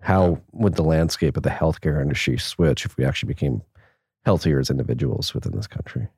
how 0.00 0.40
would 0.52 0.74
the 0.74 0.82
landscape 0.82 1.36
of 1.36 1.42
the 1.42 1.50
healthcare 1.50 2.00
industry 2.00 2.38
switch 2.38 2.86
if 2.86 2.96
we 2.96 3.04
actually 3.04 3.28
became 3.28 3.62
healthier 4.24 4.58
as 4.58 4.70
individuals 4.70 5.34
within 5.34 5.52
this 5.54 5.66
country? 5.66 6.08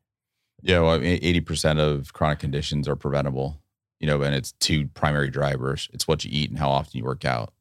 Yeah, 0.63 0.81
well, 0.81 1.01
eighty 1.03 1.41
percent 1.41 1.81
of 1.81 2.13
chronic 2.13 2.39
conditions 2.39 2.87
are 2.87 2.95
preventable. 2.95 3.61
You 4.03 4.09
know, 4.09 4.21
and 4.21 4.35
it's 4.35 4.53
two 4.53 4.89
primary 4.89 5.31
drivers. 5.31 5.89
It's 5.95 6.07
what 6.07 6.25
you 6.25 6.31
eat 6.33 6.51
and 6.51 6.59
how 6.59 6.69
often 6.69 6.99
you 6.99 7.05
work 7.05 7.25
out. 7.25 7.55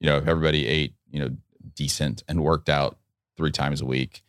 You 0.00 0.08
know, 0.08 0.16
if 0.16 0.26
everybody 0.26 0.66
ate, 0.66 0.94
you 1.10 1.20
know, 1.20 1.36
decent 1.76 2.24
and 2.26 2.42
worked 2.42 2.68
out 2.68 2.98
three 3.36 3.52
times 3.52 3.80
a 3.80 3.86
week, 3.86 4.22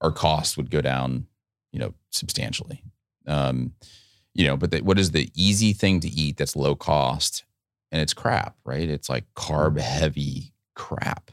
our 0.00 0.12
costs 0.12 0.56
would 0.56 0.70
go 0.70 0.80
down, 0.80 1.26
you 1.72 1.78
know, 1.78 1.94
substantially. 2.10 2.82
Um, 3.26 3.74
you 4.34 4.46
know, 4.46 4.56
but 4.56 4.72
the, 4.72 4.80
what 4.80 4.98
is 4.98 5.12
the 5.12 5.30
easy 5.34 5.72
thing 5.72 6.00
to 6.00 6.08
eat 6.08 6.36
that's 6.36 6.56
low 6.56 6.74
cost? 6.74 7.44
And 7.90 8.02
it's 8.02 8.12
crap, 8.12 8.56
right? 8.64 8.88
It's 8.88 9.08
like 9.08 9.24
carb 9.34 9.78
heavy 9.78 10.52
crap. 10.74 11.30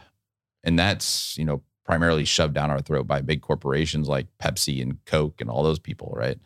And 0.63 0.78
that's, 0.80 1.38
you 1.38 1.43
know, 1.45 1.63
primarily 1.86 2.26
shoved 2.26 2.53
down 2.53 2.72
our 2.72 2.82
throat 2.82 3.07
by 3.07 3.22
big 3.22 3.41
corporations 3.41 4.07
like 4.07 4.28
Pepsi 4.39 4.82
and 4.82 5.03
Coke 5.05 5.41
and 5.41 5.49
all 5.49 5.63
those 5.63 5.80
people, 5.80 6.13
right? 6.16 6.38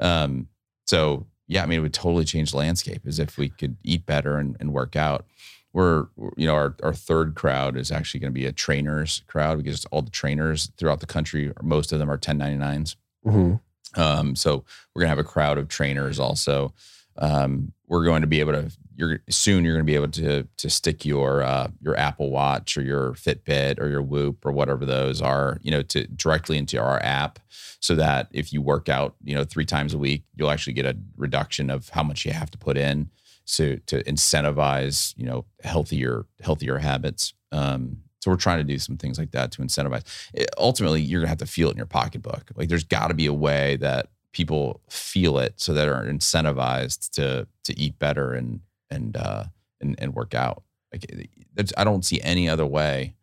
Um, 0.00 0.48
so 0.86 1.26
yeah, 1.48 1.62
I 1.62 1.66
mean, 1.66 1.78
it 1.78 1.82
would 1.82 1.94
totally 1.94 2.24
change 2.24 2.52
the 2.52 2.58
landscape 2.58 3.02
as 3.06 3.18
if 3.18 3.38
we 3.38 3.48
could 3.48 3.76
eat 3.82 4.06
better 4.06 4.36
and, 4.36 4.56
and 4.60 4.72
work 4.72 4.94
out. 4.94 5.26
We're, 5.72 6.06
you 6.36 6.46
know, 6.46 6.54
our, 6.54 6.74
our 6.82 6.94
third 6.94 7.34
crowd 7.34 7.76
is 7.76 7.90
actually 7.90 8.20
going 8.20 8.32
to 8.32 8.38
be 8.38 8.46
a 8.46 8.52
trainers 8.52 9.22
crowd 9.26 9.58
because 9.58 9.84
all 9.86 10.02
the 10.02 10.10
trainers 10.10 10.70
throughout 10.76 11.00
the 11.00 11.06
country, 11.06 11.52
most 11.62 11.92
of 11.92 11.98
them 11.98 12.10
are 12.10 12.18
1099s. 12.18 12.96
Mm-hmm. 13.26 14.00
Um, 14.00 14.36
so 14.36 14.64
we're 14.94 15.00
gonna 15.00 15.08
have 15.08 15.18
a 15.18 15.24
crowd 15.24 15.58
of 15.58 15.68
trainers 15.68 16.20
also. 16.20 16.74
Um, 17.16 17.72
we're 17.86 18.04
going 18.04 18.20
to 18.20 18.28
be 18.28 18.40
able 18.40 18.52
to 18.52 18.70
you're 18.98 19.20
soon 19.30 19.64
you're 19.64 19.74
going 19.74 19.86
to 19.86 19.90
be 19.90 19.94
able 19.94 20.08
to 20.08 20.46
to 20.56 20.68
stick 20.68 21.04
your 21.06 21.42
uh, 21.42 21.68
your 21.80 21.96
Apple 21.96 22.30
Watch 22.30 22.76
or 22.76 22.82
your 22.82 23.12
Fitbit 23.12 23.80
or 23.80 23.88
your 23.88 24.02
Whoop 24.02 24.44
or 24.44 24.50
whatever 24.50 24.84
those 24.84 25.22
are, 25.22 25.58
you 25.62 25.70
know, 25.70 25.82
to 25.82 26.06
directly 26.08 26.58
into 26.58 26.78
our 26.82 27.00
app, 27.02 27.38
so 27.78 27.94
that 27.94 28.26
if 28.32 28.52
you 28.52 28.60
work 28.60 28.88
out, 28.88 29.14
you 29.22 29.36
know, 29.36 29.44
three 29.44 29.64
times 29.64 29.94
a 29.94 29.98
week, 29.98 30.24
you'll 30.34 30.50
actually 30.50 30.72
get 30.72 30.84
a 30.84 30.96
reduction 31.16 31.70
of 31.70 31.88
how 31.90 32.02
much 32.02 32.24
you 32.26 32.32
have 32.32 32.50
to 32.50 32.58
put 32.58 32.76
in, 32.76 33.08
so 33.44 33.76
to 33.86 34.02
incentivize, 34.02 35.14
you 35.16 35.24
know, 35.24 35.44
healthier 35.62 36.26
healthier 36.42 36.78
habits. 36.78 37.34
Um, 37.52 37.98
so 38.20 38.32
we're 38.32 38.36
trying 38.36 38.58
to 38.58 38.64
do 38.64 38.80
some 38.80 38.96
things 38.96 39.16
like 39.16 39.30
that 39.30 39.52
to 39.52 39.62
incentivize. 39.62 40.02
It- 40.34 40.50
ultimately, 40.58 41.02
you're 41.02 41.20
gonna 41.20 41.28
have 41.28 41.38
to 41.38 41.46
feel 41.46 41.68
it 41.68 41.72
in 41.72 41.76
your 41.76 41.86
pocketbook. 41.86 42.50
Like 42.56 42.68
there's 42.68 42.82
got 42.82 43.08
to 43.08 43.14
be 43.14 43.26
a 43.26 43.32
way 43.32 43.76
that 43.76 44.08
people 44.32 44.80
feel 44.90 45.38
it 45.38 45.54
so 45.56 45.72
that 45.72 45.88
are 45.88 46.04
incentivized 46.04 47.10
to 47.10 47.46
to 47.62 47.78
eat 47.78 47.96
better 48.00 48.32
and 48.32 48.60
and 48.90 49.16
uh 49.16 49.44
and, 49.80 49.94
and 49.98 50.14
work 50.14 50.34
out. 50.34 50.62
Like 50.92 51.04
it- 51.04 51.30
I 51.76 51.82
don't 51.84 52.04
see 52.04 52.20
any 52.20 52.48
other 52.48 52.64
way 52.66 53.14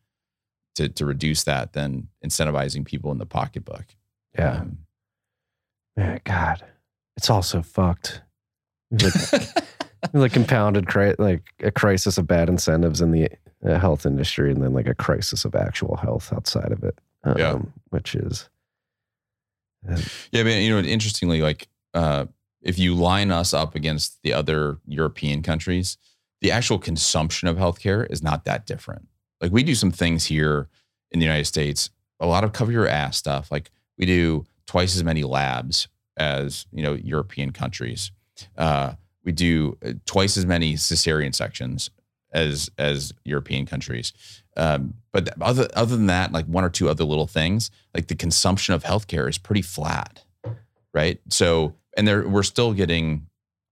to 0.75 0.89
to 0.89 1.05
reduce 1.05 1.43
that 1.45 1.73
than 1.73 2.09
incentivizing 2.25 2.85
people 2.85 3.11
in 3.11 3.17
the 3.17 3.25
pocketbook. 3.25 3.85
Yeah. 4.37 4.59
Um, 4.61 4.77
Man, 5.97 6.19
God, 6.25 6.61
it's 7.15 7.29
all 7.29 7.41
so 7.41 7.61
fucked. 7.61 8.21
Like, 8.91 9.13
like 10.13 10.33
compounded, 10.33 10.87
cri- 10.87 11.15
like 11.17 11.43
a 11.63 11.71
crisis 11.71 12.17
of 12.17 12.27
bad 12.27 12.49
incentives 12.49 12.99
in 12.99 13.11
the 13.11 13.29
uh, 13.65 13.79
health 13.79 14.05
industry, 14.05 14.51
and 14.51 14.61
then 14.61 14.73
like 14.73 14.87
a 14.87 14.93
crisis 14.95 15.45
of 15.45 15.55
actual 15.55 15.95
health 15.95 16.33
outside 16.33 16.73
of 16.73 16.83
it. 16.83 16.99
Um, 17.23 17.37
Yeah. 17.37 17.59
which 17.91 18.13
is 18.15 18.49
Yeah, 20.31 20.43
but 20.43 20.49
you 20.55 20.69
know, 20.71 20.79
interestingly, 20.79 21.41
like 21.41 21.67
uh, 21.93 22.25
if 22.65 22.77
you 22.79 22.95
line 22.95 23.31
us 23.31 23.53
up 23.53 23.75
against 23.75 24.21
the 24.23 24.33
other 24.33 24.79
European 24.87 25.41
countries, 25.41 25.97
the 26.41 26.51
actual 26.51 26.79
consumption 26.79 27.47
of 27.47 27.57
healthcare 27.57 28.11
is 28.11 28.21
not 28.21 28.43
that 28.45 28.65
different. 28.65 29.07
Like 29.39 29.51
we 29.51 29.63
do 29.63 29.75
some 29.75 29.91
things 29.91 30.25
here 30.25 30.67
in 31.11 31.19
the 31.19 31.25
United 31.25 31.45
States, 31.45 31.91
a 32.19 32.27
lot 32.27 32.43
of 32.43 32.53
cover 32.53 32.71
your 32.71 32.87
ass 32.87 33.17
stuff. 33.17 33.51
Like 33.51 33.71
we 33.97 34.05
do 34.05 34.45
twice 34.65 34.95
as 34.95 35.03
many 35.03 35.23
labs 35.23 35.87
as 36.17 36.65
you 36.71 36.81
know 36.83 36.93
European 36.93 37.51
countries. 37.51 38.11
Uh, 38.57 38.93
we 39.23 39.31
do 39.31 39.77
uh, 39.85 39.93
twice 40.05 40.37
as 40.37 40.45
many 40.45 40.73
cesarean 40.73 41.33
sections 41.33 41.89
as 42.33 42.69
as 42.77 43.13
European 43.23 43.65
countries. 43.65 44.13
Um, 44.57 44.95
but 45.11 45.29
other 45.41 45.67
other 45.73 45.95
than 45.95 46.07
that, 46.07 46.31
like 46.31 46.45
one 46.45 46.63
or 46.63 46.69
two 46.69 46.89
other 46.89 47.03
little 47.03 47.27
things, 47.27 47.71
like 47.93 48.07
the 48.07 48.15
consumption 48.15 48.73
of 48.73 48.83
healthcare 48.83 49.29
is 49.29 49.37
pretty 49.37 49.61
flat, 49.61 50.23
right? 50.93 51.19
So, 51.29 51.75
and 51.95 52.07
there 52.07 52.27
we're 52.27 52.43
still 52.43 52.73
getting 52.73 53.27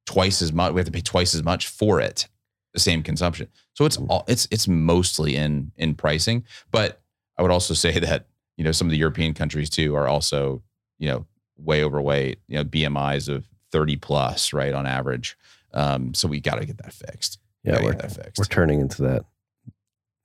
twice 0.05 0.41
as 0.41 0.51
much. 0.51 0.73
We 0.73 0.79
have 0.79 0.85
to 0.85 0.91
pay 0.91 1.01
twice 1.01 1.35
as 1.35 1.43
much 1.43 1.67
for 1.67 1.99
it, 1.99 2.27
the 2.73 2.79
same 2.79 3.03
consumption. 3.03 3.47
So 3.73 3.85
it's 3.85 3.97
all 3.97 4.23
it's 4.27 4.47
it's 4.51 4.67
mostly 4.67 5.35
in 5.35 5.71
in 5.77 5.95
pricing. 5.95 6.45
But 6.71 7.01
I 7.37 7.41
would 7.41 7.51
also 7.51 7.73
say 7.73 7.99
that 7.99 8.27
you 8.57 8.63
know 8.63 8.71
some 8.71 8.87
of 8.87 8.91
the 8.91 8.97
European 8.97 9.33
countries 9.33 9.69
too 9.69 9.95
are 9.95 10.07
also 10.07 10.61
you 10.99 11.07
know 11.07 11.25
way 11.57 11.83
overweight. 11.83 12.39
You 12.47 12.57
know 12.57 12.65
BMI's 12.65 13.27
of 13.27 13.47
thirty 13.71 13.95
plus, 13.95 14.53
right 14.53 14.73
on 14.73 14.85
average. 14.85 15.37
Um, 15.73 16.13
so 16.13 16.27
we 16.27 16.39
got 16.39 16.59
to 16.59 16.65
get 16.65 16.77
that 16.77 16.93
fixed. 16.93 17.39
yeah, 17.63 17.83
we're, 17.83 17.93
that 17.93 18.11
fixed. 18.11 18.37
we're 18.37 18.45
turning 18.45 18.79
into 18.79 19.01
that 19.03 19.25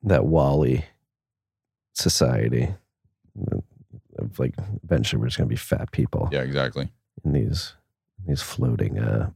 that 0.02 0.26
WALL-E 0.26 0.84
society. 1.94 2.68
Of 4.18 4.38
like 4.38 4.54
eventually, 4.82 5.20
we're 5.20 5.28
just 5.28 5.38
gonna 5.38 5.48
be 5.48 5.54
fat 5.56 5.92
people 5.92 6.28
yeah, 6.32 6.40
exactly. 6.40 6.90
in 7.24 7.32
these 7.32 7.74
these 8.26 8.42
floating 8.42 8.98
uh, 8.98 9.30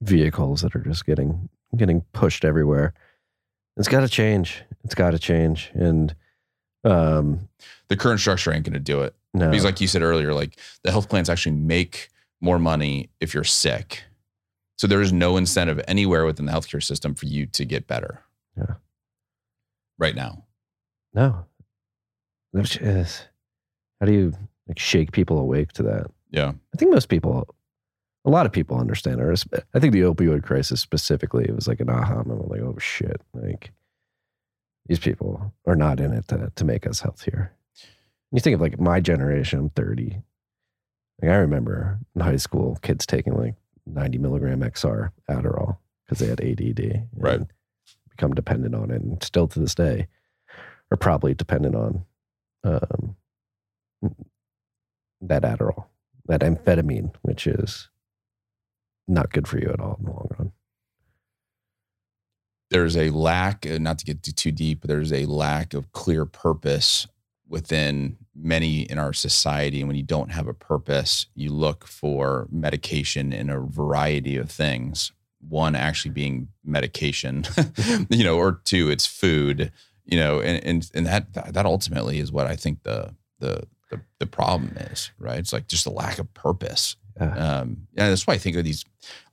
vehicles 0.00 0.62
that 0.62 0.74
are 0.74 0.80
just 0.80 1.06
getting 1.06 1.48
getting 1.76 2.02
pushed 2.12 2.44
everywhere. 2.44 2.92
It's 3.76 3.88
got 3.88 4.00
to 4.00 4.08
change. 4.08 4.62
It's 4.84 4.94
got 4.94 5.12
to 5.12 5.18
change. 5.18 5.70
And 5.74 6.14
Um, 6.84 7.48
The 7.88 7.96
current 7.96 8.20
structure 8.20 8.52
ain't 8.52 8.64
going 8.64 8.74
to 8.74 8.80
do 8.80 9.02
it. 9.02 9.14
no, 9.32 9.48
Because, 9.48 9.64
like 9.64 9.80
you 9.80 9.86
said 9.86 10.02
earlier, 10.02 10.34
like 10.34 10.58
the 10.82 10.90
health 10.90 11.08
plans 11.08 11.30
actually 11.30 11.56
make 11.56 12.10
more 12.40 12.58
money 12.58 13.08
if 13.20 13.32
you're 13.34 13.44
sick. 13.44 14.02
So 14.76 14.86
there 14.88 15.00
is 15.00 15.12
no 15.12 15.36
incentive 15.36 15.80
anywhere 15.86 16.24
within 16.26 16.44
the 16.46 16.52
healthcare 16.52 16.82
system 16.82 17.14
for 17.14 17.26
you 17.26 17.46
to 17.46 17.64
get 17.64 17.86
better. 17.86 18.20
Yeah. 18.56 18.74
Right 19.98 20.14
now. 20.16 20.44
no. 21.14 21.46
Which 22.50 22.76
is, 22.78 23.22
how 24.00 24.06
do 24.06 24.12
you 24.12 24.32
like 24.68 24.78
shake 24.78 25.12
people 25.12 25.38
awake 25.38 25.72
to 25.74 25.82
that? 25.84 26.10
Yeah. 26.30 26.52
I 26.74 26.76
think 26.76 26.90
most 26.92 27.08
people, 27.08 27.54
a 28.24 28.30
lot 28.30 28.46
of 28.46 28.52
people 28.52 28.78
understand 28.78 29.20
it. 29.20 29.24
or 29.24 29.34
I 29.74 29.80
think 29.80 29.92
the 29.92 30.02
opioid 30.02 30.44
crisis 30.44 30.80
specifically, 30.80 31.44
it 31.44 31.54
was 31.54 31.66
like 31.66 31.80
an 31.80 31.90
aha 31.90 32.22
moment. 32.24 32.50
Like, 32.50 32.60
oh 32.60 32.78
shit, 32.78 33.20
like 33.34 33.72
these 34.86 34.98
people 34.98 35.52
are 35.66 35.76
not 35.76 36.00
in 36.00 36.12
it 36.12 36.28
to, 36.28 36.52
to 36.54 36.64
make 36.64 36.86
us 36.86 37.00
healthier. 37.00 37.52
And 38.30 38.38
You 38.38 38.40
think 38.40 38.54
of 38.54 38.60
like 38.60 38.80
my 38.80 39.00
generation, 39.00 39.58
I'm 39.58 39.70
30. 39.70 40.22
Like 41.20 41.30
I 41.30 41.36
remember 41.36 41.98
in 42.14 42.20
high 42.20 42.36
school, 42.36 42.78
kids 42.82 43.06
taking 43.06 43.36
like 43.36 43.54
90 43.86 44.18
milligram 44.18 44.60
XR 44.60 45.10
Adderall 45.30 45.78
because 46.04 46.18
they 46.18 46.26
had 46.28 46.40
ADD. 46.40 47.08
Right. 47.16 47.40
Become 48.10 48.34
dependent 48.34 48.74
on 48.74 48.90
it. 48.90 49.02
And 49.02 49.22
still 49.22 49.48
to 49.48 49.58
this 49.60 49.74
day 49.74 50.08
are 50.90 50.96
probably 50.96 51.34
dependent 51.34 51.74
on 51.74 52.04
um, 52.64 53.16
that 55.20 55.42
Adderall, 55.42 55.86
that 56.26 56.42
amphetamine, 56.42 57.14
which 57.22 57.46
is 57.46 57.88
not 59.12 59.32
good 59.32 59.46
for 59.46 59.58
you 59.58 59.70
at 59.70 59.80
all 59.80 59.96
in 59.98 60.04
the 60.04 60.10
long 60.10 60.28
run. 60.38 60.52
there's 62.70 62.96
a 62.96 63.10
lack, 63.10 63.66
uh, 63.66 63.78
not 63.78 63.98
to 63.98 64.04
get 64.04 64.22
too, 64.22 64.50
deep, 64.50 64.80
but 64.80 64.88
there's 64.88 65.12
a 65.12 65.26
lack 65.26 65.74
of 65.74 65.92
clear 65.92 66.24
purpose 66.24 67.06
within 67.46 68.16
many 68.34 68.80
in 68.82 68.98
our 68.98 69.12
society. 69.12 69.80
And 69.80 69.88
when 69.88 69.96
you 69.96 70.02
don't 70.02 70.32
have 70.32 70.48
a 70.48 70.54
purpose, 70.54 71.26
you 71.34 71.52
look 71.52 71.86
for 71.86 72.48
medication 72.50 73.32
in 73.32 73.50
a 73.50 73.60
variety 73.60 74.36
of 74.38 74.50
things. 74.50 75.12
One 75.46 75.76
actually 75.76 76.12
being 76.12 76.48
medication, 76.64 77.44
you 78.08 78.24
know, 78.24 78.38
or 78.38 78.60
two, 78.64 78.90
it's 78.90 79.06
food, 79.06 79.70
you 80.06 80.18
know, 80.18 80.40
and 80.40 80.64
and 80.64 80.90
and 80.94 81.06
that 81.06 81.52
that 81.52 81.66
ultimately 81.66 82.20
is 82.20 82.32
what 82.32 82.46
I 82.46 82.56
think 82.56 82.84
the 82.84 83.14
the 83.38 83.64
the, 83.90 84.00
the 84.18 84.26
problem 84.26 84.76
is, 84.78 85.10
right? 85.18 85.38
It's 85.38 85.52
like 85.52 85.68
just 85.68 85.84
a 85.84 85.90
lack 85.90 86.18
of 86.18 86.32
purpose. 86.32 86.96
Yeah. 87.20 87.34
Um, 87.34 87.86
and 87.96 88.10
that's 88.10 88.26
why 88.26 88.34
I 88.34 88.38
think 88.38 88.56
of 88.56 88.64
these 88.64 88.84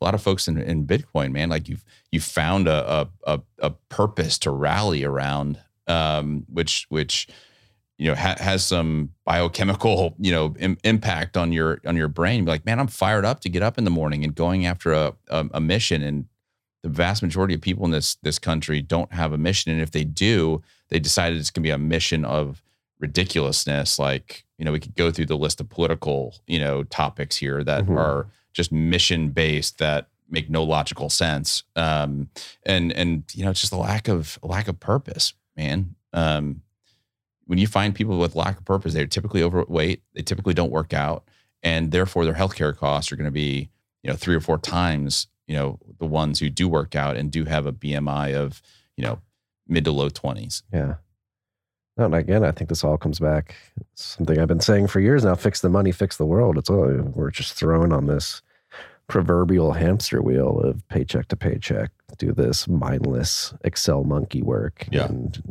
a 0.01 0.05
lot 0.05 0.13
of 0.13 0.21
folks 0.21 0.47
in, 0.47 0.57
in 0.57 0.86
Bitcoin, 0.86 1.32
man, 1.32 1.49
like 1.49 1.69
you've 1.69 1.84
you 2.11 2.19
found 2.19 2.67
a, 2.67 3.07
a 3.25 3.36
a 3.36 3.41
a 3.59 3.69
purpose 3.89 4.38
to 4.39 4.51
rally 4.51 5.03
around, 5.03 5.59
um, 5.88 6.45
which 6.51 6.86
which 6.89 7.27
you 7.97 8.07
know 8.07 8.15
ha- 8.15 8.38
has 8.39 8.65
some 8.65 9.11
biochemical 9.25 10.15
you 10.19 10.32
know 10.32 10.55
Im- 10.59 10.77
impact 10.84 11.38
on 11.38 11.51
your 11.51 11.80
on 11.86 11.95
your 11.95 12.07
brain. 12.07 12.45
Be 12.45 12.51
like, 12.51 12.65
man, 12.65 12.80
I'm 12.80 12.88
fired 12.88 13.25
up 13.25 13.39
to 13.41 13.49
get 13.49 13.63
up 13.63 13.77
in 13.77 13.84
the 13.84 13.91
morning 13.91 14.23
and 14.23 14.34
going 14.36 14.65
after 14.65 14.91
a, 14.91 15.13
a 15.30 15.47
a 15.55 15.61
mission. 15.61 16.01
And 16.01 16.25
the 16.84 16.89
vast 16.89 17.21
majority 17.21 17.53
of 17.53 17.61
people 17.61 17.86
in 17.86 17.91
this 17.91 18.15
this 18.23 18.39
country 18.39 18.82
don't 18.82 19.13
have 19.13 19.34
a 19.34 19.38
mission, 19.38 19.71
and 19.71 19.82
if 19.82 19.91
they 19.91 20.03
do, 20.03 20.61
they 20.89 20.99
decided 20.99 21.38
it's 21.38 21.51
going 21.51 21.63
to 21.63 21.67
be 21.67 21.71
a 21.71 21.77
mission 21.77 22.25
of 22.25 22.63
ridiculousness. 22.99 23.99
Like 23.99 24.45
you 24.60 24.66
know, 24.66 24.72
we 24.72 24.80
could 24.80 24.95
go 24.95 25.10
through 25.10 25.26
the 25.26 25.38
list 25.38 25.60
of 25.62 25.70
political 25.70 26.36
you 26.45 26.60
know 26.60 26.84
topics 26.84 27.38
here 27.38 27.64
that 27.64 27.86
Mhm. 27.86 27.97
are 27.97 28.28
just 28.53 28.72
mission 28.72 29.30
based 29.30 29.78
that 29.80 30.10
make 30.30 30.49
no 30.49 30.64
logical 30.64 31.10
sense. 31.10 31.64
Um, 31.76 32.30
and 32.64 32.91
and 32.91 33.24
you 33.34 33.43
know, 33.45 33.51
it's 33.51 33.62
just 33.62 33.74
a 33.74 33.78
lack 33.78 34.07
of 34.07 34.38
a 34.43 34.47
lack 34.47 34.68
of 34.68 34.80
purpose, 34.80 35.34
man. 35.57 35.95
Um, 36.14 36.62
when 37.45 37.57
you 37.57 37.66
find 37.68 37.95
people 37.95 38.20
with 38.20 38.36
lack 38.36 38.57
of 38.60 38.66
purpose, 38.66 38.93
they're 38.93 39.07
typically 39.07 39.41
overweight. 39.41 40.03
They 40.14 40.22
typically 40.22 40.53
don't 40.53 40.72
work 40.72 40.93
out, 40.93 41.24
and 41.64 41.91
therefore 41.91 42.26
their 42.26 42.36
healthcare 42.36 42.76
costs 42.76 43.12
are 43.12 43.16
going 43.16 43.26
to 43.26 43.32
be 43.32 43.70
you 44.03 44.10
know 44.12 44.16
three 44.16 44.36
or 44.36 44.39
four 44.41 44.57
times 44.60 45.28
you 45.47 45.55
know 45.55 45.80
the 45.97 46.05
ones 46.05 46.39
who 46.39 46.49
do 46.49 46.68
work 46.68 46.95
out 46.95 47.18
and 47.18 47.32
do 47.32 47.45
have 47.45 47.66
a 47.66 47.72
BMI 47.72 48.36
of 48.36 48.62
you 48.97 49.03
know 49.03 49.20
mid 49.68 49.86
to 49.86 49.91
low 49.91 50.10
twenties. 50.10 50.64
Yeah. 50.74 50.95
No, 52.00 52.06
and 52.06 52.16
again, 52.16 52.45
I 52.45 52.52
think 52.52 52.70
this 52.70 52.84
all 52.84 52.97
comes 52.97 53.20
back. 53.20 53.56
Something 53.93 54.39
I've 54.39 54.47
been 54.47 54.62
saying 54.62 54.88
for 54.88 55.02
years 55.02 55.26
now. 55.26 55.36
Fix 55.36 55.60
the 55.60 55.70
money, 55.70 55.91
fix 55.91 56.16
the 56.16 56.26
world. 56.26 56.58
It's 56.58 56.70
all 56.70 56.88
we're 57.14 57.30
just 57.30 57.54
thrown 57.54 57.91
on 57.91 58.08
this 58.08 58.41
proverbial 59.08 59.74
hamster 59.74 60.22
wheel 60.22 60.62
of 60.62 60.88
paycheck 60.88 61.28
to 61.28 61.36
paycheck. 61.36 61.91
Do 62.18 62.32
this 62.32 62.68
mindless 62.70 63.54
Excel 63.66 64.04
monkey 64.06 64.41
work, 64.41 64.88
Yeah. 64.91 65.08
and 65.08 65.41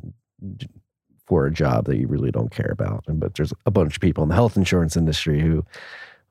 for 1.26 1.44
a 1.44 1.52
job 1.52 1.84
that 1.84 1.98
you 1.98 2.06
really 2.08 2.30
don't 2.30 2.50
care 2.50 2.70
about. 2.72 3.04
And 3.08 3.20
but 3.20 3.34
there's 3.34 3.52
a 3.66 3.70
bunch 3.70 3.96
of 3.96 4.00
people 4.00 4.22
in 4.22 4.30
the 4.30 4.34
health 4.34 4.56
insurance 4.56 4.96
industry 4.96 5.40
who 5.40 5.66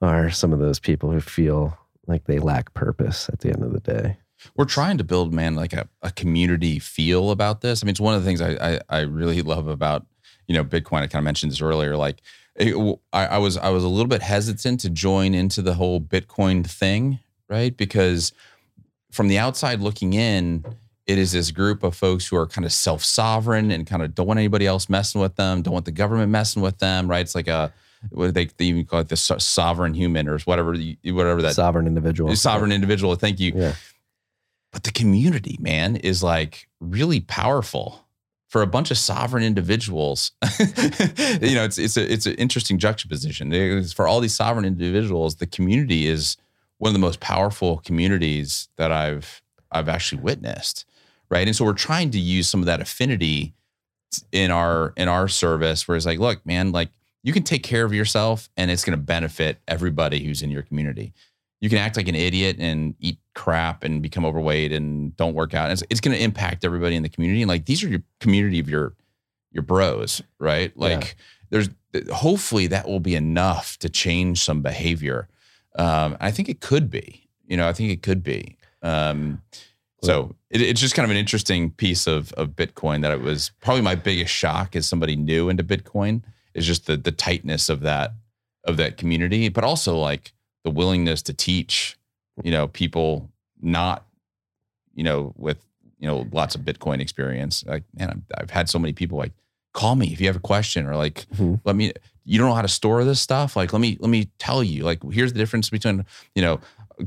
are 0.02 0.32
some 0.32 0.52
of 0.52 0.58
those 0.60 0.80
people 0.80 1.12
who 1.12 1.20
feel 1.20 1.78
like 2.08 2.24
they 2.26 2.40
lack 2.40 2.74
purpose 2.74 3.30
at 3.30 3.42
the 3.42 3.50
end 3.50 3.62
of 3.64 3.72
the 3.74 3.80
day. 3.82 4.18
We're 4.56 4.66
trying 4.66 4.98
to 4.98 5.04
build 5.04 5.34
man 5.34 5.56
like 5.56 5.74
a, 5.74 5.88
a 6.02 6.12
community 6.12 6.80
feel 6.80 7.32
about 7.32 7.62
this. 7.62 7.84
I 7.84 7.86
mean 7.86 7.92
it's 7.92 8.00
one 8.00 8.16
of 8.16 8.24
the 8.24 8.28
things 8.28 8.42
I, 8.42 8.76
I 8.76 8.80
i 8.90 9.00
really 9.02 9.42
love 9.42 9.68
about 9.68 10.06
you 10.48 10.56
know 10.56 10.64
bitcoin. 10.64 11.02
I 11.02 11.08
kind 11.08 11.16
of 11.16 11.24
mentioned 11.24 11.52
this 11.52 11.62
earlier 11.62 11.96
like 11.98 12.22
it, 12.56 13.00
I, 13.14 13.26
I 13.28 13.38
was 13.38 13.58
i 13.58 13.70
was 13.70 13.84
a 13.84 13.90
little 13.90 14.08
bit 14.08 14.22
hesitant 14.22 14.80
to 14.82 14.90
join 14.90 15.34
into 15.34 15.62
the 15.62 15.76
whole 15.76 16.02
bitcoin 16.02 16.66
thing 16.66 17.20
right? 17.50 17.76
Because 17.76 18.34
from 19.12 19.28
the 19.28 19.38
outside 19.38 19.80
looking 19.80 20.14
in 20.14 20.66
it 21.06 21.18
is 21.18 21.32
this 21.32 21.52
group 21.52 21.84
of 21.84 21.96
folks 21.96 22.28
who 22.28 22.36
are 22.36 22.46
kind 22.46 22.66
of 22.66 22.74
self-sovereign 22.74 23.72
and 23.72 23.88
kind 23.88 24.02
of 24.02 24.14
don't 24.14 24.28
want 24.28 24.38
anybody 24.38 24.68
else 24.68 24.90
messing 24.90 25.22
with 25.22 25.36
them 25.38 25.62
don't 25.62 25.74
want 25.74 25.86
the 25.86 25.92
government 25.92 26.30
messing 26.30 26.62
with 26.62 26.78
them 26.80 27.10
right? 27.10 27.22
It's 27.22 27.36
like 27.36 27.48
a 27.48 27.74
what 28.12 28.34
they, 28.34 28.46
they 28.46 28.66
even 28.66 28.86
call 28.86 29.00
it 29.00 29.10
the 29.10 29.18
sovereign 29.18 29.94
human 29.94 30.28
or 30.28 30.38
whatever 30.40 30.76
whatever 31.06 31.42
that 31.42 31.56
sovereign 31.56 31.88
individual. 31.88 32.36
sovereign 32.36 32.72
individual 32.72 33.16
thank 33.16 33.40
you. 33.40 33.54
Yeah. 33.56 33.74
But 34.72 34.84
the 34.84 34.92
community 34.92 35.58
man 35.60 35.96
is 35.96 36.24
like 36.24 36.68
really 36.80 37.20
powerful 37.20 38.06
for 38.48 38.62
a 38.62 38.68
bunch 38.68 38.92
of 38.92 38.98
sovereign 38.98 39.44
individuals. 39.44 40.32
You 41.42 41.56
know 41.56 41.64
it's 41.64 41.78
it's 41.78 41.98
a 41.98 42.12
it's 42.12 42.26
an 42.26 42.36
interesting 42.36 42.78
juxtaposition. 42.80 43.54
It's 43.54 43.94
for 43.94 44.08
all 44.08 44.20
these 44.20 44.36
sovereign 44.36 44.66
individuals 44.66 45.36
the 45.36 45.48
community 45.48 46.08
is 46.08 46.38
one 46.80 46.90
of 46.90 46.94
the 46.94 47.00
most 47.00 47.20
powerful 47.20 47.78
communities 47.80 48.70
that 48.78 48.92
i've 48.92 49.42
i've 49.72 49.90
actually 49.90 50.22
witnessed 50.22 50.86
right? 51.30 51.48
And 51.48 51.56
so 51.56 51.66
we're 51.66 51.74
trying 51.74 52.12
to 52.12 52.20
use 52.20 52.48
some 52.50 52.62
of 52.62 52.66
that 52.68 52.82
affinity 52.82 53.54
in 54.32 54.52
our 54.52 54.94
in 54.96 55.10
our 55.10 55.28
service 55.28 55.88
where 55.88 55.98
it's 55.98 56.06
like 56.06 56.18
look 56.18 56.44
man 56.46 56.72
like 56.72 56.90
you 57.24 57.34
can 57.34 57.44
take 57.44 57.62
care 57.62 57.84
of 57.84 57.94
yourself 57.94 58.50
and 58.56 58.72
it's 58.72 58.86
going 58.86 58.98
to 58.98 59.04
benefit 59.04 59.60
everybody 59.68 60.24
who's 60.24 60.42
in 60.42 60.50
your 60.50 60.62
community 60.62 61.14
you 61.60 61.70
can 61.70 61.78
act 61.78 61.98
like 61.98 62.08
an 62.08 62.16
idiot 62.16 62.58
and 62.60 62.96
eat 63.00 63.18
crap 63.34 63.84
and 63.84 64.02
become 64.02 64.26
overweight 64.26 64.72
and 64.72 65.16
don't 65.18 65.34
work 65.34 65.54
out. 65.54 65.72
It's, 65.72 65.84
it's 65.90 66.00
going 66.00 66.16
to 66.16 66.24
impact 66.24 66.64
everybody 66.64 66.96
in 66.96 67.04
the 67.04 67.10
community. 67.10 67.42
And 67.42 67.50
like 67.50 67.66
these 67.66 67.84
are 67.84 67.88
your 67.88 68.04
community 68.20 68.60
of 68.60 68.70
your 68.70 68.94
your 69.52 69.64
bros, 69.64 70.22
right? 70.40 70.76
Like 70.78 71.16
there's 71.50 71.70
hopefully 72.12 72.68
that 72.68 72.88
will 72.88 73.00
be 73.00 73.16
enough 73.16 73.78
to 73.80 73.90
change 73.90 74.44
some 74.44 74.62
behavior. 74.62 75.28
Um, 75.78 76.18
I 76.20 76.32
think 76.32 76.50
it 76.50 76.62
could 76.62 76.90
be. 76.90 77.28
You 77.48 77.58
know, 77.58 77.68
I 77.68 77.74
think 77.74 77.92
it 77.92 78.04
could 78.04 78.24
be. 78.24 78.58
Um, 78.84 79.42
so 80.04 80.36
it, 80.50 80.62
it's 80.62 80.82
just 80.82 80.96
kind 80.96 81.06
of 81.06 81.12
an 81.12 81.18
interesting 81.18 81.72
piece 81.72 82.06
of 82.06 82.32
of 82.34 82.50
Bitcoin 82.50 83.02
that 83.02 83.12
it 83.12 83.22
was 83.22 83.52
probably 83.62 83.82
my 83.82 83.96
biggest 83.96 84.34
shock 84.34 84.76
as 84.76 84.88
somebody 84.88 85.16
new 85.16 85.50
into 85.50 85.64
Bitcoin 85.64 86.22
is 86.54 86.68
just 86.68 86.86
the 86.86 86.98
the 86.98 87.12
tightness 87.12 87.70
of 87.70 87.82
that 87.82 88.14
of 88.64 88.78
that 88.78 88.98
community, 88.98 89.50
but 89.50 89.64
also 89.64 89.98
like 89.98 90.34
the 90.68 90.72
willingness 90.72 91.22
to 91.22 91.34
teach, 91.34 91.98
you 92.44 92.52
know, 92.52 92.68
people 92.68 93.32
not, 93.62 94.06
you 94.94 95.04
know, 95.06 95.34
with 95.38 95.64
you 95.98 96.08
know 96.08 96.28
lots 96.34 96.56
of 96.56 96.62
Bitcoin 96.62 97.00
experience. 97.00 97.64
Like, 97.66 97.84
man, 97.98 98.10
I've, 98.10 98.42
I've 98.42 98.50
had 98.50 98.68
so 98.70 98.78
many 98.78 98.92
people 98.92 99.18
like 99.18 99.32
call 99.74 99.96
me 99.96 100.12
if 100.12 100.20
you 100.20 100.28
have 100.28 100.36
a 100.36 100.40
question 100.54 100.86
or 100.86 100.96
like 100.98 101.26
Mhm. 101.38 101.62
let 101.64 101.76
me. 101.78 101.94
You 102.30 102.38
don't 102.38 102.50
know 102.50 102.56
how 102.56 102.62
to 102.62 102.68
store 102.68 103.06
this 103.06 103.22
stuff. 103.22 103.56
Like, 103.56 103.72
let 103.72 103.80
me 103.80 103.96
let 104.02 104.10
me 104.10 104.28
tell 104.38 104.62
you. 104.62 104.84
Like, 104.84 105.00
here's 105.14 105.32
the 105.32 105.40
difference 105.40 105.70
between 105.70 106.06
you 106.36 106.42
know 106.42 106.60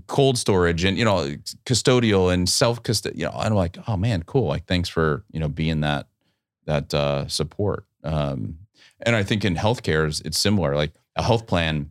cold 0.06 0.38
storage 0.38 0.82
and 0.84 0.96
you 0.96 1.04
know 1.04 1.36
custodial 1.66 2.32
and 2.32 2.48
self 2.48 2.82
custodial. 2.82 3.16
You 3.18 3.24
know, 3.26 3.32
and 3.32 3.48
I'm 3.48 3.54
like, 3.54 3.76
oh 3.86 3.98
man, 3.98 4.22
cool. 4.22 4.46
Like, 4.46 4.64
thanks 4.64 4.88
for 4.88 5.22
you 5.30 5.38
know 5.38 5.48
being 5.48 5.82
that 5.82 6.06
that 6.64 6.94
uh, 6.94 7.28
support. 7.28 7.84
Um, 8.02 8.56
and 9.02 9.14
I 9.14 9.22
think 9.22 9.44
in 9.44 9.56
healthcare, 9.56 10.08
it's 10.24 10.38
similar. 10.40 10.74
Like 10.74 10.92
a 11.16 11.22
health 11.22 11.46
plan, 11.46 11.90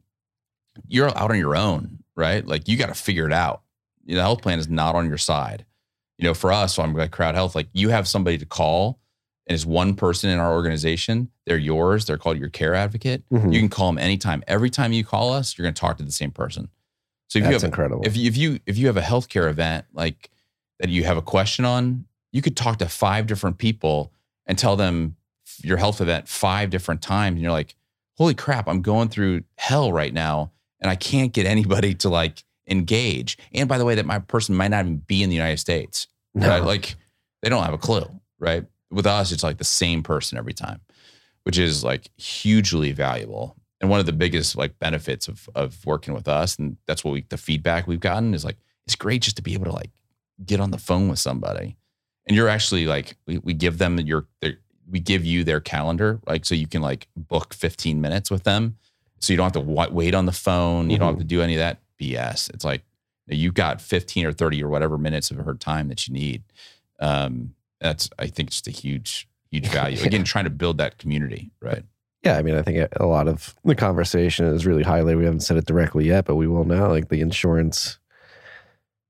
you're 0.88 1.08
out 1.18 1.32
on 1.32 1.38
your 1.38 1.56
own, 1.56 2.00
right? 2.16 2.46
Like 2.46 2.68
you 2.68 2.78
got 2.78 2.88
to 2.88 2.94
figure 2.94 3.26
it 3.26 3.34
out. 3.34 3.62
You 4.06 4.14
know, 4.16 4.20
the 4.20 4.24
health 4.24 4.42
plan 4.42 4.60
is 4.60 4.70
not 4.70 4.96
on 4.96 5.08
your 5.08 5.18
side. 5.18 5.66
You 6.18 6.26
know, 6.26 6.34
for 6.34 6.52
us, 6.52 6.76
so 6.76 6.84
I'm 6.84 6.94
like 6.94 7.12
Crowd 7.12 7.36
Health. 7.36 7.56
Like 7.56 7.68
you 7.74 7.90
have 7.90 8.08
somebody 8.08 8.38
to 8.40 8.46
call, 8.46 9.00
and 9.48 9.56
it's 9.56 9.66
one 9.66 9.96
person 9.96 10.30
in 10.30 10.38
our 10.40 10.52
organization. 10.54 11.30
They're 11.46 11.58
yours. 11.58 12.06
They're 12.06 12.18
called 12.18 12.38
your 12.38 12.50
care 12.50 12.76
advocate. 12.76 13.24
Mhm. 13.30 13.54
You 13.54 13.60
can 13.60 13.70
call 13.70 13.88
them 13.88 13.98
anytime. 13.98 14.44
Every 14.48 14.70
time 14.70 14.92
you 14.92 15.06
call 15.06 15.32
us, 15.32 15.58
you're 15.58 15.64
going 15.64 15.74
to 15.74 15.80
talk 15.80 15.98
to 15.98 16.04
the 16.04 16.12
same 16.12 16.32
person. 16.32 16.70
So 17.30 17.40
if 17.40 17.46
you 17.46 17.52
That's 17.52 17.62
have 17.64 17.70
incredible. 17.70 18.02
if 18.06 18.18
you, 18.18 18.28
if 18.28 18.36
you 18.38 18.60
if 18.66 18.78
you 18.78 18.88
have 18.88 18.98
a 18.98 19.02
healthcare 19.02 19.50
event 19.50 19.86
like 19.94 20.30
that 20.80 20.90
you 20.90 21.04
have 21.06 21.16
a 21.18 21.22
question 21.22 21.64
on, 21.64 22.06
you 22.32 22.42
could 22.42 22.58
talk 22.58 22.80
to 22.80 22.88
five 22.90 23.28
different 23.28 23.58
people 23.60 24.12
and 24.46 24.58
tell 24.58 24.76
them 24.76 25.16
your 25.62 25.78
health 25.78 26.02
event 26.02 26.28
five 26.28 26.70
different 26.70 27.02
times 27.02 27.36
and 27.36 27.42
you're 27.44 27.52
like, 27.52 27.76
holy 28.18 28.34
crap, 28.34 28.68
I'm 28.68 28.82
going 28.82 29.10
through 29.10 29.44
hell 29.56 29.92
right 29.94 30.14
now 30.14 30.52
and 30.82 30.90
I 30.90 30.96
can't 30.96 31.34
get 31.34 31.46
anybody 31.46 31.94
to 31.96 32.10
like 32.10 32.44
engage. 32.68 33.38
And 33.54 33.68
by 33.68 33.78
the 33.78 33.86
way, 33.86 33.96
that 33.96 34.06
my 34.06 34.20
person 34.20 34.56
might 34.56 34.70
not 34.70 34.86
even 34.86 34.98
be 34.98 35.24
in 35.24 35.30
the 35.30 35.36
United 35.36 35.58
States. 35.58 36.08
No. 36.34 36.48
Right? 36.48 36.64
Like 36.64 36.96
they 37.42 37.50
don't 37.50 37.64
have 37.64 37.74
a 37.74 37.78
clue, 37.78 38.06
right? 38.40 38.66
With 38.92 39.06
us, 39.06 39.32
it's 39.32 39.44
like 39.44 39.58
the 39.58 39.64
same 39.64 40.04
person 40.04 40.38
every 40.38 40.54
time, 40.54 40.82
which 41.44 41.58
is 41.58 41.84
like 41.84 42.10
hugely 42.18 42.92
valuable. 42.92 43.56
And 43.82 43.90
one 43.90 44.00
of 44.00 44.06
the 44.06 44.14
biggest 44.14 44.58
like 44.58 44.78
benefits 44.80 45.28
of 45.28 45.50
of 45.56 45.86
working 45.86 46.14
with 46.14 46.28
us, 46.28 46.58
and 46.58 46.78
that's 46.86 47.04
what 47.04 47.12
we 47.12 47.26
the 47.30 47.38
feedback 47.38 47.88
we've 47.88 48.00
gotten 48.00 48.34
is 48.34 48.44
like 48.44 48.58
it's 48.86 48.96
great 48.96 49.22
just 49.22 49.36
to 49.38 49.42
be 49.42 49.54
able 49.54 49.66
to 49.66 49.72
like 49.72 49.92
get 50.46 50.60
on 50.60 50.72
the 50.72 50.78
phone 50.78 51.08
with 51.08 51.20
somebody. 51.20 51.78
And 52.28 52.36
you're 52.36 52.50
actually 52.50 52.86
like 52.86 53.16
we, 53.26 53.38
we 53.40 53.54
give 53.54 53.78
them 53.78 54.00
your 54.00 54.26
their, 54.42 54.58
we 54.90 55.00
give 55.00 55.26
you 55.26 55.44
their 55.44 55.60
calendar, 55.60 56.20
like 56.28 56.46
so 56.46 56.56
you 56.56 56.68
can 56.68 56.82
like 56.82 57.08
book 57.16 57.54
15 57.54 58.02
minutes 58.02 58.30
with 58.30 58.44
them. 58.44 58.78
So 59.20 59.34
you 59.34 59.38
don't 59.38 59.46
have 59.46 59.54
to 59.54 59.60
wa- 59.60 59.90
wait 59.90 60.16
on 60.16 60.26
the 60.26 60.32
phone. 60.32 60.90
You 60.90 60.98
don't 60.98 61.10
have 61.10 61.18
to 61.20 61.24
do 61.24 61.42
any 61.42 61.56
of 61.56 61.60
that 61.60 61.80
BS. 62.00 62.50
It's 62.54 62.66
like 62.66 62.84
you've 63.28 63.54
got 63.54 63.82
15 63.82 64.26
or 64.26 64.32
30 64.32 64.64
or 64.64 64.70
whatever 64.70 64.98
minutes 64.98 65.32
of 65.32 65.38
her 65.38 65.54
time 65.54 65.90
that 65.90 66.08
you 66.08 66.14
need. 66.14 66.44
Um, 67.00 67.56
that's 67.80 68.10
I 68.18 68.28
think 68.28 68.50
just 68.50 68.68
a 68.68 68.72
huge, 68.72 69.28
huge 69.52 69.68
value. 69.72 70.02
Again, 70.04 70.24
trying 70.24 70.46
to 70.46 70.50
build 70.50 70.78
that 70.78 70.98
community, 70.98 71.52
right? 71.62 71.84
Yeah, 72.24 72.38
I 72.38 72.42
mean, 72.42 72.56
I 72.56 72.62
think 72.62 72.90
a 72.98 73.06
lot 73.06 73.30
of 73.30 73.56
the 73.64 73.76
conversation 73.76 74.46
is 74.46 74.66
really 74.66 74.84
highlighted. 74.84 75.18
We 75.18 75.24
haven't 75.24 75.40
said 75.40 75.56
it 75.56 75.66
directly 75.66 76.08
yet, 76.08 76.26
but 76.26 76.36
we 76.36 76.48
will 76.48 76.66
now. 76.66 76.90
Like 76.90 77.08
the 77.08 77.22
insurance 77.22 77.98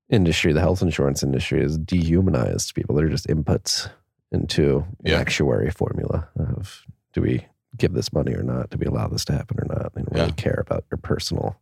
industry, 0.09 0.53
the 0.53 0.59
health 0.59 0.83
insurance 0.83 1.23
industry 1.23 1.63
is 1.63 1.77
dehumanized 1.77 2.75
people. 2.75 2.95
They're 2.95 3.09
just 3.09 3.27
inputs 3.27 3.89
into 4.31 4.85
an 5.05 5.13
actuary 5.13 5.71
formula 5.71 6.27
of 6.37 6.85
do 7.13 7.21
we 7.21 7.47
give 7.77 7.93
this 7.93 8.11
money 8.13 8.33
or 8.33 8.43
not? 8.43 8.69
Do 8.69 8.77
we 8.77 8.85
allow 8.85 9.07
this 9.07 9.25
to 9.25 9.33
happen 9.33 9.57
or 9.59 9.65
not? 9.73 9.93
They 9.93 10.01
don't 10.01 10.13
really 10.13 10.27
Yeah. 10.27 10.33
care 10.33 10.63
about 10.65 10.85
your 10.91 10.97
personal 10.97 11.57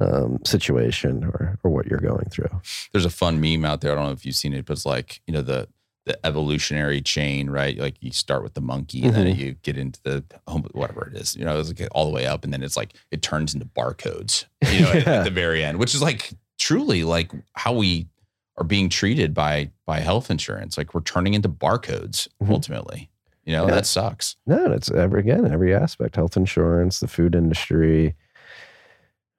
um, 0.00 0.38
situation 0.44 1.22
or 1.22 1.58
or 1.62 1.70
what 1.70 1.86
you're 1.86 2.00
going 2.00 2.28
through. 2.30 2.48
There's 2.92 3.04
a 3.04 3.10
fun 3.10 3.40
meme 3.40 3.64
out 3.64 3.82
there. 3.82 3.92
I 3.92 3.94
don't 3.94 4.06
know 4.06 4.10
if 4.12 4.24
you've 4.24 4.34
seen 4.34 4.54
it, 4.54 4.64
but 4.64 4.72
it's 4.72 4.86
like, 4.86 5.20
you 5.26 5.34
know, 5.34 5.42
the 5.42 5.68
the 6.06 6.18
evolutionary 6.26 7.00
chain, 7.00 7.48
right? 7.50 7.78
Like 7.78 7.94
you 8.00 8.10
start 8.10 8.42
with 8.42 8.54
the 8.54 8.60
monkey 8.60 9.04
and 9.04 9.14
then 9.14 9.26
Mhm. 9.28 9.36
you 9.38 9.52
get 9.62 9.76
into 9.78 10.00
the 10.02 10.24
home, 10.48 10.64
whatever 10.72 11.06
it 11.06 11.16
is, 11.16 11.36
you 11.36 11.44
know, 11.44 11.60
it's 11.60 11.68
like 11.68 11.86
all 11.92 12.06
the 12.06 12.10
way 12.10 12.26
up. 12.26 12.42
And 12.42 12.52
then 12.52 12.60
it's 12.64 12.76
like, 12.76 12.94
it 13.12 13.22
turns 13.22 13.54
into 13.54 13.66
barcodes, 13.66 14.46
you 14.72 14.80
know, 14.80 14.90
at, 14.90 14.94
Yeah. 15.06 15.12
at 15.20 15.24
the 15.24 15.30
very 15.30 15.62
end, 15.62 15.78
which 15.78 15.94
is 15.94 16.02
like 16.02 16.32
truly 16.58 17.04
like 17.04 17.30
how 17.52 17.72
we 17.72 18.08
are 18.56 18.64
being 18.64 18.88
treated 18.88 19.32
by, 19.32 19.70
by 19.86 20.00
health 20.00 20.28
insurance. 20.28 20.76
Like 20.76 20.92
we're 20.92 21.02
turning 21.02 21.34
into 21.34 21.48
barcodes 21.48 22.26
Mhm. 22.42 22.50
ultimately, 22.50 23.08
you 23.44 23.52
know, 23.54 23.66
Yeah. 23.66 23.74
that 23.74 23.86
sucks. 23.86 24.36
No, 24.46 24.72
it's 24.72 24.90
every 24.90 25.20
again 25.20 25.50
every 25.50 25.74
aspect: 25.74 26.16
health 26.16 26.36
insurance, 26.36 27.00
the 27.00 27.08
food 27.08 27.34
industry, 27.34 28.14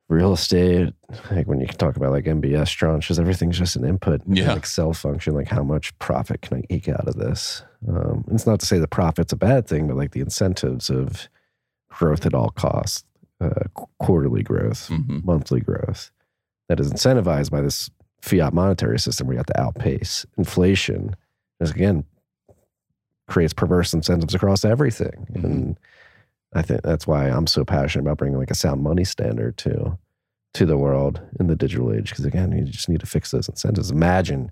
real 0.09 0.33
estate. 0.33 0.93
Like 1.31 1.47
when 1.47 1.59
you 1.59 1.67
can 1.67 1.77
talk 1.77 1.95
about 1.95 2.11
like 2.11 2.25
MBS 2.25 2.75
tranches, 2.77 3.19
everything's 3.19 3.57
just 3.57 3.75
an 3.75 3.85
input. 3.85 4.21
Yeah. 4.27 4.59
cell 4.61 4.93
function. 4.93 5.33
Like 5.33 5.47
how 5.47 5.63
much 5.63 5.97
profit 5.99 6.41
can 6.41 6.57
I 6.57 6.63
eke 6.73 6.89
out 6.89 7.07
of 7.07 7.15
this? 7.15 7.63
Um, 7.87 8.23
it's 8.31 8.45
not 8.45 8.59
to 8.59 8.65
say 8.65 8.77
the 8.79 8.87
profit's 8.87 9.33
a 9.33 9.37
bad 9.37 9.67
thing, 9.67 9.87
but 9.87 9.97
like 9.97 10.11
the 10.11 10.21
incentives 10.21 10.89
of 10.89 11.27
growth 11.89 12.25
at 12.25 12.33
all 12.33 12.49
costs, 12.49 13.03
uh, 13.41 13.49
qu- 13.73 13.85
quarterly 13.99 14.43
growth, 14.43 14.87
hmm 14.87 15.19
monthly 15.23 15.59
growth, 15.59 16.11
that 16.69 16.79
is 16.79 16.91
incentivized 16.91 17.51
by 17.51 17.61
this 17.61 17.89
fiat 18.21 18.53
monetary 18.53 18.97
system 18.99 19.27
where 19.27 19.33
you 19.35 19.37
have 19.37 19.45
to 19.45 19.59
outpace 19.59 20.25
inflation. 20.37 21.15
Is 21.59 21.71
again 21.71 22.03
creates 23.27 23.53
perverse 23.53 23.93
incentives 23.93 24.35
across 24.35 24.65
everything. 24.65 25.27
Mhm. 25.33 25.43
And 25.43 25.79
I 26.53 26.61
think 26.61 26.81
that's 26.81 27.07
why 27.07 27.29
I'm 27.29 27.47
so 27.47 27.63
passionate 27.65 28.03
about 28.03 28.17
bringing 28.17 28.37
like 28.37 28.51
a 28.51 28.55
sound 28.55 28.81
money 28.83 29.03
standard 29.03 29.57
to 29.57 29.97
to 30.53 30.67
the 30.67 30.77
world 30.77 31.19
in 31.39 31.47
the 31.47 31.55
digital 31.55 31.91
age. 31.91 32.09
Because 32.09 32.25
again, 32.25 32.51
you 32.51 32.63
just 32.65 32.87
need 32.87 32.99
to 32.99 33.07
fix 33.07 33.31
those 33.31 33.49
incentives. 33.49 33.89
Imagine 33.89 34.51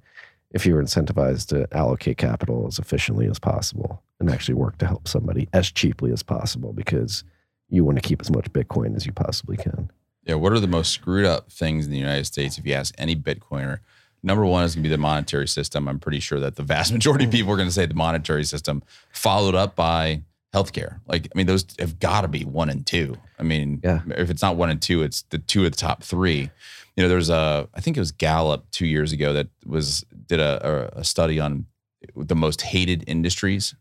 if 0.50 0.66
you 0.66 0.74
were 0.74 0.82
incentivized 0.82 1.48
to 1.50 1.68
allocate 1.78 2.18
capital 2.18 2.66
as 2.68 2.80
efficiently 2.80 3.28
as 3.28 3.38
possible 3.38 4.02
and 4.20 4.30
actually 4.30 4.56
work 4.56 4.80
to 4.80 4.88
help 4.88 5.08
somebody 5.08 5.48
as 5.54 5.72
cheaply 5.72 6.12
as 6.12 6.24
possible 6.24 6.74
because 6.74 7.24
you 7.70 7.86
want 7.86 7.98
to 7.98 8.02
keep 8.02 8.20
as 8.20 8.32
much 8.32 8.52
Bitcoin 8.52 8.96
as 8.96 9.06
you 9.06 9.14
possibly 9.14 9.58
can. 9.58 9.92
Yeah. 10.24 10.36
What 10.36 10.54
are 10.54 10.60
the 10.60 10.68
most 10.68 10.92
screwed 10.92 11.26
up 11.26 11.52
things 11.52 11.86
in 11.86 11.92
the 11.92 12.00
United 12.00 12.26
States? 12.26 12.58
If 12.58 12.66
you 12.66 12.74
ask 12.74 12.96
any 12.98 13.16
Bitcoiner, 13.16 13.80
number 14.24 14.46
one 14.46 14.64
is 14.64 14.76
going 14.76 14.84
to 14.84 14.90
be 14.90 14.94
the 14.94 15.00
monetary 15.00 15.48
system. 15.48 15.88
I'm 15.88 16.00
pretty 16.00 16.20
sure 16.20 16.40
that 16.40 16.56
the 16.56 16.64
vast 16.64 16.92
majority 16.94 17.26
of 17.26 17.30
mm. 17.30 17.34
people 17.34 17.54
are 17.54 17.58
going 17.58 17.70
to 17.70 17.74
say 17.74 17.86
the 17.86 17.94
monetary 17.94 18.44
system, 18.44 18.84
followed 19.12 19.56
up 19.56 19.76
by 19.76 20.24
healthcare. 20.54 21.00
Like, 21.08 21.28
I 21.34 21.38
mean, 21.38 21.48
those 21.48 21.66
have 21.80 22.00
got 22.00 22.22
to 22.22 22.28
be 22.28 22.44
one 22.44 22.70
and 22.70 22.86
two. 22.86 23.18
I 23.40 23.44
mean, 23.44 23.80
Yeah. 23.84 24.02
if 24.10 24.30
it's 24.30 24.42
not 24.42 24.58
one 24.58 24.70
and 24.70 24.82
two, 24.82 25.02
it's 25.02 25.24
the 25.30 25.38
two 25.38 25.66
of 25.66 25.72
the 25.72 25.78
top 25.78 26.04
three. 26.04 26.50
You 26.96 27.04
know, 27.04 27.10
there's 27.10 27.30
a, 27.30 27.70
I 27.74 27.80
think 27.80 27.96
it 27.96 28.02
was 28.02 28.12
Gallup 28.12 28.70
two 28.72 28.86
years 28.86 29.14
ago 29.14 29.34
that 29.34 29.48
was 29.66 30.06
did 30.28 30.40
a, 30.40 30.92
a, 30.98 31.04
study 31.04 31.40
on 31.40 31.68
the 32.16 32.36
most 32.36 32.62
hated 32.62 33.06
industries. 33.08 33.76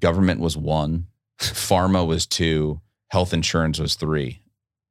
Government 0.00 0.40
was 0.40 0.56
one, 0.56 1.06
pharma 1.38 2.04
was 2.04 2.26
two, 2.26 2.80
health 3.10 3.32
insurance 3.32 3.78
was 3.78 3.94
three. 3.94 4.40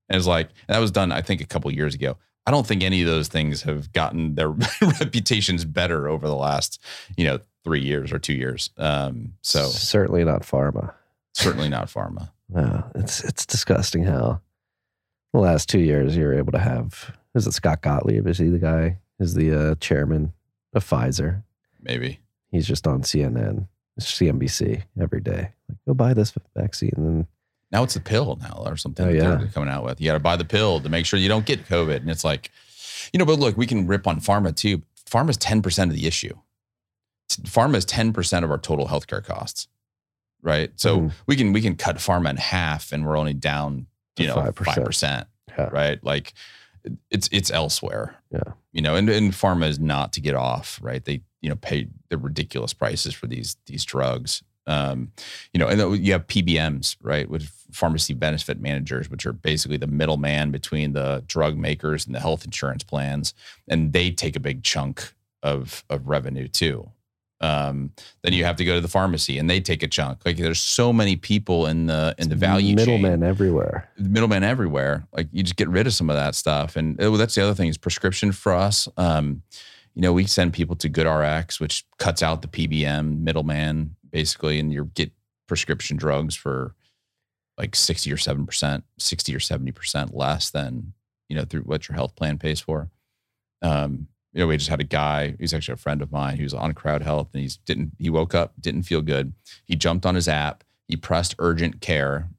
And 0.08 0.18
it's 0.18 0.28
like 0.28 0.50
and 0.68 0.76
that 0.76 0.80
was 0.80 0.92
done, 0.92 1.12
I 1.12 1.22
think, 1.22 1.42
a 1.42 1.46
couple 1.46 1.72
years 1.72 1.96
ago. 1.96 2.18
I 2.46 2.52
don't 2.52 2.66
think 2.66 2.84
any 2.84 3.02
of 3.02 3.08
those 3.08 3.28
things 3.28 3.62
have 3.64 3.92
gotten 3.94 4.36
their 4.36 4.50
reputations 4.82 5.64
better 5.66 6.08
over 6.08 6.28
the 6.28 6.36
last, 6.36 6.82
you 7.16 7.26
know, 7.26 7.40
three 7.64 7.82
years 7.82 8.12
or 8.12 8.20
two 8.20 8.34
years. 8.34 8.72
Um, 8.78 9.34
so 9.42 9.66
certainly 9.66 10.24
not 10.24 10.42
pharma. 10.42 10.94
certainly 11.34 11.70
not 11.70 11.88
pharma. 11.94 12.30
No, 12.50 12.84
it's 12.96 13.24
it's 13.24 13.46
disgusting 13.46 14.04
how 14.04 14.42
the 15.34 15.40
last 15.40 15.70
two 15.70 15.80
years 15.80 16.18
you 16.18 16.24
were 16.26 16.34
able 16.34 16.52
to 16.52 16.60
have. 16.60 17.16
Is 17.36 17.48
it 17.48 17.54
Scott 17.54 17.82
Gottlieb? 17.82 18.28
Is 18.28 18.38
he 18.40 18.50
the 18.50 18.60
guy? 18.60 18.98
Is 19.20 19.36
the 19.36 19.54
uh, 19.54 19.76
chairman 19.76 20.34
of 20.74 20.84
Pfizer? 20.84 21.44
Maybe. 21.82 22.20
He's 22.52 22.68
just 22.68 22.88
on 22.88 23.04
CNN, 23.04 23.68
CNBC 24.00 24.84
every 25.00 25.22
day. 25.22 25.54
Like, 25.70 25.78
go 25.88 25.94
buy 25.94 26.14
this 26.14 26.34
vaccine, 26.56 26.94
and 26.98 27.28
Now 27.72 27.84
it's 27.84 27.94
the 27.94 28.00
pill 28.02 28.38
now 28.42 28.64
or 28.66 28.76
something. 28.78 29.06
Oh, 29.06 29.12
that 29.12 29.16
yeah. 29.18 29.36
they're 29.36 29.48
coming 29.48 29.70
out 29.70 29.84
with. 29.86 30.02
You 30.02 30.08
got 30.08 30.14
to 30.14 30.20
buy 30.20 30.36
the 30.36 30.46
pill 30.46 30.80
to 30.82 30.90
make 30.90 31.06
sure 31.06 31.18
you 31.20 31.30
don't 31.30 31.46
get 31.46 31.66
COVID. 31.68 31.98
And 31.98 32.10
it's 32.10 32.24
like, 32.26 32.52
you 33.14 33.18
know, 33.18 33.26
but 33.26 33.40
look, 33.40 33.56
we 33.58 33.66
can 33.66 33.88
rip 33.88 34.08
on 34.08 34.20
pharma 34.20 34.56
too. 34.56 34.82
Pharma 35.10 35.30
is 35.30 35.38
ten 35.38 35.62
percent 35.62 35.90
of 35.92 35.98
the 35.98 36.06
issue. 36.08 36.34
Pharma 37.30 37.76
is 37.76 37.86
ten 37.86 38.12
percent 38.14 38.44
of 38.44 38.52
our 38.52 38.58
total 38.58 38.88
healthcare 38.88 39.24
costs, 39.24 39.68
right? 40.42 40.72
So 40.76 41.00
Mhm. 41.02 41.12
we 41.28 41.36
can 41.36 41.54
we 41.54 41.62
can 41.62 41.76
cut 41.76 41.98
pharma 41.98 42.30
in 42.30 42.38
half, 42.38 42.92
and 42.92 43.06
we're 43.06 43.18
only 43.18 43.34
down, 43.34 43.88
you 44.18 44.28
know, 44.28 44.36
5%. 44.36 44.66
five 44.66 44.84
percent, 44.86 45.28
Yeah. 45.58 45.70
right? 45.72 46.04
Like 46.04 46.34
it's 47.10 47.30
it's 47.32 47.52
elsewhere. 47.52 48.16
Yeah. 48.32 48.54
you 48.74 48.82
know, 48.82 48.96
and 48.96 49.10
and 49.10 49.32
pharma 49.34 49.68
is 49.68 49.80
not 49.80 50.14
to 50.14 50.22
get 50.22 50.36
off, 50.36 50.80
right? 50.82 51.04
They 51.04 51.22
you 51.42 51.50
know 51.50 51.56
pay 51.56 51.88
the 52.10 52.18
ridiculous 52.18 52.74
prices 52.74 53.14
for 53.14 53.28
these 53.28 53.56
these 53.66 53.86
drugs. 53.86 54.44
Um, 54.68 55.12
you 55.54 55.60
know, 55.60 55.68
and 55.68 56.06
you 56.06 56.12
have 56.14 56.28
PBMs, 56.28 56.96
right, 57.02 57.30
with 57.30 57.50
pharmacy 57.72 58.14
benefit 58.14 58.60
managers, 58.60 59.10
which 59.10 59.26
are 59.26 59.34
basically 59.34 59.78
the 59.78 59.88
middleman 59.88 60.52
between 60.52 60.94
the 60.94 61.24
drug 61.28 61.58
makers 61.58 62.06
and 62.06 62.14
the 62.14 62.20
health 62.20 62.46
insurance 62.46 62.84
plans, 62.84 63.34
and 63.68 63.94
they 63.94 64.12
take 64.12 64.36
a 64.36 64.40
big 64.40 64.64
chunk 64.64 65.14
of 65.44 65.84
of 65.90 66.08
revenue 66.08 66.48
too. 66.48 66.92
Um, 67.42 67.92
then 68.22 68.34
you 68.34 68.44
have 68.44 68.56
to 68.58 68.66
go 68.66 68.76
to 68.76 68.82
the 68.82 68.88
pharmacy, 68.88 69.40
and 69.40 69.50
they 69.50 69.60
take 69.60 69.82
a 69.82 69.88
chunk. 69.88 70.20
Like 70.26 70.38
there's 70.38 70.62
so 70.62 70.94
many 70.94 71.16
people 71.16 71.66
in 71.66 71.88
the 71.88 72.14
in 72.20 72.30
the 72.30 72.36
value 72.36 72.76
chain 72.76 73.02
middlemen 73.02 73.24
everywhere. 73.24 73.90
the 73.98 74.10
middleman 74.10 74.44
everywhere. 74.44 75.08
Like 75.12 75.28
you 75.32 75.42
just 75.42 75.56
get 75.56 75.68
rid 75.68 75.88
of 75.88 75.94
some 75.94 76.10
of 76.10 76.16
that 76.16 76.36
stuff. 76.36 76.76
And 76.76 77.02
oh, 77.02 77.18
that's 77.18 77.34
the 77.34 77.44
other 77.44 77.56
thing 77.56 77.68
is 77.68 77.78
prescription 77.78 78.32
for 78.32 78.54
us. 78.54 78.88
Um, 78.96 79.42
you 79.96 80.02
know, 80.04 80.14
we 80.14 80.26
send 80.26 80.54
people 80.54 80.76
to 80.78 80.90
GoodRx, 80.90 81.60
which 81.60 81.84
cuts 81.98 82.24
out 82.24 82.42
the 82.42 82.48
PBM 82.48 83.20
middleman 83.20 83.96
basically, 84.12 84.60
and 84.60 84.72
you 84.72 84.86
get 84.94 85.12
prescription 85.48 85.98
drugs 85.98 86.36
for 86.36 86.76
like 87.58 87.76
60 87.76 88.12
or 88.12 88.18
7%, 88.18 88.84
60 88.98 89.36
or 89.36 89.40
70% 89.40 90.14
less 90.14 90.50
than, 90.50 90.94
you 91.30 91.36
know, 91.36 91.44
through 91.44 91.62
what 91.62 91.88
your 91.88 91.96
health 91.96 92.16
plan 92.16 92.38
pays 92.38 92.60
for. 92.60 92.90
Um, 93.62 94.08
you 94.34 94.40
know, 94.40 94.48
we 94.48 94.58
just 94.58 94.70
had 94.70 94.80
a 94.80 94.86
guy, 94.86 95.36
he's 95.40 95.54
actually 95.54 95.74
a 95.74 95.78
friend 95.78 96.02
of 96.02 96.12
mine 96.12 96.38
who's 96.38 96.54
on 96.54 96.74
crowd 96.74 97.02
health 97.02 97.30
and 97.34 97.42
he's 97.42 97.58
didn't, 97.58 97.92
he 98.00 98.10
woke 98.10 98.34
up, 98.34 98.54
didn't 98.60 98.84
feel 98.84 99.02
good. 99.02 99.34
He 99.66 99.76
jumped 99.76 100.06
on 100.06 100.16
his 100.16 100.28
app, 100.28 100.64
he 100.88 100.96
pressed 100.96 101.36
urgent 101.40 101.82
care. 101.82 102.30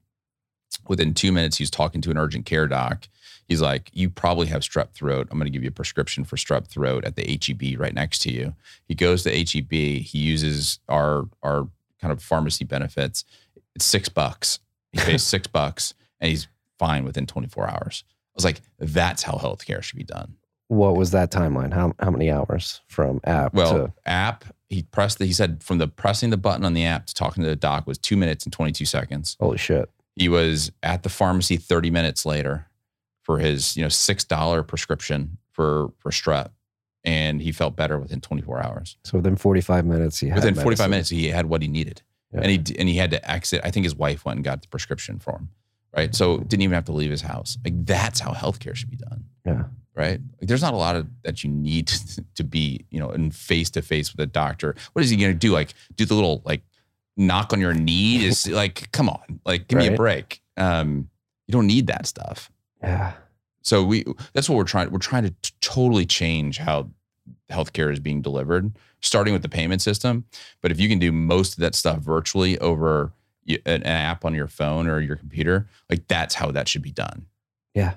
Within 0.87 1.13
two 1.13 1.31
minutes, 1.31 1.57
he's 1.57 1.69
talking 1.69 2.01
to 2.01 2.11
an 2.11 2.17
urgent 2.17 2.45
care 2.45 2.67
doc. 2.67 3.07
He's 3.47 3.61
like, 3.61 3.89
You 3.93 4.09
probably 4.09 4.47
have 4.47 4.61
strep 4.61 4.91
throat. 4.91 5.27
I'm 5.31 5.37
going 5.37 5.51
to 5.51 5.55
give 5.55 5.63
you 5.63 5.69
a 5.69 5.71
prescription 5.71 6.23
for 6.25 6.35
strep 6.35 6.67
throat 6.67 7.05
at 7.05 7.15
the 7.15 7.23
HEB 7.23 7.79
right 7.79 7.93
next 7.93 8.19
to 8.23 8.31
you. 8.31 8.55
He 8.87 8.95
goes 8.95 9.23
to 9.23 9.29
HEB. 9.31 9.71
He 9.71 10.19
uses 10.19 10.79
our, 10.89 11.25
our 11.41 11.67
kind 12.01 12.11
of 12.11 12.21
pharmacy 12.21 12.65
benefits. 12.65 13.23
It's 13.75 13.85
six 13.85 14.09
bucks. 14.09 14.59
He 14.91 14.99
pays 15.01 15.23
six 15.23 15.47
bucks 15.47 15.93
and 16.19 16.29
he's 16.29 16.47
fine 16.79 17.05
within 17.05 17.25
24 17.25 17.67
hours. 17.69 18.03
I 18.07 18.31
was 18.35 18.45
like, 18.45 18.61
That's 18.79 19.23
how 19.23 19.33
healthcare 19.33 19.81
should 19.81 19.97
be 19.97 20.03
done. 20.03 20.35
what 20.67 20.95
was 20.95 21.11
that 21.11 21.31
timeline? 21.31 21.73
How 21.73 21.93
how 21.99 22.09
many 22.11 22.31
hours 22.31 22.81
from 22.87 23.19
app 23.25 23.53
Well, 23.53 23.73
to 23.87 23.93
app, 24.05 24.45
he 24.69 24.83
pressed 24.83 25.19
the, 25.19 25.25
he 25.25 25.33
said 25.33 25.61
from 25.63 25.77
the 25.77 25.87
pressing 25.87 26.29
the 26.31 26.37
button 26.37 26.65
on 26.65 26.73
the 26.73 26.83
app 26.85 27.05
to 27.07 27.13
talking 27.13 27.43
to 27.43 27.49
the 27.49 27.55
doc 27.55 27.85
was 27.85 27.97
two 27.99 28.17
minutes 28.17 28.45
and 28.45 28.51
22 28.53 28.85
seconds. 28.85 29.37
holy 29.39 29.57
shit? 29.57 29.89
He 30.15 30.29
was 30.29 30.71
at 30.81 31.03
the 31.03 31.09
pharmacy 31.09 31.57
30 31.57 31.89
minutes 31.91 32.25
later 32.25 32.67
for 33.23 33.39
his, 33.39 33.75
you 33.75 33.81
know, 33.83 33.87
$6 33.89 34.67
prescription 34.67 35.37
for, 35.51 35.91
for 35.97 36.11
strep. 36.11 36.49
And 37.05 37.41
he 37.41 37.51
felt 37.51 37.75
better 37.75 37.99
within 37.99 38.21
24 38.21 38.63
hours. 38.63 38.97
So 39.03 39.17
within 39.17 39.35
45 39.35 39.85
minutes, 39.85 40.19
he 40.19 40.27
had 40.29 40.35
Within 40.35 40.55
45 40.55 40.67
medicine. 40.67 40.91
minutes, 40.91 41.09
he 41.09 41.27
had 41.27 41.47
what 41.47 41.61
he 41.61 41.67
needed. 41.67 42.01
Yeah. 42.33 42.41
And 42.41 42.49
he, 42.51 42.75
and 42.79 42.87
he 42.87 42.95
had 42.97 43.11
to 43.11 43.29
exit. 43.29 43.61
I 43.63 43.71
think 43.71 43.83
his 43.85 43.95
wife 43.95 44.23
went 44.25 44.37
and 44.37 44.45
got 44.45 44.61
the 44.61 44.67
prescription 44.67 45.19
for 45.19 45.33
him. 45.33 45.49
Right. 45.95 46.15
So 46.15 46.37
didn't 46.39 46.61
even 46.63 46.73
have 46.73 46.85
to 46.85 46.91
leave 46.91 47.11
his 47.11 47.21
house. 47.21 47.57
Like 47.63 47.85
that's 47.85 48.19
how 48.19 48.31
healthcare 48.31 48.75
should 48.75 48.89
be 48.89 48.97
done. 48.97 49.25
Yeah. 49.45 49.63
right? 49.95 50.19
Like, 50.39 50.47
there's 50.47 50.61
not 50.61 50.73
a 50.73 50.77
lot 50.77 50.95
of 50.95 51.07
that 51.23 51.43
you 51.43 51.49
need 51.49 51.87
to, 51.89 52.23
to 52.35 52.43
be, 52.43 52.85
you 52.89 52.99
know, 52.99 53.11
in 53.11 53.29
face 53.31 53.69
to 53.71 53.81
face 53.81 54.11
with 54.11 54.19
a 54.21 54.25
doctor. 54.25 54.73
What 54.93 55.03
is 55.03 55.09
he 55.11 55.17
going 55.17 55.33
to 55.33 55.37
do? 55.37 55.51
Like, 55.51 55.73
do 55.95 56.05
the 56.05 56.15
little 56.15 56.41
like 56.45 56.63
knock 57.17 57.53
on 57.53 57.59
your 57.59 57.73
knee? 57.73 58.25
Is 58.25 58.47
like, 58.49 58.91
come 58.91 59.09
on, 59.09 59.39
like, 59.45 59.67
give 59.67 59.77
me 59.77 59.87
a 59.87 59.95
break. 59.95 60.41
Um, 60.57 61.09
you 61.47 61.51
don't 61.51 61.67
need 61.67 61.87
that 61.87 62.07
stuff. 62.07 62.49
Yeah. 62.83 63.13
So 63.61 63.83
we, 63.83 64.03
that's 64.33 64.49
what 64.49 64.57
we're 64.57 64.63
trying. 64.65 64.91
We're 64.91 64.99
trying 64.99 65.23
to 65.23 65.31
t- 65.41 65.51
totally 65.61 66.05
change 66.05 66.57
how 66.57 66.89
healthcare 67.49 67.91
is 67.93 67.99
being 67.99 68.21
delivered, 68.21 68.73
starting 69.01 69.31
with 69.33 69.41
the 69.41 69.49
payment 69.49 69.81
system. 69.81 70.25
But 70.61 70.71
if 70.71 70.79
you 70.79 70.89
can 70.89 70.99
do 70.99 71.11
most 71.11 71.53
of 71.53 71.59
that 71.59 71.73
stuff 71.75 71.99
virtually 71.99 72.57
over 72.59 73.13
an, 73.47 73.57
an 73.65 73.83
app 73.83 74.25
on 74.25 74.33
your 74.35 74.47
phone 74.47 74.87
or 74.87 74.99
your 74.99 75.15
computer, 75.15 75.67
like 75.89 76.07
that's 76.07 76.35
how 76.35 76.51
that 76.51 76.67
should 76.67 76.81
be 76.81 76.91
done. 76.91 77.25
Yeah. 77.73 77.93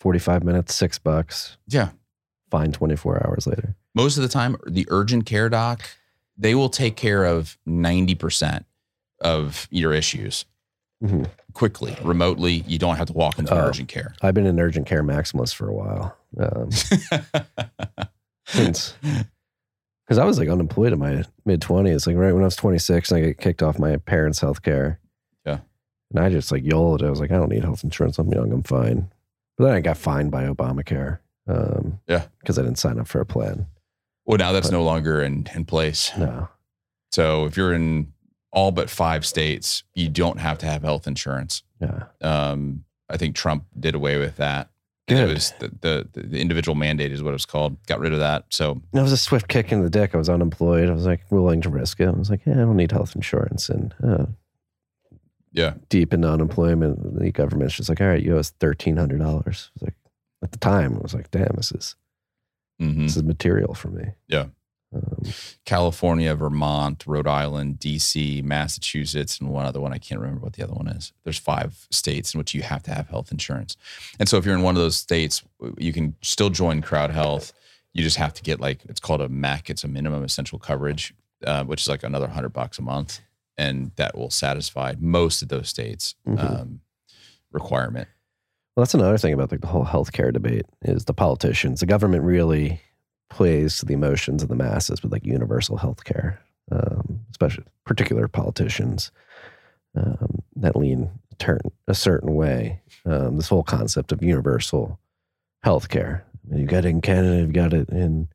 45 0.00 0.44
minutes, 0.44 0.74
six 0.74 0.98
bucks, 0.98 1.56
Yeah. 1.66 1.90
fine 2.50 2.70
24 2.70 3.26
hours 3.26 3.46
later. 3.48 3.74
most 3.94 4.16
of 4.16 4.22
the 4.22 4.28
time 4.28 4.56
the 4.66 4.86
urgent 4.90 5.26
care 5.26 5.48
doc 5.48 5.82
they 6.40 6.54
will 6.54 6.68
take 6.68 6.94
care 6.94 7.24
of 7.24 7.58
90% 7.68 8.64
of 9.20 9.66
your 9.72 9.92
issues 9.92 10.44
Mhm. 11.02 11.30
quickly 11.52 11.96
remotely 12.02 12.64
you 12.66 12.76
don't 12.78 12.96
have 12.96 13.06
to 13.06 13.12
walk 13.12 13.38
into 13.38 13.54
Oh. 13.54 13.68
urgent 13.68 13.88
care 13.88 14.14
I've 14.20 14.34
been 14.34 14.46
an 14.46 14.58
urgent 14.58 14.86
care 14.86 15.02
maximalist 15.04 15.54
for 15.54 15.68
a 15.68 15.72
while. 15.72 16.16
Um, 16.38 16.70
since 18.46 18.94
because 19.02 20.18
I 20.18 20.24
was 20.24 20.38
like 20.38 20.48
unemployed 20.48 20.92
in 20.92 20.98
my 20.98 21.22
mid 21.44 21.60
20s, 21.60 22.06
like 22.06 22.16
right 22.16 22.32
when 22.32 22.42
I 22.42 22.46
was 22.46 22.56
26 22.56 23.10
and 23.10 23.18
I 23.18 23.26
get 23.28 23.38
kicked 23.38 23.62
off 23.62 23.78
my 23.78 23.96
parents' 23.98 24.40
health 24.40 24.62
care. 24.62 24.98
Yeah. 25.44 25.58
And 26.10 26.24
I 26.24 26.30
just 26.30 26.50
like 26.50 26.64
YOLO'd. 26.64 27.02
I 27.02 27.10
was 27.10 27.20
like, 27.20 27.30
I 27.30 27.36
don't 27.36 27.50
need 27.50 27.62
health 27.64 27.84
insurance. 27.84 28.18
I'm 28.18 28.32
young. 28.32 28.50
I'm 28.52 28.62
fine. 28.62 29.10
But 29.58 29.64
then 29.66 29.74
I 29.74 29.80
got 29.80 29.98
fined 29.98 30.30
by 30.30 30.44
Obamacare. 30.46 31.18
Um, 31.46 32.00
Yeah. 32.08 32.24
Because 32.40 32.58
I 32.58 32.62
didn't 32.62 32.78
sign 32.78 32.98
up 32.98 33.06
for 33.06 33.20
a 33.20 33.26
plan. 33.26 33.66
well 34.24 34.38
now 34.38 34.52
that's 34.52 34.68
But- 34.68 34.72
no 34.76 34.82
longer 34.82 35.22
in, 35.22 35.46
in 35.54 35.64
place 35.64 36.10
No. 36.18 36.48
so 37.12 37.44
if 37.46 37.56
you're 37.56 37.72
in 37.74 38.12
all 38.50 38.70
but 38.70 38.88
five 38.90 39.24
states 39.26 39.82
you 39.94 40.08
don't 40.08 40.38
have 40.40 40.58
to 40.58 40.66
have 40.66 40.82
health 40.82 41.06
insurance 41.06 41.62
Yeah. 41.80 42.04
um, 42.22 42.84
i 43.08 43.16
think 43.16 43.34
trump 43.36 43.64
did 43.78 43.94
away 43.94 44.18
with 44.18 44.36
that 44.36 44.70
Good. 45.06 45.30
it 45.30 45.32
was 45.34 45.52
the, 45.58 45.72
the, 46.12 46.20
the 46.28 46.38
individual 46.40 46.74
mandate 46.74 47.12
is 47.12 47.22
what 47.22 47.30
it 47.30 47.32
was 47.32 47.46
called 47.46 47.76
got 47.86 47.98
rid 48.00 48.12
of 48.12 48.18
that 48.18 48.44
so 48.50 48.82
That 48.92 49.02
was 49.02 49.12
a 49.12 49.16
swift 49.16 49.48
kick 49.48 49.72
in 49.72 49.82
the 49.82 49.88
dick. 49.88 50.14
I 50.14 50.18
was 50.18 50.28
unemployed. 50.28 50.90
I 50.90 50.92
was 50.92 51.06
like 51.06 51.22
willing 51.30 51.62
to 51.62 51.70
risk 51.70 51.98
it. 52.00 52.08
I 52.08 52.10
was 52.10 52.28
like, 52.28 52.40
yeah, 52.44 52.52
I 52.52 52.56
don't 52.56 52.76
need 52.76 52.92
health 52.92 53.16
insurance. 53.16 53.70
And 53.70 53.94
uh, 54.06 54.26
yeah 55.52 55.74
deep 55.88 56.12
into 56.12 56.28
unemployment, 56.30 57.18
the 57.18 57.32
government's 57.32 57.74
just 57.74 57.88
like, 57.88 58.02
all 58.02 58.06
right, 58.08 58.22
you 58.22 58.36
owe 58.36 58.38
us 58.38 58.52
$1,300. 58.60 59.70
Like, 59.80 59.94
at 60.42 60.52
the 60.52 60.58
time, 60.58 60.94
I 60.94 60.98
was 60.98 61.14
like, 61.14 61.30
damn, 61.30 61.54
this 61.56 61.72
is, 61.72 61.96
hmm 62.78 63.04
this 63.04 63.16
is 63.16 63.22
material 63.22 63.72
for 63.74 63.88
me. 63.88 64.04
Yeah. 64.28 64.46
Um, 64.94 65.22
California, 65.66 66.34
Vermont, 66.34 67.04
Rhode 67.06 67.26
Island, 67.26 67.78
DC, 67.78 68.42
Massachusetts, 68.42 69.38
and 69.38 69.50
one 69.50 69.66
other 69.66 69.80
one. 69.80 69.92
I 69.92 69.98
can't 69.98 70.20
remember 70.20 70.40
what 70.42 70.54
the 70.54 70.64
other 70.64 70.72
one 70.72 70.88
is. 70.88 71.12
There's 71.24 71.38
five 71.38 71.86
states 71.90 72.32
in 72.32 72.38
which 72.38 72.54
you 72.54 72.62
have 72.62 72.82
to 72.84 72.94
have 72.94 73.08
health 73.08 73.30
insurance. 73.30 73.76
And 74.18 74.28
so 74.28 74.38
if 74.38 74.46
you're 74.46 74.54
in 74.54 74.62
one 74.62 74.76
of 74.76 74.82
those 74.82 74.96
states, 74.96 75.42
you 75.76 75.92
can 75.92 76.14
still 76.22 76.48
join 76.50 76.80
Crowd 76.80 77.10
Health. 77.10 77.52
You 77.92 78.02
just 78.02 78.16
have 78.16 78.32
to 78.34 78.42
get 78.42 78.60
like, 78.60 78.84
it's 78.88 79.00
called 79.00 79.20
a 79.20 79.28
MEC, 79.28 79.68
it's 79.70 79.84
a 79.84 79.88
minimum 79.88 80.24
essential 80.24 80.58
coverage, 80.58 81.12
uh, 81.44 81.64
which 81.64 81.82
is 81.82 81.88
like 81.88 82.02
another 82.02 82.28
hundred 82.28 82.50
bucks 82.54 82.78
a 82.78 82.82
month. 82.82 83.20
And 83.58 83.90
that 83.96 84.16
will 84.16 84.30
satisfy 84.30 84.94
most 84.98 85.42
of 85.42 85.48
those 85.48 85.68
states 85.68 86.14
Mhm. 86.26 86.60
um, 86.60 86.80
requirement. 87.52 88.08
Well, 88.76 88.84
that's 88.84 88.94
another 88.94 89.18
thing 89.18 89.34
about 89.34 89.50
like 89.50 89.60
the 89.60 89.66
whole 89.66 89.84
healthcare 89.84 90.32
debate 90.32 90.64
is 90.82 91.04
the 91.06 91.12
politicians. 91.14 91.80
The 91.80 91.86
government 91.86 92.22
really 92.22 92.80
plays 93.30 93.78
to 93.78 93.86
the 93.86 93.94
emotions 93.94 94.42
of 94.42 94.48
the 94.48 94.54
masses 94.56 95.02
with 95.02 95.12
like 95.12 95.24
universal 95.24 95.78
healthcare, 95.78 96.38
um, 96.72 97.20
especially 97.30 97.64
particular 97.84 98.28
politicians 98.28 99.10
um, 99.96 100.42
that 100.56 100.76
lean 100.76 101.10
turn 101.38 101.60
a 101.86 101.94
certain 101.94 102.34
way. 102.34 102.80
Um, 103.04 103.36
this 103.36 103.48
whole 103.48 103.62
concept 103.62 104.12
of 104.12 104.22
universal 104.22 104.98
health 105.62 105.88
healthcare. 105.88 106.22
You've 106.50 106.68
got 106.68 106.84
it 106.84 106.88
in 106.88 107.00
Canada, 107.00 107.40
you've 107.40 107.52
got 107.52 107.72
it 107.72 107.88
in 107.90 108.28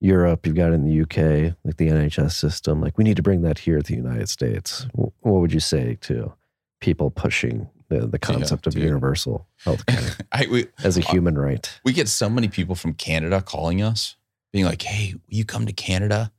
Europe, 0.00 0.46
you've 0.46 0.56
got 0.56 0.70
it 0.72 0.74
in 0.74 0.84
the 0.84 1.02
UK, 1.02 1.54
like 1.64 1.76
the 1.76 1.88
NHS 1.88 2.32
system. 2.32 2.80
Like 2.80 2.98
we 2.98 3.04
need 3.04 3.16
to 3.16 3.22
bring 3.22 3.42
that 3.42 3.58
here 3.58 3.78
to 3.78 3.82
the 3.84 3.96
United 3.96 4.28
States. 4.28 4.86
Wh- 4.94 5.24
What 5.24 5.40
would 5.40 5.52
you 5.52 5.60
say 5.60 5.96
to 6.02 6.32
people 6.80 7.10
pushing 7.10 7.68
the, 7.88 8.06
the 8.08 8.18
concept 8.18 8.66
of 8.66 8.74
dude. 8.74 8.82
universal 8.82 9.46
healthcare? 9.64 10.20
I, 10.32 10.46
we, 10.50 10.66
as 10.82 10.96
a 10.96 11.00
human 11.02 11.38
right. 11.38 11.70
we 11.84 11.92
get 11.92 12.08
so 12.08 12.28
many 12.28 12.48
people 12.48 12.74
from 12.74 12.94
Canada 12.94 13.40
calling 13.42 13.80
us, 13.80 14.16
being 14.52 14.64
like, 14.64 14.82
"Hey, 14.82 15.14
will 15.14 15.20
you 15.36 15.44
come 15.44 15.66
to 15.66 15.72
Canada?" 15.72 16.32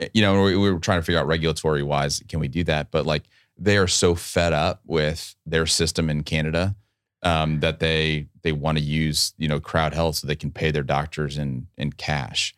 Eh, 0.00 0.08
You 0.14 0.22
know, 0.22 0.42
we, 0.42 0.56
we 0.56 0.72
were 0.72 0.78
trying 0.78 0.98
to 0.98 1.02
figure 1.04 1.20
out 1.20 1.26
regulatory 1.26 1.82
wise, 1.82 2.22
can 2.28 2.40
we 2.40 2.48
do 2.48 2.64
that? 2.64 2.90
But 2.90 3.06
like, 3.06 3.24
they 3.58 3.76
are 3.76 3.86
so 3.88 4.14
fed 4.14 4.52
up 4.52 4.80
with 4.86 5.34
their 5.46 5.66
system 5.66 6.08
in 6.10 6.22
Canada 6.24 6.74
um, 7.22 7.60
that 7.60 7.78
they 7.78 8.26
they 8.42 8.52
want 8.52 8.78
to 8.78 8.84
use 8.84 9.32
you 9.38 9.48
know 9.48 9.60
crowd 9.60 9.94
health 9.94 10.16
so 10.16 10.26
they 10.26 10.36
can 10.36 10.50
pay 10.50 10.70
their 10.70 10.82
doctors 10.82 11.38
in 11.38 11.66
in 11.76 11.92
cash. 11.92 12.54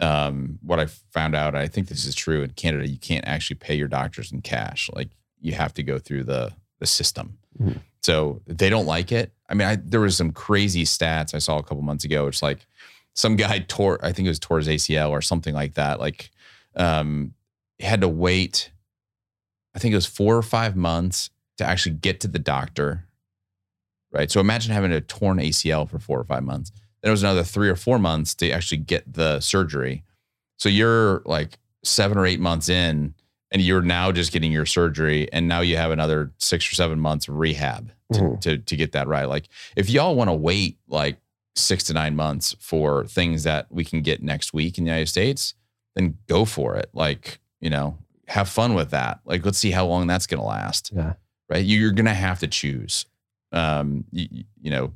Um, 0.00 0.58
what 0.62 0.80
I 0.80 0.86
found 0.86 1.34
out, 1.36 1.54
I 1.54 1.68
think 1.68 1.86
this 1.88 2.04
is 2.04 2.14
true 2.14 2.42
in 2.42 2.50
Canada, 2.50 2.88
you 2.88 2.98
can't 2.98 3.24
actually 3.26 3.56
pay 3.56 3.76
your 3.76 3.86
doctors 3.88 4.32
in 4.32 4.40
cash. 4.40 4.90
Like, 4.92 5.10
you 5.40 5.52
have 5.52 5.72
to 5.74 5.82
go 5.84 5.98
through 5.98 6.24
the 6.24 6.52
the 6.80 6.86
system. 6.86 7.38
Mhm. 7.60 7.78
So 8.02 8.42
they 8.46 8.68
don't 8.68 8.86
like 8.86 9.12
it. 9.12 9.32
I 9.48 9.54
mean, 9.54 9.68
I, 9.68 9.76
there 9.76 10.00
was 10.00 10.16
some 10.16 10.32
crazy 10.32 10.82
stats 10.84 11.34
I 11.34 11.38
saw 11.38 11.58
a 11.58 11.62
couple 11.62 11.82
months 11.82 12.04
ago. 12.04 12.26
It's 12.26 12.42
like 12.42 12.66
some 13.14 13.36
guy 13.36 13.58
tore, 13.60 13.98
I 14.04 14.12
think 14.12 14.26
it 14.26 14.30
was 14.30 14.38
tore 14.38 14.58
his 14.58 14.68
ACL 14.68 15.10
or 15.10 15.20
something 15.22 15.54
like 15.54 15.74
that. 15.74 16.00
Like, 16.00 16.30
um, 16.76 17.34
had 17.80 18.00
to 18.00 18.08
wait. 18.08 18.70
I 19.74 19.78
think 19.78 19.92
it 19.92 19.96
was 19.96 20.06
four 20.06 20.36
or 20.36 20.42
five 20.42 20.76
months 20.76 21.30
to 21.58 21.64
actually 21.64 21.96
get 21.96 22.20
to 22.20 22.28
the 22.28 22.38
doctor. 22.38 23.06
Right. 24.12 24.30
So 24.30 24.40
imagine 24.40 24.72
having 24.72 24.92
a 24.92 25.00
torn 25.00 25.38
ACL 25.38 25.88
for 25.88 25.98
four 25.98 26.18
or 26.20 26.24
five 26.24 26.42
months. 26.42 26.70
Then 27.02 27.08
it 27.08 27.12
was 27.12 27.22
another 27.22 27.42
three 27.44 27.68
or 27.68 27.76
four 27.76 27.98
months 27.98 28.34
to 28.36 28.50
actually 28.50 28.78
get 28.78 29.10
the 29.12 29.40
surgery. 29.40 30.04
So 30.58 30.68
you're 30.68 31.22
like 31.24 31.58
seven 31.82 32.16
or 32.18 32.26
eight 32.26 32.38
months 32.40 32.68
in, 32.68 33.14
and 33.50 33.60
you're 33.60 33.82
now 33.82 34.12
just 34.12 34.32
getting 34.32 34.52
your 34.52 34.64
surgery, 34.66 35.30
and 35.32 35.48
now 35.48 35.60
you 35.60 35.76
have 35.76 35.90
another 35.90 36.32
six 36.38 36.70
or 36.70 36.74
seven 36.74 37.00
months 37.00 37.28
rehab 37.28 37.90
to, 38.12 38.20
Mhm. 38.20 38.40
to, 38.42 38.58
to 38.58 38.76
get 38.76 38.92
that 38.92 39.08
right. 39.08 39.24
Like 39.24 39.48
if 39.76 39.90
y'all 39.90 40.14
want 40.14 40.28
to 40.28 40.34
wait 40.34 40.78
like 40.88 41.16
six 41.54 41.84
to 41.84 41.92
nine 41.92 42.16
months 42.16 42.56
for 42.60 43.04
things 43.06 43.42
that 43.44 43.66
we 43.70 43.84
can 43.84 44.02
get 44.02 44.22
next 44.22 44.52
week 44.54 44.78
in 44.78 44.84
the 44.84 44.90
United 44.90 45.08
States, 45.08 45.54
then 45.94 46.16
go 46.28 46.44
for 46.44 46.76
it. 46.76 46.88
Like, 46.94 47.38
you 47.60 47.70
know, 47.70 47.98
have 48.28 48.48
fun 48.48 48.74
with 48.74 48.90
that. 48.90 49.20
Like, 49.24 49.44
let's 49.44 49.58
see 49.58 49.70
how 49.70 49.86
long 49.86 50.06
that's 50.06 50.26
going 50.26 50.40
to 50.40 50.46
last. 50.46 50.90
Yeah. 50.94 51.14
Right. 51.50 51.64
You- 51.64 51.78
You're 51.78 51.92
going 51.92 52.06
to 52.06 52.14
have 52.14 52.40
to 52.40 52.46
choose. 52.48 53.04
Um, 53.52 54.04
you, 54.10 54.44
you 54.62 54.70
know, 54.70 54.92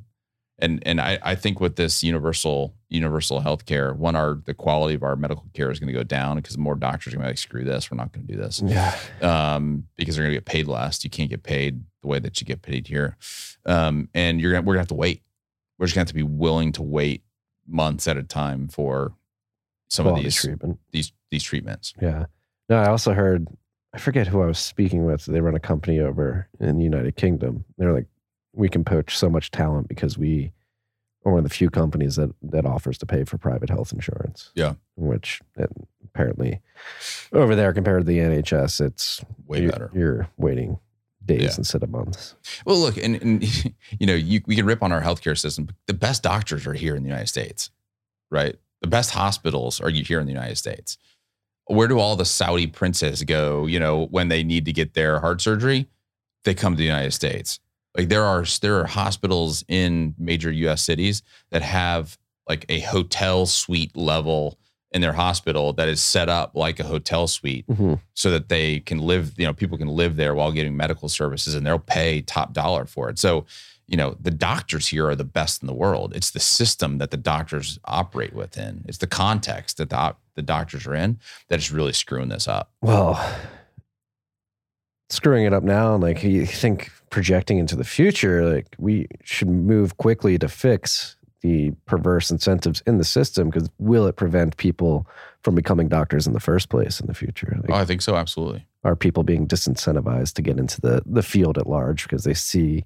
and 0.59 0.81
and 0.87 0.99
I, 0.99 1.19
I 1.21 1.35
think 1.35 1.59
with 1.59 1.75
this 1.75 2.01
universal 2.03 2.73
universal 2.89 3.39
healthcare, 3.41 3.95
one, 3.95 4.15
our 4.15 4.41
the 4.45 4.55
quality 4.55 4.95
of 4.95 5.03
our 5.03 5.15
medical 5.15 5.45
care 5.53 5.69
is 5.69 5.77
going 5.79 5.93
to 5.93 5.93
go 5.93 6.01
down 6.03 6.37
because 6.37 6.57
more 6.57 6.73
doctors 6.73 7.13
are 7.13 7.17
going 7.17 7.25
to 7.25 7.27
be 7.27 7.31
like, 7.33 7.37
screw 7.37 7.63
this, 7.63 7.91
we're 7.91 7.97
not 7.97 8.11
going 8.11 8.25
to 8.25 8.33
do 8.33 8.39
this 8.39 8.63
Yeah. 8.65 8.97
um, 9.21 9.83
because 9.97 10.15
they're 10.15 10.23
going 10.23 10.33
to 10.33 10.37
get 10.37 10.45
paid 10.45 10.65
less. 10.67 11.03
You 11.03 11.11
can't 11.11 11.29
get 11.29 11.43
paid 11.43 11.83
the 12.01 12.07
way 12.07 12.17
that 12.17 12.41
you 12.41 12.45
get 12.47 12.63
paid 12.63 12.87
here, 12.87 13.15
um, 13.67 14.09
and 14.15 14.41
you're 14.41 14.51
gonna, 14.53 14.63
we're 14.63 14.73
gonna 14.73 14.81
have 14.81 14.87
to 14.87 14.95
wait. 14.95 15.21
We're 15.77 15.85
just 15.85 15.95
gonna 15.95 16.01
have 16.01 16.07
to 16.09 16.13
be 16.13 16.23
willing 16.23 16.71
to 16.73 16.81
wait 16.83 17.23
months 17.67 18.07
at 18.07 18.17
a 18.17 18.23
time 18.23 18.67
for 18.67 19.13
some 19.89 20.05
Quality 20.05 20.21
of 20.21 20.25
these 20.25 20.35
treatment. 20.41 20.79
these 20.91 21.11
these 21.31 21.43
treatments. 21.43 21.93
Yeah. 22.01 22.25
No, 22.69 22.77
I 22.77 22.89
also 22.89 23.13
heard, 23.13 23.47
I 23.93 23.97
forget 23.97 24.27
who 24.27 24.41
I 24.41 24.45
was 24.45 24.59
speaking 24.59 25.05
with. 25.05 25.25
They 25.25 25.39
run 25.41 25.55
a 25.55 25.59
company 25.59 25.99
over 25.99 26.47
in 26.59 26.77
the 26.77 26.83
United 26.83 27.15
Kingdom. 27.15 27.63
They're 27.77 27.93
like, 27.93 28.07
we 28.53 28.67
can 28.69 28.83
poach 28.83 29.17
so 29.17 29.29
much 29.29 29.51
talent 29.51 29.87
because 29.87 30.17
we 30.17 30.51
are 31.25 31.31
one 31.31 31.39
of 31.39 31.43
the 31.49 31.55
few 31.55 31.69
companies 31.69 32.15
that, 32.17 32.33
that 32.41 32.65
offers 32.65 32.97
to 32.99 33.05
pay 33.05 33.23
for 33.23 33.37
private 33.37 33.69
health 33.69 33.93
insurance. 33.93 34.51
Yeah. 34.55 34.73
Which 34.95 35.41
apparently 36.03 36.61
over 37.31 37.55
there 37.55 37.71
compared 37.73 38.01
to 38.01 38.05
the 38.05 38.17
NHS, 38.19 38.85
it's 38.85 39.23
Way 39.45 39.61
you're, 39.61 39.71
better. 39.71 39.91
You're 39.93 40.29
waiting 40.37 40.79
days 41.27 41.41
Yeah. 41.41 41.55
instead 41.57 41.83
of 41.83 41.89
months. 41.89 42.35
Well, 42.65 42.77
look, 42.79 42.97
and, 42.97 43.21
and 43.21 43.43
you 43.99 44.07
know, 44.07 44.15
you, 44.15 44.41
we 44.47 44.55
can 44.55 44.65
rip 44.65 44.81
on 44.81 44.91
our 44.91 45.01
healthcare 45.01 45.37
system. 45.37 45.65
But 45.65 45.75
the 45.85 45.93
best 45.93 46.23
doctors 46.23 46.65
are 46.65 46.73
here 46.73 46.95
in 46.95 47.03
the 47.03 47.09
United 47.09 47.27
States. 47.27 47.69
right? 48.31 48.55
The 48.81 48.87
best 48.87 49.11
hospitals 49.11 49.79
are 49.81 49.89
here 49.89 50.19
in 50.19 50.25
the 50.27 50.31
United 50.33 50.57
States. 50.57 50.97
Where 51.65 51.87
do 51.87 51.99
all 51.99 52.15
the 52.15 52.25
Saudi 52.25 52.67
princes 52.67 53.23
go? 53.23 53.65
You 53.65 53.79
know, 53.79 54.05
when 54.05 54.29
they 54.29 54.43
need 54.43 54.65
to 54.65 54.73
get 54.73 54.93
their 54.93 55.19
heart 55.19 55.41
surgery, 55.41 55.87
they 56.45 56.53
come 56.53 56.73
to 56.73 56.77
the 56.77 56.83
United 56.85 57.11
States. 57.11 57.59
Like 57.97 58.09
there 58.09 58.23
are 58.23 58.45
there 58.61 58.79
are 58.79 58.85
hospitals 58.85 59.65
in 59.67 60.13
major 60.17 60.51
U.S. 60.51 60.83
cities 60.83 61.23
that 61.49 61.63
have 61.63 62.17
like 62.47 62.65
a 62.69 62.79
hotel 62.81 63.45
suite 63.47 63.97
level 63.97 64.57
in 64.97 65.01
their 65.01 65.13
hospital 65.13 65.73
that 65.73 65.87
is 65.87 66.01
set 66.03 66.27
up 66.27 66.55
like 66.55 66.79
a 66.79 66.83
hotel 66.83 67.27
suite 67.27 67.65
Mhm. 67.67 68.01
so 68.15 68.31
that 68.31 68.49
they 68.49 68.79
can 68.79 68.97
live, 68.97 69.33
you 69.37 69.45
know, 69.45 69.53
people 69.53 69.77
can 69.77 69.87
live 69.87 70.15
there 70.15 70.33
while 70.33 70.51
getting 70.51 70.75
medical 70.75 71.07
services 71.07 71.53
and 71.53 71.65
they'll 71.65 71.77
pay 71.77 72.21
top 72.23 72.51
dollar 72.51 72.85
for 72.87 73.07
it. 73.09 73.19
So, 73.19 73.45
you 73.87 73.95
know, 73.95 74.17
the 74.19 74.31
doctors 74.31 74.87
here 74.87 75.07
are 75.07 75.15
the 75.15 75.23
best 75.23 75.61
in 75.61 75.67
the 75.67 75.73
world. 75.73 76.13
It's 76.15 76.31
the 76.31 76.39
system 76.39 76.97
that 76.97 77.11
the 77.11 77.17
doctors 77.17 77.77
operate 77.85 78.33
within. 78.33 78.83
It's 78.87 78.97
the 78.97 79.05
context 79.07 79.77
that 79.77 79.91
the, 79.91 79.95
op- 79.97 80.19
the 80.33 80.41
doctors 80.41 80.87
are 80.87 80.95
in 80.95 81.19
that 81.49 81.59
is 81.59 81.71
really 81.71 81.93
screwing 81.93 82.29
this 82.29 82.47
up. 82.47 82.71
Well, 82.81 83.23
screwing 85.09 85.45
it 85.45 85.53
up 85.53 85.63
now, 85.63 85.95
like 85.95 86.23
you 86.23 86.45
think 86.47 86.91
projecting 87.11 87.59
into 87.59 87.75
the 87.75 87.83
future, 87.85 88.51
like 88.51 88.65
we 88.79 89.07
should 89.23 89.47
move 89.47 89.95
quickly 89.97 90.39
to 90.39 90.47
fix 90.47 91.15
the 91.47 91.71
perverse 91.85 92.29
incentives 92.31 92.81
in 92.85 92.97
the 92.97 93.03
system 93.03 93.49
because 93.49 93.69
will 93.79 94.05
it 94.07 94.15
prevent 94.17 94.57
people 94.57 95.07
from 95.43 95.55
becoming 95.55 95.87
doctors 95.87 96.27
in 96.27 96.33
the 96.33 96.39
first 96.39 96.67
place 96.69 96.99
in 96.99 97.07
the 97.07 97.13
future? 97.13 97.57
Like, 97.61 97.71
Oh, 97.71 97.75
I 97.75 97.85
think 97.85 98.01
so. 98.01 98.15
Absolutely. 98.15 98.65
are 98.83 98.95
people 98.95 99.23
being 99.23 99.47
disincentivized 99.47 100.33
to 100.33 100.41
get 100.41 100.57
into 100.59 100.81
the, 100.81 101.01
the 101.05 101.23
field 101.23 101.57
at 101.57 101.67
large 101.67 102.03
because 102.03 102.23
they 102.25 102.33
see 102.33 102.83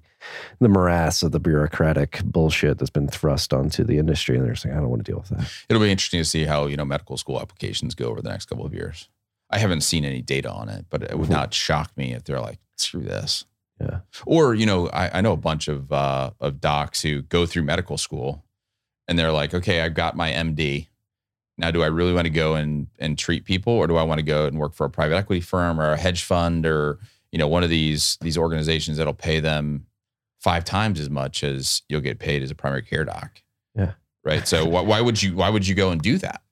the 0.60 0.68
morass 0.68 1.22
of 1.22 1.32
the 1.32 1.40
bureaucratic 1.40 2.20
bullshit 2.24 2.78
that's 2.78 2.90
been 2.90 3.08
thrust 3.08 3.52
onto 3.52 3.82
the 3.84 3.98
industry 3.98 4.36
and 4.36 4.46
they're 4.46 4.54
saying, 4.54 4.76
I 4.76 4.80
don't 4.80 4.90
want 4.90 5.04
to 5.04 5.10
deal 5.12 5.18
with 5.20 5.30
that. 5.30 5.52
It'll 5.68 5.82
be 5.82 5.90
interesting 5.90 6.20
to 6.20 6.24
see 6.24 6.44
how, 6.44 6.66
you 6.66 6.76
know, 6.76 6.84
medical 6.84 7.16
school 7.16 7.40
applications 7.40 7.94
go 7.94 8.06
over 8.06 8.22
the 8.22 8.30
next 8.30 8.46
couple 8.46 8.64
of 8.66 8.72
years. 8.74 9.08
I 9.50 9.58
haven't 9.58 9.82
seen 9.82 10.04
any 10.04 10.22
data 10.22 10.50
on 10.50 10.68
it, 10.68 10.86
but 10.88 11.02
it 11.02 11.18
would 11.18 11.28
Mhm. 11.28 11.32
not 11.40 11.54
shock 11.54 11.90
me 11.96 12.14
if 12.14 12.24
they're 12.24 12.40
like, 12.40 12.58
screw 12.76 13.02
this. 13.02 13.44
Yeah. 13.80 14.00
Or, 14.26 14.54
you 14.54 14.64
know, 14.66 14.88
I, 14.90 15.18
I 15.18 15.20
know 15.22 15.32
a 15.32 15.36
bunch 15.36 15.66
of 15.66 15.90
uh, 15.92 16.30
of 16.40 16.60
docs 16.60 17.02
who 17.02 17.22
go 17.22 17.46
through 17.46 17.64
medical 17.64 17.98
school 17.98 18.44
and 19.08 19.18
they're 19.18 19.32
like, 19.32 19.54
okay, 19.54 19.80
I've 19.80 19.94
got 19.94 20.16
my 20.16 20.30
MD. 20.30 20.88
Now, 21.58 21.70
do 21.70 21.82
I 21.82 21.86
really 21.86 22.12
want 22.12 22.26
to 22.26 22.30
go 22.30 22.54
and 22.54 22.86
and 22.98 23.18
treat 23.18 23.44
people, 23.44 23.72
or 23.72 23.86
do 23.86 23.96
I 23.96 24.02
want 24.02 24.18
to 24.18 24.24
go 24.24 24.46
and 24.46 24.58
work 24.58 24.74
for 24.74 24.84
a 24.84 24.90
private 24.90 25.16
equity 25.16 25.40
firm 25.40 25.80
or 25.80 25.92
a 25.92 25.96
hedge 25.96 26.24
fund 26.24 26.66
or 26.66 26.98
you 27.30 27.38
know 27.38 27.48
one 27.48 27.62
of 27.62 27.70
these 27.70 28.16
these 28.20 28.38
organizations 28.38 28.96
that'll 28.98 29.12
pay 29.14 29.40
them 29.40 29.86
five 30.40 30.64
times 30.64 30.98
as 30.98 31.08
much 31.08 31.44
as 31.44 31.82
you'll 31.88 32.00
get 32.00 32.18
paid 32.18 32.42
as 32.42 32.50
a 32.50 32.54
primary 32.54 32.82
care 32.82 33.04
doc? 33.04 33.42
Yeah. 33.74 33.92
Right. 34.24 34.46
So 34.46 34.64
why, 34.64 34.80
why 34.82 35.00
would 35.00 35.22
you 35.22 35.34
why 35.34 35.50
would 35.50 35.66
you 35.66 35.74
go 35.74 35.90
and 35.90 36.00
do 36.00 36.18
that? 36.18 36.42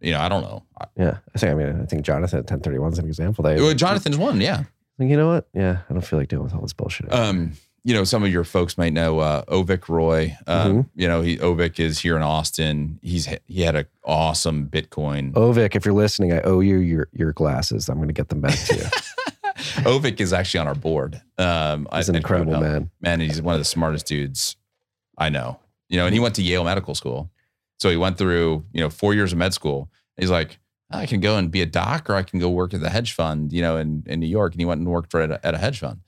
You 0.00 0.12
know, 0.12 0.20
I 0.20 0.28
don't 0.28 0.42
know. 0.42 0.62
Yeah. 0.96 1.18
I 1.34 1.38
think, 1.38 1.52
I 1.52 1.54
mean, 1.54 1.80
I 1.80 1.86
think 1.86 2.04
Jonathan 2.04 2.40
at 2.40 2.44
1031 2.44 2.92
is 2.92 2.98
an 2.98 3.06
example. 3.06 3.42
They, 3.42 3.56
Well, 3.56 3.72
Jonathan's 3.74 4.18
one, 4.18 4.42
yeah. 4.42 4.64
Like, 4.98 5.08
you 5.08 5.16
know 5.16 5.28
what? 5.28 5.48
Yeah, 5.54 5.78
I 5.88 5.92
don't 5.92 6.02
feel 6.04 6.18
like 6.18 6.28
dealing 6.28 6.44
with 6.44 6.54
all 6.54 6.60
this 6.60 6.74
bullshit. 6.74 7.10
Um, 7.12 7.52
you 7.86 7.94
know, 7.94 8.02
some 8.02 8.24
of 8.24 8.32
your 8.32 8.42
folks 8.42 8.76
might 8.76 8.92
know 8.92 9.20
uh, 9.20 9.44
Avik 9.44 9.88
Roy. 9.88 10.36
Um, 10.48 10.72
Mhm. 10.72 10.88
You 10.96 11.06
know, 11.06 11.20
he 11.22 11.36
Avik 11.38 11.78
is 11.78 12.00
here 12.00 12.16
in 12.16 12.22
Austin. 12.22 12.98
He's 13.00 13.28
he 13.46 13.62
had 13.62 13.76
an 13.76 13.86
awesome 14.04 14.66
Bitcoin. 14.66 15.32
Avik, 15.34 15.76
if 15.76 15.84
you're 15.84 15.94
listening, 15.94 16.32
I 16.32 16.40
owe 16.40 16.58
you 16.60 16.78
your 16.78 17.06
your 17.12 17.32
glasses. 17.32 17.88
I'm 17.88 17.96
going 17.96 18.08
to 18.08 18.12
get 18.14 18.28
them 18.28 18.40
back 18.40 18.58
to 18.58 18.74
you. 18.76 18.82
Avik 19.86 20.20
is 20.20 20.32
actually 20.32 20.60
on 20.60 20.66
our 20.66 20.74
board. 20.74 21.22
Um, 21.38 21.86
He's 21.94 22.08
I- 22.08 22.12
an 22.12 22.16
incredible 22.16 22.58
man. 22.60 22.90
Man, 23.00 23.20
he's 23.20 23.40
one 23.40 23.54
of 23.54 23.60
the 23.60 23.64
smartest 23.64 24.06
dudes 24.06 24.56
I 25.16 25.28
know. 25.28 25.60
You 25.88 25.98
know, 25.98 26.06
and 26.06 26.12
he 26.14 26.18
went 26.20 26.34
to 26.34 26.42
Yale 26.42 26.64
Medical 26.64 26.96
School, 26.96 27.30
so 27.78 27.88
he 27.88 27.96
went 27.96 28.18
through 28.18 28.64
you 28.72 28.80
know 28.80 28.90
four 28.90 29.14
years 29.14 29.30
of 29.32 29.38
med 29.38 29.54
school. 29.54 29.88
He's 30.16 30.30
like, 30.30 30.58
I 30.90 31.06
can 31.06 31.20
go 31.20 31.36
and 31.38 31.50
be 31.52 31.62
a 31.62 31.66
doc, 31.66 32.10
or 32.10 32.14
I 32.16 32.24
can 32.24 32.40
go 32.40 32.50
work 32.50 32.74
at 32.74 32.80
the 32.80 32.90
hedge 32.90 33.12
fund. 33.12 33.52
You 33.52 33.62
know, 33.62 33.76
in 33.76 34.02
in 34.06 34.18
New 34.18 34.26
York, 34.26 34.52
and 34.54 34.60
he 34.60 34.64
went 34.66 34.80
and 34.80 34.90
worked 34.90 35.12
for 35.12 35.20
at 35.20 35.30
a, 35.30 35.46
at 35.46 35.54
a 35.54 35.58
hedge 35.58 35.78
fund. 35.78 36.00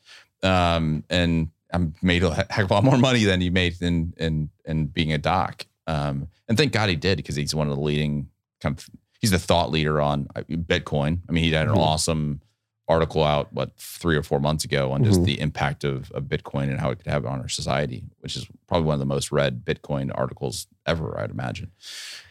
Um, 0.42 1.05
and 1.09 1.50
I 1.73 1.86
made 2.03 2.23
a 2.23 2.35
heck 2.35 2.65
of 2.65 2.70
a 2.70 2.74
lot 2.74 2.85
more 2.85 2.99
money 2.99 3.24
than 3.24 3.40
he 3.40 3.51
made 3.51 3.81
in 3.82 4.15
in 4.16 4.51
in 4.65 4.86
being 4.86 5.12
a 5.12 5.19
doc. 5.19 5.66
Um, 5.86 6.28
and 6.49 6.57
thank 6.59 6.73
God 6.73 6.89
he 6.89 6.97
did 6.97 7.16
because 7.16 7.36
he's 7.36 7.55
one 7.55 7.69
of 7.69 7.77
the 7.77 7.82
leading 7.82 8.28
kind 8.61 8.77
of 8.78 8.89
he's 9.20 9.31
the 9.31 9.39
thought 9.39 9.70
leader 9.70 10.01
on 10.01 10.28
uh, 10.36 10.43
Bitcoin. 10.43 11.20
I 11.28 11.32
mean, 11.32 11.45
he 11.45 11.51
had 11.53 11.66
an 11.69 11.74
Mhm. 11.74 11.78
awesome 11.78 12.40
article 12.89 13.23
out 13.23 13.53
what 13.53 13.73
three 13.77 14.16
or 14.16 14.23
four 14.23 14.40
months 14.40 14.65
ago 14.65 14.93
on 14.93 15.05
just 15.05 15.20
Mhm. 15.20 15.24
the 15.27 15.40
impact 15.40 15.85
of, 15.85 16.11
of 16.12 16.24
Bitcoin 16.24 16.70
and 16.70 16.81
how 16.81 16.90
it 16.90 16.97
could 16.97 17.07
have 17.07 17.27
on 17.27 17.39
our 17.40 17.49
society, 17.49 18.03
which 18.20 18.35
is 18.35 18.47
probably 18.66 18.86
one 18.86 18.95
of 18.95 18.99
the 19.01 19.05
most 19.07 19.31
read 19.31 19.62
Bitcoin 19.62 20.11
articles 20.15 20.66
ever, 20.86 21.20
I'd 21.20 21.31
imagine. 21.31 21.70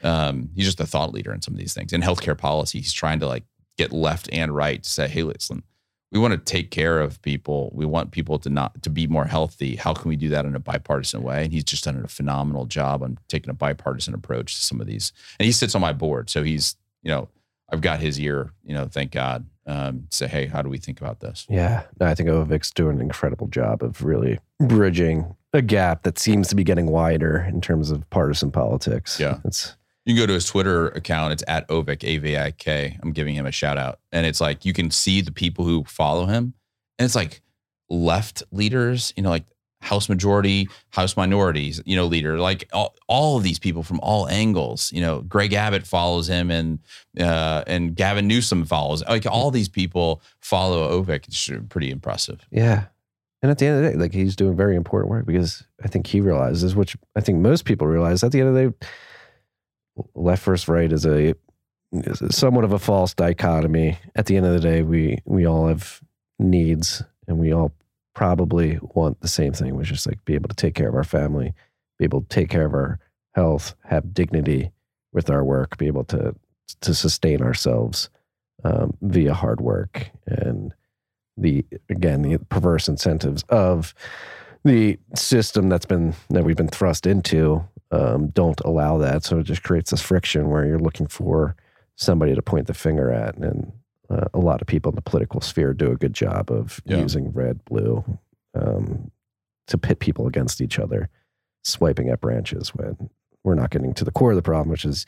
Um, 0.02 0.50
he's 0.56 0.66
just 0.66 0.80
a 0.80 0.88
thought 0.88 1.14
leader 1.14 1.32
in 1.32 1.42
some 1.44 1.54
of 1.54 1.60
these 1.60 1.76
things. 1.76 1.94
In 1.94 2.02
healthcare 2.02 2.38
policy, 2.38 2.80
he's 2.80 2.94
trying 2.94 3.20
to 3.20 3.28
like 3.28 3.44
get 3.78 3.92
left 3.92 4.30
and 4.32 4.56
right 4.56 4.82
to 4.82 4.90
say, 4.90 5.08
hey, 5.08 5.22
listen, 5.22 5.62
we 6.12 6.20
want 6.20 6.34
to 6.34 6.38
take 6.38 6.72
care 6.72 7.00
of 7.00 7.22
people. 7.22 7.72
We 7.74 7.86
want 7.86 8.12
people 8.12 8.40
to 8.40 8.50
not 8.50 8.82
to 8.84 8.90
be 8.90 9.08
more 9.08 9.26
healthy. 9.26 9.76
How 9.76 9.94
can 9.94 10.10
we 10.10 10.16
do 10.16 10.30
that 10.30 10.46
in 10.46 10.56
a 10.56 10.60
bipartisan 10.60 11.22
way? 11.22 11.44
And 11.44 11.52
he's 11.52 11.64
just 11.64 11.84
done 11.84 12.02
a 12.04 12.08
phenomenal 12.08 12.66
job 12.66 13.04
on 13.04 13.20
taking 13.28 13.50
a 13.50 13.54
bipartisan 13.54 14.14
approach 14.14 14.56
to 14.56 14.62
some 14.62 14.80
of 14.80 14.88
these. 14.88 15.12
And 15.40 15.46
he 15.46 15.52
sits 15.52 15.76
on 15.76 15.82
my 15.82 15.94
board, 15.94 16.30
so 16.30 16.44
he's 16.44 16.76
you 17.04 17.12
know 17.12 17.28
I've 17.70 17.82
got 17.82 18.00
his 18.00 18.20
ear. 18.20 18.52
You 18.64 18.74
know, 18.74 18.86
thank 18.86 19.12
God. 19.12 19.46
Um, 19.66 20.08
say, 20.12 20.28
hey, 20.28 20.46
how 20.46 20.62
do 20.62 20.70
we 20.70 20.78
think 20.78 21.02
about 21.02 21.20
this? 21.20 21.46
Yeah, 21.50 21.84
no, 22.00 22.06
I 22.06 22.16
think 22.16 22.30
Avik's 22.30 22.72
doing 22.72 22.96
an 22.96 23.02
incredible 23.02 23.48
job 23.48 23.84
of 23.84 24.02
really 24.02 24.40
bridging 24.62 25.36
a 25.52 25.62
gap 25.62 26.04
that 26.04 26.18
seems 26.18 26.48
to 26.48 26.56
be 26.56 26.64
getting 26.64 26.88
wider 26.88 27.46
in 27.50 27.60
terms 27.60 27.92
of 27.92 28.10
partisan 28.10 28.50
politics. 28.50 29.20
Yeah. 29.20 29.40
it's 29.44 29.76
You 30.08 30.14
can 30.16 30.24
go 30.24 30.28
to 30.28 30.34
his 30.34 30.46
Twitter 30.46 30.88
account. 30.88 31.34
It's 31.34 31.44
at 31.50 31.68
Avik, 31.68 32.02
A 32.06 32.18
V 32.18 32.38
I 32.38 32.52
K. 32.52 32.98
I'm 33.04 33.12
giving 33.12 33.36
him 33.36 33.46
a 33.46 33.52
shout 33.52 33.78
out. 33.78 34.00
And 34.14 34.26
it's 34.26 34.40
like 34.40 34.64
you 34.64 34.72
can 34.72 34.90
see 34.90 35.20
the 35.20 35.34
people 35.34 35.66
who 35.66 35.84
follow 35.84 36.28
him. 36.28 36.54
And 36.98 37.06
it's 37.06 37.14
like 37.14 37.42
left 37.90 38.42
leaders, 38.52 39.14
you 39.18 39.24
know, 39.24 39.30
like 39.30 39.44
House 39.82 40.08
majority, 40.08 40.70
House 40.92 41.18
minorities, 41.18 41.82
you 41.86 41.98
know, 41.98 42.06
leader, 42.06 42.40
like 42.40 42.70
all, 42.72 42.96
all 43.10 43.36
of 43.36 43.44
these 43.44 43.60
people 43.60 43.84
from 43.84 44.00
all 44.00 44.30
angles. 44.30 44.94
You 44.94 45.02
know, 45.02 45.22
Greg 45.24 45.52
Abbott 45.52 45.86
follows 45.86 46.28
him 46.30 46.52
and 46.52 46.80
uh, 47.20 47.66
and 47.68 47.94
Gavin 47.94 48.30
Newsom 48.30 48.64
follows. 48.64 49.04
Like 49.10 49.26
all 49.26 49.52
these 49.52 49.68
people 49.70 50.22
follow 50.40 51.04
Avik. 51.04 51.28
It's 51.28 51.50
pretty 51.68 51.92
impressive. 51.92 52.48
yeah. 52.50 52.86
And 53.44 53.52
at 53.52 53.60
the 53.60 53.68
end 53.68 53.78
of 53.78 53.84
the 53.84 53.90
day, 53.92 53.98
like 53.98 54.14
he's 54.14 54.36
doing 54.36 54.56
very 54.56 54.76
important 54.76 55.12
work 55.12 55.28
because 55.28 55.64
I 55.84 55.88
think 55.88 56.08
he 56.08 56.22
realizes, 56.22 56.76
which 56.76 56.98
I 57.16 57.20
think 57.20 57.38
most 57.40 57.66
people 57.66 57.86
realize, 57.86 58.24
at 58.24 58.32
the 58.32 58.40
end 58.40 58.50
of 58.50 58.56
the 58.56 58.70
day, 58.70 58.88
left 60.16 60.44
versus 60.44 60.68
right 60.68 60.92
is 60.92 61.06
a 61.06 61.36
is 61.94 62.36
somewhat 62.36 62.64
of 62.64 62.74
a 62.74 62.80
false 62.80 63.14
dichotomy. 63.14 63.98
At 64.16 64.26
the 64.26 64.38
end 64.38 64.46
of 64.46 64.54
the 64.54 64.60
day, 64.60 64.82
we 64.82 65.20
we 65.26 65.46
all 65.46 65.68
have 65.68 66.02
needs, 66.40 67.04
and 67.28 67.38
we 67.38 67.54
all 67.54 67.72
probably 68.14 68.80
want 68.82 69.22
the 69.22 69.28
same 69.28 69.54
thing, 69.54 69.76
which 69.76 69.92
is 69.92 70.08
like 70.08 70.24
be 70.26 70.36
able 70.36 70.50
to 70.50 70.56
take 70.56 70.76
care 70.76 70.90
of 70.90 70.96
our 70.96 71.04
family, 71.04 71.54
be 72.00 72.06
able 72.06 72.22
to 72.22 72.28
take 72.28 72.50
care 72.50 72.66
of 72.66 72.74
our 72.74 73.00
health, 73.34 73.76
have 73.86 74.14
dignity 74.14 74.72
with 75.14 75.30
our 75.30 75.44
work, 75.44 75.78
be 75.78 75.88
able 75.88 76.04
to 76.06 76.36
to 76.82 76.94
sustain 76.94 77.42
ourselves 77.42 78.10
um, 78.64 78.98
via 79.02 79.34
hard 79.34 79.62
work 79.62 80.12
and 80.26 80.74
the 81.38 81.66
again 81.90 82.24
the 82.24 82.38
perverse 82.50 82.88
incentives 82.88 83.44
of 83.50 83.94
the 84.68 85.00
system 85.16 85.70
that's 85.70 85.86
been 85.86 86.14
that 86.30 86.44
we've 86.44 86.56
been 86.58 86.68
thrust 86.68 87.06
into 87.08 87.64
um, 87.92 88.28
don't 88.30 88.60
allow 88.62 88.98
that. 89.00 89.24
So 89.24 89.40
it 89.40 89.44
just 89.44 89.64
creates 89.64 89.92
this 89.92 90.02
friction 90.02 90.50
where 90.50 90.66
you're 90.66 90.80
looking 90.80 91.08
for 91.08 91.56
somebody 91.96 92.36
to 92.36 92.42
point 92.42 92.68
the 92.68 92.74
finger 92.74 93.12
at, 93.12 93.36
and 93.38 93.72
uh, 94.10 94.26
a 94.34 94.40
lot 94.40 94.62
of 94.62 94.68
people 94.68 94.92
in 94.92 94.96
the 94.96 95.02
political 95.02 95.42
sphere 95.42 95.74
do 95.74 95.92
a 95.92 95.96
good 95.96 96.14
job 96.14 96.52
of 96.52 96.80
Yeah. 96.86 96.98
using 96.98 97.32
red, 97.32 97.64
blue 97.66 98.04
um, 98.54 99.12
to 99.68 99.78
pit 99.78 100.00
people 100.00 100.28
against 100.28 100.62
each 100.62 100.80
other, 100.80 101.10
swiping 101.64 102.10
at 102.10 102.22
branches 102.22 102.70
when 102.76 103.10
we're 103.44 103.56
not 103.56 103.70
getting 103.70 103.94
to 103.94 104.04
the 104.04 104.12
core 104.12 104.32
of 104.32 104.36
the 104.36 104.42
problem, 104.42 104.70
which 104.70 104.84
is 104.86 105.06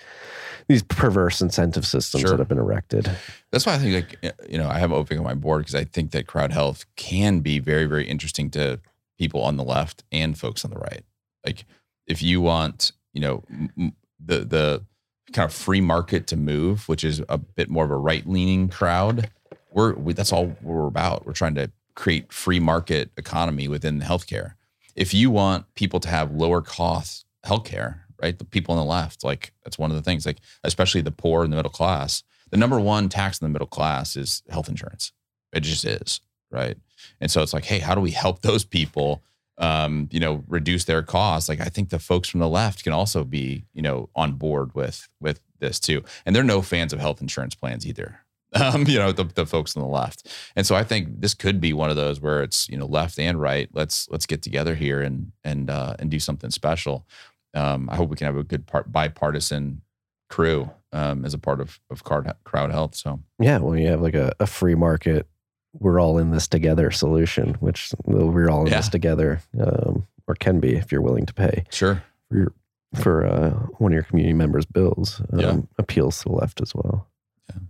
these 0.68 0.84
perverse 0.84 1.42
incentive 1.42 1.86
systems 1.86 2.22
Sure. 2.22 2.32
that 2.32 2.40
have 2.40 2.48
been 2.48 2.58
erected. 2.58 3.10
That's 3.52 3.66
why 3.66 3.74
I 3.76 3.78
think, 3.78 4.18
like, 4.24 4.36
you 4.50 4.58
know, 4.58 4.70
I 4.70 4.80
have 4.80 4.92
Avik 4.92 5.18
on 5.18 5.24
my 5.26 5.34
board 5.34 5.62
because 5.62 5.76
I 5.76 5.84
think 5.84 6.12
that 6.12 6.28
crowd 6.28 6.52
health 6.54 6.86
can 6.96 7.42
be 7.42 7.60
very, 7.60 7.86
very 7.86 8.08
interesting 8.08 8.50
to 8.52 8.80
people 9.20 9.44
on 9.44 9.58
the 9.58 9.64
left 9.64 10.04
and 10.12 10.38
folks 10.38 10.66
on 10.66 10.72
the 10.72 10.80
right. 10.80 11.04
Like, 11.46 11.66
if 12.08 12.24
you 12.24 12.42
want, 12.42 12.92
you 13.14 13.22
know, 13.22 13.44
m- 13.78 13.94
the 14.20 14.40
the 14.40 14.86
kind 15.34 15.46
of 15.46 15.54
free 15.54 15.82
market 15.82 16.26
to 16.28 16.36
move, 16.38 16.90
which 16.90 17.04
is 17.04 17.22
a 17.30 17.38
bit 17.38 17.70
more 17.70 17.86
of 17.86 17.92
a 17.92 17.98
right 17.98 18.28
leaning 18.28 18.70
crowd, 18.70 19.30
we're 19.72 19.94
we, 19.94 20.14
that's 20.14 20.34
all 20.34 20.56
we're 20.62 20.88
about. 20.88 21.26
We're 21.26 21.34
trying 21.34 21.56
to 21.56 21.72
create 21.96 22.32
free 22.34 22.60
market 22.60 23.12
economy 23.18 23.68
within 23.68 24.00
healthcare. 24.02 24.54
If 24.96 25.14
you 25.14 25.30
want 25.30 25.74
people 25.76 26.00
to 26.00 26.10
have 26.10 26.32
lower 26.32 26.62
cost 26.62 27.26
healthcare, 27.46 28.00
right? 28.22 28.38
The 28.38 28.46
people 28.46 28.74
on 28.76 28.80
the 28.80 28.90
left, 28.92 29.24
like 29.24 29.54
that's 29.64 29.78
one 29.78 29.92
of 29.92 29.98
the 29.98 30.04
things, 30.04 30.26
like 30.26 30.40
especially 30.64 31.02
the 31.02 31.12
poor 31.12 31.44
and 31.44 31.52
the 31.54 31.58
middle 31.58 31.72
class. 31.72 32.24
The 32.52 32.58
number 32.58 32.80
one 32.80 33.10
tax 33.10 33.40
in 33.40 33.46
the 33.46 33.50
middle 33.50 33.68
class 33.68 34.16
is 34.16 34.42
health 34.50 34.70
insurance. 34.70 35.12
It 35.54 35.62
just 35.62 35.86
is, 35.86 36.22
right? 36.52 36.78
And 37.22 37.30
so 37.30 37.42
it's 37.42 37.54
like, 37.54 37.66
hey, 37.66 37.80
how 37.80 37.96
do 37.96 38.02
we 38.02 38.12
help 38.12 38.42
those 38.42 38.64
people 38.64 39.24
um, 39.60 40.08
you 40.12 40.20
know, 40.20 40.44
reduce 40.48 40.86
their 40.86 41.04
costs. 41.04 41.50
Like 41.50 41.60
I 41.60 41.66
think 41.66 41.90
the 41.90 42.00
folks 42.00 42.30
from 42.30 42.40
the 42.40 42.48
left 42.48 42.84
can 42.84 42.94
also 42.94 43.24
be, 43.24 43.66
you 43.74 43.82
know, 43.82 44.10
on 44.16 44.34
board 44.34 44.74
with 44.74 45.08
with 45.20 45.42
this 45.60 45.80
too. 45.80 46.04
And 46.26 46.36
they're 46.36 46.44
no 46.44 46.62
fans 46.62 46.94
of 46.94 47.00
health 47.00 47.22
insurance 47.22 47.56
plans 47.56 47.86
either. 47.86 48.22
Um, 48.52 48.88
you 48.88 48.98
know, 48.98 49.12
the, 49.12 49.26
the 49.26 49.46
folks 49.46 49.78
on 49.78 49.84
the 49.84 49.88
left. 49.88 50.28
And 50.56 50.66
so 50.66 50.74
I 50.74 50.84
think 50.84 51.22
this 51.22 51.36
could 51.36 51.62
be 51.62 51.72
one 51.72 51.92
of 51.92 51.96
those 51.96 52.20
where 52.20 52.42
it's, 52.42 52.68
you 52.68 52.78
know, 52.78 52.88
left 52.88 53.20
and 53.20 53.40
right. 53.40 53.70
Let's 53.74 54.10
let's 54.10 54.26
get 54.26 54.42
together 54.42 54.74
here 54.74 55.02
and 55.02 55.32
and 55.44 55.70
uh 55.70 55.96
and 56.00 56.10
do 56.10 56.20
something 56.20 56.50
special. 56.50 57.06
Um, 57.54 57.88
I 57.92 57.96
hope 57.96 58.10
we 58.10 58.16
can 58.16 58.26
have 58.26 58.38
a 58.38 58.44
good 58.44 58.66
part 58.66 58.92
bipartisan 58.92 59.84
crew 60.32 60.72
um 60.94 61.26
as 61.26 61.36
a 61.36 61.38
part 61.38 61.62
of 61.62 61.80
of 61.92 62.04
crowd 62.04 62.36
crowd 62.44 62.72
health. 62.72 62.96
So 62.96 63.20
Yeah, 63.40 63.60
well, 63.60 63.78
you 63.78 63.88
have 63.90 64.02
like 64.02 64.16
a, 64.16 64.34
a 64.40 64.48
free 64.48 64.74
market, 64.74 65.28
we're 65.74 66.00
all 66.00 66.18
in 66.18 66.32
this 66.32 66.48
together 66.48 66.92
solution, 66.92 67.54
which 67.56 67.94
well, 68.04 68.30
we're 68.30 68.50
all 68.50 68.62
in 68.62 68.72
Yeah. 68.72 68.78
this 68.78 68.90
together, 68.90 69.42
um, 69.60 70.08
or 70.28 70.36
can 70.36 70.60
be 70.60 70.76
if 70.76 70.92
you're 70.92 71.02
willing 71.02 71.26
to 71.26 71.34
pay 71.34 71.66
sure. 71.70 72.04
for 72.30 72.38
your, 72.38 72.54
for 72.96 73.26
uh, 73.26 73.50
one 73.78 73.92
of 73.92 73.94
your 73.96 74.04
community 74.04 74.34
members' 74.34 74.66
bills. 74.66 75.22
Um, 75.32 75.40
Yeah. 75.40 75.58
Appeals 75.78 76.18
to 76.20 76.30
the 76.30 76.36
left 76.36 76.62
as 76.62 76.74
well. 76.74 77.08
Yeah. 77.50 77.62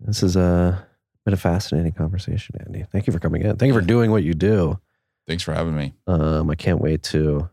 This 0.00 0.20
has 0.20 0.36
uh, 0.36 0.78
been 1.24 1.34
a 1.34 1.38
fascinating 1.38 1.92
conversation, 1.92 2.56
Andy. 2.66 2.84
Thank 2.92 3.06
you 3.06 3.12
for 3.12 3.18
coming 3.18 3.42
in. 3.42 3.56
Thank 3.56 3.68
you 3.72 3.78
for 3.80 3.86
doing 3.86 4.10
what 4.10 4.22
you 4.22 4.34
do. 4.34 4.78
Thanks 5.26 5.42
for 5.42 5.54
having 5.54 5.74
me. 5.74 5.94
Um, 6.06 6.50
I 6.50 6.54
can't 6.54 6.80
wait 6.80 7.02
to 7.04 7.48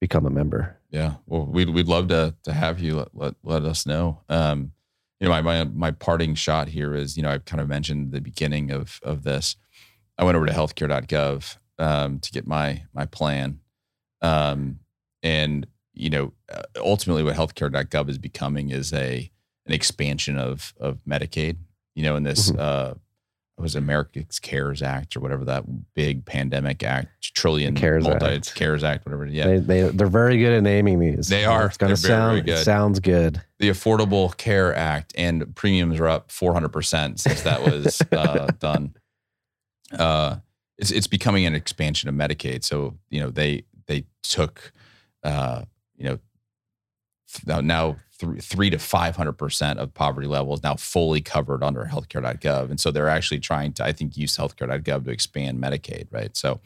become 0.00 0.26
a 0.26 0.30
member. 0.30 0.76
Yeah. 0.90 1.14
Well, 1.26 1.44
we'd 1.44 1.70
we'd 1.70 1.88
love 1.88 2.08
to 2.08 2.34
to 2.44 2.52
have 2.52 2.78
you 2.78 2.96
let 2.96 3.08
let, 3.12 3.34
let 3.42 3.64
us 3.64 3.84
know. 3.84 4.20
Um, 4.28 4.72
you 5.20 5.26
know, 5.26 5.30
my, 5.30 5.40
my 5.40 5.64
my 5.64 5.90
parting 5.90 6.34
shot 6.34 6.68
here 6.68 6.94
is, 6.94 7.16
you 7.16 7.22
know, 7.22 7.30
I've 7.30 7.44
kind 7.44 7.60
of 7.60 7.68
mentioned 7.68 8.12
the 8.12 8.20
beginning 8.20 8.70
of 8.70 9.00
of 9.02 9.22
this. 9.24 9.56
I 10.16 10.24
went 10.24 10.36
over 10.36 10.46
to 10.46 10.52
healthcare.gov 10.52 11.56
um, 11.78 12.18
to 12.20 12.30
get 12.32 12.46
my 12.46 12.82
my 12.92 13.06
plan, 13.06 13.60
um, 14.22 14.80
and 15.22 15.66
you 15.94 16.10
know, 16.10 16.32
uh, 16.52 16.62
ultimately, 16.76 17.24
what 17.24 17.34
healthcare.gov 17.36 18.08
is 18.08 18.18
becoming 18.18 18.70
is 18.70 18.92
a 18.92 19.30
an 19.66 19.72
expansion 19.72 20.38
of 20.38 20.74
of 20.80 20.98
Medicaid. 21.08 21.56
You 21.94 22.04
know, 22.04 22.16
in 22.16 22.22
this 22.22 22.50
Mhm. 22.50 22.58
uh, 22.58 22.94
it 23.58 23.62
was 23.62 23.74
America's 23.74 24.38
CARES 24.38 24.82
Act 24.82 25.16
or 25.16 25.20
whatever 25.20 25.44
that 25.46 25.64
big 25.94 26.24
pandemic 26.24 26.84
act, 26.84 27.32
trillion 27.34 27.74
CARES 27.74 28.04
multi 28.04 28.26
Act. 28.26 28.54
CARES 28.54 28.84
Act, 28.84 29.04
whatever. 29.04 29.26
Yeah, 29.26 29.48
They, 29.48 29.58
they, 29.58 29.82
they're 29.88 30.06
very 30.06 30.38
good 30.38 30.52
at 30.52 30.62
naming 30.62 31.00
these. 31.00 31.26
They 31.26 31.44
are. 31.44 31.66
It's 31.66 31.76
going 31.76 31.90
to 31.90 31.96
sound, 31.96 32.44
good. 32.46 32.64
sounds 32.64 33.00
good. 33.00 33.42
the 33.58 33.68
Affordable 33.70 34.36
Care 34.36 34.72
Act 34.76 35.12
and 35.18 35.56
premiums 35.56 35.98
are 35.98 36.06
up 36.06 36.28
400% 36.28 37.18
since 37.18 37.42
that 37.42 37.64
was 37.64 38.00
uh, 38.12 38.46
done. 38.60 38.94
Uh, 39.90 40.36
it's, 40.78 40.92
it's 40.92 41.08
becoming 41.08 41.44
an 41.44 41.56
expansion 41.56 42.08
of 42.08 42.14
Medicaid. 42.14 42.62
So, 42.62 42.96
you 43.10 43.18
know, 43.18 43.30
they, 43.30 43.64
they 43.86 44.04
took, 44.22 44.72
uh, 45.24 45.62
you 45.96 46.04
know, 46.04 46.20
now, 47.46 47.60
now 47.60 47.96
three, 48.18 48.70
to 48.70 48.76
500% 48.76 49.76
of 49.76 49.94
poverty 49.94 50.26
levels 50.26 50.62
now 50.62 50.74
fully 50.74 51.20
covered 51.20 51.62
under 51.62 51.84
healthcare.gov. 51.84 52.70
And 52.70 52.80
so 52.80 52.90
they're 52.90 53.08
actually 53.08 53.40
trying 53.40 53.72
to, 53.74 53.84
I 53.84 53.92
think, 53.92 54.16
use 54.16 54.36
healthcare.gov 54.36 55.04
to 55.04 55.10
expand 55.10 55.62
Medicaid, 55.62 56.08
right? 56.10 56.36
So 56.36 56.60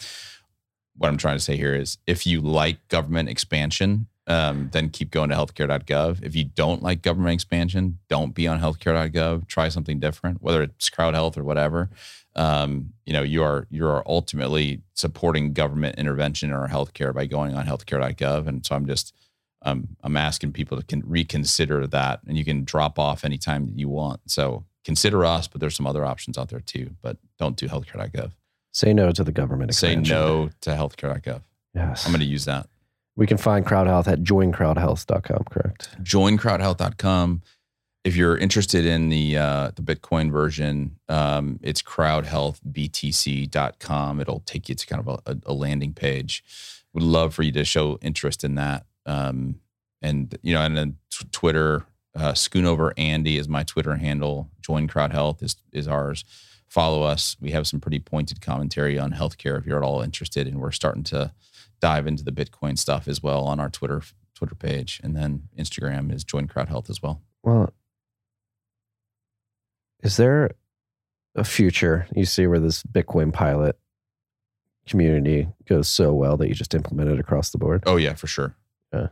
what 0.96 1.08
I'm 1.08 1.18
trying 1.18 1.36
to 1.36 1.44
say 1.44 1.56
here 1.56 1.74
is 1.74 1.98
if 2.06 2.26
you 2.26 2.40
like 2.40 2.88
government 2.88 3.28
expansion, 3.28 4.06
um, 4.26 4.70
then 4.72 4.88
keep 4.88 5.10
going 5.10 5.30
to 5.30 5.36
healthcare.gov. 5.36 6.22
If 6.22 6.36
you 6.36 6.44
don't 6.44 6.82
like 6.82 7.02
government 7.02 7.34
expansion, 7.34 7.98
don't 8.08 8.34
be 8.34 8.46
on 8.46 8.60
healthcare.gov. 8.60 9.48
Try 9.48 9.68
something 9.68 9.98
different, 9.98 10.42
whether 10.42 10.62
it's 10.62 10.88
crowd 10.90 11.14
health 11.14 11.36
or 11.36 11.44
whatever. 11.44 11.90
Um, 12.34 12.92
you 13.04 13.12
know, 13.12 13.22
you 13.22 13.42
are 13.42 13.66
you 13.68 13.86
are 13.86 14.02
ultimately 14.06 14.82
supporting 14.94 15.52
government 15.52 15.98
intervention 15.98 16.50
in 16.50 16.56
our 16.56 16.68
healthcare 16.68 17.12
by 17.12 17.26
going 17.26 17.54
on 17.54 17.66
healthcare.gov. 17.66 18.46
And 18.46 18.64
so 18.64 18.74
I'm 18.74 18.86
just 18.86 19.12
um, 19.64 19.88
I'm 20.02 20.16
asking 20.16 20.52
people 20.52 20.76
to 20.76 20.84
can 20.84 21.02
reconsider 21.06 21.86
that, 21.88 22.20
and 22.26 22.36
you 22.36 22.44
can 22.44 22.64
drop 22.64 22.98
off 22.98 23.24
anytime 23.24 23.66
that 23.66 23.78
you 23.78 23.88
want. 23.88 24.20
So 24.30 24.64
consider 24.84 25.24
us, 25.24 25.46
but 25.48 25.60
there's 25.60 25.76
some 25.76 25.86
other 25.86 26.04
options 26.04 26.36
out 26.36 26.48
there 26.48 26.60
too. 26.60 26.90
But 27.00 27.16
don't 27.38 27.56
do 27.56 27.68
healthcare.gov. 27.68 28.32
Say 28.72 28.92
no 28.92 29.12
to 29.12 29.22
the 29.22 29.30
government 29.32 29.74
Say 29.74 29.94
no 29.96 30.50
to 30.62 30.70
healthcare.gov. 30.70 31.42
Yes. 31.74 32.04
I'm 32.06 32.12
going 32.12 32.20
to 32.20 32.26
use 32.26 32.44
that. 32.46 32.66
we 33.16 33.26
can 33.26 33.36
find 33.36 33.66
Crowd 33.66 33.86
Health 33.86 34.08
at 34.08 34.22
joincrowdhealth.com, 34.22 35.44
correct? 35.50 35.90
joincrowdhealth.com. 36.02 37.42
If 38.04 38.16
you're 38.16 38.36
interested 38.36 38.84
in 38.84 39.10
the 39.10 39.38
uh, 39.38 39.70
the 39.76 39.82
Bitcoin 39.82 40.32
version, 40.32 40.96
um, 41.08 41.60
it's 41.62 41.82
crowdhealthbtc.com. 41.82 44.20
It'll 44.20 44.40
take 44.40 44.68
you 44.68 44.74
to 44.74 44.86
kind 44.86 45.06
of 45.06 45.20
a, 45.24 45.38
a 45.46 45.52
landing 45.52 45.94
page. 45.94 46.42
Would 46.94 47.04
love 47.04 47.32
for 47.32 47.44
you 47.44 47.52
to 47.52 47.64
show 47.64 48.00
interest 48.02 48.42
in 48.42 48.56
that. 48.56 48.86
Um, 49.06 49.60
and 50.00 50.36
you 50.42 50.54
know, 50.54 50.62
and 50.62 50.76
then 50.76 50.96
t- 51.10 51.26
Twitter, 51.32 51.84
uh, 52.14 52.32
Schoonover 52.32 52.92
Andy 52.96 53.38
is 53.38 53.48
my 53.48 53.62
Twitter 53.62 53.96
handle. 53.96 54.50
Join 54.60 54.88
Crowd 54.88 55.12
Health 55.12 55.42
is 55.42 55.56
is 55.72 55.88
ours. 55.88 56.24
Follow 56.68 57.02
us. 57.02 57.36
We 57.40 57.50
have 57.50 57.66
some 57.66 57.80
pretty 57.80 57.98
pointed 57.98 58.40
commentary 58.40 58.98
on 58.98 59.12
healthcare 59.12 59.58
if 59.58 59.66
you're 59.66 59.76
at 59.76 59.84
all 59.84 60.00
interested, 60.00 60.46
and 60.46 60.60
we're 60.60 60.72
starting 60.72 61.04
to 61.04 61.32
dive 61.80 62.06
into 62.06 62.24
the 62.24 62.32
Bitcoin 62.32 62.78
stuff 62.78 63.08
as 63.08 63.22
well 63.22 63.44
on 63.44 63.60
our 63.60 63.68
Twitter 63.68 64.02
Twitter 64.34 64.54
page, 64.54 65.00
and 65.04 65.16
then 65.16 65.48
Instagram 65.58 66.12
is 66.12 66.24
Join 66.24 66.48
Crowd 66.48 66.68
Health 66.68 66.90
as 66.90 67.02
well. 67.02 67.22
Well, 67.42 67.72
is 70.02 70.16
there 70.16 70.50
a 71.34 71.44
future 71.44 72.06
you 72.14 72.24
see 72.24 72.46
where 72.46 72.58
this 72.58 72.82
Bitcoin 72.82 73.32
pilot 73.32 73.78
community 74.86 75.48
goes 75.68 75.88
so 75.88 76.12
well 76.12 76.36
that 76.36 76.48
you 76.48 76.54
just 76.54 76.74
implement 76.74 77.10
it 77.10 77.20
across 77.20 77.50
the 77.50 77.58
board? 77.58 77.84
Oh 77.86 77.96
yeah, 77.96 78.14
for 78.14 78.26
sure. 78.26 78.56
Yeah. 78.92 79.08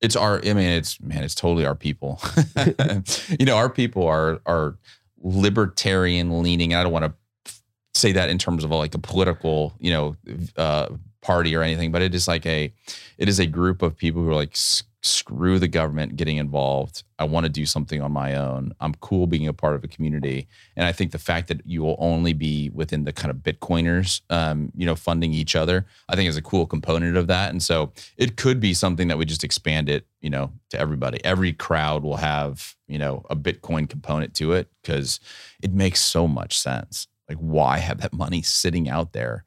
It's 0.00 0.16
our 0.16 0.38
I 0.38 0.54
mean 0.54 0.70
it's 0.70 1.00
man, 1.00 1.24
it's 1.24 1.34
totally 1.34 1.66
our 1.66 1.74
people. 1.74 2.20
you 3.38 3.46
know, 3.46 3.56
our 3.56 3.68
people 3.70 4.06
are 4.06 4.40
are 4.46 4.76
libertarian 5.22 6.42
leaning. 6.42 6.74
I 6.74 6.82
don't 6.82 6.92
want 6.92 7.04
to 7.46 7.52
say 7.94 8.12
that 8.12 8.30
in 8.30 8.38
terms 8.38 8.64
of 8.64 8.70
like 8.70 8.94
a 8.94 8.98
political, 8.98 9.74
you 9.78 9.90
know, 9.90 10.16
uh 10.56 10.88
party 11.22 11.54
or 11.54 11.62
anything, 11.62 11.92
but 11.92 12.00
it 12.02 12.14
is 12.14 12.26
like 12.26 12.46
a 12.46 12.72
it 13.18 13.28
is 13.28 13.38
a 13.38 13.46
group 13.46 13.82
of 13.82 13.96
people 13.96 14.22
who 14.22 14.28
are 14.30 14.34
like 14.34 14.52
"S- 14.52 14.82
screw 15.02 15.58
the 15.58 15.68
government 15.68 16.16
getting 16.16 16.36
involved. 16.36 17.04
I 17.18 17.24
want 17.24 17.44
to 17.44 17.50
do 17.50 17.64
something 17.64 18.02
on 18.02 18.12
my 18.12 18.34
own. 18.34 18.72
I'm 18.80 18.94
cool 18.96 19.26
being 19.26 19.48
a 19.48 19.52
part 19.52 19.74
of 19.74 19.82
a 19.82 19.88
community. 19.88 20.46
And 20.76 20.84
I 20.86 20.92
think 20.92 21.12
the 21.12 21.18
fact 21.18 21.48
that 21.48 21.64
you 21.64 21.82
will 21.82 21.96
only 21.98 22.34
be 22.34 22.70
within 22.70 23.04
the 23.04 23.12
kind 23.12 23.30
of 23.30 23.38
Bitcoiners, 23.38 24.20
um, 24.28 24.70
you 24.76 24.84
know, 24.84 24.94
funding 24.94 25.32
each 25.32 25.56
other, 25.56 25.86
I 26.08 26.16
think 26.16 26.28
is 26.28 26.36
a 26.36 26.42
cool 26.42 26.66
component 26.66 27.16
of 27.16 27.28
that. 27.28 27.50
And 27.50 27.62
so 27.62 27.92
it 28.18 28.36
could 28.36 28.60
be 28.60 28.74
something 28.74 29.08
that 29.08 29.16
we 29.16 29.24
just 29.24 29.44
expand 29.44 29.88
it, 29.88 30.06
you 30.20 30.28
know, 30.28 30.52
to 30.70 30.78
everybody. 30.78 31.24
Every 31.24 31.54
crowd 31.54 32.02
will 32.02 32.16
have, 32.16 32.76
you 32.86 32.98
know, 32.98 33.24
a 33.30 33.36
Bitcoin 33.36 33.88
component 33.88 34.34
to 34.34 34.52
it 34.52 34.68
because 34.82 35.18
it 35.62 35.72
makes 35.72 36.00
so 36.00 36.28
much 36.28 36.58
sense. 36.58 37.06
Like, 37.28 37.38
why 37.38 37.78
have 37.78 38.00
that 38.00 38.12
money 38.12 38.42
sitting 38.42 38.88
out 38.88 39.12
there 39.12 39.44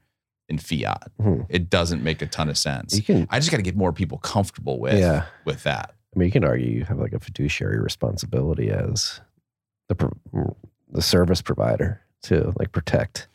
in 0.49 0.57
fiat? 0.57 1.11
Mhm. 1.21 1.45
It 1.49 1.69
doesn't 1.69 2.03
make 2.03 2.21
a 2.21 2.27
ton 2.27 2.49
of 2.49 2.57
sense. 2.57 2.99
Can, 3.01 3.27
I 3.29 3.39
just 3.39 3.51
got 3.51 3.57
to 3.57 3.63
get 3.63 3.75
more 3.75 3.93
people 3.93 4.17
comfortable 4.17 4.79
with 4.79 4.99
yeah. 4.99 5.25
with 5.45 5.63
that. 5.63 5.95
I 6.15 6.19
mean, 6.19 6.27
you 6.27 6.31
can 6.31 6.43
argue 6.43 6.67
you 6.67 6.85
have 6.85 6.99
like 6.99 7.13
a 7.13 7.19
fiduciary 7.19 7.79
responsibility 7.79 8.69
as 8.69 9.19
the 9.89 10.11
the 10.91 11.01
service 11.01 11.41
provider 11.41 12.01
to 12.23 12.53
like 12.59 12.71
protect. 12.71 13.27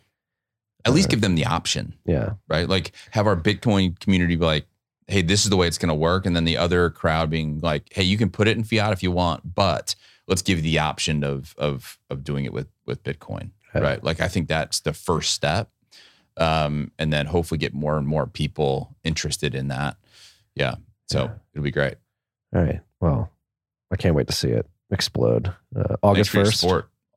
At 0.84 0.92
least 0.94 1.08
Uh, 1.08 1.10
give 1.10 1.20
them 1.22 1.34
the 1.34 1.44
option, 1.44 1.94
Yeah, 2.06 2.34
right? 2.48 2.68
Like 2.68 2.92
have 3.10 3.26
our 3.26 3.36
Bitcoin 3.36 3.98
community 3.98 4.36
be 4.36 4.44
like, 4.44 4.66
"Hey, 5.08 5.22
this 5.22 5.42
is 5.44 5.50
the 5.50 5.56
way 5.56 5.66
it's 5.66 5.76
going 5.78 5.88
to 5.88 5.94
work," 5.94 6.24
and 6.24 6.36
then 6.36 6.44
the 6.44 6.56
other 6.56 6.88
crowd 6.88 7.30
being 7.30 7.58
like, 7.60 7.88
"Hey, 7.92 8.04
you 8.04 8.16
can 8.16 8.30
put 8.30 8.46
it 8.48 8.56
in 8.56 8.62
fiat 8.64 8.92
if 8.92 9.02
you 9.02 9.10
want, 9.10 9.54
but 9.54 9.96
let's 10.28 10.40
give 10.42 10.58
you 10.58 10.62
the 10.62 10.78
option 10.78 11.24
of 11.24 11.54
of 11.58 11.98
of 12.08 12.22
doing 12.22 12.44
it 12.44 12.52
with 12.52 12.68
with 12.86 13.02
Bitcoin." 13.02 13.50
Right? 13.74 14.02
Like 14.02 14.20
I 14.20 14.28
think 14.28 14.48
that's 14.48 14.80
the 14.80 14.92
first 14.92 15.32
step, 15.32 15.70
um, 16.38 16.90
and 16.98 17.12
then 17.12 17.26
hopefully 17.26 17.58
get 17.58 17.74
more 17.74 17.96
and 17.98 18.06
more 18.06 18.26
people 18.26 18.96
interested 19.04 19.54
in 19.54 19.68
that. 19.68 19.96
Yeah, 20.54 20.76
so 21.06 21.24
Yeah. 21.24 21.30
it'll 21.54 21.64
be 21.64 21.70
great. 21.70 21.96
All 22.54 22.62
right. 22.62 22.80
Well, 23.00 23.30
I 23.90 23.96
can't 23.96 24.14
wait 24.14 24.26
to 24.28 24.32
see 24.32 24.48
it 24.50 24.66
explode. 24.90 25.52
Uh, 25.76 25.96
August 26.02 26.30
first. 26.30 26.64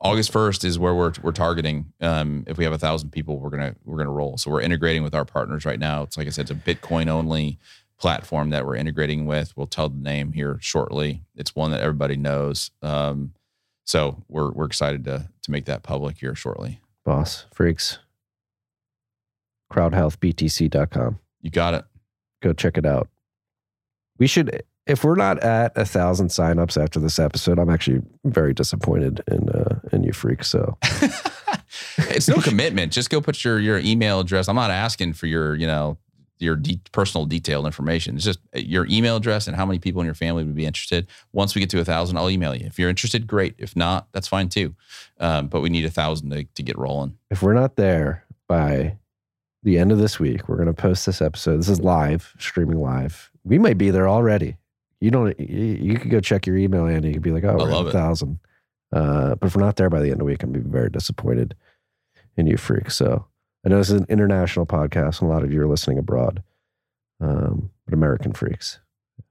August 0.03 0.31
first 0.31 0.65
is 0.65 0.79
where 0.79 0.95
we're 0.95 1.13
we're 1.21 1.31
targeting. 1.31 1.93
Um, 2.01 2.43
if 2.47 2.57
we 2.57 2.63
have 2.63 2.73
a 2.73 2.77
thousand 2.77 3.11
people, 3.11 3.39
we're 3.39 3.51
gonna 3.51 3.75
we're 3.85 3.97
gonna 3.97 4.09
roll. 4.11 4.37
So 4.37 4.49
we're 4.49 4.61
integrating 4.61 5.03
with 5.03 5.13
our 5.13 5.25
partners 5.25 5.63
right 5.63 5.79
now. 5.79 6.01
It's 6.03 6.17
like 6.17 6.25
I 6.27 6.31
said, 6.31 6.49
it's 6.49 6.51
a 6.51 6.55
Bitcoin 6.55 7.07
only 7.07 7.59
platform 7.99 8.49
that 8.49 8.65
we're 8.65 8.75
integrating 8.75 9.27
with. 9.27 9.55
We'll 9.55 9.67
tell 9.67 9.89
the 9.89 9.99
name 9.99 10.33
here 10.33 10.57
shortly. 10.59 11.23
It's 11.35 11.55
one 11.55 11.69
that 11.69 11.81
everybody 11.81 12.17
knows. 12.17 12.71
Um, 12.81 13.33
so 13.85 14.23
we're 14.27 14.49
we're 14.51 14.65
excited 14.65 15.03
to 15.05 15.29
to 15.43 15.51
make 15.51 15.65
that 15.65 15.83
public 15.83 16.17
here 16.17 16.33
shortly. 16.33 16.79
Boss 17.05 17.45
freaks. 17.53 17.99
Crowdhealthbtc.com. 19.71 21.19
You 21.41 21.49
got 21.49 21.73
it. 21.73 21.85
Go 22.41 22.53
check 22.53 22.77
it 22.77 22.85
out. 22.85 23.09
We 24.17 24.27
should, 24.27 24.63
if 24.85 25.03
we're 25.03 25.15
not 25.15 25.39
at 25.39 25.71
a 25.75 25.85
thousand 25.85 26.27
signups 26.27 26.81
after 26.81 26.99
this 26.99 27.17
episode, 27.19 27.57
I'm 27.57 27.69
actually 27.69 28.01
very 28.25 28.53
disappointed 28.53 29.21
in 29.27 29.49
uh, 29.49 29.79
in 29.91 30.03
you 30.03 30.13
freak. 30.13 30.43
So 30.43 30.77
it's 31.97 32.27
no 32.27 32.35
commitment. 32.41 32.91
Just 32.91 33.09
go 33.09 33.21
put 33.21 33.43
your 33.43 33.59
your 33.59 33.79
email 33.79 34.19
address. 34.19 34.47
I'm 34.47 34.55
not 34.55 34.71
asking 34.71 35.13
for 35.13 35.27
your 35.27 35.55
you 35.55 35.67
know 35.67 35.97
your 36.39 36.55
de- 36.55 36.81
personal 36.91 37.25
detailed 37.25 37.65
information. 37.65 38.15
It's 38.15 38.25
just 38.25 38.39
uh, 38.55 38.59
your 38.59 38.85
email 38.89 39.15
address 39.15 39.47
and 39.47 39.55
how 39.55 39.65
many 39.65 39.79
people 39.79 40.01
in 40.01 40.05
your 40.05 40.15
family 40.15 40.43
would 40.43 40.55
be 40.55 40.65
interested. 40.65 41.07
Once 41.31 41.55
we 41.55 41.61
get 41.61 41.69
to 41.69 41.79
a 41.79 41.85
thousand, 41.85 42.17
I'll 42.17 42.29
email 42.29 42.55
you. 42.55 42.65
If 42.65 42.79
you're 42.79 42.89
interested, 42.89 43.27
great. 43.27 43.55
If 43.57 43.75
not, 43.75 44.07
that's 44.11 44.27
fine 44.27 44.49
too. 44.49 44.75
Um, 45.19 45.47
but 45.47 45.61
we 45.61 45.69
need 45.69 45.85
a 45.85 45.91
thousand 45.91 46.31
to, 46.31 46.43
to 46.43 46.63
get 46.63 46.77
rolling. 46.77 47.17
If 47.29 47.43
we're 47.43 47.53
not 47.53 47.75
there 47.75 48.25
by 48.47 48.97
the 49.63 49.77
end 49.77 49.91
of 49.91 49.97
this 49.99 50.19
week, 50.19 50.47
we're 50.47 50.55
going 50.55 50.67
to 50.67 50.73
post 50.73 51.05
this 51.05 51.21
episode. 51.21 51.57
This 51.57 51.69
is 51.69 51.79
live, 51.79 52.33
streaming 52.39 52.79
live. 52.79 53.31
We 53.43 53.59
might 53.59 53.77
be 53.77 53.91
there 53.91 54.07
already. 54.07 54.57
You 54.99 55.11
don't. 55.11 55.39
You, 55.39 55.77
you 55.81 55.99
could 55.99 56.11
go 56.11 56.19
check 56.19 56.45
your 56.45 56.57
email, 56.57 56.85
Andy. 56.85 57.09
You 57.09 57.13
could 57.15 57.23
be 57.23 57.31
like, 57.31 57.43
"Oh, 57.43 57.57
we're 57.57 57.71
love 57.71 57.87
a 57.87 57.89
it. 57.89 57.93
thousand. 57.93 58.39
Uh, 58.91 59.35
but 59.35 59.47
if 59.47 59.55
we're 59.55 59.63
not 59.63 59.75
there 59.77 59.89
by 59.89 59.99
the 59.99 60.05
end 60.05 60.13
of 60.13 60.19
the 60.19 60.25
week, 60.25 60.43
I'm 60.43 60.51
gonna 60.51 60.63
be 60.63 60.69
very 60.69 60.89
disappointed 60.89 61.55
in 62.37 62.45
you, 62.45 62.57
freak. 62.57 62.91
So 62.91 63.25
I 63.65 63.69
know 63.69 63.77
this 63.77 63.89
is 63.89 63.99
an 63.99 64.05
international 64.09 64.65
podcast, 64.65 65.21
and 65.21 65.29
a 65.29 65.33
lot 65.33 65.43
of 65.43 65.51
you 65.51 65.61
are 65.61 65.67
listening 65.67 65.97
abroad. 65.97 66.43
Um, 67.19 67.71
but 67.85 67.93
American 67.93 68.33
freaks. 68.33 68.79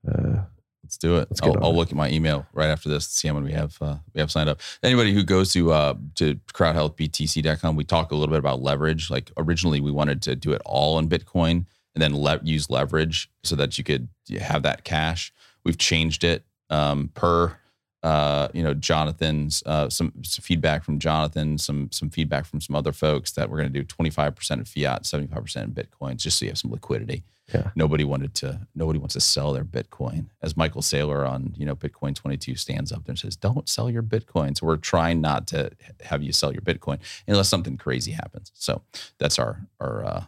Uh, 0.09 0.43
Let's 0.91 0.99
do 0.99 1.19
it. 1.19 1.29
Let's 1.31 1.41
I'll, 1.41 1.57
I'll 1.62 1.77
look 1.77 1.91
at 1.91 1.95
my 1.95 2.11
email 2.11 2.49
right 2.53 2.69
after 2.69 2.89
this 2.89 3.07
to 3.07 3.12
see 3.12 3.29
how 3.29 3.35
many 3.35 3.47
we 3.47 3.53
have 3.53 3.79
uh, 3.81 3.99
we 4.12 4.21
have 4.21 4.29
signed 4.29 4.49
up. 4.49 4.61
Anybody 4.83 5.15
who 5.15 5.23
goes 5.23 5.53
to 5.53 5.71
uh, 5.71 5.95
to 6.17 6.35
crowdhealthbtc.com, 6.53 7.77
we 7.77 7.85
talk 7.85 8.11
a 8.11 8.17
little 8.17 8.33
bit 8.33 8.41
about 8.41 8.61
leverage. 8.61 9.09
Like 9.09 9.31
originally, 9.37 9.81
we 9.81 9.93
wanted 9.93 10.21
to 10.23 10.35
do 10.35 10.51
it 10.51 10.61
all 10.65 10.99
in 10.99 11.09
Bitcoin 11.09 11.65
and 11.95 12.03
then 12.03 12.21
le- 12.21 12.41
use 12.43 12.69
leverage 12.71 13.31
so 13.45 13.55
that 13.55 13.79
you 13.79 13.85
could 13.85 14.09
have 14.41 14.65
that 14.65 14.83
cash. 14.83 15.33
We've 15.62 15.79
changed 15.79 16.25
it 16.25 16.45
um, 16.71 17.12
per 17.15 17.57
uh, 18.03 18.49
you 18.53 18.65
know 18.65 18.75
Jonathan's 18.75 19.62
uh, 19.67 19.89
some, 19.91 20.12
some 20.25 20.43
feedback 20.43 20.83
from 20.83 20.99
Jonathan, 20.99 21.57
some 21.57 21.93
some 21.93 22.11
feedback 22.11 22.47
from 22.47 22.61
some 22.61 22.75
other 22.75 22.91
folks 22.91 23.31
that 23.33 23.49
we're 23.49 23.59
going 23.59 23.73
to 23.73 23.79
do 23.79 23.85
twenty 23.85 24.11
five 24.11 24.35
percent 24.35 24.59
in 24.59 24.65
fiat, 24.65 25.07
seventy 25.07 25.33
five 25.33 25.45
percent 25.45 25.69
in 25.69 25.85
Bitcoins, 25.85 26.17
just 26.17 26.37
so 26.37 26.47
you 26.47 26.51
have 26.51 26.59
some 26.59 26.73
liquidity 26.73 27.23
Yeah. 27.52 27.70
nobody 27.74 28.05
wanted 28.05 28.35
to 28.36 28.66
nobody 28.74 28.98
wants 28.98 29.14
to 29.14 29.20
sell 29.20 29.52
their 29.52 29.64
bitcoin 29.64 30.27
as 30.43 30.56
michael 30.56 30.82
saylor 30.82 31.28
on 31.28 31.55
you 31.56 31.66
know 31.66 31.74
bitcoin 31.74 32.14
22 32.14 32.55
stands 32.56 32.93
up 32.93 33.05
there 33.05 33.12
and 33.12 33.18
says 33.18 33.36
don't 33.36 33.68
sell 33.68 33.90
your 33.90 34.02
bitcoin 34.02 34.56
so 34.56 34.66
we're 34.66 34.77
trying 34.77 35.20
not 35.20 35.47
to 35.48 35.70
have 36.02 36.22
you 36.22 36.32
sell 36.32 36.52
your 36.52 36.62
bitcoin 36.62 36.98
unless 37.27 37.48
something 37.48 37.77
crazy 37.77 38.12
happens 38.12 38.52
so 38.55 38.82
that's 39.18 39.39
our 39.39 39.60
our 39.81 40.05
uh 40.05 40.24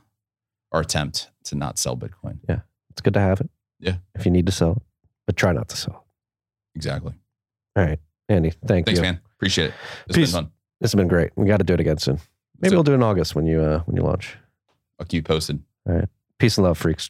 our 0.72 0.80
attempt 0.80 1.28
to 1.44 1.54
not 1.54 1.78
sell 1.78 1.96
bitcoin 1.96 2.38
Yeah, 2.48 2.60
it's 2.90 3.00
good 3.02 3.14
to 3.14 3.20
have 3.20 3.40
it. 3.40 3.50
Yeah. 3.78 3.96
If 4.14 4.24
you 4.24 4.30
need 4.32 4.46
to 4.46 4.52
sell 4.52 4.72
it, 4.72 4.82
but 5.26 5.36
try 5.36 5.52
not 5.52 5.68
to 5.70 5.76
sell 5.76 6.06
exactly. 6.74 7.14
All 7.76 7.84
right, 7.84 7.98
Andy. 8.28 8.50
Thank 8.50 8.86
thanks 8.86 8.90
you. 8.90 8.96
Thanks, 8.96 9.00
man 9.00 9.20
appreciate 9.36 9.66
it 9.70 9.74
it's 10.06 10.16
Peace. 10.16 10.32
been 10.32 10.44
fun 10.44 10.52
This 10.80 10.92
has 10.92 10.96
been 10.98 11.08
great. 11.08 11.30
We 11.36 11.46
got 11.46 11.58
to 11.58 11.64
do 11.64 11.74
it 11.74 11.80
again 11.80 11.98
soon. 11.98 12.18
Maybe 12.60 12.70
So- 12.70 12.76
we'll 12.76 12.84
do 12.84 12.92
it 12.92 12.96
in 12.96 13.02
August 13.02 13.34
when 13.34 13.46
you 13.46 13.60
uh, 13.60 13.80
when 13.80 13.96
you 13.96 14.02
launch. 14.02 14.36
i'll 14.98 15.06
keep 15.06 15.18
you 15.18 15.22
posted 15.22 15.60
Peace 16.42 16.58
and 16.58 16.66
love, 16.66 16.76
freaks. 16.76 17.08